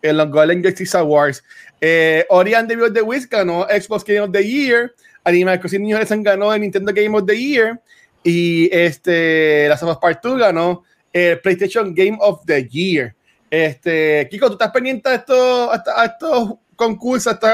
en 0.00 0.16
los 0.16 0.30
Golden 0.30 0.64
Justice 0.64 0.96
Awards. 0.96 1.44
Eh, 1.82 2.24
Ori 2.30 2.54
and 2.54 2.70
the 2.70 3.02
Wisps 3.02 3.28
ganó 3.28 3.66
Xbox 3.68 4.02
Game 4.02 4.20
of 4.20 4.32
the 4.32 4.42
Year. 4.42 4.94
Animal 5.24 5.60
Crossing 5.60 5.82
New 5.82 5.94
Horizons 5.94 6.24
ganó 6.24 6.54
el 6.54 6.62
Nintendo 6.62 6.90
Game 6.90 7.14
of 7.18 7.26
the 7.26 7.36
Year. 7.36 7.78
Y 8.22 8.70
este, 8.72 9.68
Last 9.68 9.82
of 9.82 9.90
Us 9.90 9.98
Part 9.98 10.22
2 10.22 10.38
ganó 10.38 10.84
el 11.12 11.38
PlayStation 11.40 11.94
Game 11.94 12.16
of 12.18 12.46
the 12.46 12.66
Year. 12.66 13.14
Este, 13.50 14.26
Kiko, 14.30 14.46
¿tú 14.46 14.54
estás 14.54 14.70
pendiente 14.70 15.10
a 15.10 15.14
estos, 15.16 15.68
a 15.70 15.82
a 15.96 16.04
estos 16.06 16.54
concursos, 16.76 17.26
a 17.26 17.30
estos 17.32 17.50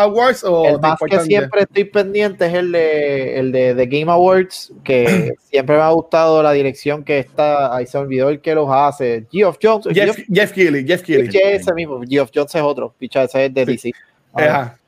awards? 0.00 0.44
O 0.44 0.66
El 0.66 0.80
más 0.80 0.98
que 1.08 1.16
de- 1.18 1.24
siempre 1.24 1.62
estoy 1.62 1.84
pendiente 1.84 2.46
es 2.46 2.54
el 2.54 2.72
de, 2.72 3.38
el 3.38 3.52
de 3.52 3.74
The 3.74 3.86
Game 3.86 4.10
Awards, 4.12 4.72
que 4.84 5.32
siempre 5.50 5.76
me 5.76 5.82
ha 5.82 5.90
gustado 5.90 6.42
la 6.42 6.52
dirección 6.52 7.04
que 7.04 7.18
está. 7.18 7.74
Ahí 7.74 7.86
se 7.86 7.98
me 7.98 8.04
olvidó 8.04 8.28
el 8.28 8.40
que 8.40 8.54
los 8.54 8.68
hace. 8.70 9.26
Geoff 9.30 9.58
Jones. 9.62 9.86
Jeff, 9.92 10.16
Geoff- 10.16 10.26
Jeff 10.32 10.52
Keighley, 10.52 10.86
Jeff 10.86 11.02
Keighley. 11.02 11.30
Ese 11.42 11.72
mismo. 11.74 12.00
Geoff 12.08 12.30
Jones 12.34 12.54
es 12.54 12.62
otro. 12.62 12.94
Picha, 12.98 13.22
ese 13.24 13.46
es 13.46 13.54
de 13.54 13.64
DC. 13.66 13.92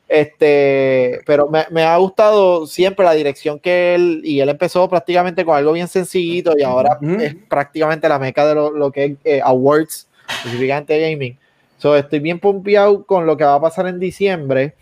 Este, 0.06 1.20
pero 1.26 1.48
me, 1.48 1.64
me 1.70 1.82
ha 1.82 1.96
gustado 1.96 2.66
siempre 2.66 3.04
la 3.04 3.14
dirección 3.14 3.58
que 3.58 3.94
él, 3.94 4.20
y 4.22 4.38
él 4.40 4.48
empezó 4.48 4.88
prácticamente 4.88 5.44
con 5.44 5.56
algo 5.56 5.72
bien 5.72 5.88
sencillito 5.88 6.52
y 6.56 6.62
ahora 6.62 6.98
Ujú. 7.00 7.14
es 7.20 7.34
prácticamente 7.48 8.08
la 8.08 8.18
meca 8.18 8.46
de 8.46 8.54
lo, 8.54 8.70
lo 8.70 8.92
que 8.92 9.04
es 9.04 9.12
eh, 9.24 9.40
awards, 9.42 10.06
específicamente 10.28 11.00
gaming. 11.00 11.36
So, 11.84 11.94
estoy 11.96 12.18
bien 12.20 12.40
pompeado 12.40 13.04
con 13.04 13.26
lo 13.26 13.36
que 13.36 13.44
va 13.44 13.56
a 13.56 13.60
pasar 13.60 13.86
en 13.88 14.00
diciembre. 14.00 14.74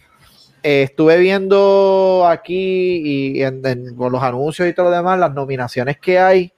Eh, 0.63 0.85
estuve 0.85 1.17
viendo 1.17 2.25
aquí 2.29 3.35
y 3.35 3.43
en- 3.43 3.67
en- 3.67 3.97
con 3.97 4.13
los 4.13 4.23
anuncios 4.23 4.69
y 4.69 4.73
todo 4.73 4.89
lo 4.89 4.93
demás, 4.95 5.19
las 5.19 5.35
nominaciones 5.35 5.99
que 5.99 6.21
hay 6.21 6.53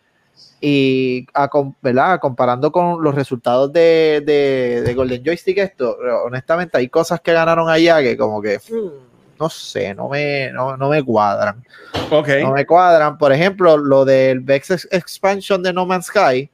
y 0.61 1.27
a 1.33 1.49
¿verdad? 1.81 2.21
comparando 2.21 2.71
con 2.71 3.03
los 3.03 3.15
resultados 3.15 3.73
de, 3.73 4.23
de- 4.27 4.83
de 4.83 4.93
Golden 4.95 5.25
Joystick, 5.25 5.57
esto, 5.57 5.97
honestamente, 6.27 6.77
hay 6.77 6.91
cosas 6.91 7.23
que 7.23 7.33
ganaron 7.33 7.71
allá 7.71 8.03
que 8.03 8.15
como 8.15 8.43
que, 8.43 8.59
hmm, 8.59 9.39
no 9.41 9.49
sé, 9.49 9.95
no 9.95 10.11
me, 10.11 10.51
no, 10.53 10.77
no 10.77 10.91
me 10.91 11.03
cuadran. 11.03 11.65
Ok. 12.11 12.29
No 12.43 12.53
me 12.53 12.67
cuadran. 12.67 13.17
Por 13.17 13.33
ejemplo, 13.33 13.79
lo 13.79 14.05
del 14.05 14.41
Vex 14.41 14.73
Ex- 14.73 14.89
Expansion 14.91 15.63
de 15.63 15.73
No 15.73 15.87
Man's 15.87 16.05
Sky, 16.09 16.51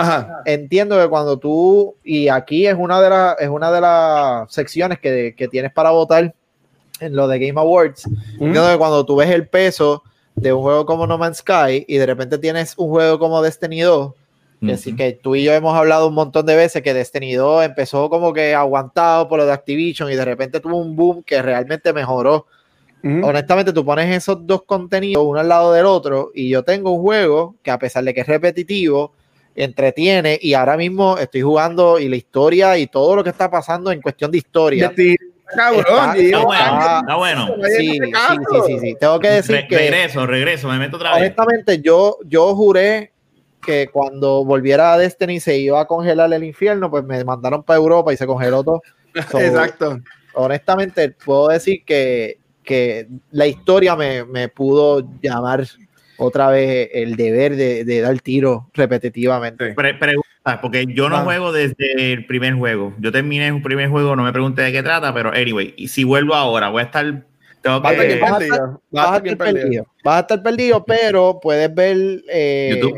Ajá. 0.00 0.42
entiendo 0.44 1.00
que 1.00 1.08
cuando 1.08 1.38
tú, 1.38 1.96
y 2.04 2.28
aquí 2.28 2.66
es 2.66 2.74
una 2.78 3.00
de, 3.00 3.10
las 3.10 3.40
es 3.40 3.48
una 3.48 3.70
de 3.70 3.80
las 3.80 4.52
secciones 4.52 4.98
que, 4.98 5.34
que 5.36 5.48
tienes 5.48 5.72
para 5.72 5.90
votar 5.90 6.34
en 7.00 7.16
lo 7.16 7.28
de 7.28 7.38
Game 7.38 7.60
Awards, 7.60 8.06
entiendo 8.32 8.70
que 8.70 8.78
cuando 8.78 9.04
tú 9.04 9.16
ves 9.16 9.30
el 9.30 9.48
peso 9.48 10.02
de 10.40 10.52
un 10.52 10.62
juego 10.62 10.86
como 10.86 11.06
No 11.06 11.18
Man's 11.18 11.38
Sky 11.38 11.84
y 11.86 11.96
de 11.96 12.06
repente 12.06 12.38
tienes 12.38 12.74
un 12.76 12.88
juego 12.88 13.18
como 13.18 13.42
Destiny 13.42 13.80
2, 13.80 14.12
Que 14.66 14.76
sí, 14.76 14.94
que 14.94 15.12
tú 15.12 15.34
y 15.34 15.44
yo 15.44 15.52
hemos 15.52 15.74
hablado 15.74 16.08
un 16.08 16.14
montón 16.14 16.46
de 16.46 16.56
veces 16.56 16.82
que 16.82 16.94
Destiny 16.94 17.34
2 17.34 17.64
empezó 17.64 18.10
como 18.10 18.32
que 18.32 18.54
aguantado 18.54 19.28
por 19.28 19.38
lo 19.38 19.46
de 19.46 19.52
Activision 19.52 20.10
y 20.10 20.16
de 20.16 20.24
repente 20.24 20.60
tuvo 20.60 20.76
un 20.76 20.96
boom 20.96 21.22
que 21.22 21.40
realmente 21.42 21.92
mejoró. 21.92 22.46
Honestamente, 23.02 23.72
tú 23.72 23.82
pones 23.82 24.14
esos 24.14 24.46
dos 24.46 24.64
contenidos 24.64 25.24
uno 25.26 25.40
al 25.40 25.48
lado 25.48 25.72
del 25.72 25.86
otro 25.86 26.30
y 26.34 26.50
yo 26.50 26.62
tengo 26.64 26.90
un 26.90 27.00
juego 27.00 27.54
que 27.62 27.70
a 27.70 27.78
pesar 27.78 28.04
de 28.04 28.12
que 28.12 28.20
es 28.20 28.26
repetitivo, 28.26 29.14
entretiene 29.54 30.38
y 30.40 30.54
ahora 30.54 30.76
mismo 30.76 31.18
estoy 31.18 31.42
jugando 31.42 31.98
y 31.98 32.08
la 32.08 32.16
historia 32.16 32.78
y 32.78 32.86
todo 32.86 33.16
lo 33.16 33.24
que 33.24 33.30
está 33.30 33.50
pasando 33.50 33.90
en 33.90 34.00
cuestión 34.00 34.30
de 34.30 34.38
historia. 34.38 34.88
Destiny, 34.88 35.16
cabrón. 35.54 36.16
Está- 36.16 36.44
bueno, 36.44 36.98
está 37.00 37.16
bueno. 37.16 37.46
Sí, 37.76 37.98
sí, 38.00 38.00
sí, 38.12 38.60
sí, 38.66 38.78
sí. 38.80 38.96
Tengo 38.98 39.18
que 39.20 39.28
decir 39.28 39.56
Re- 39.56 39.68
que 39.68 39.76
regreso, 39.76 40.26
regreso, 40.26 40.68
me 40.68 40.78
meto 40.78 40.96
otra 40.96 41.10
vez. 41.14 41.20
honestamente 41.22 41.80
yo, 41.80 42.18
yo 42.26 42.54
juré 42.54 43.12
que 43.60 43.88
cuando 43.92 44.44
volviera 44.44 44.94
a 44.94 44.98
Destiny 44.98 45.38
se 45.40 45.58
iba 45.58 45.80
a 45.80 45.84
congelar 45.86 46.32
el 46.32 46.44
infierno, 46.44 46.90
pues 46.90 47.04
me 47.04 47.22
mandaron 47.24 47.62
para 47.62 47.76
Europa 47.78 48.12
y 48.12 48.16
se 48.16 48.26
congeló 48.26 48.62
todo. 48.64 48.80
So, 49.30 49.38
Exacto. 49.40 49.98
honestamente, 50.34 51.10
puedo 51.10 51.48
decir 51.48 51.84
que, 51.84 52.38
que 52.62 53.08
la 53.32 53.46
historia 53.48 53.96
me, 53.96 54.24
me 54.24 54.48
pudo 54.48 55.04
llamar 55.20 55.66
otra 56.20 56.50
vez 56.50 56.88
el 56.92 57.16
deber 57.16 57.56
de, 57.56 57.84
de 57.84 58.00
dar 58.00 58.18
tiro 58.20 58.68
repetitivamente. 58.74 59.74
Pre- 59.74 59.94
pregunta, 59.94 60.60
porque 60.60 60.86
yo 60.86 61.08
no 61.08 61.16
Ah. 61.16 61.24
juego 61.24 61.52
desde 61.52 62.12
el 62.12 62.26
primer 62.26 62.54
juego. 62.54 62.94
Yo 62.98 63.10
terminé 63.12 63.50
un 63.52 63.62
primer 63.62 63.88
juego, 63.88 64.14
no 64.16 64.22
me 64.22 64.32
pregunté 64.32 64.62
de 64.62 64.72
qué 64.72 64.82
trata, 64.82 65.12
pero 65.14 65.30
anyway, 65.32 65.74
y 65.76 65.88
si 65.88 66.04
vuelvo 66.04 66.34
ahora, 66.34 66.68
voy 66.68 66.80
a 66.82 66.84
estar. 66.86 67.24
Tengo 67.62 67.80
Vas 67.80 67.92
estar 67.92 68.08
que. 68.08 68.18
vas 68.18 68.32
a 68.32 68.38
perdido. 68.38 68.80
Vas 68.90 69.04
a 69.04 69.16
estar 69.16 69.26
estar 69.26 69.38
perdido. 69.38 69.62
perdido, 69.62 69.86
vas 70.04 70.16
a 70.16 70.20
estar 70.20 70.42
perdido, 70.42 70.84
pero 70.84 71.38
puedes 71.42 71.74
ver 71.74 72.22
eh, 72.32 72.70
YouTube. 72.74 72.96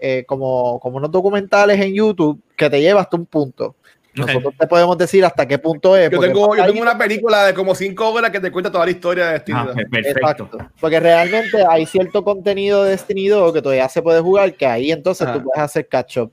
eh, 0.00 0.24
como, 0.26 0.80
como 0.80 0.96
unos 0.96 1.10
documentales 1.12 1.80
en 1.80 1.94
YouTube 1.94 2.40
que 2.56 2.68
te 2.70 2.80
lleva 2.80 3.02
hasta 3.02 3.16
un 3.16 3.26
punto. 3.26 3.76
Nosotros 4.14 4.54
te 4.58 4.66
podemos 4.66 4.98
decir 4.98 5.24
hasta 5.24 5.46
qué 5.46 5.58
punto 5.58 5.96
es. 5.96 6.10
Yo 6.10 6.18
tengo, 6.20 6.56
yo 6.56 6.62
ahí- 6.62 6.70
tengo 6.70 6.82
una 6.82 6.98
película 6.98 7.44
de 7.46 7.54
como 7.54 7.74
cinco 7.74 8.08
horas 8.10 8.30
que 8.30 8.40
te 8.40 8.50
cuenta 8.50 8.70
toda 8.70 8.84
la 8.84 8.90
historia 8.90 9.26
de 9.26 9.32
Destiny. 9.34 9.58
Ah, 9.60 9.64
2. 9.66 9.76
perfecto. 9.90 10.08
Exacto. 10.20 10.50
Porque 10.80 10.98
realmente 11.00 11.64
hay 11.68 11.86
cierto 11.86 12.24
contenido 12.24 12.82
de 12.84 12.90
Destiny 12.90 13.28
2 13.28 13.52
que 13.52 13.62
todavía 13.62 13.88
se 13.88 14.02
puede 14.02 14.20
jugar, 14.20 14.54
que 14.54 14.66
ahí 14.66 14.90
entonces 14.90 15.26
Ah. 15.28 15.34
tú 15.34 15.44
puedes 15.44 15.60
hacer 15.60 15.86
catch 15.86 16.18
up. 16.18 16.32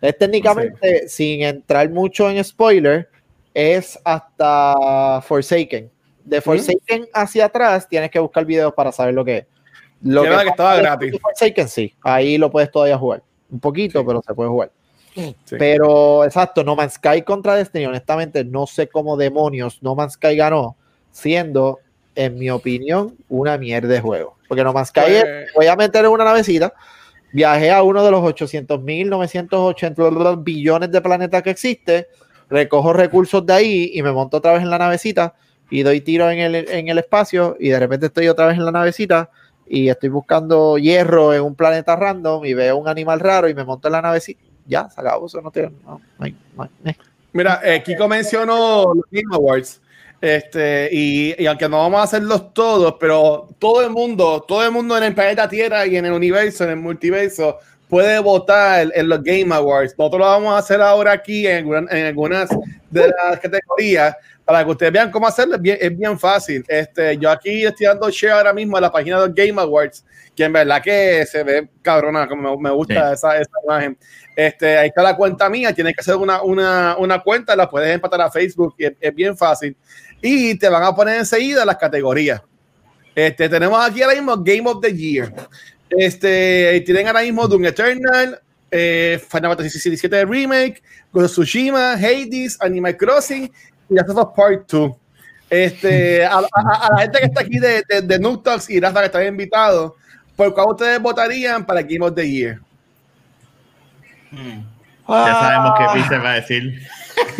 Es 0.00 0.16
técnicamente, 0.16 1.08
sin 1.08 1.42
entrar 1.42 1.90
mucho 1.90 2.30
en 2.30 2.42
spoiler, 2.42 3.08
es 3.52 3.98
hasta 4.04 5.20
Forsaken. 5.22 5.90
De 6.24 6.40
Forsaken 6.40 7.08
hacia 7.12 7.46
atrás 7.46 7.88
tienes 7.88 8.10
que 8.10 8.18
buscar 8.18 8.44
videos 8.44 8.72
para 8.74 8.92
saber 8.92 9.14
lo 9.14 9.24
que 9.24 9.38
es. 9.38 9.46
Lo 10.02 10.22
Que 10.22 10.28
que 10.30 10.48
estaba 10.50 10.76
gratis. 10.76 11.18
Forsaken 11.20 11.68
sí, 11.68 11.94
ahí 12.02 12.38
lo 12.38 12.50
puedes 12.50 12.70
todavía 12.70 12.96
jugar. 12.96 13.22
Un 13.50 13.60
poquito, 13.60 13.98
Sí. 14.00 14.04
pero 14.06 14.22
se 14.24 14.34
puede 14.34 14.50
jugar. 14.50 14.70
Sí. 15.14 15.34
Pero 15.58 16.24
exacto, 16.24 16.62
No 16.62 16.76
Man's 16.76 16.94
Sky 16.94 17.22
contra 17.22 17.54
Destiny, 17.56 17.86
honestamente, 17.86 18.44
no 18.44 18.66
sé 18.66 18.88
cómo 18.88 19.16
demonios 19.16 19.82
No 19.82 19.94
Man's 19.94 20.14
Sky 20.14 20.36
ganó, 20.36 20.76
siendo, 21.10 21.80
en 22.14 22.38
mi 22.38 22.50
opinión, 22.50 23.16
una 23.28 23.58
mierda 23.58 23.88
de 23.88 24.00
juego. 24.00 24.36
Porque 24.46 24.64
No 24.64 24.72
Man's 24.72 24.88
Sky 24.88 25.00
es, 25.06 25.24
Pues- 25.24 25.52
voy 25.54 25.66
a 25.66 25.76
meter 25.76 26.04
en 26.04 26.10
una 26.10 26.24
navecita, 26.24 26.72
viajé 27.32 27.70
a 27.70 27.82
uno 27.82 28.04
de 28.04 28.10
los 28.10 28.22
800 28.22 28.80
mil, 28.80 29.10
980 29.10 30.36
billones 30.36 30.90
de 30.90 31.00
planetas 31.00 31.42
que 31.42 31.50
existe, 31.50 32.08
recojo 32.48 32.92
recursos 32.92 33.44
de 33.44 33.52
ahí 33.52 33.90
y 33.94 34.02
me 34.02 34.12
monto 34.12 34.38
otra 34.38 34.52
vez 34.52 34.62
en 34.62 34.70
la 34.70 34.78
navecita 34.78 35.34
y 35.70 35.82
doy 35.82 36.00
tiro 36.00 36.30
en 36.30 36.38
el, 36.38 36.54
en 36.54 36.88
el 36.88 36.98
espacio 36.98 37.56
y 37.60 37.68
de 37.68 37.78
repente 37.78 38.06
estoy 38.06 38.28
otra 38.28 38.46
vez 38.46 38.56
en 38.56 38.64
la 38.64 38.72
navecita 38.72 39.30
y 39.66 39.90
estoy 39.90 40.08
buscando 40.08 40.78
hierro 40.78 41.34
en 41.34 41.42
un 41.42 41.54
planeta 41.54 41.94
random 41.94 42.44
y 42.46 42.54
veo 42.54 42.78
un 42.78 42.88
animal 42.88 43.20
raro 43.20 43.50
y 43.50 43.54
me 43.54 43.64
monto 43.64 43.88
en 43.88 43.92
la 43.92 44.00
navecita. 44.00 44.40
Ya, 44.68 44.88
se 44.90 45.00
acabó, 45.00 45.26
eso 45.26 45.40
no 45.40 45.50
tiene. 45.50 45.70
no, 45.84 46.00
no 46.18 46.24
hay- 46.24 46.36
no 46.56 46.62
hay- 46.62 46.90
eh. 46.90 46.96
Mira, 47.32 47.60
eh, 47.64 47.82
Kiko 47.82 48.06
mencionó 48.08 48.92
los 48.94 49.04
Game 49.10 49.34
Awards. 49.34 49.80
Este, 50.20 50.88
y, 50.90 51.40
y 51.40 51.46
aunque 51.46 51.68
no 51.68 51.78
vamos 51.78 52.00
a 52.00 52.04
hacerlos 52.04 52.52
todos, 52.52 52.94
pero 52.98 53.48
todo 53.58 53.82
el 53.84 53.90
mundo, 53.90 54.44
todo 54.46 54.64
el 54.64 54.70
mundo 54.72 54.96
en 54.98 55.04
el 55.04 55.14
planeta 55.14 55.48
Tierra 55.48 55.86
y 55.86 55.96
en 55.96 56.06
el 56.06 56.12
universo, 56.12 56.64
en 56.64 56.70
el 56.70 56.76
multiverso, 56.76 57.58
puede 57.88 58.18
votar 58.18 58.88
en 58.94 59.08
los 59.08 59.22
Game 59.22 59.54
Awards. 59.54 59.94
Nosotros 59.96 60.20
lo 60.20 60.26
vamos 60.26 60.54
a 60.54 60.58
hacer 60.58 60.80
ahora 60.82 61.12
aquí 61.12 61.46
en, 61.46 61.72
en 61.90 62.06
algunas 62.06 62.50
de 62.90 63.08
las 63.08 63.38
categorías 63.38 64.16
para 64.44 64.64
que 64.64 64.70
ustedes 64.70 64.92
vean 64.92 65.10
cómo 65.10 65.26
hacerlo. 65.28 65.54
Es 65.56 65.62
bien, 65.62 65.78
es 65.80 65.96
bien 65.96 66.18
fácil. 66.18 66.64
Este, 66.66 67.16
yo 67.18 67.30
aquí 67.30 67.64
estoy 67.64 67.86
dando 67.86 68.10
share 68.10 68.32
ahora 68.32 68.52
mismo 68.52 68.76
a 68.76 68.80
la 68.80 68.90
página 68.90 69.20
de 69.20 69.26
los 69.28 69.34
Game 69.36 69.60
Awards, 69.60 70.04
que 70.34 70.44
en 70.44 70.52
verdad 70.52 70.82
que 70.82 71.24
se 71.26 71.42
ve 71.44 71.68
cabrona, 71.82 72.26
como 72.26 72.56
me, 72.56 72.62
me 72.68 72.74
gusta 72.74 73.12
esa, 73.12 73.36
esa 73.38 73.50
imagen. 73.64 73.96
Este, 74.40 74.78
ahí 74.78 74.86
está 74.86 75.02
la 75.02 75.16
cuenta 75.16 75.50
mía, 75.50 75.72
tienes 75.74 75.94
que 75.96 76.00
hacer 76.00 76.14
una, 76.14 76.42
una, 76.42 76.96
una 76.96 77.18
cuenta, 77.20 77.56
la 77.56 77.68
puedes 77.68 77.92
empatar 77.92 78.20
a 78.20 78.30
Facebook, 78.30 78.72
y 78.78 78.84
es, 78.84 78.92
es 79.00 79.12
bien 79.12 79.36
fácil. 79.36 79.76
Y 80.22 80.56
te 80.56 80.68
van 80.68 80.84
a 80.84 80.94
poner 80.94 81.16
enseguida 81.18 81.64
las 81.64 81.76
categorías. 81.76 82.40
Este, 83.16 83.48
tenemos 83.48 83.84
aquí 83.84 84.00
ahora 84.00 84.14
mismo 84.14 84.36
Game 84.36 84.70
of 84.70 84.80
the 84.80 84.96
Year. 84.96 85.34
Este, 85.90 86.80
tienen 86.86 87.08
ahora 87.08 87.22
mismo 87.22 87.48
Doom 87.48 87.64
Eternal, 87.64 88.40
eh, 88.70 89.20
Final 89.28 89.56
Fantasy 89.56 89.96
XVII 89.96 90.24
Remake, 90.24 90.82
Ghost 91.12 91.32
Tsushima, 91.32 91.94
Hades, 91.94 92.58
Animal 92.60 92.96
Crossing 92.96 93.50
y 93.90 93.94
Last 93.94 94.10
of 94.10 94.36
Part 94.36 94.70
2. 94.70 94.92
Este, 95.50 96.24
a, 96.24 96.38
a- 96.38 96.86
a 96.86 96.92
la 96.94 97.02
gente 97.02 97.18
que 97.18 97.24
está 97.26 97.40
aquí 97.40 97.58
de, 97.58 97.82
de, 97.88 98.02
de 98.02 98.38
y 98.68 98.78
Rafa 98.78 99.00
que 99.00 99.06
están 99.06 99.26
invitados, 99.26 99.94
¿por 100.36 100.54
cuál 100.54 100.68
ustedes 100.68 101.02
votarían 101.02 101.66
para 101.66 101.82
Game 101.82 102.06
of 102.06 102.14
the 102.14 102.30
Year? 102.30 102.60
Ya 104.32 105.34
sabemos 105.40 105.72
qué 105.78 105.84
Pixel 105.98 106.24
va 106.24 106.30
a 106.30 106.34
decir. 106.34 106.82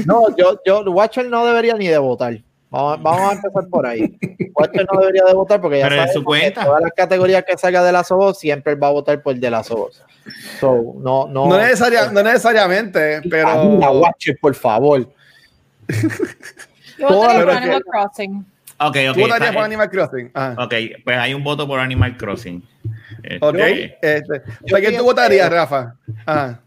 No, 0.06 0.34
yo, 0.36 0.58
yo, 0.64 0.80
Watcher 0.90 1.26
no 1.28 1.44
debería 1.46 1.74
ni 1.74 1.88
de 1.88 1.98
votar. 1.98 2.38
Vamos, 2.70 3.02
vamos 3.02 3.30
a 3.30 3.32
empezar 3.34 3.66
por 3.68 3.86
ahí. 3.86 4.18
Watcher 4.54 4.86
no 4.92 5.00
debería 5.00 5.24
de 5.24 5.34
votar 5.34 5.60
porque 5.60 5.78
ya 5.78 5.84
Pero 5.84 5.94
en 5.96 6.00
sabemos 6.02 6.14
su 6.20 6.24
cuenta. 6.24 6.64
todas 6.64 6.82
las 6.82 6.92
categorías 6.92 7.44
que 7.44 7.56
salga 7.56 7.82
de 7.82 7.92
la 7.92 8.04
Sobos 8.04 8.38
siempre 8.38 8.72
él 8.74 8.82
va 8.82 8.88
a 8.88 8.92
votar 8.92 9.22
por 9.22 9.34
el 9.34 9.40
de 9.40 9.50
la 9.50 9.62
Sobos. 9.62 10.02
So, 10.60 10.94
no, 10.98 11.26
no. 11.28 11.46
No, 11.48 11.58
necesaria- 11.58 12.10
no 12.12 12.22
necesariamente, 12.22 13.22
pero. 13.30 13.48
Ayuda, 13.48 13.90
Watcher, 13.90 14.36
por 14.40 14.54
favor. 14.54 15.08
Yo 16.98 17.08
votaría 17.08 17.42
por 17.44 17.50
Animal 17.50 17.82
Crossing. 17.84 18.46
Ok, 18.80 18.96
ok. 19.10 19.14
¿Tú 19.14 19.20
votarías 19.20 19.54
por 19.54 19.62
Animal 19.64 19.90
Crossing? 19.90 20.30
Ah, 20.34 20.54
Ok, 20.58 20.74
pues 21.04 21.18
hay 21.18 21.34
un 21.34 21.42
voto 21.44 21.66
por 21.66 21.80
Animal 21.80 22.16
Crossing. 22.16 22.62
Este, 23.22 23.38
ok. 23.46 23.56
Este, 24.02 24.40
¿Por 24.40 24.50
quién 24.68 24.80
pienso- 24.80 24.98
tú 24.98 25.04
votarías, 25.04 25.50
Rafa? 25.50 25.94
Ah, 26.26 26.58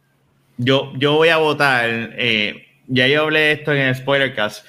yo, 0.64 0.92
yo 0.98 1.14
voy 1.16 1.30
a 1.30 1.38
votar. 1.38 1.90
eh, 2.18 2.68
ya 2.88 3.08
yo 3.08 3.22
hablé 3.24 3.40
de 3.40 3.52
esto 3.54 3.72
en 3.74 3.80
el 3.82 3.96
Spoilercast, 3.96 4.66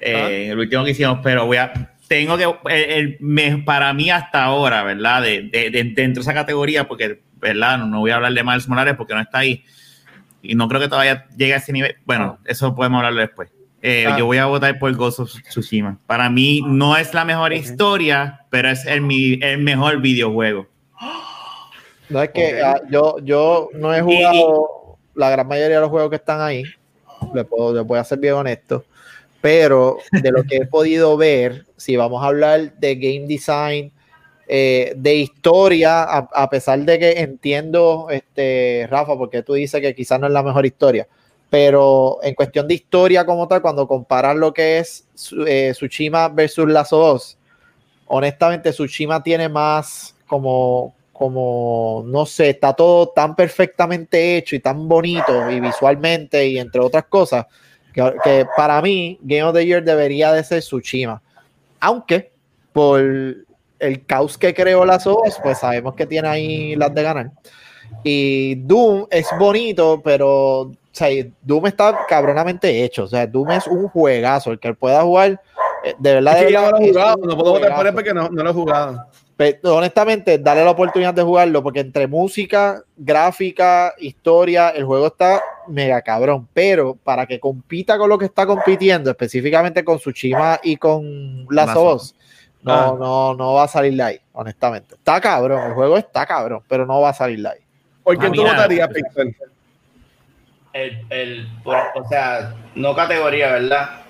eh, 0.00 0.14
Ah. 0.16 0.30
el 0.52 0.58
último 0.58 0.84
que 0.84 0.90
hicimos, 0.92 1.20
pero 1.22 1.46
voy 1.46 1.56
a. 1.56 1.72
Tengo 2.08 2.36
que. 2.36 2.44
el- 2.74 2.90
el- 2.90 3.16
me- 3.20 3.58
para 3.58 3.92
mí, 3.94 4.10
hasta 4.10 4.44
ahora, 4.44 4.82
¿verdad? 4.82 5.22
De, 5.22 5.42
de- 5.42 5.70
de- 5.70 5.84
dentro 5.84 6.14
de 6.16 6.20
esa 6.20 6.34
categoría, 6.34 6.86
porque, 6.86 7.20
¿verdad? 7.36 7.78
No, 7.78 7.86
no 7.86 8.00
voy 8.00 8.10
a 8.10 8.16
hablar 8.16 8.32
de 8.34 8.44
Miles 8.44 8.68
Morales 8.68 8.94
porque 8.96 9.14
no 9.14 9.20
está 9.20 9.38
ahí. 9.38 9.64
Y 10.42 10.54
no 10.54 10.68
creo 10.68 10.80
que 10.80 10.88
todavía 10.88 11.26
llegue 11.36 11.54
a 11.54 11.56
ese 11.56 11.72
nivel. 11.72 11.96
Bueno, 12.04 12.38
eso 12.44 12.74
podemos 12.74 12.98
hablarlo 12.98 13.20
después. 13.22 13.48
Eh, 13.80 14.06
Ah. 14.06 14.16
Yo 14.18 14.26
voy 14.26 14.36
a 14.38 14.44
votar 14.46 14.78
por 14.78 14.94
Ghost 14.94 15.20
of 15.20 15.30
Tsushima. 15.48 15.98
Para 16.06 16.28
mí 16.28 16.62
no 16.66 16.96
es 16.98 17.14
la 17.14 17.24
mejor 17.24 17.52
Ok. 17.52 17.58
historia, 17.58 18.40
pero 18.50 18.68
es 18.70 18.84
el, 18.84 19.00
mi- 19.00 19.38
el 19.42 19.58
mejor 19.58 20.00
videojuego. 20.02 20.66
No 22.10 22.22
es 22.22 22.30
que 22.30 22.54
Ok. 22.54 22.60
ah, 22.64 22.80
yo, 22.90 23.16
yo 23.22 23.70
no 23.74 23.94
he 23.94 24.02
jugado 24.02 24.83
la 25.14 25.30
gran 25.30 25.46
mayoría 25.46 25.76
de 25.76 25.82
los 25.82 25.90
juegos 25.90 26.10
que 26.10 26.16
están 26.16 26.40
ahí. 26.40 26.64
Le 27.32 27.44
puedo, 27.44 27.74
le 27.74 27.80
voy 27.80 27.98
a 27.98 28.16
bien 28.16 28.34
honesto. 28.34 28.84
Pero 29.40 29.98
de 30.10 30.30
lo 30.30 30.42
que 30.44 30.56
he 30.56 30.66
podido 30.66 31.16
ver, 31.16 31.66
si 31.76 31.96
vamos 31.96 32.22
a 32.22 32.28
hablar 32.28 32.74
de 32.78 32.94
game 32.96 33.26
design, 33.26 33.92
eh, 34.46 34.92
de 34.96 35.16
historia, 35.16 36.02
a, 36.02 36.28
a 36.32 36.50
pesar 36.50 36.78
de 36.80 36.98
que 36.98 37.12
entiendo, 37.20 38.08
este, 38.10 38.86
Rafa, 38.90 39.16
porque 39.16 39.42
tú 39.42 39.54
dices 39.54 39.80
que 39.80 39.94
quizás 39.94 40.20
no 40.20 40.26
es 40.26 40.32
la 40.32 40.42
mejor 40.42 40.66
historia, 40.66 41.06
pero 41.54 42.18
en 42.22 42.34
cuestión 42.34 42.66
de 42.66 42.74
historia 42.74 43.24
como 43.24 43.46
tal, 43.48 43.62
cuando 43.62 43.86
comparas 43.86 44.36
lo 44.36 44.52
que 44.52 44.78
es 44.78 45.06
eh, 45.46 45.70
Tsushima 45.72 46.28
versus 46.28 46.66
of 46.92 47.14
Us, 47.14 47.38
honestamente 48.06 48.70
Tsushima 48.70 49.22
tiene 49.22 49.48
más 49.48 50.14
como, 50.26 50.94
como, 51.14 52.02
no 52.06 52.26
sé, 52.26 52.50
está 52.50 52.74
todo 52.74 53.08
tan 53.08 53.34
perfectamente 53.34 54.36
hecho 54.36 54.56
y 54.56 54.60
tan 54.60 54.86
bonito 54.88 55.50
y 55.50 55.60
visualmente 55.60 56.46
y 56.46 56.58
entre 56.58 56.80
otras 56.80 57.04
cosas, 57.04 57.46
que, 57.92 58.12
que 58.22 58.46
para 58.56 58.82
mí 58.82 59.18
Game 59.22 59.44
of 59.44 59.54
the 59.54 59.64
Year 59.64 59.82
debería 59.82 60.32
de 60.32 60.44
ser 60.44 60.60
Tsushima. 60.60 61.22
Aunque 61.80 62.32
por 62.72 63.00
el 63.78 64.04
caos 64.06 64.36
que 64.36 64.52
creó 64.52 64.84
las 64.84 65.06
OS, 65.06 65.38
pues 65.42 65.58
sabemos 65.58 65.94
que 65.94 66.04
tiene 66.04 66.28
ahí 66.28 66.76
las 66.76 66.92
de 66.92 67.02
ganar. 67.02 67.30
Y 68.02 68.56
Doom 68.56 69.06
es 69.10 69.28
bonito, 69.38 70.02
pero 70.04 70.60
o 70.60 70.96
sea, 70.96 71.08
Doom 71.42 71.66
está 71.66 72.06
cabronamente 72.08 72.84
hecho. 72.84 73.04
O 73.04 73.06
sea, 73.06 73.26
Doom 73.26 73.52
es 73.52 73.66
un 73.66 73.88
juegazo. 73.88 74.52
El 74.52 74.58
que 74.58 74.74
pueda 74.74 75.02
jugar, 75.02 75.40
eh, 75.84 75.94
de 75.98 76.14
verdad. 76.14 76.38
es 76.38 76.46
que 76.46 76.52
no 76.52 76.70
lo 76.70 76.78
he 76.78 76.88
jugado, 76.88 77.16
no 77.24 77.36
puedo 77.36 77.52
votar 77.52 77.76
por 77.76 77.86
él 77.86 77.94
porque 77.94 78.14
no, 78.14 78.28
no 78.28 78.42
lo 78.42 78.50
he 78.50 78.52
jugado. 78.52 79.06
Pe- 79.36 79.58
honestamente, 79.64 80.38
dale 80.38 80.64
la 80.64 80.70
oportunidad 80.70 81.12
de 81.12 81.22
jugarlo, 81.22 81.62
porque 81.62 81.80
entre 81.80 82.06
música, 82.06 82.82
gráfica, 82.96 83.92
historia, 83.98 84.68
el 84.70 84.84
juego 84.84 85.08
está 85.08 85.42
mega 85.66 86.00
cabrón. 86.02 86.46
Pero 86.54 86.94
para 87.02 87.26
que 87.26 87.40
compita 87.40 87.98
con 87.98 88.08
lo 88.08 88.16
que 88.18 88.26
está 88.26 88.46
compitiendo, 88.46 89.10
específicamente 89.10 89.82
con 89.84 89.98
Tsushima 89.98 90.60
y 90.62 90.76
con 90.76 91.46
Last 91.50 91.76
of 91.76 91.94
Us, 91.96 92.14
no, 92.62 92.72
Ah. 92.72 92.94
no, 92.98 93.34
no 93.34 93.54
va 93.54 93.64
a 93.64 93.68
salir 93.68 93.94
de 93.96 94.02
ahí, 94.04 94.20
honestamente. 94.32 94.94
Está 94.94 95.20
cabrón, 95.20 95.66
el 95.66 95.72
juego 95.74 95.98
está 95.98 96.24
cabrón, 96.26 96.62
pero 96.68 96.86
no 96.86 97.00
va 97.00 97.08
a 97.08 97.14
salir 97.14 97.42
de 97.42 97.48
ahí. 97.48 97.58
¿Por 98.04 98.16
quién 98.16 98.30
Ah, 98.30 98.34
tú 98.34 98.42
mira. 98.42 98.52
votarías, 98.54 98.88
Pixel? 98.88 99.36
El, 100.72 101.06
el, 101.10 101.48
o 101.64 102.08
sea, 102.08 102.54
no 102.74 102.94
categoría, 102.94 103.52
¿verdad? 103.52 104.02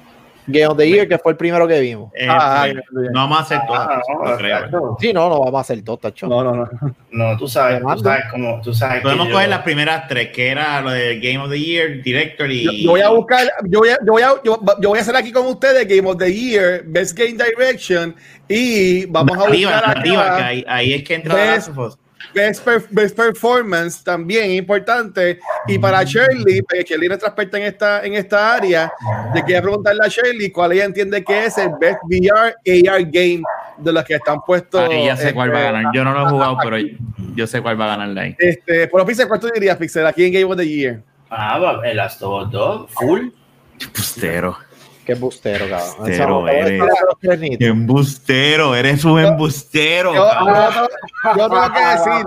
Game 0.47 0.67
of 0.67 0.77
the 0.77 0.89
Year, 0.89 1.09
que 1.09 1.19
fue 1.19 1.33
el 1.33 1.39
primero 1.39 1.67
que 1.67 1.81
vimos. 1.81 2.13
Eh, 2.15 2.27
Ah, 2.29 2.67
eh, 2.69 2.75
no 3.13 3.21
vamos 3.21 3.39
a 3.39 3.43
hacer 3.43 3.61
todo. 3.67 3.77
Ah, 3.77 4.01
no, 4.09 4.31
no 4.31 4.37
creo. 4.37 4.97
Sí, 5.01 5.13
no, 5.13 5.29
no 5.29 5.41
vamos 5.41 5.55
a 5.57 5.61
hacer 5.61 5.83
todo, 5.83 5.97
tacho. 5.97 6.27
No, 6.27 6.45
no, 6.45 6.55
no. 6.55 6.69
No, 7.11 7.37
tú 7.39 7.49
sabes, 7.49 7.81
tú 7.81 7.99
sabes 8.01 8.25
cómo, 8.31 8.61
tú 8.63 8.75
sabes 8.75 9.03
Podemos 9.03 9.27
yo- 9.29 9.33
coger 9.35 9.49
las 9.49 9.63
primeras 9.63 10.07
tres, 10.09 10.29
que 10.33 10.49
era 10.49 10.81
lo 10.81 10.91
de 10.91 11.19
Game 11.21 11.39
of 11.39 11.51
the 11.51 11.61
Year, 11.61 12.03
Director 12.03 12.51
y. 12.51 12.65
Yo, 12.65 12.73
yo 12.73 12.91
voy 12.91 13.01
a 13.01 13.09
buscar, 13.11 13.47
yo 13.65 13.79
voy 13.81 13.89
a, 13.91 13.99
yo 14.05 14.13
voy 14.13 14.23
a, 14.23 14.29
yo, 14.45 14.61
yo 14.81 14.89
voy 14.91 14.99
a 14.99 15.03
hacer 15.03 15.17
aquí 15.17 15.33
con 15.33 15.47
ustedes 15.47 15.87
Game 15.89 16.09
of 16.09 16.17
the 16.19 16.33
Year, 16.33 16.83
Best 16.87 17.17
Game 17.19 17.33
Direction 17.43 18.15
y 18.49 19.07
vamos 19.07 19.37
a 19.39 19.49
buscar 19.49 19.87
narrativa, 19.87 20.27
acá 20.27 20.37
que 20.37 20.43
ahí, 20.43 20.65
ahí 20.69 20.93
es 20.95 21.05
que 21.05 21.15
entra 21.15 21.57
Us. 21.57 21.99
Best, 22.35 22.65
per- 22.65 22.87
Best 22.91 23.17
Performance 23.17 24.03
también 24.03 24.51
importante 24.51 25.39
y 25.69 25.79
para 25.79 26.03
Shirley, 26.03 26.63
porque 26.63 26.83
Shirley 26.83 27.07
es 27.07 27.11
nuestra 27.11 27.29
experta 27.29 27.59
en 27.59 27.65
esta, 27.65 28.05
en 28.05 28.15
esta 28.15 28.55
área, 28.55 28.93
le 29.35 29.41
quería 29.43 29.63
preguntarle 29.63 30.01
a 30.05 30.09
Shirley 30.09 30.51
cuál 30.51 30.73
ella 30.73 30.85
entiende 30.85 31.23
que 31.25 31.45
es 31.47 31.57
el 31.59 31.71
Best 31.81 31.99
VR 32.05 32.55
AR 32.91 33.03
Game 33.05 33.43
de 33.79 33.93
los 33.93 34.05
que 34.05 34.15
están 34.15 34.41
puestos. 34.43 34.81
Ah, 34.83 34.89
ya 34.93 35.17
sé 35.17 35.33
cuál 35.33 35.51
va 35.53 35.59
a 35.59 35.61
este, 35.61 35.73
ganar. 35.73 35.93
Yo 35.95 36.05
no 36.05 36.13
lo 36.13 36.27
he 36.27 36.31
jugado, 36.31 36.59
pero 36.63 36.77
yo 37.35 37.47
sé 37.47 37.63
cuál 37.63 37.81
va 37.81 37.85
a 37.95 37.97
ganar 37.97 38.19
ahí. 38.19 38.37
Este, 38.39 38.89
por 38.89 39.05
Pixel, 39.07 39.29
¿cuál 39.29 39.41
tú 39.41 39.49
dirías, 39.55 39.77
Pixel, 39.77 40.07
aquí 40.07 40.25
en 40.25 40.33
Game 40.33 40.45
of 40.45 40.57
the 40.57 40.69
Year? 40.69 41.03
Ah, 41.31 41.81
el 41.85 41.99
Us 41.99 42.19
2, 42.19 42.91
full. 42.91 43.29
Embustero. 43.81 44.57
Qué 45.05 45.15
bustero, 45.15 45.69
cabrón. 45.69 45.97
Bustero 45.99 46.49
eres. 46.49 47.41
nítidos. 47.41 47.61
Embustero, 47.73 48.75
eres 48.75 49.05
un 49.05 49.21
embustero. 49.21 50.15
Yo, 50.15 50.29
cabrón. 50.29 50.57
yo- 50.75 51.37
yo 51.37 51.49
tengo 51.49 51.73
que 51.73 51.81
decir, 51.81 52.27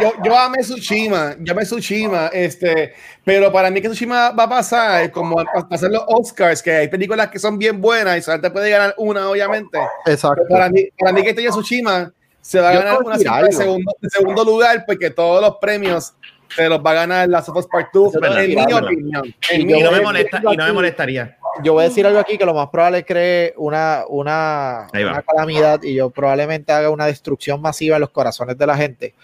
yo, 0.00 0.12
yo 0.24 0.36
amé 0.38 0.58
Tsushima, 0.62 1.36
yo 1.40 1.52
amé 1.52 1.62
Tsushima, 1.64 2.26
este, 2.32 2.92
pero 3.24 3.52
para 3.52 3.70
mí 3.70 3.80
que 3.80 3.88
Tsushima 3.88 4.30
va 4.32 4.44
a 4.44 4.48
pasar 4.48 5.10
como 5.12 5.36
pasar 5.68 5.90
los 5.90 6.02
Oscars, 6.08 6.62
que 6.62 6.72
hay 6.72 6.88
películas 6.88 7.28
que 7.28 7.38
son 7.38 7.58
bien 7.58 7.80
buenas 7.80 8.18
y 8.18 8.22
solamente 8.22 8.50
puede 8.50 8.70
ganar 8.70 8.94
una, 8.98 9.28
obviamente. 9.30 9.78
Exacto. 10.06 10.42
Pero 10.48 10.48
para 10.58 10.70
mí, 10.70 10.88
para 10.98 11.12
mí 11.12 11.22
que 11.22 11.30
este 11.30 11.48
Tsushima 11.48 12.12
se 12.40 12.58
va 12.60 12.70
a 12.70 12.72
ganar 12.74 12.98
una 13.02 13.14
algo. 13.14 13.52
segundo, 13.52 13.92
de 14.00 14.10
segundo 14.10 14.44
lugar 14.44 14.84
porque 14.86 15.10
todos 15.10 15.40
los 15.40 15.56
premios 15.60 16.14
se 16.48 16.68
los 16.68 16.80
va 16.84 16.90
a 16.90 16.94
ganar 16.94 17.28
Last 17.28 17.48
of 17.50 17.56
Us 17.58 17.66
Part 17.68 17.90
2, 17.94 18.12
Yo 18.14 18.18
puedo 18.18 18.38
en 18.38 18.50
mi 18.56 18.72
opinión. 18.72 19.34
En 19.52 19.60
Y 19.60 19.64
mi 19.66 19.78
Y 19.78 19.82
no 19.84 19.92
me 19.92 19.98
yo- 19.98 20.02
molesta, 20.02 20.40
y 20.50 20.56
no 20.56 20.64
me 20.64 20.72
molestaría. 20.72 21.38
Yo 21.62 21.72
voy 21.74 21.84
a 21.84 21.88
decir 21.88 22.06
algo 22.06 22.18
aquí 22.18 22.36
que 22.38 22.44
lo 22.44 22.54
más 22.54 22.68
probable 22.70 22.98
es 22.98 23.04
cree 23.06 23.54
una, 23.56 24.04
una, 24.08 24.88
una 24.92 25.22
calamidad 25.22 25.82
y 25.82 25.94
yo 25.94 26.10
probablemente 26.10 26.72
haga 26.72 26.90
una 26.90 27.06
destrucción 27.06 27.60
masiva 27.60 27.96
en 27.96 28.00
los 28.00 28.10
corazones 28.10 28.56
de 28.58 28.66
la 28.66 28.76
gente. 28.76 29.14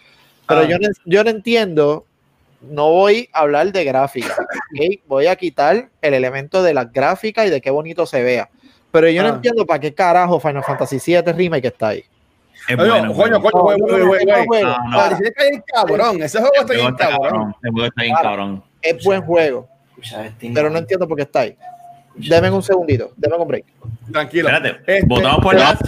Pero 0.48 0.60
Ah. 0.60 0.64
yo, 0.64 0.78
no, 0.78 0.88
yo 1.04 1.24
no 1.24 1.30
entiendo, 1.30 2.04
no 2.62 2.90
voy 2.90 3.28
a 3.32 3.40
hablar 3.40 3.72
de 3.72 3.84
gráfica, 3.84 4.34
¿ok? 4.40 5.00
voy 5.06 5.26
a 5.26 5.36
quitar 5.36 5.88
el 6.00 6.14
elemento 6.14 6.62
de 6.62 6.74
las 6.74 6.92
gráficas 6.92 7.46
y 7.46 7.50
de 7.50 7.60
qué 7.60 7.70
bonito 7.70 8.06
se 8.06 8.22
vea. 8.22 8.48
Pero 8.92 9.08
yo 9.08 9.22
no 9.22 9.28
Ah. 9.28 9.32
entiendo 9.34 9.66
para 9.66 9.80
qué 9.80 9.92
carajo 9.92 10.38
Final 10.40 10.62
Fantasy 10.64 10.98
VII 11.04 11.32
Remake 11.32 11.66
está 11.68 11.88
ahí. 11.88 12.04
Es 12.68 12.76
bueno. 12.76 13.12
coño, 13.14 13.40
coño, 13.40 13.50
No, 13.52 13.62
güey, 13.62 13.78
no, 13.78 14.06
güey, 14.08 14.24
no, 14.26 14.44
güey, 14.46 14.62
no. 14.64 14.76
No, 14.90 15.10
no. 15.10 15.18
Que 15.18 15.32
hay 15.42 15.60
cabrón, 15.72 16.22
ese 16.22 16.38
juego 16.38 16.52
está 16.54 16.66
juego 16.66 16.82
bien 16.82 16.94
está 16.94 17.10
cabrón. 17.10 17.54
El 17.62 17.70
juego 17.72 17.86
está 17.88 18.02
bien 18.02 18.14
cabrón. 18.22 18.64
Es 18.82 19.04
buen 19.04 19.22
juego, 19.22 19.68
pero 20.54 20.70
no 20.70 20.78
entiendo 20.78 21.06
por 21.06 21.16
qué 21.16 21.22
está 21.24 21.40
ahí. 21.40 21.56
Deme 22.16 22.50
un 22.50 22.62
segundito, 22.62 23.12
deme 23.16 23.36
un 23.36 23.48
break. 23.48 23.64
Tranquilo. 24.12 24.48
Espérate, 24.48 24.80
Este, 24.92 25.06
votamos 25.06 25.40
por 25.42 25.54
las. 25.54 25.78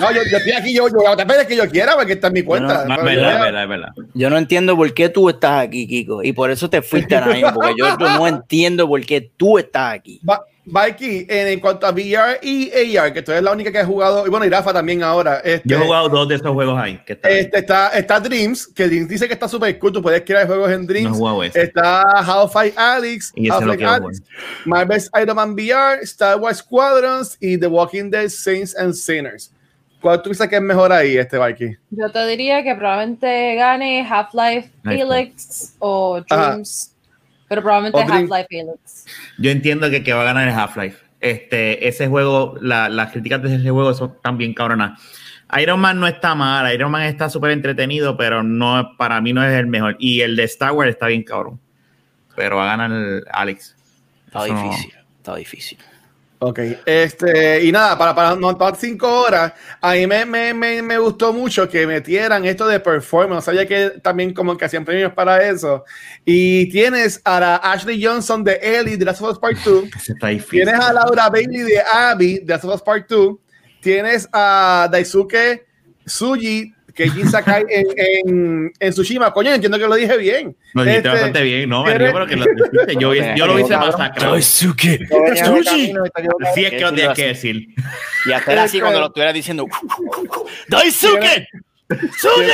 No, 0.00 0.12
yo, 0.12 0.22
yo 0.30 0.36
estoy 0.38 0.52
aquí, 0.52 0.74
yo, 0.74 0.88
yo 0.88 0.94
voy 0.94 1.06
a 1.06 1.10
votar 1.10 1.46
que 1.46 1.56
yo 1.56 1.68
quiera 1.68 1.94
porque 1.96 2.14
está 2.14 2.26
en 2.28 2.32
mi 2.32 2.42
cuenta. 2.42 2.84
No, 2.86 2.94
es 2.96 3.04
verdad, 3.04 3.34
es 3.34 3.40
verdad, 3.40 3.62
es 3.62 3.68
verdad. 3.68 3.88
Yo 4.14 4.30
no 4.30 4.38
entiendo 4.38 4.76
por 4.76 4.92
qué 4.94 5.08
tú 5.08 5.28
estás 5.28 5.62
aquí, 5.62 5.86
Kiko. 5.86 6.22
Y 6.22 6.32
por 6.32 6.50
eso 6.50 6.68
te 6.70 6.82
fuiste 6.82 7.14
ahora 7.16 7.32
mismo, 7.34 7.52
porque 7.54 7.74
yo, 7.78 7.86
yo 7.98 8.08
no 8.18 8.26
entiendo 8.26 8.86
por 8.88 9.04
qué 9.04 9.30
tú 9.36 9.58
estás 9.58 9.94
aquí. 9.94 10.20
Va- 10.28 10.44
Mikey, 10.62 11.26
en, 11.28 11.48
en 11.48 11.58
cuanto 11.58 11.84
a 11.86 11.90
VR 11.90 12.38
y 12.42 12.70
AR, 12.96 13.12
que 13.12 13.22
tú 13.22 13.32
eres 13.32 13.42
la 13.42 13.50
única 13.50 13.72
que 13.72 13.78
ha 13.78 13.84
jugado, 13.84 14.24
y 14.24 14.30
bueno, 14.30 14.44
y 14.46 14.50
Rafa 14.50 14.72
también 14.72 15.02
ahora. 15.02 15.38
Este, 15.42 15.68
Yo 15.68 15.78
he 15.78 15.80
jugado 15.80 16.08
dos 16.10 16.28
de 16.28 16.36
esos 16.36 16.50
juegos 16.52 16.78
ahí. 16.78 17.00
Que 17.04 17.14
ahí. 17.24 17.38
este, 17.38 17.58
está, 17.58 17.88
está 17.88 18.20
Dreams, 18.20 18.68
que 18.68 18.86
Dreams 18.86 19.08
dice 19.08 19.26
que 19.26 19.32
está 19.34 19.48
súper 19.48 19.76
cool, 19.80 19.90
tú 19.92 20.00
puedes 20.02 20.20
crear 20.22 20.46
juegos 20.46 20.70
en 20.70 20.82
No 20.86 20.92
he 20.92 21.00
Dreams. 21.00 21.18
ese. 21.46 21.62
Está 21.62 22.02
Half-Life 22.02 22.74
Alyx, 22.78 23.32
Half-Life 23.50 23.84
Alyx, 23.84 24.22
Marvel's 24.64 25.10
Iron 25.20 25.34
Man 25.36 25.54
VR, 25.54 26.02
Star 26.02 26.38
Wars 26.38 26.58
Squadrons 26.58 27.36
y 27.40 27.58
The 27.58 27.66
Walking 27.66 28.10
Dead 28.10 28.28
Saints 28.28 28.76
and 28.76 28.92
Sinners. 28.94 29.50
¿Cuál 30.00 30.18
tú 30.22 30.24
piensas 30.30 30.48
que 30.48 30.56
es 30.56 30.62
mejor 30.62 30.92
ahí, 30.92 31.16
este 31.16 31.38
Mikey? 31.38 31.76
Yo 31.90 32.10
te 32.10 32.26
diría 32.26 32.62
que 32.62 32.74
probablemente 32.74 33.54
gane 33.56 34.06
Half-Life. 34.08 34.70
Helix 34.84 35.74
o 35.78 36.20
Dreams, 36.22 36.96
pero 37.48 37.62
probablemente 37.62 38.00
Half-Life 38.00 38.46
Helix. 38.50 39.06
Yo 39.38 39.50
entiendo 39.50 39.90
que, 39.90 40.02
que 40.02 40.12
va 40.12 40.22
a 40.22 40.24
ganar 40.24 40.48
el 40.48 40.54
Half-Life. 40.54 40.98
Este, 41.20 41.86
ese 41.86 42.08
juego, 42.08 42.54
la- 42.62 42.88
las 42.88 43.12
críticas 43.12 43.42
de 43.42 43.54
ese 43.56 43.70
juego 43.70 43.92
son 43.92 44.16
también 44.22 44.54
cabronas. 44.54 44.98
Iron 45.60 45.80
Man 45.80 45.98
no 46.00 46.06
está 46.06 46.34
mal, 46.34 46.72
Iron 46.72 46.90
Man 46.92 47.02
está 47.02 47.28
súper 47.28 47.50
entretenido, 47.50 48.16
pero 48.16 48.42
no, 48.42 48.92
para 48.96 49.20
mí 49.20 49.32
no 49.32 49.44
es 49.44 49.52
el 49.52 49.66
mejor. 49.66 49.96
Y 49.98 50.20
el 50.22 50.36
de 50.36 50.44
Star 50.44 50.72
Wars 50.72 50.90
está 50.90 51.08
bien 51.08 51.24
cabrón. 51.24 51.60
Pero 52.36 52.56
va 52.56 52.62
a 52.72 52.76
ganar 52.76 52.92
el 52.92 53.24
Alex. 53.32 53.76
Está 54.26 54.44
Eso 54.46 54.54
no- 54.54 54.62
difícil, 54.62 54.94
está 55.18 55.34
difícil. 55.36 55.78
Ok, 56.42 56.58
este, 56.86 57.62
y 57.64 57.70
nada, 57.70 57.98
para, 57.98 58.14
para 58.14 58.34
no 58.34 58.56
para 58.56 58.74
cinco 58.74 59.06
horas, 59.06 59.52
a 59.78 59.92
mí 59.92 60.06
me, 60.06 60.24
me, 60.24 60.54
me, 60.54 60.80
me 60.80 60.96
gustó 60.96 61.34
mucho 61.34 61.68
que 61.68 61.86
metieran 61.86 62.46
esto 62.46 62.66
de 62.66 62.80
performance. 62.80 63.44
Sabía 63.44 63.66
que 63.66 63.90
también 64.02 64.32
como 64.32 64.56
que 64.56 64.64
hacían 64.64 64.86
premios 64.86 65.12
para 65.12 65.46
eso. 65.46 65.84
Y 66.24 66.70
tienes 66.70 67.20
a 67.24 67.40
la 67.40 67.56
Ashley 67.56 68.02
Johnson 68.02 68.42
de 68.42 68.58
Ellie 68.62 68.96
de 68.96 69.04
Last 69.04 69.20
of 69.20 69.32
Us 69.32 69.38
Part 69.38 69.58
2. 69.62 69.84
Ese 69.94 70.12
está 70.12 70.28
difícil. 70.28 70.64
Tienes 70.64 70.80
a 70.80 70.94
Laura 70.94 71.28
Bailey 71.28 71.60
de 71.60 71.78
Abby 71.80 72.38
de 72.38 72.54
Last 72.54 72.64
of 72.64 72.74
Us 72.74 72.82
Part 72.82 73.06
2. 73.06 73.36
Tienes 73.82 74.26
a 74.32 74.88
Daisuke 74.90 75.66
Tsuji, 76.06 76.74
Jin 76.92 77.28
Sakai 77.30 77.64
en, 77.68 77.86
en, 77.96 78.72
en 78.78 78.90
Tsushima. 78.92 79.32
Coño, 79.32 79.52
entiendo 79.52 79.78
que 79.78 79.86
lo 79.86 79.94
dije 79.94 80.16
bien. 80.16 80.56
Lo 80.74 80.82
dijiste 80.84 80.98
Este, 81.08 81.08
bastante 81.08 81.42
bien, 81.42 81.68
¿no? 81.68 81.84
Me 81.84 81.90
¿quieres- 81.90 82.08
río, 82.08 82.12
pero 82.12 82.26
que 82.26 82.36
lo 82.36 82.44
dijiste. 82.44 82.94
Yo, 83.00 83.14
yo 83.36 83.46
lo 83.46 83.58
hice 83.58 83.76
masacrado. 83.76 84.34
Quedo- 84.76 85.62
Sí, 86.54 86.64
es 86.64 86.70
que 86.70 86.80
lo 86.80 86.92
tienes 86.92 87.16
que 87.16 87.26
decir. 87.28 87.66
Y 88.26 88.32
hacer 88.32 88.58
así 88.58 88.76
Este- 88.76 88.80
cuando 88.80 89.00
lo 89.00 89.06
estuviera 89.06 89.32
diciendo. 89.32 89.66
¡Daisuke! 90.68 91.46
¡Suye! 92.18 92.52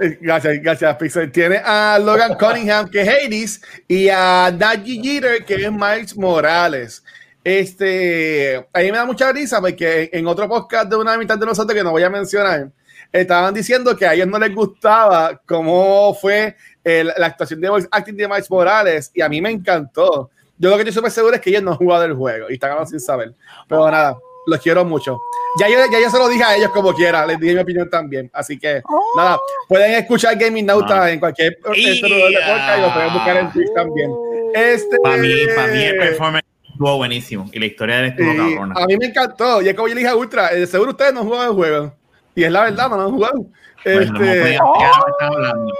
Eh, 0.00 0.18
Gracias, 0.20 0.60
gracias, 0.60 0.96
Pixel. 0.96 1.30
Tiene 1.30 1.60
a 1.64 1.98
Logan 2.02 2.34
Cunningham, 2.34 2.90
que 2.90 3.02
es 3.02 3.08
Hades, 3.08 3.62
y 3.86 4.08
a 4.08 4.50
Daddy 4.56 5.00
Jeter, 5.02 5.44
que 5.44 5.54
es 5.54 5.70
Miles 5.72 6.16
Morales. 6.16 7.04
Este, 7.44 8.56
a 8.56 8.78
mí 8.80 8.90
me 8.90 8.98
da 8.98 9.06
mucha 9.06 9.32
risa 9.32 9.60
porque 9.60 10.10
en 10.12 10.26
otro 10.26 10.48
podcast 10.48 10.90
de 10.90 10.96
una 10.96 11.16
mitad 11.16 11.38
de 11.38 11.46
nosotros 11.46 11.74
que 11.76 11.84
no 11.84 11.92
voy 11.92 12.02
a 12.02 12.10
mencionar, 12.10 12.68
estaban 13.12 13.54
diciendo 13.54 13.96
que 13.96 14.06
a 14.06 14.14
ellos 14.14 14.26
no 14.26 14.38
les 14.38 14.54
gustaba 14.54 15.40
cómo 15.46 16.14
fue 16.14 16.56
el- 16.84 17.12
la 17.16 17.26
actuación 17.26 17.60
de 17.60 17.68
voice 17.68 17.88
acting 17.90 18.16
de 18.16 18.28
Miles 18.28 18.50
Morales, 18.50 19.10
y 19.14 19.20
a 19.22 19.28
mí 19.28 19.40
me 19.40 19.50
encantó. 19.50 20.30
Yo 20.58 20.70
lo 20.70 20.76
que 20.76 20.82
estoy 20.82 20.94
súper 20.94 21.10
seguro 21.10 21.34
es 21.36 21.40
que 21.40 21.50
ellos 21.50 21.62
no 21.62 21.70
han 21.72 21.76
jugado 21.76 22.04
el 22.04 22.14
juego 22.14 22.46
y 22.50 22.54
están 22.54 22.70
hablando 22.70 22.90
sin 22.90 23.00
saber. 23.00 23.32
Pero 23.68 23.90
nada, 23.90 24.16
los 24.46 24.60
quiero 24.60 24.84
mucho. 24.84 25.20
Ya 25.60 25.68
yo, 25.68 25.76
ya 25.90 26.00
yo 26.00 26.10
se 26.10 26.18
lo 26.18 26.28
dije 26.28 26.42
a 26.42 26.56
ellos 26.56 26.70
como 26.72 26.92
quiera, 26.94 27.24
les 27.26 27.38
dije 27.38 27.54
mi 27.54 27.60
opinión 27.60 27.88
también. 27.88 28.28
Así 28.32 28.58
que 28.58 28.82
nada, 29.16 29.38
pueden 29.68 29.92
escuchar 29.94 30.36
Gaming 30.36 30.66
Nauta 30.66 31.04
Ah. 31.04 31.10
en 31.12 31.20
cualquier 31.20 31.58
Y- 31.74 31.88
este, 31.90 32.06
de 32.08 32.20
podcast 32.32 32.78
y 32.78 32.80
lo 32.82 32.92
pueden 32.94 33.12
buscar 33.14 33.36
en 33.36 33.52
Twitch 33.52 33.72
también. 33.74 34.10
Este, 34.54 34.96
Para 35.02 35.16
mí, 35.18 35.32
para 35.54 35.68
mí 35.72 35.82
el 35.82 35.96
performance 35.96 36.44
estuvo 36.72 36.96
buenísimo. 36.96 37.48
Y 37.52 37.58
la 37.60 37.66
historia 37.66 37.96
de 37.96 38.02
él 38.02 38.08
estuvo 38.10 38.32
y 38.32 38.36
cabrona. 38.54 38.74
a 38.76 38.86
mí 38.86 38.96
me 38.96 39.06
encantó. 39.06 39.62
Y 39.62 39.68
es 39.68 39.74
como 39.74 39.88
yo 39.88 39.94
le 39.94 40.00
dije 40.00 40.10
a 40.12 40.16
Ultra, 40.16 40.48
eh, 40.48 40.66
seguro 40.66 40.90
ustedes 40.90 41.12
no 41.14 41.20
han 41.20 41.26
jugado 41.26 41.50
el 41.50 41.56
juego. 41.56 41.94
Y 42.38 42.44
es 42.44 42.52
la 42.52 42.62
verdad, 42.62 42.88
no 42.88 42.96
lo 42.96 43.02
han 43.02 43.10
jugado. 43.10 43.34
Bueno, 43.34 43.50
no 43.84 44.00
Este, 44.00 44.12
no 44.12 44.20
me 44.20 44.50
estaba 44.54 45.28
hablando. 45.34 45.72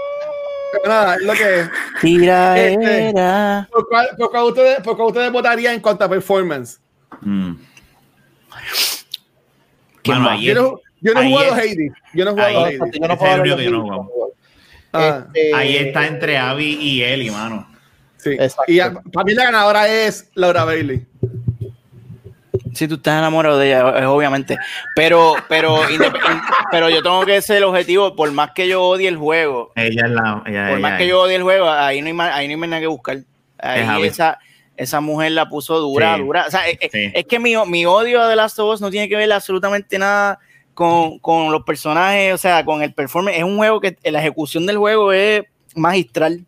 nada, 0.86 1.14
es 1.14 1.20
lo 1.22 1.32
que 1.34 1.60
es. 1.60 1.70
Tiraera. 2.00 3.68
¿Por 3.70 3.88
cuál, 3.88 4.08
por 4.18 4.30
cuál 4.32 4.44
ustedes, 4.44 4.80
por 4.80 4.96
cuál 4.96 5.08
ustedes 5.08 5.30
votarían 5.30 5.74
en 5.74 5.80
cuanto 5.80 6.04
a 6.04 6.08
performance? 6.08 6.80
Mm. 7.20 7.52
¿Quién 10.02 10.18
Mano, 10.18 10.30
más? 10.30 10.38
ahí 10.40 10.46
Yo 10.46 10.54
no, 10.54 10.80
yo 11.00 11.14
no 11.14 11.20
he 11.20 11.28
jugado 11.28 11.46
es- 11.56 11.62
Hades. 11.62 11.92
Yo 12.14 12.24
no 12.24 12.30
he 12.30 12.34
jugado 12.34 12.64
Hades. 12.64 12.78
Yo 12.78 13.06
no 13.08 13.14
es 13.14 13.20
el 13.22 13.40
único 13.40 13.56
que 13.56 13.64
yo 13.64 13.70
no 13.70 13.82
mí. 13.82 13.88
juego. 13.88 14.32
Ah, 14.92 15.24
Este, 15.32 15.54
Ahí 15.54 15.76
está 15.76 16.06
entre 16.08 16.38
Abby 16.38 16.76
y 16.80 17.02
Eli, 17.02 17.30
mano. 17.30 17.68
sí. 18.16 18.30
Exacto. 18.30 18.72
Y 18.72 18.80
a- 18.80 18.92
para 19.12 19.24
mí 19.24 19.34
la 19.34 19.44
ganadora 19.44 19.86
es 19.86 20.28
Laura 20.34 20.64
Bailey. 20.64 21.06
Si 22.78 22.88
tú 22.88 22.94
estás 22.94 23.18
enamorado 23.18 23.58
de 23.58 23.66
ella, 23.68 23.94
es 23.98 24.04
obviamente. 24.04 24.56
Pero, 24.94 25.34
pero, 25.48 25.80
pero 26.70 26.88
yo 26.88 27.02
tengo 27.02 27.24
que 27.26 27.40
ser 27.42 27.58
el 27.58 27.64
objetivo, 27.64 28.14
por 28.16 28.30
más 28.32 28.52
que 28.52 28.68
yo 28.68 28.82
odie 28.82 29.08
el 29.08 29.16
juego, 29.16 29.72
Ella 29.76 30.06
es 30.06 30.10
la. 30.10 30.42
Ella, 30.46 30.68
por 30.68 30.78
ella 30.78 30.78
más 30.78 30.98
que 30.98 31.06
yo 31.08 31.20
odie 31.22 31.36
el 31.36 31.42
juego, 31.42 31.68
ahí 31.70 32.00
no 32.00 32.06
hay 32.08 32.12
más, 32.12 32.34
ahí 32.34 32.48
no 32.48 32.62
hay 32.62 32.70
nada 32.70 32.80
que 32.80 32.86
buscar. 32.86 33.18
Ahí 33.58 34.04
esa, 34.04 34.38
esa 34.76 35.00
mujer 35.00 35.32
la 35.32 35.48
puso 35.48 35.78
dura, 35.80 36.14
Sí. 36.16 36.22
dura. 36.22 36.44
O 36.46 36.50
sea, 36.50 36.68
es, 36.68 36.78
es- 36.80 36.92
Sí. 36.92 37.10
es 37.12 37.24
que 37.26 37.38
mi, 37.38 37.54
mi 37.66 37.84
odio 37.86 38.22
a 38.22 38.28
The 38.28 38.36
Last 38.36 38.58
of 38.60 38.74
Us 38.74 38.80
no 38.80 38.90
tiene 38.90 39.08
que 39.08 39.16
ver 39.16 39.30
absolutamente 39.32 39.98
nada 39.98 40.38
con, 40.74 41.18
con 41.18 41.50
los 41.50 41.64
personajes, 41.64 42.32
o 42.34 42.38
sea, 42.38 42.64
con 42.64 42.82
el 42.82 42.94
performance. 42.94 43.36
Es 43.38 43.42
un 43.44 43.56
juego 43.56 43.80
que 43.80 43.96
la 44.04 44.20
ejecución 44.20 44.64
del 44.66 44.78
juego 44.78 45.12
es 45.12 45.42
magistral. 45.74 46.44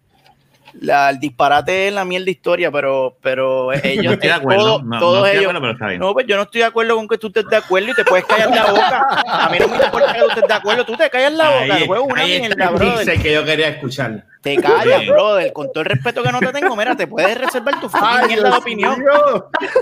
La, 0.81 1.11
el 1.11 1.19
disparate 1.21 1.89
es 1.89 1.95
la 1.95 2.05
mierda 2.05 2.31
historia, 2.31 2.71
pero, 2.71 3.17
pero 3.23 3.73
ellos, 3.85 4.15
No 4.15 4.17
de 4.21 4.33
acuerdo. 4.33 4.63
todo- 4.65 4.83
no, 4.83 4.89
no 4.95 4.99
todos 5.01 5.25
de 5.25 5.31
ellos, 5.33 5.43
acuerdo, 5.45 5.61
pero 5.61 5.73
está 5.73 5.87
bien. 5.89 6.01
no, 6.01 6.13
pues 6.13 6.27
yo 6.27 6.37
no 6.37 6.43
estoy 6.43 6.61
de 6.61 6.67
acuerdo 6.67 6.97
con 6.97 7.09
que 7.09 7.19
tú 7.19 7.27
estés 7.29 7.47
de 7.49 7.57
acuerdo 7.57 7.91
y 7.91 7.95
te 7.95 8.05
puedes 8.05 8.25
callar 8.27 8.51
la 8.51 8.71
boca. 8.71 9.07
A 9.29 9.49
mí 9.51 9.59
no 9.59 9.69
me 9.69 9.77
importa 9.77 10.13
que 10.13 10.21
tú 10.21 10.29
estés 10.29 10.49
de 10.49 10.55
acuerdo, 10.55 10.85
tú 10.85 10.97
te 10.97 11.11
callas 11.11 11.33
la 11.33 11.49
boca. 11.51 11.79
El 11.79 11.87
juego 11.87 12.07
es 12.07 12.13
una 12.13 12.23
ahí 12.23 12.41
mierda, 12.41 12.71
brother. 12.71 13.21
que 13.23 13.33
yo 13.33 13.45
quería 13.45 13.69
escuchar. 13.69 14.25
Te 14.41 14.57
callas, 14.57 15.07
brother. 15.07 15.53
Con 15.53 15.71
todo 15.71 15.83
el 15.83 15.91
respeto 15.91 16.23
que 16.23 16.33
no 16.33 16.39
te 16.41 16.47
tengo, 16.53 16.75
mira, 16.75 16.97
te 16.97 17.07
puedes 17.07 17.37
reservar 17.37 17.79
tu 17.79 17.89
fucking 17.91 18.27
mierda 18.29 18.51
de 18.51 18.57
opinión. 18.57 19.05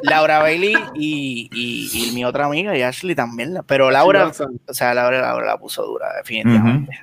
Laura 0.02 0.40
Bailey 0.40 0.74
y, 0.94 1.48
y, 1.52 2.08
y 2.08 2.12
mi 2.12 2.24
otra 2.24 2.46
amiga, 2.46 2.76
y 2.76 2.82
Ashley 2.82 3.14
también. 3.14 3.58
Pero 3.66 3.90
Laura, 3.90 4.32
o 4.66 4.74
sea, 4.74 4.94
Laura, 4.94 5.20
Laura 5.20 5.46
la 5.46 5.58
puso 5.58 5.84
dura, 5.84 6.08
definitivamente. 6.16 6.98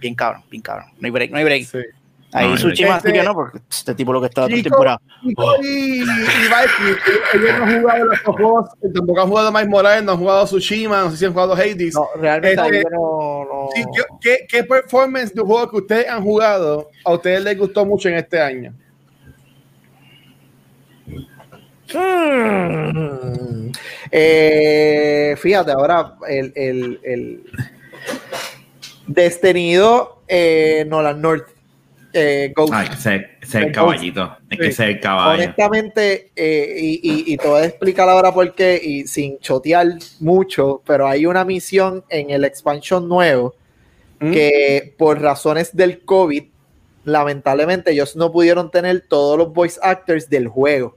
Bien 0.00 0.14
cabrón, 0.14 0.42
bien 0.50 0.62
cabrón. 0.62 0.86
No 1.00 1.06
hay 1.06 1.10
break, 1.10 1.30
no 1.32 1.38
hay 1.38 1.44
break. 1.44 1.64
Sí. 1.64 1.78
Ahí 2.32 2.50
No 2.50 2.56
sí 2.58 2.72
que 3.12 3.22
no, 3.22 3.34
porque 3.34 3.58
este 3.70 3.94
tipo 3.94 4.12
lo 4.12 4.20
que 4.20 4.26
estaba 4.26 4.48
toda 4.48 4.56
la 4.56 4.62
Chico, 4.62 4.74
temporada. 4.76 5.00
Chico 5.22 5.54
y, 5.62 6.00
y 6.02 6.02
ellos 6.02 7.58
no 7.58 7.64
han 7.64 7.80
jugado 7.80 8.04
los 8.04 8.18
juegos, 8.20 8.70
tampoco 8.94 9.20
han 9.22 9.28
jugado 9.28 9.52
Miles 9.52 9.68
Morales, 9.68 10.04
no 10.04 10.12
han 10.12 10.18
jugado 10.18 10.44
Tsushima, 10.44 11.00
no 11.04 11.10
sé 11.10 11.16
si 11.16 11.24
han 11.24 11.32
jugado 11.32 11.54
Hades. 11.54 11.94
No, 11.94 12.06
realmente 12.20 12.62
Este, 12.62 12.82
no, 12.90 13.44
no- 13.44 13.68
Sí, 13.74 13.82
¿qué, 13.94 14.02
qué, 14.20 14.46
qué 14.46 14.64
performance 14.64 15.32
de 15.34 15.40
juego 15.40 15.70
que 15.70 15.76
ustedes 15.78 16.08
han 16.08 16.22
jugado 16.22 16.90
a 17.04 17.12
ustedes 17.14 17.42
les 17.42 17.58
gustó 17.58 17.86
mucho 17.86 18.08
en 18.10 18.16
este 18.16 18.38
año? 18.40 18.74
Mm. 21.94 23.70
Eh, 24.10 25.34
fíjate, 25.38 25.72
ahora 25.72 26.14
el, 26.28 26.52
el, 26.54 27.00
el 27.02 27.42
destenido 29.06 30.22
eh, 30.28 30.84
Nolan 30.86 31.20
North 31.20 31.48
eh, 32.12 32.52
Ghost. 32.54 32.72
Ay, 32.74 32.88
ser, 32.98 33.30
ser 33.42 33.64
El 33.64 33.72
caballito. 33.72 34.36
Es 34.50 34.58
que 34.58 34.64
Sí. 34.66 34.72
ser 34.72 35.00
caballo. 35.00 35.42
Honestamente, 35.42 36.30
eh, 36.34 36.74
y, 36.78 36.94
y- 37.02 37.32
y 37.34 37.36
te 37.36 37.46
voy 37.48 37.60
a 37.62 37.64
explicar 37.66 38.08
ahora 38.08 38.32
por 38.32 38.54
qué, 38.54 38.80
y 38.82 39.06
sin 39.06 39.38
chotear 39.40 39.86
mucho, 40.20 40.82
pero 40.86 41.06
hay 41.06 41.26
una 41.26 41.44
misión 41.44 42.04
en 42.08 42.30
el 42.30 42.44
expansion 42.44 43.08
nuevo 43.08 43.54
¿Mm? 44.20 44.32
que 44.32 44.94
por 44.98 45.20
razones 45.20 45.74
del 45.76 46.04
COVID, 46.04 46.44
lamentablemente 47.04 47.92
ellos 47.92 48.16
no 48.16 48.30
pudieron 48.32 48.70
tener 48.70 49.04
todos 49.08 49.38
los 49.38 49.52
voice 49.52 49.78
actors 49.82 50.28
del 50.28 50.48
juego. 50.48 50.96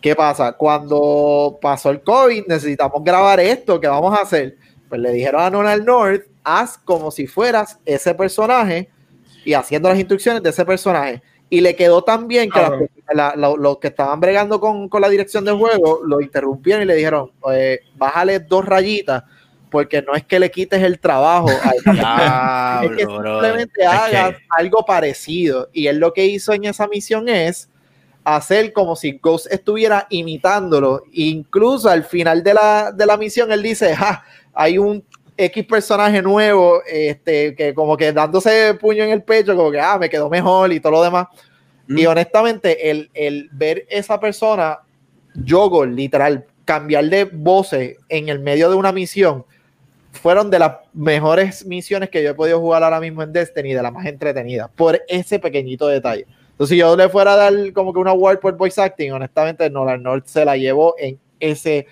¿Qué 0.00 0.14
pasa? 0.14 0.52
Cuando 0.52 1.58
pasó 1.60 1.90
el 1.90 2.00
COVID, 2.02 2.46
necesitamos 2.46 3.02
grabar 3.02 3.40
esto, 3.40 3.80
¿qué 3.80 3.88
vamos 3.88 4.16
a 4.16 4.22
hacer? 4.22 4.56
Pues 4.88 5.00
le 5.00 5.10
dijeron 5.12 5.40
a 5.40 5.50
Donald 5.50 5.84
North, 5.84 6.22
haz 6.44 6.78
como 6.78 7.10
si 7.10 7.26
fueras 7.26 7.78
ese 7.84 8.14
personaje 8.14 8.88
y 9.46 9.54
haciendo 9.54 9.88
las 9.88 9.98
instrucciones 9.98 10.42
de 10.42 10.50
ese 10.50 10.64
personaje. 10.64 11.22
Y 11.48 11.60
le 11.60 11.76
quedó 11.76 12.02
tan 12.02 12.26
bien 12.26 12.50
que 12.50 12.58
Claro. 12.58 12.86
la- 13.14 13.14
la- 13.14 13.36
lo- 13.36 13.56
los 13.56 13.78
que 13.78 13.86
estaban 13.88 14.18
bregando 14.20 14.58
con, 14.60 14.88
con 14.88 15.00
la 15.00 15.08
dirección 15.08 15.44
del 15.44 15.54
juego 15.56 16.00
lo 16.04 16.20
interrumpieron 16.20 16.82
y 16.82 16.86
le 16.86 16.96
dijeron, 16.96 17.30
eh, 17.52 17.80
bájale 17.96 18.40
dos 18.40 18.64
rayitas, 18.64 19.22
porque 19.70 20.02
no 20.02 20.14
es 20.14 20.24
que 20.24 20.40
le 20.40 20.50
quites 20.50 20.82
el 20.82 20.98
trabajo 20.98 21.48
a 21.48 21.70
esa 21.70 21.84
persona, 22.80 22.80
es 22.84 22.90
que 22.96 23.04
simplemente 23.06 23.80
Es 23.82 23.86
hagas 23.88 24.30
que- 24.36 24.42
algo 24.58 24.84
parecido. 24.84 25.68
Y 25.72 25.86
él 25.86 25.98
lo 25.98 26.12
que 26.12 26.26
hizo 26.26 26.52
en 26.52 26.64
esa 26.64 26.88
misión 26.88 27.28
es 27.28 27.68
hacer 28.24 28.72
como 28.72 28.96
si 28.96 29.12
Ghost 29.22 29.46
estuviera 29.52 30.08
imitándolo. 30.10 31.04
Incluso 31.12 31.88
al 31.88 32.02
final 32.02 32.42
de 32.42 32.54
la, 32.54 32.90
de 32.90 33.06
la 33.06 33.16
misión, 33.16 33.52
él 33.52 33.62
dice, 33.62 33.94
"Ja, 33.94 34.24
hay 34.52 34.78
un 34.78 35.04
X 35.36 35.66
personaje 35.66 36.22
nuevo, 36.22 36.82
este, 36.86 37.54
que 37.54 37.74
como 37.74 37.96
que 37.96 38.12
dándose 38.12 38.74
puño 38.74 39.04
en 39.04 39.10
el 39.10 39.22
pecho, 39.22 39.54
como 39.56 39.70
que, 39.70 39.80
ah, 39.80 39.98
me 39.98 40.08
quedó 40.08 40.30
mejor 40.30 40.72
y 40.72 40.80
todo 40.80 40.92
lo 40.92 41.02
demás. 41.02 41.28
Mm. 41.88 41.98
Y 41.98 42.06
honestamente, 42.06 42.90
el, 42.90 43.10
el 43.14 43.48
ver 43.52 43.86
esa 43.90 44.18
persona, 44.18 44.80
Yogo, 45.34 45.84
literal, 45.84 46.46
cambiar 46.64 47.04
de 47.06 47.24
voces 47.24 47.96
en 48.08 48.28
el 48.28 48.40
medio 48.40 48.70
de 48.70 48.76
una 48.76 48.92
misión, 48.92 49.44
fueron 50.12 50.50
de 50.50 50.58
las 50.58 50.76
mejores 50.94 51.66
misiones 51.66 52.10
que 52.10 52.22
yo 52.22 52.30
he 52.30 52.34
podido 52.34 52.58
jugar 52.58 52.82
ahora 52.82 53.00
mismo 53.00 53.22
en 53.22 53.32
Destiny, 53.32 53.74
de 53.74 53.82
las 53.82 53.92
más 53.92 54.06
entretenidas, 54.06 54.70
por 54.74 55.00
ese 55.08 55.38
pequeñito 55.38 55.86
detalle. 55.86 56.26
Entonces, 56.50 56.74
si 56.74 56.78
yo 56.78 56.96
le 56.96 57.08
fuera 57.08 57.34
a 57.34 57.36
dar 57.36 57.72
como 57.74 57.92
que 57.92 57.98
una 57.98 58.12
award 58.12 58.40
por 58.40 58.56
voice 58.56 58.80
acting, 58.80 59.12
honestamente, 59.12 59.68
Nolan 59.68 60.02
North 60.02 60.26
se 60.26 60.44
la 60.44 60.56
llevó 60.56 60.94
en 60.98 61.18
ese 61.38 61.86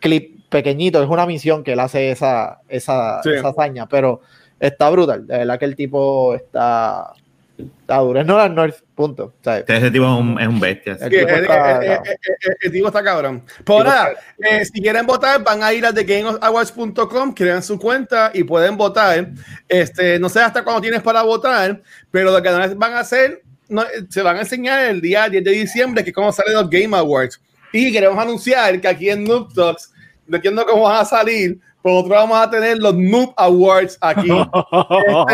clip 0.00 0.40
pequeñito. 0.48 1.02
Es 1.02 1.08
una 1.08 1.26
misión 1.26 1.62
que 1.62 1.72
él 1.74 1.80
hace 1.80 2.10
esa, 2.10 2.60
esa, 2.68 3.22
Sí. 3.22 3.30
esa 3.30 3.48
hazaña, 3.48 3.86
pero 3.86 4.20
está 4.58 4.90
brutal. 4.90 5.26
De 5.26 5.38
verdad 5.38 5.58
que 5.58 5.64
el 5.66 5.76
tipo 5.76 6.34
está, 6.34 7.12
está 7.58 7.98
duro. 7.98 8.18
Es 8.20 8.26
Nolan 8.26 8.54
North, 8.54 8.76
punto. 8.94 9.24
O 9.26 9.32
sea, 9.44 9.58
Ese 9.58 9.90
tipo 9.90 10.04
es 10.06 10.20
un, 10.20 10.40
es 10.40 10.48
un 10.48 10.58
bestia. 10.60 10.96
El 11.00 11.10
Que 11.10 11.18
tipo 11.20 11.28
el, 11.30 11.42
está- 11.42 11.76
el- 11.78 11.84
el- 11.84 11.98
el- 11.98 12.56
el 12.62 12.72
tipo 12.72 12.86
está 12.88 13.02
cabrón. 13.04 13.42
Pues 13.64 13.84
nada, 13.84 14.12
eh, 14.38 14.64
si 14.64 14.80
quieren 14.82 15.06
votar, 15.06 15.42
van 15.44 15.62
a 15.62 15.72
ir 15.72 15.86
a 15.86 15.92
thegameawards.com, 15.92 17.32
crean 17.34 17.62
su 17.62 17.78
cuenta 17.78 18.30
y 18.34 18.42
pueden 18.44 18.76
votar. 18.76 19.28
Este, 19.68 20.18
no 20.18 20.28
sé 20.28 20.40
hasta 20.40 20.62
cuándo 20.64 20.80
tienes 20.80 21.02
para 21.02 21.22
votar, 21.22 21.80
pero 22.10 22.30
lo 22.32 22.42
que 22.42 22.50
van 22.74 22.92
a 22.94 23.00
hacer, 23.00 23.42
no, 23.68 23.84
se 24.08 24.22
van 24.22 24.36
a 24.36 24.40
enseñar 24.40 24.80
el 24.86 25.00
día 25.00 25.28
10 25.28 25.44
de 25.44 25.50
diciembre, 25.52 26.02
que 26.02 26.10
es 26.10 26.14
como 26.16 26.32
salen 26.32 26.54
los 26.54 26.68
Game 26.68 26.96
Awards. 26.96 27.40
Y 27.72 27.92
queremos 27.92 28.18
anunciar 28.18 28.80
que 28.80 28.88
aquí 28.88 29.10
en 29.10 29.24
Noob 29.24 29.52
Talks, 29.54 29.92
no 30.26 30.36
entiendo 30.36 30.64
cómo 30.66 30.82
van 30.82 31.00
a 31.00 31.04
salir, 31.04 31.58
pero 31.82 31.94
nosotros 31.96 32.18
vamos 32.18 32.38
a 32.40 32.50
tener 32.50 32.78
los 32.78 32.94
Noob 32.96 33.32
Awards 33.36 33.96
aquí. 34.00 34.28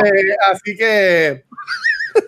Este, 0.04 0.36
así 0.50 0.76
que 0.76 1.44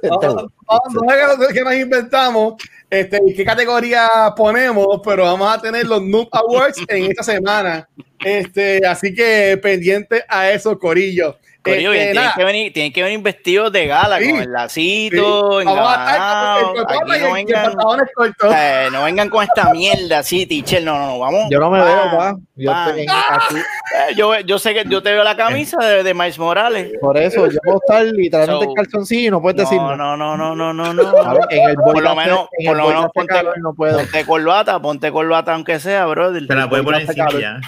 vamos, 0.03 0.53
vamos 0.67 1.13
a 1.49 1.53
qué- 1.53 1.63
nos 1.63 1.75
inventamos 1.75 2.55
este, 2.91 3.19
y 3.27 3.35
qué 3.35 3.45
categoría 3.45 4.09
ponemos, 4.37 5.01
pero 5.05 5.25
vamos 5.25 5.55
a 5.55 5.61
tener 5.61 5.87
los 5.87 6.03
Noob 6.03 6.29
Awards 6.33 6.79
en 6.89 7.11
esta 7.11 7.23
semana. 7.23 7.89
Este, 8.25 8.85
así 8.87 9.15
que 9.15 9.59
pendiente 9.63 10.25
a 10.29 10.51
eso, 10.51 10.79
Corillo. 10.79 11.37
Corillo, 11.71 11.93
Este, 11.93 12.03
bien, 12.05 12.13
tienen, 12.13 12.31
que 12.37 12.45
venir, 12.45 12.73
tienen 12.73 12.93
que 12.93 13.03
venir 13.03 13.21
vestidos 13.21 13.73
de 13.73 13.87
gala, 13.87 14.19
Sí, 14.19 14.31
con 14.31 14.41
el 14.43 14.53
lacito, 14.53 15.61
sí. 15.61 15.63
Y 15.63 15.65
no 15.67 17.33
vengan, 17.35 17.73
eh, 18.55 18.89
no 18.93 19.03
vengan 19.05 19.29
con 19.29 19.43
esta 19.45 19.71
mierda 19.73 20.19
así, 20.19 20.47
teacher. 20.47 20.83
No, 20.83 20.99
no, 20.99 21.07
no, 21.09 21.19
vamos. 21.19 21.45
yo 21.51 21.59
no 21.61 21.71
me 21.71 21.79
pa, 21.81 21.85
veo, 21.85 22.19
pa. 22.19 22.37
Yo 22.57 22.73
estoy 22.73 23.03
en- 23.03 23.11
aquí. 23.11 23.55
Eh, 23.57 24.15
Yo, 24.17 24.39
yo 24.41 24.59
sé 24.59 24.75
que 24.75 24.85
yo 24.89 25.03
te 25.03 25.13
veo 25.13 25.25
la 25.25 25.37
camisa 25.37 25.79
de, 25.85 26.03
de 26.03 26.15
Miles 26.15 26.39
Morales. 26.39 26.93
Por 27.01 27.17
eso, 27.17 27.47
yo 27.49 27.59
puedo 27.63 27.79
estar 27.87 28.05
literalmente 28.05 28.65
So, 28.65 28.71
en 28.71 28.75
calzoncillo 28.75 29.29
y 29.29 29.31
no 29.31 29.41
puedes 29.41 29.57
decir 29.59 29.79
No, 29.79 29.97
nada. 29.97 30.17
no, 30.17 30.37
no, 30.37 30.55
no, 30.55 30.55
no, 30.55 30.73
no, 30.75 30.93
no. 30.93 31.23
¿sabes? 31.23 31.47
En 31.51 31.71
el 31.71 31.77
Por 31.77 32.03
lo 32.03 32.15
menos, 32.17 32.49
en 32.59 32.67
por 32.67 32.77
lo 32.77 32.89
menos 32.89 33.07
ponte, 33.15 33.33
calor, 33.35 33.59
no 33.61 33.75
puedo. 33.75 33.99
ponte 33.99 34.25
corbata, 34.27 34.81
ponte 34.81 35.11
corbata 35.13 35.55
aunque 35.55 35.81
sea, 35.81 36.07
brother. 36.07 36.47
Se 36.47 36.55
la 36.55 36.69
puede 36.69 36.83
poner 36.83 37.03
encima 37.03 37.29
ya. 37.41 37.61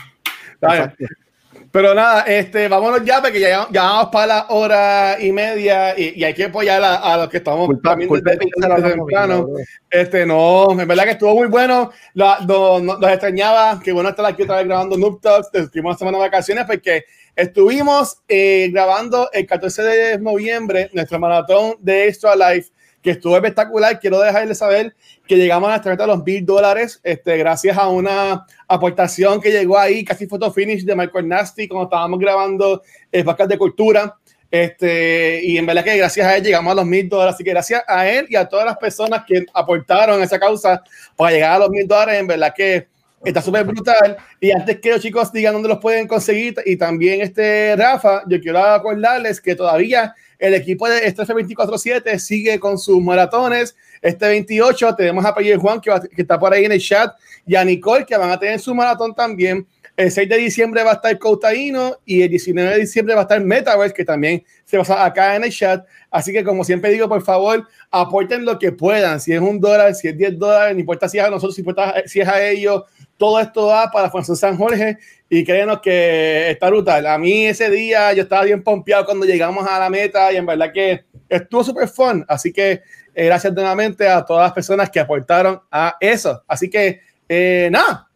Pero 1.72 1.94
nada, 1.94 2.22
este, 2.22 2.66
vámonos 2.66 3.04
ya 3.04 3.20
porque 3.22 3.38
ya, 3.38 3.68
ya 3.70 3.82
vamos 3.82 4.08
para 4.10 4.26
la 4.26 4.46
hora 4.48 5.16
y 5.20 5.30
media 5.30 5.96
y, 5.96 6.18
y 6.20 6.24
hay 6.24 6.34
que 6.34 6.44
apoyar 6.46 6.82
a, 6.82 6.96
a 6.96 7.16
los 7.16 7.28
que 7.28 7.36
estamos 7.36 7.66
Culpa, 7.66 7.90
también 7.90 8.08
culpa 8.08 8.30
desde- 8.30 8.44
de 8.44 8.50
Pixar 8.50 8.76
desde 8.82 8.94
temprano. 8.96 9.46
Este, 9.88 10.26
no, 10.26 10.72
en 10.72 10.88
verdad 10.88 11.04
que 11.04 11.10
estuvo 11.12 11.34
muy 11.34 11.46
bueno. 11.46 11.92
La- 12.14 12.38
no- 12.46 12.80
no- 12.80 12.98
los 12.98 13.10
extrañaba. 13.10 13.80
Qué 13.84 13.92
bueno 13.92 14.08
estar 14.10 14.26
aquí 14.26 14.42
otra 14.42 14.56
vez 14.56 14.66
grabando 14.66 14.96
Noob 14.98 15.20
Talks. 15.20 15.48
Estuvimos 15.52 15.90
una 15.92 15.98
semana 15.98 16.18
de 16.18 16.24
vacaciones 16.24 16.64
porque 16.66 17.04
estuvimos 17.36 18.18
eh, 18.28 18.68
grabando 18.72 19.30
el 19.32 19.46
14 19.46 19.82
de 19.82 20.18
noviembre 20.18 20.90
nuestro 20.92 21.18
maratón 21.20 21.74
de 21.78 22.08
Extra 22.08 22.34
Life, 22.34 22.70
que 23.02 23.10
estuvo 23.10 23.36
espectacular. 23.36 23.98
Quiero 23.98 24.20
dejarles 24.20 24.58
saber 24.58 24.94
que 25.26 25.36
llegamos 25.36 25.68
a 25.68 25.72
nuestra 25.72 25.92
meta 25.92 26.04
de 26.04 26.08
los 26.08 26.24
mil 26.24 26.44
dólares, 26.44 27.00
este, 27.02 27.36
gracias 27.36 27.76
a 27.78 27.88
una 27.88 28.46
aportación 28.66 29.40
que 29.40 29.50
llegó 29.50 29.78
ahí, 29.78 30.04
casi 30.04 30.26
photo 30.26 30.52
finish 30.52 30.84
de 30.84 30.96
Michael 30.96 31.28
Nasty, 31.28 31.68
cuando 31.68 31.84
estábamos 31.84 32.18
grabando 32.18 32.82
el 33.10 33.24
podcast 33.24 33.50
de 33.50 33.58
cultura. 33.58 34.16
Este, 34.50 35.40
y 35.44 35.56
en 35.56 35.64
verdad 35.64 35.84
que 35.84 35.96
gracias 35.96 36.26
a 36.26 36.36
él 36.36 36.42
llegamos 36.42 36.72
a 36.72 36.74
los 36.74 36.84
mil 36.84 37.08
dólares. 37.08 37.34
Así 37.34 37.44
que 37.44 37.50
gracias 37.50 37.82
a 37.86 38.08
él 38.08 38.26
y 38.28 38.36
a 38.36 38.48
todas 38.48 38.66
las 38.66 38.76
personas 38.76 39.22
que 39.26 39.46
aportaron 39.54 40.20
a 40.20 40.24
esa 40.24 40.40
causa 40.40 40.82
para 41.16 41.30
llegar 41.30 41.52
a 41.52 41.58
los 41.60 41.70
mil 41.70 41.86
dólares, 41.86 42.20
en 42.20 42.26
verdad 42.26 42.52
que 42.54 42.88
Está 43.24 43.42
súper 43.42 43.64
brutal. 43.64 44.16
Y 44.40 44.50
antes 44.50 44.80
que 44.80 44.90
los 44.92 45.00
chicos 45.02 45.30
digan 45.32 45.52
dónde 45.52 45.68
los 45.68 45.78
pueden 45.78 46.08
conseguir, 46.08 46.54
y 46.64 46.76
también 46.76 47.20
este 47.20 47.76
Rafa, 47.76 48.22
yo 48.26 48.40
quiero 48.40 48.58
acordarles 48.64 49.40
que 49.40 49.54
todavía 49.54 50.14
el 50.38 50.54
equipo 50.54 50.88
de 50.88 51.06
este 51.06 51.22
F247 51.24 52.18
sigue 52.18 52.58
con 52.58 52.78
sus 52.78 53.02
maratones. 53.02 53.76
Este 54.00 54.26
28 54.26 54.94
tenemos 54.96 55.22
a 55.26 55.34
Pelle 55.34 55.56
Juan, 55.56 55.80
que, 55.82 55.90
va- 55.90 56.00
que 56.00 56.22
está 56.22 56.38
por 56.38 56.52
ahí 56.54 56.64
en 56.64 56.72
el 56.72 56.80
chat, 56.80 57.12
y 57.46 57.54
a 57.56 57.64
Nicole, 57.64 58.06
que 58.06 58.16
van 58.16 58.30
a 58.30 58.38
tener 58.38 58.58
su 58.58 58.74
maratón 58.74 59.14
también. 59.14 59.66
El 60.00 60.10
6 60.10 60.30
de 60.30 60.36
diciembre 60.38 60.82
va 60.82 60.92
a 60.92 60.94
estar 60.94 61.18
Coutaino 61.18 61.98
y 62.06 62.22
el 62.22 62.30
19 62.30 62.70
de 62.70 62.78
diciembre 62.78 63.14
va 63.14 63.20
a 63.20 63.24
estar 63.24 63.38
Metaverse, 63.38 63.92
que 63.92 64.02
también 64.02 64.42
se 64.64 64.78
va 64.78 64.80
a 64.80 64.84
estar 64.84 65.06
acá 65.06 65.36
en 65.36 65.44
el 65.44 65.52
chat. 65.52 65.86
Así 66.10 66.32
que, 66.32 66.42
como 66.42 66.64
siempre 66.64 66.90
digo, 66.90 67.06
por 67.06 67.20
favor, 67.20 67.68
aporten 67.90 68.46
lo 68.46 68.58
que 68.58 68.72
puedan. 68.72 69.20
Si 69.20 69.34
es 69.34 69.40
un 69.42 69.60
dólar, 69.60 69.94
si 69.94 70.08
es 70.08 70.16
10 70.16 70.38
dólares, 70.38 70.72
no 70.72 70.80
importa 70.80 71.06
si 71.06 71.18
es 71.18 71.24
a 71.24 71.28
nosotros, 71.28 71.54
si, 71.54 71.62
si 72.06 72.18
es 72.18 72.26
a 72.26 72.42
ellos. 72.42 72.84
Todo 73.18 73.40
esto 73.40 73.66
va 73.66 73.90
para 73.90 74.08
Fundación 74.08 74.38
San 74.38 74.56
Jorge 74.56 74.96
y 75.28 75.44
créanos 75.44 75.82
que 75.82 76.50
está 76.50 76.70
brutal. 76.70 77.06
A 77.06 77.18
mí 77.18 77.44
ese 77.44 77.68
día 77.68 78.10
yo 78.14 78.22
estaba 78.22 78.44
bien 78.44 78.62
pompeado 78.62 79.04
cuando 79.04 79.26
llegamos 79.26 79.68
a 79.68 79.78
la 79.78 79.90
meta 79.90 80.32
y 80.32 80.36
en 80.36 80.46
verdad 80.46 80.72
que 80.72 81.04
estuvo 81.28 81.62
súper 81.62 81.88
fun. 81.88 82.24
Así 82.26 82.54
que 82.54 82.80
eh, 83.14 83.26
gracias 83.26 83.52
nuevamente 83.52 84.08
a 84.08 84.24
todas 84.24 84.44
las 84.44 84.54
personas 84.54 84.88
que 84.88 84.98
aportaron 84.98 85.60
a 85.70 85.98
eso. 86.00 86.42
Así 86.48 86.70
que, 86.70 87.00
eh, 87.28 87.68
nada, 87.70 88.09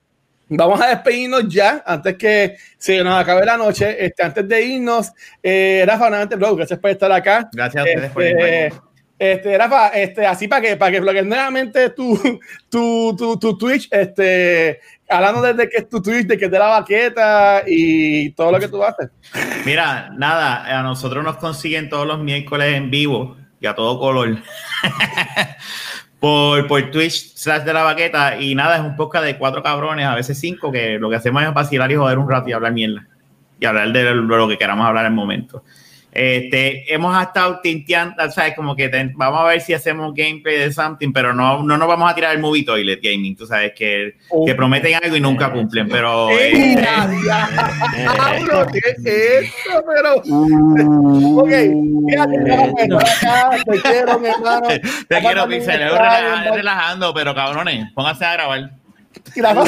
Vamos 0.48 0.80
a 0.80 0.88
despedirnos 0.88 1.48
ya 1.48 1.82
antes 1.86 2.16
que 2.16 2.56
se 2.76 3.02
nos 3.02 3.20
acabe 3.20 3.44
la 3.46 3.56
noche. 3.56 4.04
Este, 4.04 4.22
antes 4.22 4.46
de 4.46 4.62
irnos, 4.62 5.12
eh, 5.42 5.84
Rafa, 5.86 6.08
nuevamente, 6.08 6.36
bro, 6.36 6.54
gracias 6.56 6.78
por 6.78 6.90
estar 6.90 7.10
acá. 7.10 7.48
Gracias 7.52 7.84
a 7.84 7.88
ustedes 7.88 8.10
por 8.10 8.22
Este, 8.22 8.72
este, 9.18 9.56
Rafa, 9.56 9.88
este, 9.88 10.26
así 10.26 10.48
para 10.48 10.60
que, 10.60 10.76
para 10.76 10.92
que 10.92 11.00
bloquees 11.00 11.24
nuevamente 11.24 11.90
tu, 11.90 12.18
tu, 12.68 13.14
tu, 13.16 13.38
tu 13.38 13.56
Twitch, 13.56 13.88
este, 13.90 14.80
hablando 15.08 15.40
desde 15.40 15.68
que 15.68 15.78
es 15.78 15.88
tu 15.88 16.02
Twitch, 16.02 16.26
de 16.26 16.36
que 16.36 16.46
es 16.46 16.50
de 16.50 16.58
la 16.58 16.66
baqueta 16.66 17.62
y 17.66 18.30
todo 18.30 18.52
lo 18.52 18.58
que 18.58 18.68
tú 18.68 18.82
haces. 18.82 19.10
Mira, 19.64 20.10
nada, 20.16 20.78
a 20.78 20.82
nosotros 20.82 21.24
nos 21.24 21.36
consiguen 21.36 21.88
todos 21.88 22.06
los 22.06 22.18
miércoles 22.18 22.74
en 22.74 22.90
vivo 22.90 23.36
y 23.60 23.66
a 23.66 23.74
todo 23.74 23.98
color. 23.98 24.36
por, 26.24 26.66
por 26.68 26.90
Twitch 26.90 27.34
slash 27.36 27.64
de 27.64 27.72
la 27.74 27.82
baqueta. 27.82 28.40
Y 28.40 28.54
nada, 28.54 28.76
es 28.76 28.80
un 28.82 28.96
podcast 28.96 29.26
de 29.26 29.36
cuatro 29.36 29.62
cabrones, 29.62 30.06
a 30.06 30.14
veces 30.14 30.40
cinco, 30.40 30.72
que 30.72 30.98
lo 30.98 31.10
que 31.10 31.16
hacemos 31.16 31.42
es 31.42 31.52
vacilar 31.52 31.92
y 31.92 31.96
joder 31.96 32.16
un 32.16 32.30
rato 32.30 32.48
y 32.48 32.52
hablar 32.54 32.72
mierda. 32.72 33.06
Y 33.60 33.66
hablar 33.66 33.92
de 33.92 34.14
lo 34.14 34.48
que 34.48 34.56
queramos 34.56 34.86
hablar 34.86 35.04
en 35.04 35.12
el 35.12 35.16
momento. 35.16 35.64
Este, 36.14 36.94
hemos 36.94 37.20
estado 37.20 37.58
tinteando, 37.60 38.30
¿sabes? 38.30 38.54
Como 38.54 38.76
que 38.76 38.88
ten- 38.88 39.12
vamos 39.16 39.40
a 39.40 39.44
ver 39.44 39.60
si 39.60 39.74
hacemos 39.74 40.14
gameplay 40.14 40.58
de 40.58 40.72
something, 40.72 41.12
pero 41.12 41.34
no, 41.34 41.62
no 41.64 41.76
nos 41.76 41.88
vamos 41.88 42.08
a 42.10 42.14
tirar 42.14 42.32
el 42.34 42.40
movie 42.40 42.64
toilet 42.64 43.00
gaming, 43.02 43.34
tú 43.36 43.46
sabes, 43.46 43.72
que, 43.74 44.16
que 44.46 44.54
prometen 44.54 44.94
algo 45.02 45.16
y 45.16 45.20
nunca 45.20 45.50
cumplen, 45.52 45.88
pero... 45.88 46.30
¡Ey, 46.30 46.52
eh, 46.54 46.76
diablo! 46.76 48.66
¿Qué 48.72 48.78
es 48.78 49.04
esto? 49.04 49.84
Pero, 49.92 50.14
ok, 51.40 51.50
fíjate, 52.08 52.94
acá, 52.94 53.50
te 53.64 53.80
quiero, 53.80 54.18
mi 54.20 54.28
hermano. 54.28 54.68
Te 55.08 55.20
quiero, 55.20 55.48
Pixel, 55.48 55.80
relajando, 56.54 57.12
pero 57.12 57.34
cabrones, 57.34 57.86
pónganse 57.92 58.24
a 58.24 58.32
grabar. 58.34 58.70
Y 59.34 59.40
Rafa, 59.40 59.64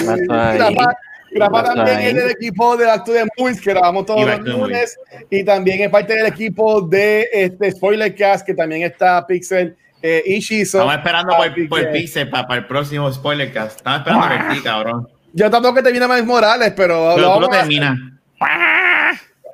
Rafa 1.39 1.75
también 1.75 2.01
es 2.01 2.15
del 2.15 2.31
equipo 2.31 2.77
de 2.77 2.87
Back 2.87 3.05
to 3.05 3.13
the 3.13 3.25
Movies, 3.37 3.61
que 3.61 3.71
grabamos 3.71 4.07
todos 4.07 4.27
los 4.27 4.41
lunes. 4.41 4.99
Y 5.31 5.45
también 5.45 5.83
es 5.83 5.91
parte 5.91 6.15
del 6.15 6.27
equipo 6.27 6.81
de 6.81 7.29
este 7.33 7.73
Spoilercast, 7.73 8.47
que 8.47 8.55
también 8.55 8.83
está 8.83 9.27
Pixel 9.27 9.77
eh, 10.03 10.23
y 10.27 10.41
Shizo. 10.41 10.79
Estamos 10.79 10.97
esperando 10.97 11.37
por, 11.37 11.69
por 11.69 11.93
Pixel 11.93 12.31
para, 12.31 12.55
el 12.55 12.67
próximo 12.67 13.13
spoilercast. 13.13 13.79
Estamos 13.79 14.01
esperando 14.01 14.27
por 14.29 14.55
ti, 14.55 14.63
cabrón. 14.63 15.09
Yo 15.33 15.51
tampoco 15.51 15.75
que 15.75 15.83
termine 15.83 16.07
Miles 16.07 16.25
Morales, 16.25 16.73
pero, 16.77 17.13
Pero 17.15 17.29
lo 17.29 17.35
tú 17.35 17.41
lo 17.43 17.49
terminas. 17.49 17.99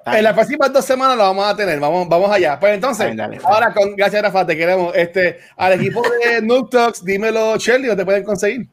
en 0.07 0.25
las 0.25 0.33
próximas 0.33 0.73
dos 0.73 0.85
semanas 0.85 1.17
lo 1.17 1.25
vamos 1.25 1.45
a 1.45 1.57
tener. 1.57 1.81
Vamos, 1.81 2.09
vamos 2.09 2.31
allá. 2.31 2.59
Pues 2.61 2.75
entonces, 2.75 3.17
Dale, 3.17 3.37
dale. 3.37 3.41
ahora 3.43 3.73
con 3.73 3.97
gracias 3.97 4.23
Rafa, 4.23 4.47
te 4.47 4.57
queremos. 4.57 4.95
Este, 4.95 5.39
al 5.57 5.73
equipo 5.73 6.03
de 6.03 6.43
Noob 6.47 6.71
Talks, 6.71 7.05
dímelo, 7.05 7.57
Shirley, 7.57 7.89
¿dónde 7.89 8.03
te 8.03 8.05
pueden 8.05 8.25
conseguir? 8.25 8.69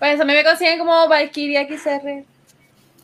Pues 0.00 0.20
a 0.20 0.24
mí 0.24 0.32
me 0.32 0.42
consiguen 0.42 0.78
como 0.80 1.06
Valkyria 1.08 1.68
XR 1.68 2.24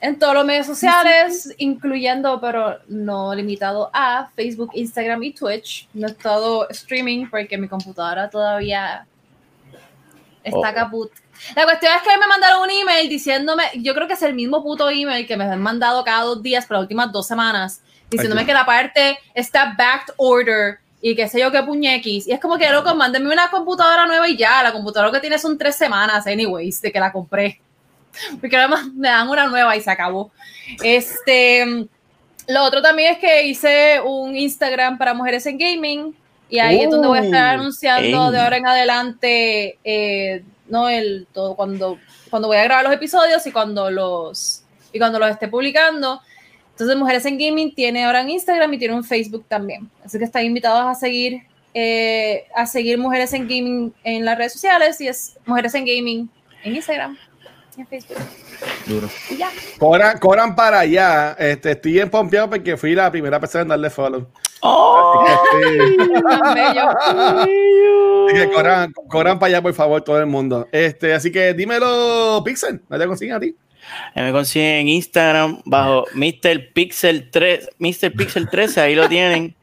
en 0.00 0.18
todos 0.18 0.34
los 0.34 0.44
medios 0.44 0.66
sociales, 0.66 1.54
incluyendo, 1.58 2.40
pero 2.40 2.78
no 2.88 3.34
limitado 3.34 3.90
a 3.92 4.28
Facebook, 4.34 4.70
Instagram 4.74 5.22
y 5.22 5.32
Twitch. 5.32 5.88
No 5.94 6.08
he 6.08 6.10
estado 6.10 6.68
streaming 6.70 7.28
porque 7.30 7.56
mi 7.58 7.68
computadora 7.68 8.28
todavía 8.28 9.06
está 10.42 10.70
Oh. 10.70 10.74
caput. 10.74 11.12
La 11.54 11.64
cuestión 11.64 11.92
es 11.94 12.02
que 12.02 12.18
me 12.18 12.26
mandaron 12.26 12.62
un 12.62 12.70
email 12.70 13.08
diciéndome, 13.10 13.64
yo 13.74 13.94
creo 13.94 14.06
que 14.06 14.14
es 14.14 14.22
el 14.22 14.34
mismo 14.34 14.62
puto 14.62 14.88
email 14.88 15.26
que 15.26 15.36
me 15.36 15.44
han 15.44 15.60
mandado 15.60 16.02
cada 16.02 16.22
dos 16.24 16.42
días 16.42 16.64
por 16.64 16.76
las 16.76 16.82
últimas 16.82 17.12
dos 17.12 17.26
semanas, 17.26 17.82
diciéndome 18.08 18.40
Ay, 18.40 18.46
que 18.46 18.54
la 18.54 18.64
parte 18.64 19.18
está 19.34 19.74
backed 19.76 20.14
order 20.16 20.78
y 21.10 21.14
qué 21.14 21.28
sé 21.28 21.38
yo 21.38 21.52
qué 21.52 21.62
puñequis. 21.62 22.26
Y 22.26 22.32
es 22.32 22.40
como 22.40 22.58
que, 22.58 22.68
loco, 22.68 22.92
mándenme 22.96 23.32
una 23.32 23.48
computadora 23.48 24.06
nueva 24.06 24.28
y 24.28 24.36
ya. 24.36 24.60
La 24.64 24.72
computadora 24.72 25.12
que 25.12 25.20
tiene 25.20 25.38
son 25.38 25.56
tres 25.56 25.76
semanas, 25.76 26.26
anyways, 26.26 26.82
de 26.82 26.90
que 26.90 26.98
la 26.98 27.12
compré. 27.12 27.60
Porque 28.40 28.56
además 28.56 28.86
me 28.92 29.06
dan 29.06 29.28
una 29.28 29.46
nueva 29.46 29.76
y 29.76 29.80
se 29.80 29.88
acabó. 29.88 30.32
Este, 30.82 31.86
lo 32.48 32.64
otro 32.64 32.82
también 32.82 33.12
es 33.12 33.18
que 33.20 33.46
hice 33.46 34.00
un 34.04 34.34
Instagram 34.34 34.98
para 34.98 35.14
mujeres 35.14 35.46
en 35.46 35.58
gaming 35.58 36.16
y 36.48 36.58
ahí 36.58 36.80
es 36.80 36.90
donde 36.90 37.06
voy 37.06 37.18
a 37.18 37.22
estar 37.22 37.56
Uh, 37.56 37.60
anunciando 37.60 38.26
ey. 38.26 38.32
de 38.32 38.40
ahora 38.40 38.56
en 38.56 38.66
adelante, 38.66 39.78
eh, 39.84 40.42
no 40.68 40.88
el 40.88 41.28
todo 41.32 41.54
cuando 41.54 41.98
cuando 42.30 42.48
voy 42.48 42.56
a 42.56 42.64
grabar 42.64 42.84
los 42.84 42.92
episodios 42.92 43.46
y 43.46 43.52
cuando 43.52 43.92
los 43.92 44.64
y 44.92 44.98
cuando 44.98 45.20
los 45.20 45.30
esté 45.30 45.46
publicando. 45.46 46.20
Entonces, 46.76 46.94
Mujeres 46.98 47.24
en 47.24 47.38
Gaming 47.38 47.74
tiene 47.74 48.04
ahora 48.04 48.20
en 48.20 48.28
Instagram 48.28 48.74
y 48.74 48.78
tiene 48.78 48.94
un 48.94 49.02
Facebook 49.02 49.46
también. 49.48 49.88
Así 50.04 50.18
que 50.18 50.24
están 50.24 50.44
invitados 50.44 50.84
a 50.84 50.94
seguir 50.94 51.40
eh, 51.72 52.46
a 52.54 52.66
seguir 52.66 52.98
Mujeres 52.98 53.32
en 53.32 53.42
Gaming 53.42 53.94
en 54.04 54.26
las 54.26 54.36
redes 54.36 54.52
sociales 54.52 55.00
y 55.00 55.08
es 55.08 55.38
Mujeres 55.46 55.74
en 55.74 55.86
Gaming 55.86 56.30
en 56.64 56.74
Instagram 56.74 57.18
y 57.76 57.80
en 57.80 57.86
Facebook. 57.86 58.16
Duro. 58.86 59.08
Y 59.30 59.36
ya. 59.36 59.50
Cobran, 59.78 60.18
cobran 60.18 60.54
para 60.54 60.80
allá. 60.80 61.36
Este, 61.38 61.72
estoy 61.72 61.92
bien 61.92 62.10
pompeado 62.10 62.50
porque 62.50 62.76
fui 62.76 62.94
la 62.94 63.10
primera 63.10 63.40
persona 63.40 63.62
en 63.62 63.68
darle 63.68 63.88
follow. 63.88 64.26
Oh, 64.60 65.24
Así 65.26 65.62
que, 65.62 65.86
sí. 65.86 66.22
Tan 66.22 66.54
bello. 66.54 66.88
Así 68.26 68.34
que 68.34 68.50
cobran, 68.54 68.92
cobran 69.08 69.38
para 69.38 69.48
allá, 69.48 69.62
por 69.62 69.72
favor, 69.72 70.02
todo 70.02 70.18
el 70.18 70.26
mundo. 70.26 70.68
Este, 70.72 71.12
así 71.14 71.32
que 71.32 71.52
dímelo, 71.52 72.42
Pixel, 72.44 72.82
¿no 72.88 72.98
te 72.98 73.06
consiguen 73.06 73.34
a 73.34 73.40
ti? 73.40 73.54
Me 74.14 74.32
consiguen 74.32 74.80
en 74.80 74.88
Instagram 74.88 75.60
bajo 75.64 76.04
Mr. 76.14 76.72
Pixel 76.72 77.30
3, 77.30 77.70
Mr. 77.78 78.12
Pixel 78.12 78.48
13, 78.48 78.80
ahí 78.80 78.94
lo 78.94 79.08
tienen. 79.08 79.54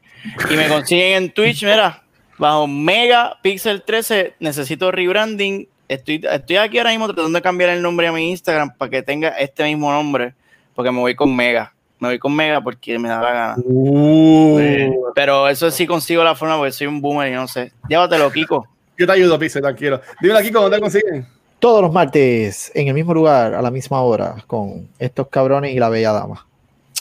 Y 0.50 0.56
me 0.56 0.68
consiguen 0.68 1.24
en 1.24 1.30
Twitch, 1.32 1.64
mira, 1.64 2.02
bajo 2.38 2.66
Mega 2.66 3.38
Pixel 3.42 3.82
13, 3.82 4.34
necesito 4.40 4.90
rebranding. 4.90 5.68
Estoy, 5.88 6.24
estoy 6.30 6.56
aquí 6.56 6.78
ahora 6.78 6.90
mismo 6.90 7.06
tratando 7.06 7.36
de 7.36 7.42
cambiar 7.42 7.70
el 7.70 7.82
nombre 7.82 8.06
a 8.06 8.12
mi 8.12 8.30
Instagram 8.30 8.74
para 8.76 8.90
que 8.90 9.02
tenga 9.02 9.28
este 9.30 9.64
mismo 9.64 9.92
nombre, 9.92 10.34
porque 10.74 10.90
me 10.90 11.00
voy 11.00 11.14
con 11.14 11.34
Mega. 11.34 11.74
Me 12.00 12.08
voy 12.08 12.18
con 12.18 12.34
Mega 12.34 12.60
porque 12.60 12.98
me 12.98 13.08
da 13.08 13.20
la 13.20 13.32
gana. 13.32 13.54
Uh, 13.58 15.12
Pero 15.14 15.48
eso 15.48 15.70
sí 15.70 15.86
consigo 15.86 16.24
la 16.24 16.34
forma 16.34 16.56
porque 16.56 16.72
soy 16.72 16.86
un 16.86 17.00
boomer 17.00 17.32
y 17.32 17.34
no 17.34 17.46
sé. 17.46 17.72
Llévatelo, 17.88 18.30
Kiko. 18.30 18.66
yo 18.98 19.06
te 19.06 19.12
ayudo, 19.12 19.38
Pixel, 19.38 19.62
tranquilo. 19.62 20.00
Dímelo 20.20 20.40
¿cómo 20.52 20.70
te 20.70 20.80
consiguen? 20.80 21.26
Todos 21.64 21.80
los 21.80 21.90
martes, 21.94 22.70
en 22.74 22.88
el 22.88 22.94
mismo 22.94 23.14
lugar, 23.14 23.54
a 23.54 23.62
la 23.62 23.70
misma 23.70 24.02
hora, 24.02 24.34
con 24.46 24.86
estos 24.98 25.28
cabrones 25.28 25.74
y 25.74 25.78
la 25.78 25.88
bella 25.88 26.12
dama. 26.12 26.46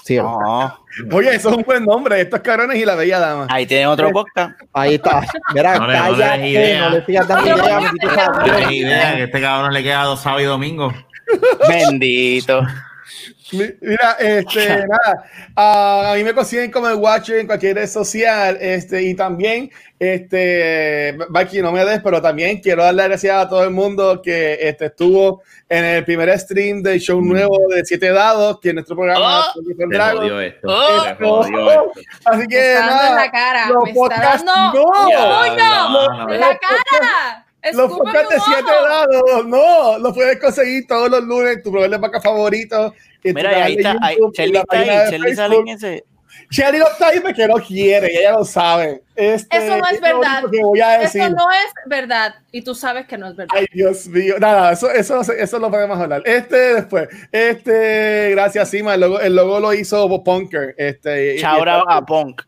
Sí, 0.05 0.15
No, 0.15 0.79
Oye, 1.11 1.35
eso 1.35 1.49
es 1.49 1.57
un 1.57 1.63
buen 1.63 1.83
nombre, 1.83 2.21
estos 2.21 2.39
cabrones 2.39 2.77
y 2.77 2.85
la 2.85 2.95
bella 2.95 3.19
dama. 3.19 3.47
ahí 3.49 3.65
tienen 3.65 3.87
otro 3.87 4.09
podcast. 4.11 4.53
ahí 4.71 4.95
está. 4.95 5.21
Mira, 5.53 5.77
No 5.79 5.87
le- 5.87 5.99
no 5.99 6.11
le 6.15 6.49
idea. 6.49 6.81
no 6.81 6.89
le 6.91 7.05
sigas 7.05 7.27
dando 7.27 7.45
idea, 7.57 7.65
sea 8.13 8.29
No 8.63 8.71
idea 8.71 9.15
que 9.17 9.23
este 9.23 9.41
cabrón 9.41 9.73
le 9.73 9.83
queda 9.83 10.03
dos 10.03 10.21
sábados 10.21 10.43
y 10.43 10.45
domingos. 10.45 10.93
Bendito. 11.67 12.61
Mi- 13.53 13.71
Mira, 13.81 14.17
este, 14.19 14.67
nada, 14.87 15.23
ah, 15.55 16.11
a 16.13 16.15
mí 16.15 16.23
me 16.23 16.33
consiguen 16.33 16.71
como 16.71 16.89
el 16.89 16.95
Watcher 16.95 17.39
en 17.39 17.47
cualquier 17.47 17.75
red 17.75 17.87
social, 17.87 18.57
este, 18.59 19.01
y 19.03 19.13
también, 19.15 19.69
este, 19.99 21.15
Baki, 21.29 21.61
no 21.61 21.71
me 21.71 21.83
des, 21.85 22.01
pero 22.03 22.21
también 22.21 22.59
quiero 22.59 22.83
darle 22.83 23.03
gracias 23.07 23.35
a 23.35 23.47
todo 23.49 23.63
el 23.63 23.69
mundo 23.71 24.21
que 24.21 24.57
este, 24.61 24.85
estuvo 24.87 25.41
en 25.69 25.85
el 25.85 26.05
primer 26.05 26.37
stream 26.39 26.81
del 26.83 26.99
show 26.99 27.21
nuevo 27.21 27.57
de 27.69 27.83
Siete 27.85 28.09
Dados, 28.11 28.59
que 28.59 28.69
es 28.69 28.73
nuestro 28.75 28.95
programa 28.95 29.45
Oh. 29.55 29.61
Dragons. 29.89 30.19
jodió 30.19 30.41
esto. 30.41 30.67
Oh. 30.67 31.05
Esto. 31.05 31.91
Así 32.25 32.39
Me 32.41 32.47
que 32.47 32.73
está 32.73 32.79
dando 32.79 32.93
en 33.03 33.09
nada, 33.09 33.15
la 33.25 33.31
cara. 33.31 33.67
los 33.69 33.83
Me 33.85 33.93
podcasts 33.93 34.45
dando. 34.45 34.83
no, 34.83 35.09
Ya, 35.09 35.17
¡Coño! 35.17 35.89
no, 35.89 36.07
no, 36.27 36.33
¡En 36.33 36.39
no. 36.39 36.47
la 36.47 36.57
cara! 36.59 37.45
los 37.71 37.91
podcasts 37.97 38.29
de 38.29 38.35
un 38.35 38.41
Siete 38.41 38.71
ojo. 38.77 38.87
Dados, 38.87 39.45
no, 39.47 39.97
los 39.99 40.13
puedes 40.13 40.37
conseguir 40.39 40.85
todos 40.85 41.09
los 41.09 41.23
lunes, 41.23 41.63
tu 41.63 41.71
programa 41.71 41.95
de 41.95 42.01
vaca 42.01 42.19
favorito. 42.21 42.93
Mira, 43.23 43.63
ahí 43.65 43.75
está. 43.75 43.97
Ahí, 44.01 44.17
la 44.51 44.59
está 44.61 44.79
ahí. 44.79 45.35
sale 45.35 45.55
en 45.57 45.67
ese. 45.69 46.03
Shelly 46.49 46.79
no 46.79 46.87
está 46.87 47.07
ahí 47.07 47.19
porque 47.19 47.47
no 47.47 47.55
quiere, 47.55 48.11
y 48.13 48.17
ella 48.17 48.33
lo 48.33 48.45
sabe. 48.45 49.01
Este, 49.15 49.57
Eso 49.57 49.77
no 49.77 49.85
es 49.91 50.01
verdad. 50.01 50.43
que 50.51 50.61
voy 50.61 50.81
a 50.81 50.99
decir. 50.99 51.21
Eso 51.21 51.29
no 51.31 51.45
es 51.51 51.73
verdad. 51.87 52.35
Y 52.51 52.61
tú 52.61 52.75
sabes 52.75 53.05
que 53.07 53.17
no 53.17 53.27
es 53.29 53.35
verdad. 53.35 53.55
Ay, 53.57 53.65
Dios 53.71 54.07
mío. 54.07 54.35
Nada, 54.39 54.71
eso, 54.71 54.89
eso, 54.91 55.21
eso 55.21 55.59
lo 55.59 55.69
podemos 55.69 55.97
hablar. 55.99 56.21
Este 56.25 56.75
después. 56.75 57.07
Este, 57.31 58.31
gracias, 58.31 58.69
Sima. 58.69 58.95
El 58.95 59.01
logo, 59.01 59.19
el 59.19 59.35
logo 59.35 59.59
lo 59.59 59.73
hizo 59.73 60.23
Punker. 60.23 60.75
Este, 60.77 61.43
out 61.45 61.67
a 61.67 62.01
Punk. 62.05 62.41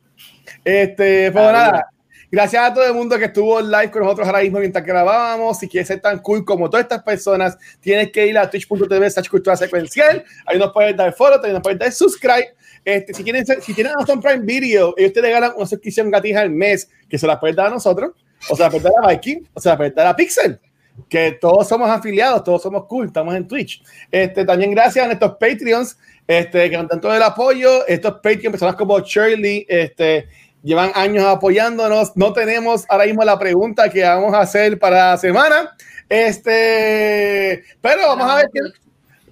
Este, 0.63 1.31
pues 1.31 1.45
Ah, 1.45 1.51
nada. 1.51 1.89
Gracias 2.35 2.69
a 2.69 2.73
todo 2.73 2.85
el 2.85 2.93
mundo 2.93 3.17
que 3.17 3.23
estuvo 3.23 3.61
live 3.61 3.89
con 3.89 4.03
nosotros 4.03 4.27
ahora 4.27 4.41
mismo 4.41 4.59
mientras 4.59 4.83
grabábamos. 4.83 5.57
Si 5.57 5.69
quieres 5.69 5.87
ser 5.87 6.01
tan 6.01 6.19
cool 6.19 6.43
como 6.43 6.69
todas 6.69 6.83
estas 6.83 7.01
personas, 7.01 7.57
tienes 7.79 8.11
que 8.11 8.27
ir 8.27 8.37
a 8.37 8.49
twitch.tv 8.49 9.09
cultura 9.31 9.55
secuencial. 9.55 10.21
Ahí 10.45 10.59
nos 10.59 10.73
puedes 10.73 10.97
dar 10.97 11.13
follow, 11.13 11.35
también 11.35 11.53
nos 11.53 11.63
puedes 11.63 11.79
dar 11.79 11.93
subscribe. 11.93 12.53
Este, 12.83 13.13
si 13.13 13.23
quieren, 13.23 13.45
si 13.45 13.73
tienen 13.73 13.93
Amazon 13.95 14.19
Prime 14.19 14.43
Video, 14.45 14.93
ellos 14.97 15.13
te 15.13 15.21
regalan 15.21 15.53
una 15.55 15.65
suscripción 15.65 16.11
gratis 16.11 16.35
al 16.35 16.49
mes 16.49 16.89
que 17.07 17.17
se 17.17 17.25
las 17.25 17.39
puedes 17.39 17.55
dar 17.55 17.67
a 17.67 17.69
nosotros, 17.69 18.11
o 18.49 18.55
se 18.57 18.63
las 18.63 18.69
puedes 18.69 18.83
dar 18.83 18.93
a 19.01 19.07
Viking, 19.07 19.47
o 19.53 19.61
se 19.61 19.69
las 19.69 19.77
puedes 19.77 19.95
dar 19.95 20.07
a 20.07 20.15
Pixel. 20.17 20.59
Que 21.07 21.37
todos 21.39 21.65
somos 21.69 21.89
afiliados, 21.89 22.43
todos 22.43 22.61
somos 22.61 22.83
cool, 22.87 23.05
estamos 23.05 23.33
en 23.33 23.47
Twitch. 23.47 23.81
Este, 24.11 24.43
también 24.43 24.71
gracias 24.71 25.05
a 25.05 25.07
nuestros 25.07 25.37
Patreons 25.39 25.97
este, 26.27 26.69
que 26.69 26.77
nos 26.77 26.89
dan 26.89 26.99
todo 26.99 27.15
el 27.15 27.23
apoyo. 27.23 27.87
Estos 27.87 28.15
Patreons, 28.15 28.51
personas 28.51 28.75
como 28.75 28.99
Shirley, 28.99 29.65
este, 29.69 30.27
llevan 30.65 30.91
años 30.95 31.25
apoyándonos. 31.25 32.17
No 32.17 32.33
tenemos 32.33 32.85
ahora 32.89 33.05
mismo 33.05 33.23
la 33.23 33.39
pregunta 33.39 33.89
que 33.89 34.03
vamos 34.03 34.33
a 34.33 34.41
hacer 34.41 34.77
para 34.79 35.11
la 35.11 35.17
semana. 35.17 35.75
Este, 36.09 37.63
pero 37.81 38.07
vamos 38.07 38.29
a 38.29 38.35
ver 38.37 38.49
qué, 38.51 38.59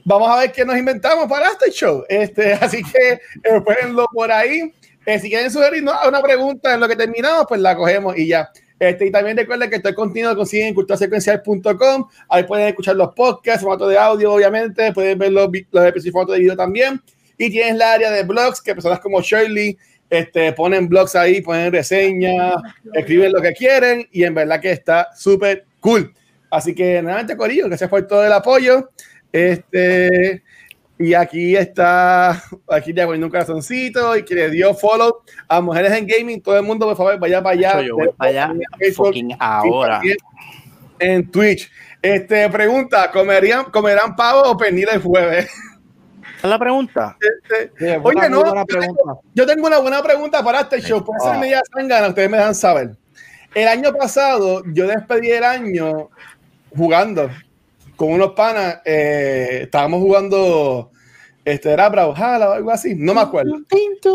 vamos 0.05 0.29
a 0.29 0.39
ver 0.39 0.51
qué 0.51 0.63
nos 0.63 0.77
inventamos 0.77 1.27
para 1.27 1.49
este 1.49 1.71
show. 1.71 2.05
Este, 2.07 2.53
así 2.61 2.83
que 2.83 3.13
eh, 3.13 3.61
pónganlo 3.65 4.05
por 4.13 4.31
ahí. 4.31 4.71
Eh, 5.05 5.19
si 5.19 5.29
quieren 5.29 5.51
sugerirnos 5.51 5.95
una 6.07 6.21
pregunta 6.21 6.75
en 6.75 6.79
lo 6.79 6.87
que 6.87 6.95
terminamos, 6.95 7.45
pues 7.49 7.59
la 7.59 7.75
cogemos 7.75 8.17
y 8.17 8.27
ya. 8.27 8.49
Este, 8.79 9.07
y 9.07 9.11
también 9.11 9.35
recuerden 9.35 9.69
que 9.69 9.93
contenido 9.93 10.31
lo 10.31 10.37
consiguen 10.37 10.67
en 10.67 10.73
culturasecuencial.com. 10.75 12.07
Ahí 12.29 12.43
pueden 12.43 12.67
escuchar 12.67 12.95
los 12.95 13.13
podcasts, 13.13 13.61
formato 13.61 13.87
de 13.87 13.97
audio, 13.97 14.33
obviamente. 14.33 14.93
Pueden 14.93 15.17
ver 15.17 15.31
los, 15.31 15.49
los 15.71 15.85
episodios 15.85 16.31
de 16.31 16.39
video 16.39 16.55
también. 16.55 17.01
Y 17.37 17.49
tienes 17.49 17.75
la 17.75 17.93
área 17.93 18.11
de 18.11 18.23
blogs, 18.23 18.61
que 18.61 18.75
personas 18.75 18.99
como 18.99 19.21
Shirley 19.21 19.77
este, 20.13 20.53
ponen 20.53 20.87
blogs 20.87 21.15
ahí, 21.15 21.41
ponen 21.41 21.71
reseñas, 21.71 22.55
escriben 22.93 23.33
lo 23.33 23.41
que 23.41 23.53
quieren. 23.53 24.07
Y 24.11 24.23
en 24.23 24.35
verdad 24.35 24.61
que 24.61 24.71
está 24.71 25.09
súper 25.15 25.65
cool. 25.79 26.13
Así 26.51 26.75
que, 26.75 27.01
nuevamente, 27.01 27.35
Corillo, 27.35 27.67
gracias 27.67 27.89
por 27.89 28.05
todo 28.05 28.23
el 28.23 28.31
apoyo. 28.31 28.91
Este, 29.31 30.43
y 30.99 31.15
aquí 31.15 31.55
está, 31.55 32.43
aquí 32.69 32.93
ya 32.93 33.05
poniendo 33.05 33.25
un 33.25 33.31
corazoncito 33.31 34.15
y 34.15 34.23
que 34.23 34.35
le 34.35 34.51
dio 34.51 34.75
follow 34.75 35.23
a 35.47 35.59
Mujeres 35.61 35.91
en 35.93 36.05
Gaming. 36.05 36.41
Todo 36.41 36.57
el 36.57 36.63
mundo, 36.63 36.85
por 36.85 36.95
favor, 36.95 37.19
vaya 37.19 37.41
para 37.41 37.55
allá. 37.55 37.81
Yo 37.81 37.95
voy 37.95 38.09
para 38.15 38.29
allá 38.29 38.53
Facebook, 38.77 39.15
ahora. 39.39 39.99
En 40.99 41.31
Twitch. 41.31 41.71
Este, 42.03 42.47
pregunta, 42.49 43.09
¿comerían, 43.11 43.65
¿comerán 43.71 44.15
pavo 44.15 44.43
o 44.43 44.57
pernil 44.57 44.89
el 44.91 45.01
jueves? 45.01 45.49
Es 46.43 46.49
la 46.49 46.59
pregunta. 46.59 47.17
Este, 47.21 47.71
Sí, 47.79 47.85
es 47.91 48.01
buena- 48.01 48.21
Oye, 48.21 48.29
no, 48.29 48.41
buena 48.43 48.65
yo 48.67 48.79
tengo, 48.79 49.21
yo 49.33 49.45
tengo 49.45 49.67
una 49.67 49.77
buena 49.79 50.03
pregunta 50.03 50.43
para 50.43 50.59
este 50.61 50.81
show. 50.81 51.03
Por 51.03 51.15
eso 51.17 51.31
Ah. 51.31 51.37
me 51.37 51.49
ya 51.49 51.61
sangana, 51.73 52.09
ustedes 52.09 52.29
me 52.29 52.37
dejan 52.37 52.53
saber. 52.55 52.97
El 53.55 53.67
año 53.67 53.93
pasado, 53.93 54.61
yo 54.73 54.85
despedí 54.87 55.31
el 55.31 55.43
año 55.43 56.09
jugando 56.75 57.29
con 57.95 58.11
unos 58.11 58.31
panas. 58.33 58.81
eh, 58.83 59.59
estábamos 59.63 60.01
jugando, 60.01 60.91
este 61.45 61.71
era 61.71 61.87
Brawlhalla 61.87 62.49
o 62.49 62.53
algo 62.53 62.71
así, 62.71 62.93
no 62.95 63.13
me 63.13 63.21
acuerdo. 63.21 63.53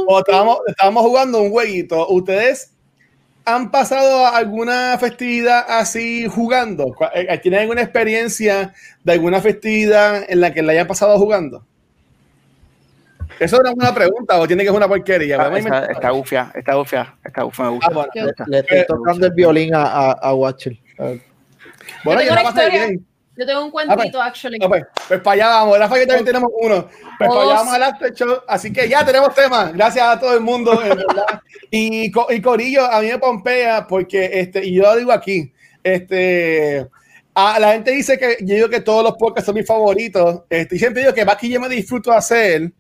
O 0.07 0.19
estábamos, 0.19 0.59
estábamos 0.67 1.03
jugando 1.05 1.41
un 1.41 1.51
jueguito. 1.51 2.09
¿Ustedes 2.09 2.73
han 3.47 3.71
pasado 3.71 4.27
alguna 4.27 4.99
festividad 4.99 5.65
así 5.67 6.27
jugando? 6.29 6.93
¿Cu- 6.95 7.07
eh, 7.15 7.39
¿Tienen 7.39 7.61
alguna 7.61 7.81
experiencia 7.81 8.75
de 9.03 9.13
alguna 9.13 9.41
festividad 9.41 10.25
en 10.29 10.41
la 10.43 10.53
que 10.53 10.61
la 10.61 10.73
hayan 10.73 10.87
pasado 10.87 11.17
jugando? 11.19 11.65
Eso 13.41 13.57
es 13.57 13.61
una 13.61 13.73
buena 13.73 13.95
pregunta 13.95 14.39
o 14.39 14.47
tiene 14.47 14.63
que 14.65 14.69
ser 14.71 14.77
una 14.77 14.89
porquería. 14.89 15.37
Está, 15.37 15.49
Vamos 15.49 15.67
a 15.71 15.85
está, 15.87 16.11
gufia, 16.11 16.51
está 16.55 16.75
gufia, 16.75 17.15
está 17.25 17.43
gufia, 17.43 17.65
me 17.65 17.71
gusta. 17.71 17.87
Ah, 17.91 17.95
bueno. 17.95 18.13
Yo- 18.15 18.45
Le 18.47 18.59
estoy 18.61 18.87
tocando 18.87 19.27
el 19.27 19.33
violín 19.33 19.75
a, 19.75 19.83
a, 19.85 20.13
a 20.13 20.35
Watcher. 20.35 20.77
Bueno, 22.05 22.21
Yo 22.23 22.29
yo 22.29 22.35
tengo 22.37 22.49
historia. 22.49 22.87
bien. 22.87 23.05
Yo 23.37 23.47
tengo 23.47 23.65
un 23.67 23.71
cuentito, 23.71 24.21
actually. 24.21 24.59
Ah, 24.61 24.67
pues, 24.69 24.85
pues 25.07 25.21
para 25.21 25.35
allá 25.35 25.49
vamos. 25.61 25.79
Rafa, 25.79 25.97
yo 25.99 26.07
también 26.09 26.25
tenemos 26.25 26.51
uno. 26.61 26.89
Pues 27.19 27.29
para 27.31 27.43
allá 27.43 27.55
vamos 27.55 27.75
al 27.75 27.83
after 27.85 28.13
show. 28.13 28.39
Así 28.49 28.73
que 28.73 28.89
ya 28.89 29.05
tenemos 29.07 29.33
tema. 29.33 29.71
Gracias 29.73 30.05
a 30.05 30.19
todo 30.19 30.35
el 30.35 30.41
mundo, 30.41 30.73
en 30.83 30.89
verdad. 30.89 31.41
Y, 31.71 32.11
Co- 32.11 32.27
y 32.31 32.43
Corillo, 32.43 32.85
a 32.85 33.01
mí 33.01 33.07
me 33.07 33.19
pompea 33.19 33.87
porque, 33.87 34.29
este, 34.41 34.65
y 34.65 34.75
yo 34.75 34.83
lo 34.83 34.97
digo 34.97 35.13
aquí, 35.13 35.53
este, 35.85 36.89
a, 37.35 37.61
la 37.61 37.73
gente 37.75 37.93
dice 37.93 38.19
que 38.19 38.39
yo 38.41 38.57
digo 38.57 38.69
que 38.69 38.81
todos 38.81 39.05
los 39.05 39.13
podcasts 39.17 39.47
son 39.47 39.55
mis 39.55 39.67
favoritos. 39.67 40.43
Este, 40.51 40.75
y 40.75 40.79
siempre 40.81 41.03
digo 41.03 41.15
que 41.15 41.25
más 41.25 41.37
que 41.37 41.49
yo 41.49 41.61
me 41.61 41.69
disfruto 41.69 42.13
hacer. 42.13 42.73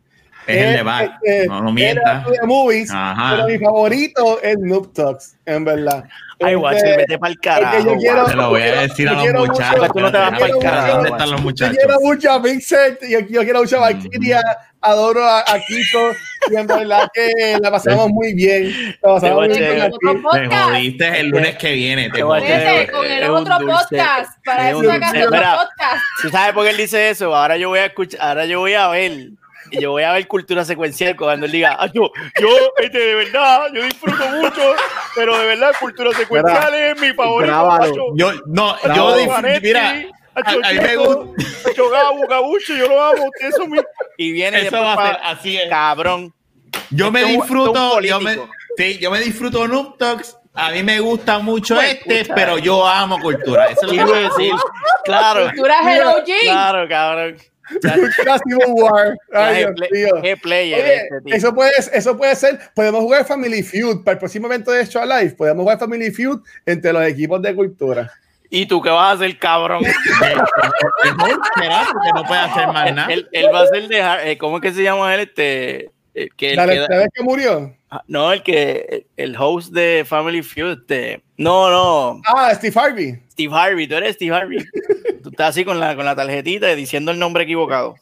Es 0.48 0.64
el 0.64 0.72
de 0.76 0.82
Back. 0.82 1.12
este, 1.22 1.46
No, 1.48 1.60
no 1.62 1.68
el 1.68 1.74
mientas. 1.74 2.24
movies, 2.44 2.90
Ajá. 2.92 3.30
pero 3.36 3.48
mi 3.48 3.58
favorito 3.58 4.40
es 4.42 4.58
Noob 4.58 4.92
Talks, 4.92 5.36
en 5.46 5.64
verdad. 5.64 6.04
Ay, 6.40 6.46
Este, 6.52 6.54
guacho, 6.56 6.84
vete 6.96 7.18
para 7.18 7.32
el 7.32 7.40
carajo. 7.40 7.78
yo 7.84 7.96
quiero- 7.96 8.28
Se 8.28 8.36
lo 8.36 8.48
voy 8.50 8.62
a 8.62 8.80
decir 8.82 9.08
a 9.08 9.24
Yo 9.24 9.32
los 9.32 9.48
muchachos. 9.48 9.80
mucho- 9.80 9.92
tú 9.92 10.00
no 10.00 10.12
te 10.12 10.18
vas 10.18 10.32
Espérate, 10.32 10.52
pa'l 10.52 10.62
carajo, 10.62 10.92
¿Dónde 10.94 11.08
están 11.10 11.30
los 11.30 11.40
Yo 11.40 11.44
muchachos? 11.44 11.76
quiero 11.78 12.00
mucho 12.00 12.30
a 12.30 12.38
Vincent, 12.38 12.98
yo, 13.08 13.18
yo 13.20 13.42
quiero 13.42 13.58
mucho 13.60 13.76
a 13.76 13.80
Valkyria, 13.80 14.42
adoro 14.80 15.24
a, 15.24 15.40
a 15.40 15.58
Kiko 15.66 15.98
y 16.52 16.56
en 16.56 16.66
verdad 16.68 17.08
que 17.12 17.58
la 17.60 17.70
pasamos 17.72 18.08
muy 18.10 18.34
bien. 18.34 18.72
La 19.02 19.14
pasamos 19.14 19.48
muy 19.48 19.58
bien. 19.58 19.90
Te 19.90 20.56
jodiste 20.56 21.20
el 21.20 21.26
lunes 21.30 21.56
que 21.56 21.72
viene. 21.72 22.04
Te 22.10 22.18
Te 22.18 22.22
jodiste. 22.22 22.88
Con 22.92 23.04
el 23.04 23.30
otro 23.30 23.56
podcast. 23.58 24.38
Para 24.44 24.70
Es 24.70 24.76
eso 24.76 24.84
sacaste 24.88 25.26
otro 25.26 25.40
podcast. 25.40 26.02
¿Tú 26.22 26.28
sabes 26.28 26.52
por 26.54 26.64
qué 26.64 26.70
él 26.70 26.76
dice 26.76 27.10
eso? 27.10 27.34
Ahora 27.34 27.56
yo 27.56 27.68
voy 27.70 27.80
a 27.80 27.86
escuchar, 27.86 28.20
ahora 28.22 28.46
yo 28.46 28.60
voy 28.60 28.74
a 28.74 28.86
ver, 28.86 29.30
y 29.70 29.80
yo 29.80 29.90
voy 29.92 30.02
a 30.02 30.12
ver 30.12 30.26
cultura 30.26 30.64
secuencial 30.64 31.16
cuando 31.16 31.46
él 31.46 31.52
diga, 31.52 31.76
ah, 31.78 31.86
yo, 31.92 32.10
yo, 32.40 32.48
este, 32.78 32.98
de 32.98 33.14
verdad, 33.14 33.66
yo 33.74 33.82
disfruto 33.84 34.28
mucho, 34.28 34.74
pero 35.14 35.38
de 35.38 35.46
verdad, 35.46 35.72
cultura 35.80 36.12
secuencial 36.12 36.74
es 36.74 37.00
mi 37.00 37.12
favorito. 37.12 37.52
Grábalo. 37.52 38.16
Yo, 38.16 38.32
no, 38.46 38.76
yo, 38.94 39.26
Vanetti, 39.28 39.66
mira, 39.66 40.04
a- 40.34 40.50
a 40.50 40.72
mí 40.72 40.78
me 40.80 40.96
gusta- 40.96 41.32
Gabucho, 42.28 42.74
yo 42.76 42.88
lo 42.88 43.02
amo, 43.02 43.24
ustedes 43.26 43.54
son. 43.56 43.72
Y 44.16 44.32
viene 44.32 44.58
eso 44.58 44.64
después 44.64 44.82
va 44.82 44.92
a 44.92 44.96
pa- 44.96 45.06
ser 45.06 45.18
así. 45.24 45.56
Es. 45.56 45.68
cabrón. 45.68 46.32
Yo 46.90 47.10
me 47.10 47.20
Esto 47.20 47.30
es 47.30 47.36
un- 47.36 47.40
disfruto, 47.42 47.70
esto 47.72 47.98
es 48.00 48.04
un 48.04 48.04
yo 48.08 48.20
me, 48.20 48.38
sí, 48.76 48.98
yo 48.98 49.10
me 49.10 49.20
disfruto 49.20 49.68
Noob 49.68 49.98
Talks. 49.98 50.36
A 50.54 50.70
mí 50.70 50.82
me 50.82 50.98
gusta 50.98 51.38
mucho 51.38 51.76
Pues, 51.76 51.94
este, 51.94 52.20
escucha. 52.20 52.34
pero 52.34 52.58
yo 52.58 52.84
amo 52.86 53.18
cultura. 53.20 53.66
Eso 53.66 53.82
es 53.82 53.82
lo 53.82 53.90
¿Qué 53.90 53.96
que 53.96 54.04
iba 54.04 54.16
a 54.16 54.20
decir? 54.22 54.52
Claro, 55.04 55.50
Tú 55.54 55.64
eres 55.64 55.76
el 55.86 56.02
OG. 56.02 56.24
claro, 56.42 56.88
cabrón. 56.88 57.36
Civil 57.80 58.64
War. 58.68 59.16
Ay, 59.32 59.54
Qué 59.54 59.58
Dios 59.60 59.72
play- 59.76 59.90
mío. 59.92 60.10
qué 60.22 60.36
player 60.36 60.80
Oye, 60.84 60.94
este 60.96 61.20
tío. 61.24 61.34
eso, 61.34 61.54
puede, 61.54 61.72
eso 61.92 62.16
puede 62.16 62.34
ser, 62.36 62.58
podemos 62.74 63.00
jugar 63.00 63.24
Family 63.24 63.62
Feud 63.62 64.02
para 64.04 64.14
el 64.14 64.18
próximo 64.18 64.46
evento 64.46 64.70
de 64.72 64.86
Show 64.86 65.04
Live. 65.04 65.30
Podemos 65.36 65.62
jugar 65.62 65.78
Family 65.78 66.10
Feud 66.10 66.40
entre 66.66 66.92
los 66.92 67.02
equipos 67.04 67.40
de 67.42 67.54
cultura. 67.54 68.10
¿Y 68.50 68.64
tú 68.66 68.80
qué 68.80 68.88
vas 68.90 69.10
a 69.10 69.12
hacer, 69.12 69.38
cabrón? 69.38 69.82
Será 71.58 71.86
porque 71.92 72.10
no 72.14 72.24
puede 72.24 72.40
hacer 72.40 72.66
más 72.68 72.94
nada. 72.94 73.12
él, 73.12 73.28
él 73.32 73.46
va 73.52 73.60
a 73.62 73.66
ser 73.66 73.88
de 73.88 74.02
Har- 74.02 74.26
eh, 74.26 74.38
¿cómo 74.38 74.56
es 74.56 74.62
que 74.62 74.72
se 74.72 74.82
llama 74.82 75.14
él? 75.14 75.20
Este, 75.20 75.90
el 76.14 76.34
que, 76.34 76.50
el 76.50 76.56
La 76.56 76.66
que- 76.66 76.78
vez 76.88 77.08
que 77.14 77.22
murió. 77.22 77.74
ah, 77.90 78.02
no, 78.06 78.32
el 78.32 78.42
que 78.42 79.06
el 79.16 79.36
host 79.38 79.72
de 79.72 80.04
Family 80.06 80.42
Feud, 80.42 80.80
este, 80.80 81.22
no, 81.36 81.70
no, 81.70 82.22
Ah, 82.26 82.52
Steve 82.54 82.78
Harvey. 82.80 83.22
Steve 83.38 83.54
Harvey, 83.54 83.86
tú 83.86 83.94
eres 83.94 84.16
Steve 84.16 84.34
Harvey. 84.34 84.58
tú 85.22 85.30
estás 85.30 85.50
así 85.50 85.64
con 85.64 85.78
la, 85.78 85.94
con 85.94 86.04
la 86.04 86.16
tarjetita 86.16 86.74
diciendo 86.74 87.12
el 87.12 87.20
nombre 87.20 87.44
equivocado. 87.44 87.94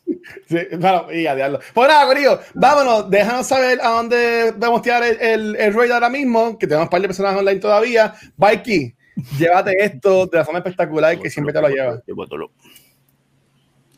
Sí, 0.48 0.56
bueno, 0.78 1.12
y 1.12 1.26
a 1.26 1.34
diablo. 1.34 1.60
Pues 1.74 1.88
nada, 1.88 2.06
Corillo, 2.06 2.40
vámonos, 2.54 3.10
déjanos 3.10 3.46
saber 3.46 3.78
a 3.82 3.90
dónde 3.90 4.54
vamos 4.56 4.80
a 4.80 4.82
tirar 4.82 5.02
el, 5.04 5.20
el, 5.20 5.56
el 5.56 5.74
raid 5.74 5.90
ahora 5.90 6.08
mismo, 6.08 6.58
que 6.58 6.66
tenemos 6.66 6.86
un 6.86 6.90
par 6.90 7.02
de 7.02 7.08
personas 7.08 7.36
online 7.36 7.60
todavía. 7.60 8.14
Mikey, 8.38 8.94
llévate 9.38 9.76
esto 9.84 10.26
de 10.26 10.38
la 10.38 10.44
forma 10.46 10.60
espectacular 10.60 11.18
que 11.20 11.28
siempre 11.28 11.52
te 11.52 11.60
lo 11.60 11.68
lleva. 11.68 12.00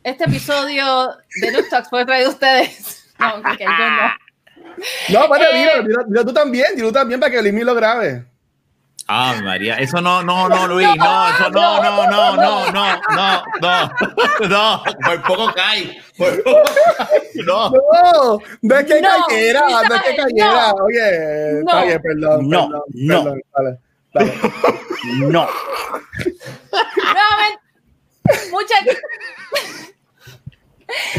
Este 0.02 0.24
episodio 0.24 1.10
de 1.40 1.52
Noob 1.52 1.68
Talks 1.70 1.88
fue 1.88 2.04
traído 2.04 2.28
a 2.30 2.32
ustedes. 2.32 2.94
No, 3.20 3.34
ok, 3.34 3.58
yo 3.58 3.66
no. 3.66 5.22
No, 5.26 5.28
pero 5.28 5.44
Eh. 5.52 5.58
dilo, 5.58 5.82
dilo, 5.88 6.04
dilo 6.06 6.24
tú 6.24 6.32
también, 6.32 6.66
dilo 6.76 6.88
tú 6.88 6.94
también 6.94 7.18
para 7.18 7.32
que 7.32 7.42
Limi 7.42 7.62
lo 7.64 7.74
grabe. 7.74 8.24
Ah, 9.10 9.40
María, 9.42 9.76
eso 9.76 10.02
no, 10.02 10.22
no, 10.22 10.50
no, 10.50 10.66
Luis, 10.68 10.86
no, 10.96 11.28
eso 11.30 11.48
no, 11.50 11.82
no, 11.82 12.04
no, 12.10 12.36
no, 12.36 12.70
no, 12.70 13.02
no, 13.10 13.42
no, 13.60 13.92
no, 14.48 14.82
por 15.02 15.22
poco 15.22 15.52
cae, 15.54 15.98
por 16.18 16.42
poco 16.44 16.62
cae, 16.98 17.22
no. 17.46 17.70
No, 17.70 18.38
no 18.60 18.76
es 18.76 18.84
que 18.84 19.00
No, 19.00 19.08
cayera, 19.26 19.62
no 19.66 19.94
es 19.94 20.02
que 20.02 20.14
cayera. 20.16 20.68
no. 20.76 20.84
Oye, 20.84 21.52
No. 21.64 21.70
está 21.70 21.84
bien, 21.84 22.02
perdón. 22.02 22.48
No, 22.50 22.68
perdón, 22.68 22.82
no. 22.94 23.24
perdón, 23.24 23.40
dale, 23.56 23.78
dale. 24.12 24.34
No. 25.20 25.48
Nuevamente, 27.14 27.62
muchas 28.50 28.80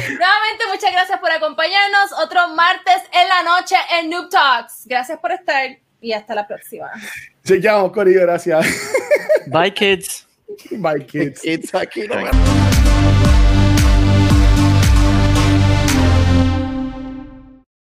Nuevamente, 0.09 0.65
muchas 0.71 0.91
gracias 0.91 1.19
por 1.19 1.31
acompañarnos. 1.31 2.11
Otro 2.23 2.49
martes 2.49 3.01
en 3.13 3.27
la 3.29 3.43
noche 3.43 3.75
en 3.99 4.09
Noob 4.09 4.29
Talks. 4.29 4.85
Gracias 4.85 5.17
por 5.19 5.31
estar 5.31 5.77
y 6.01 6.13
hasta 6.13 6.35
la 6.35 6.47
próxima. 6.47 6.89
Chequeamos, 7.43 7.91
Corillo, 7.91 8.21
gracias. 8.21 8.65
Bye, 9.47 9.73
kids. 9.73 10.27
Bye, 10.71 11.05
kids. 11.05 11.41
It's 11.43 11.73
aquí 11.73 12.07
no 12.07 12.78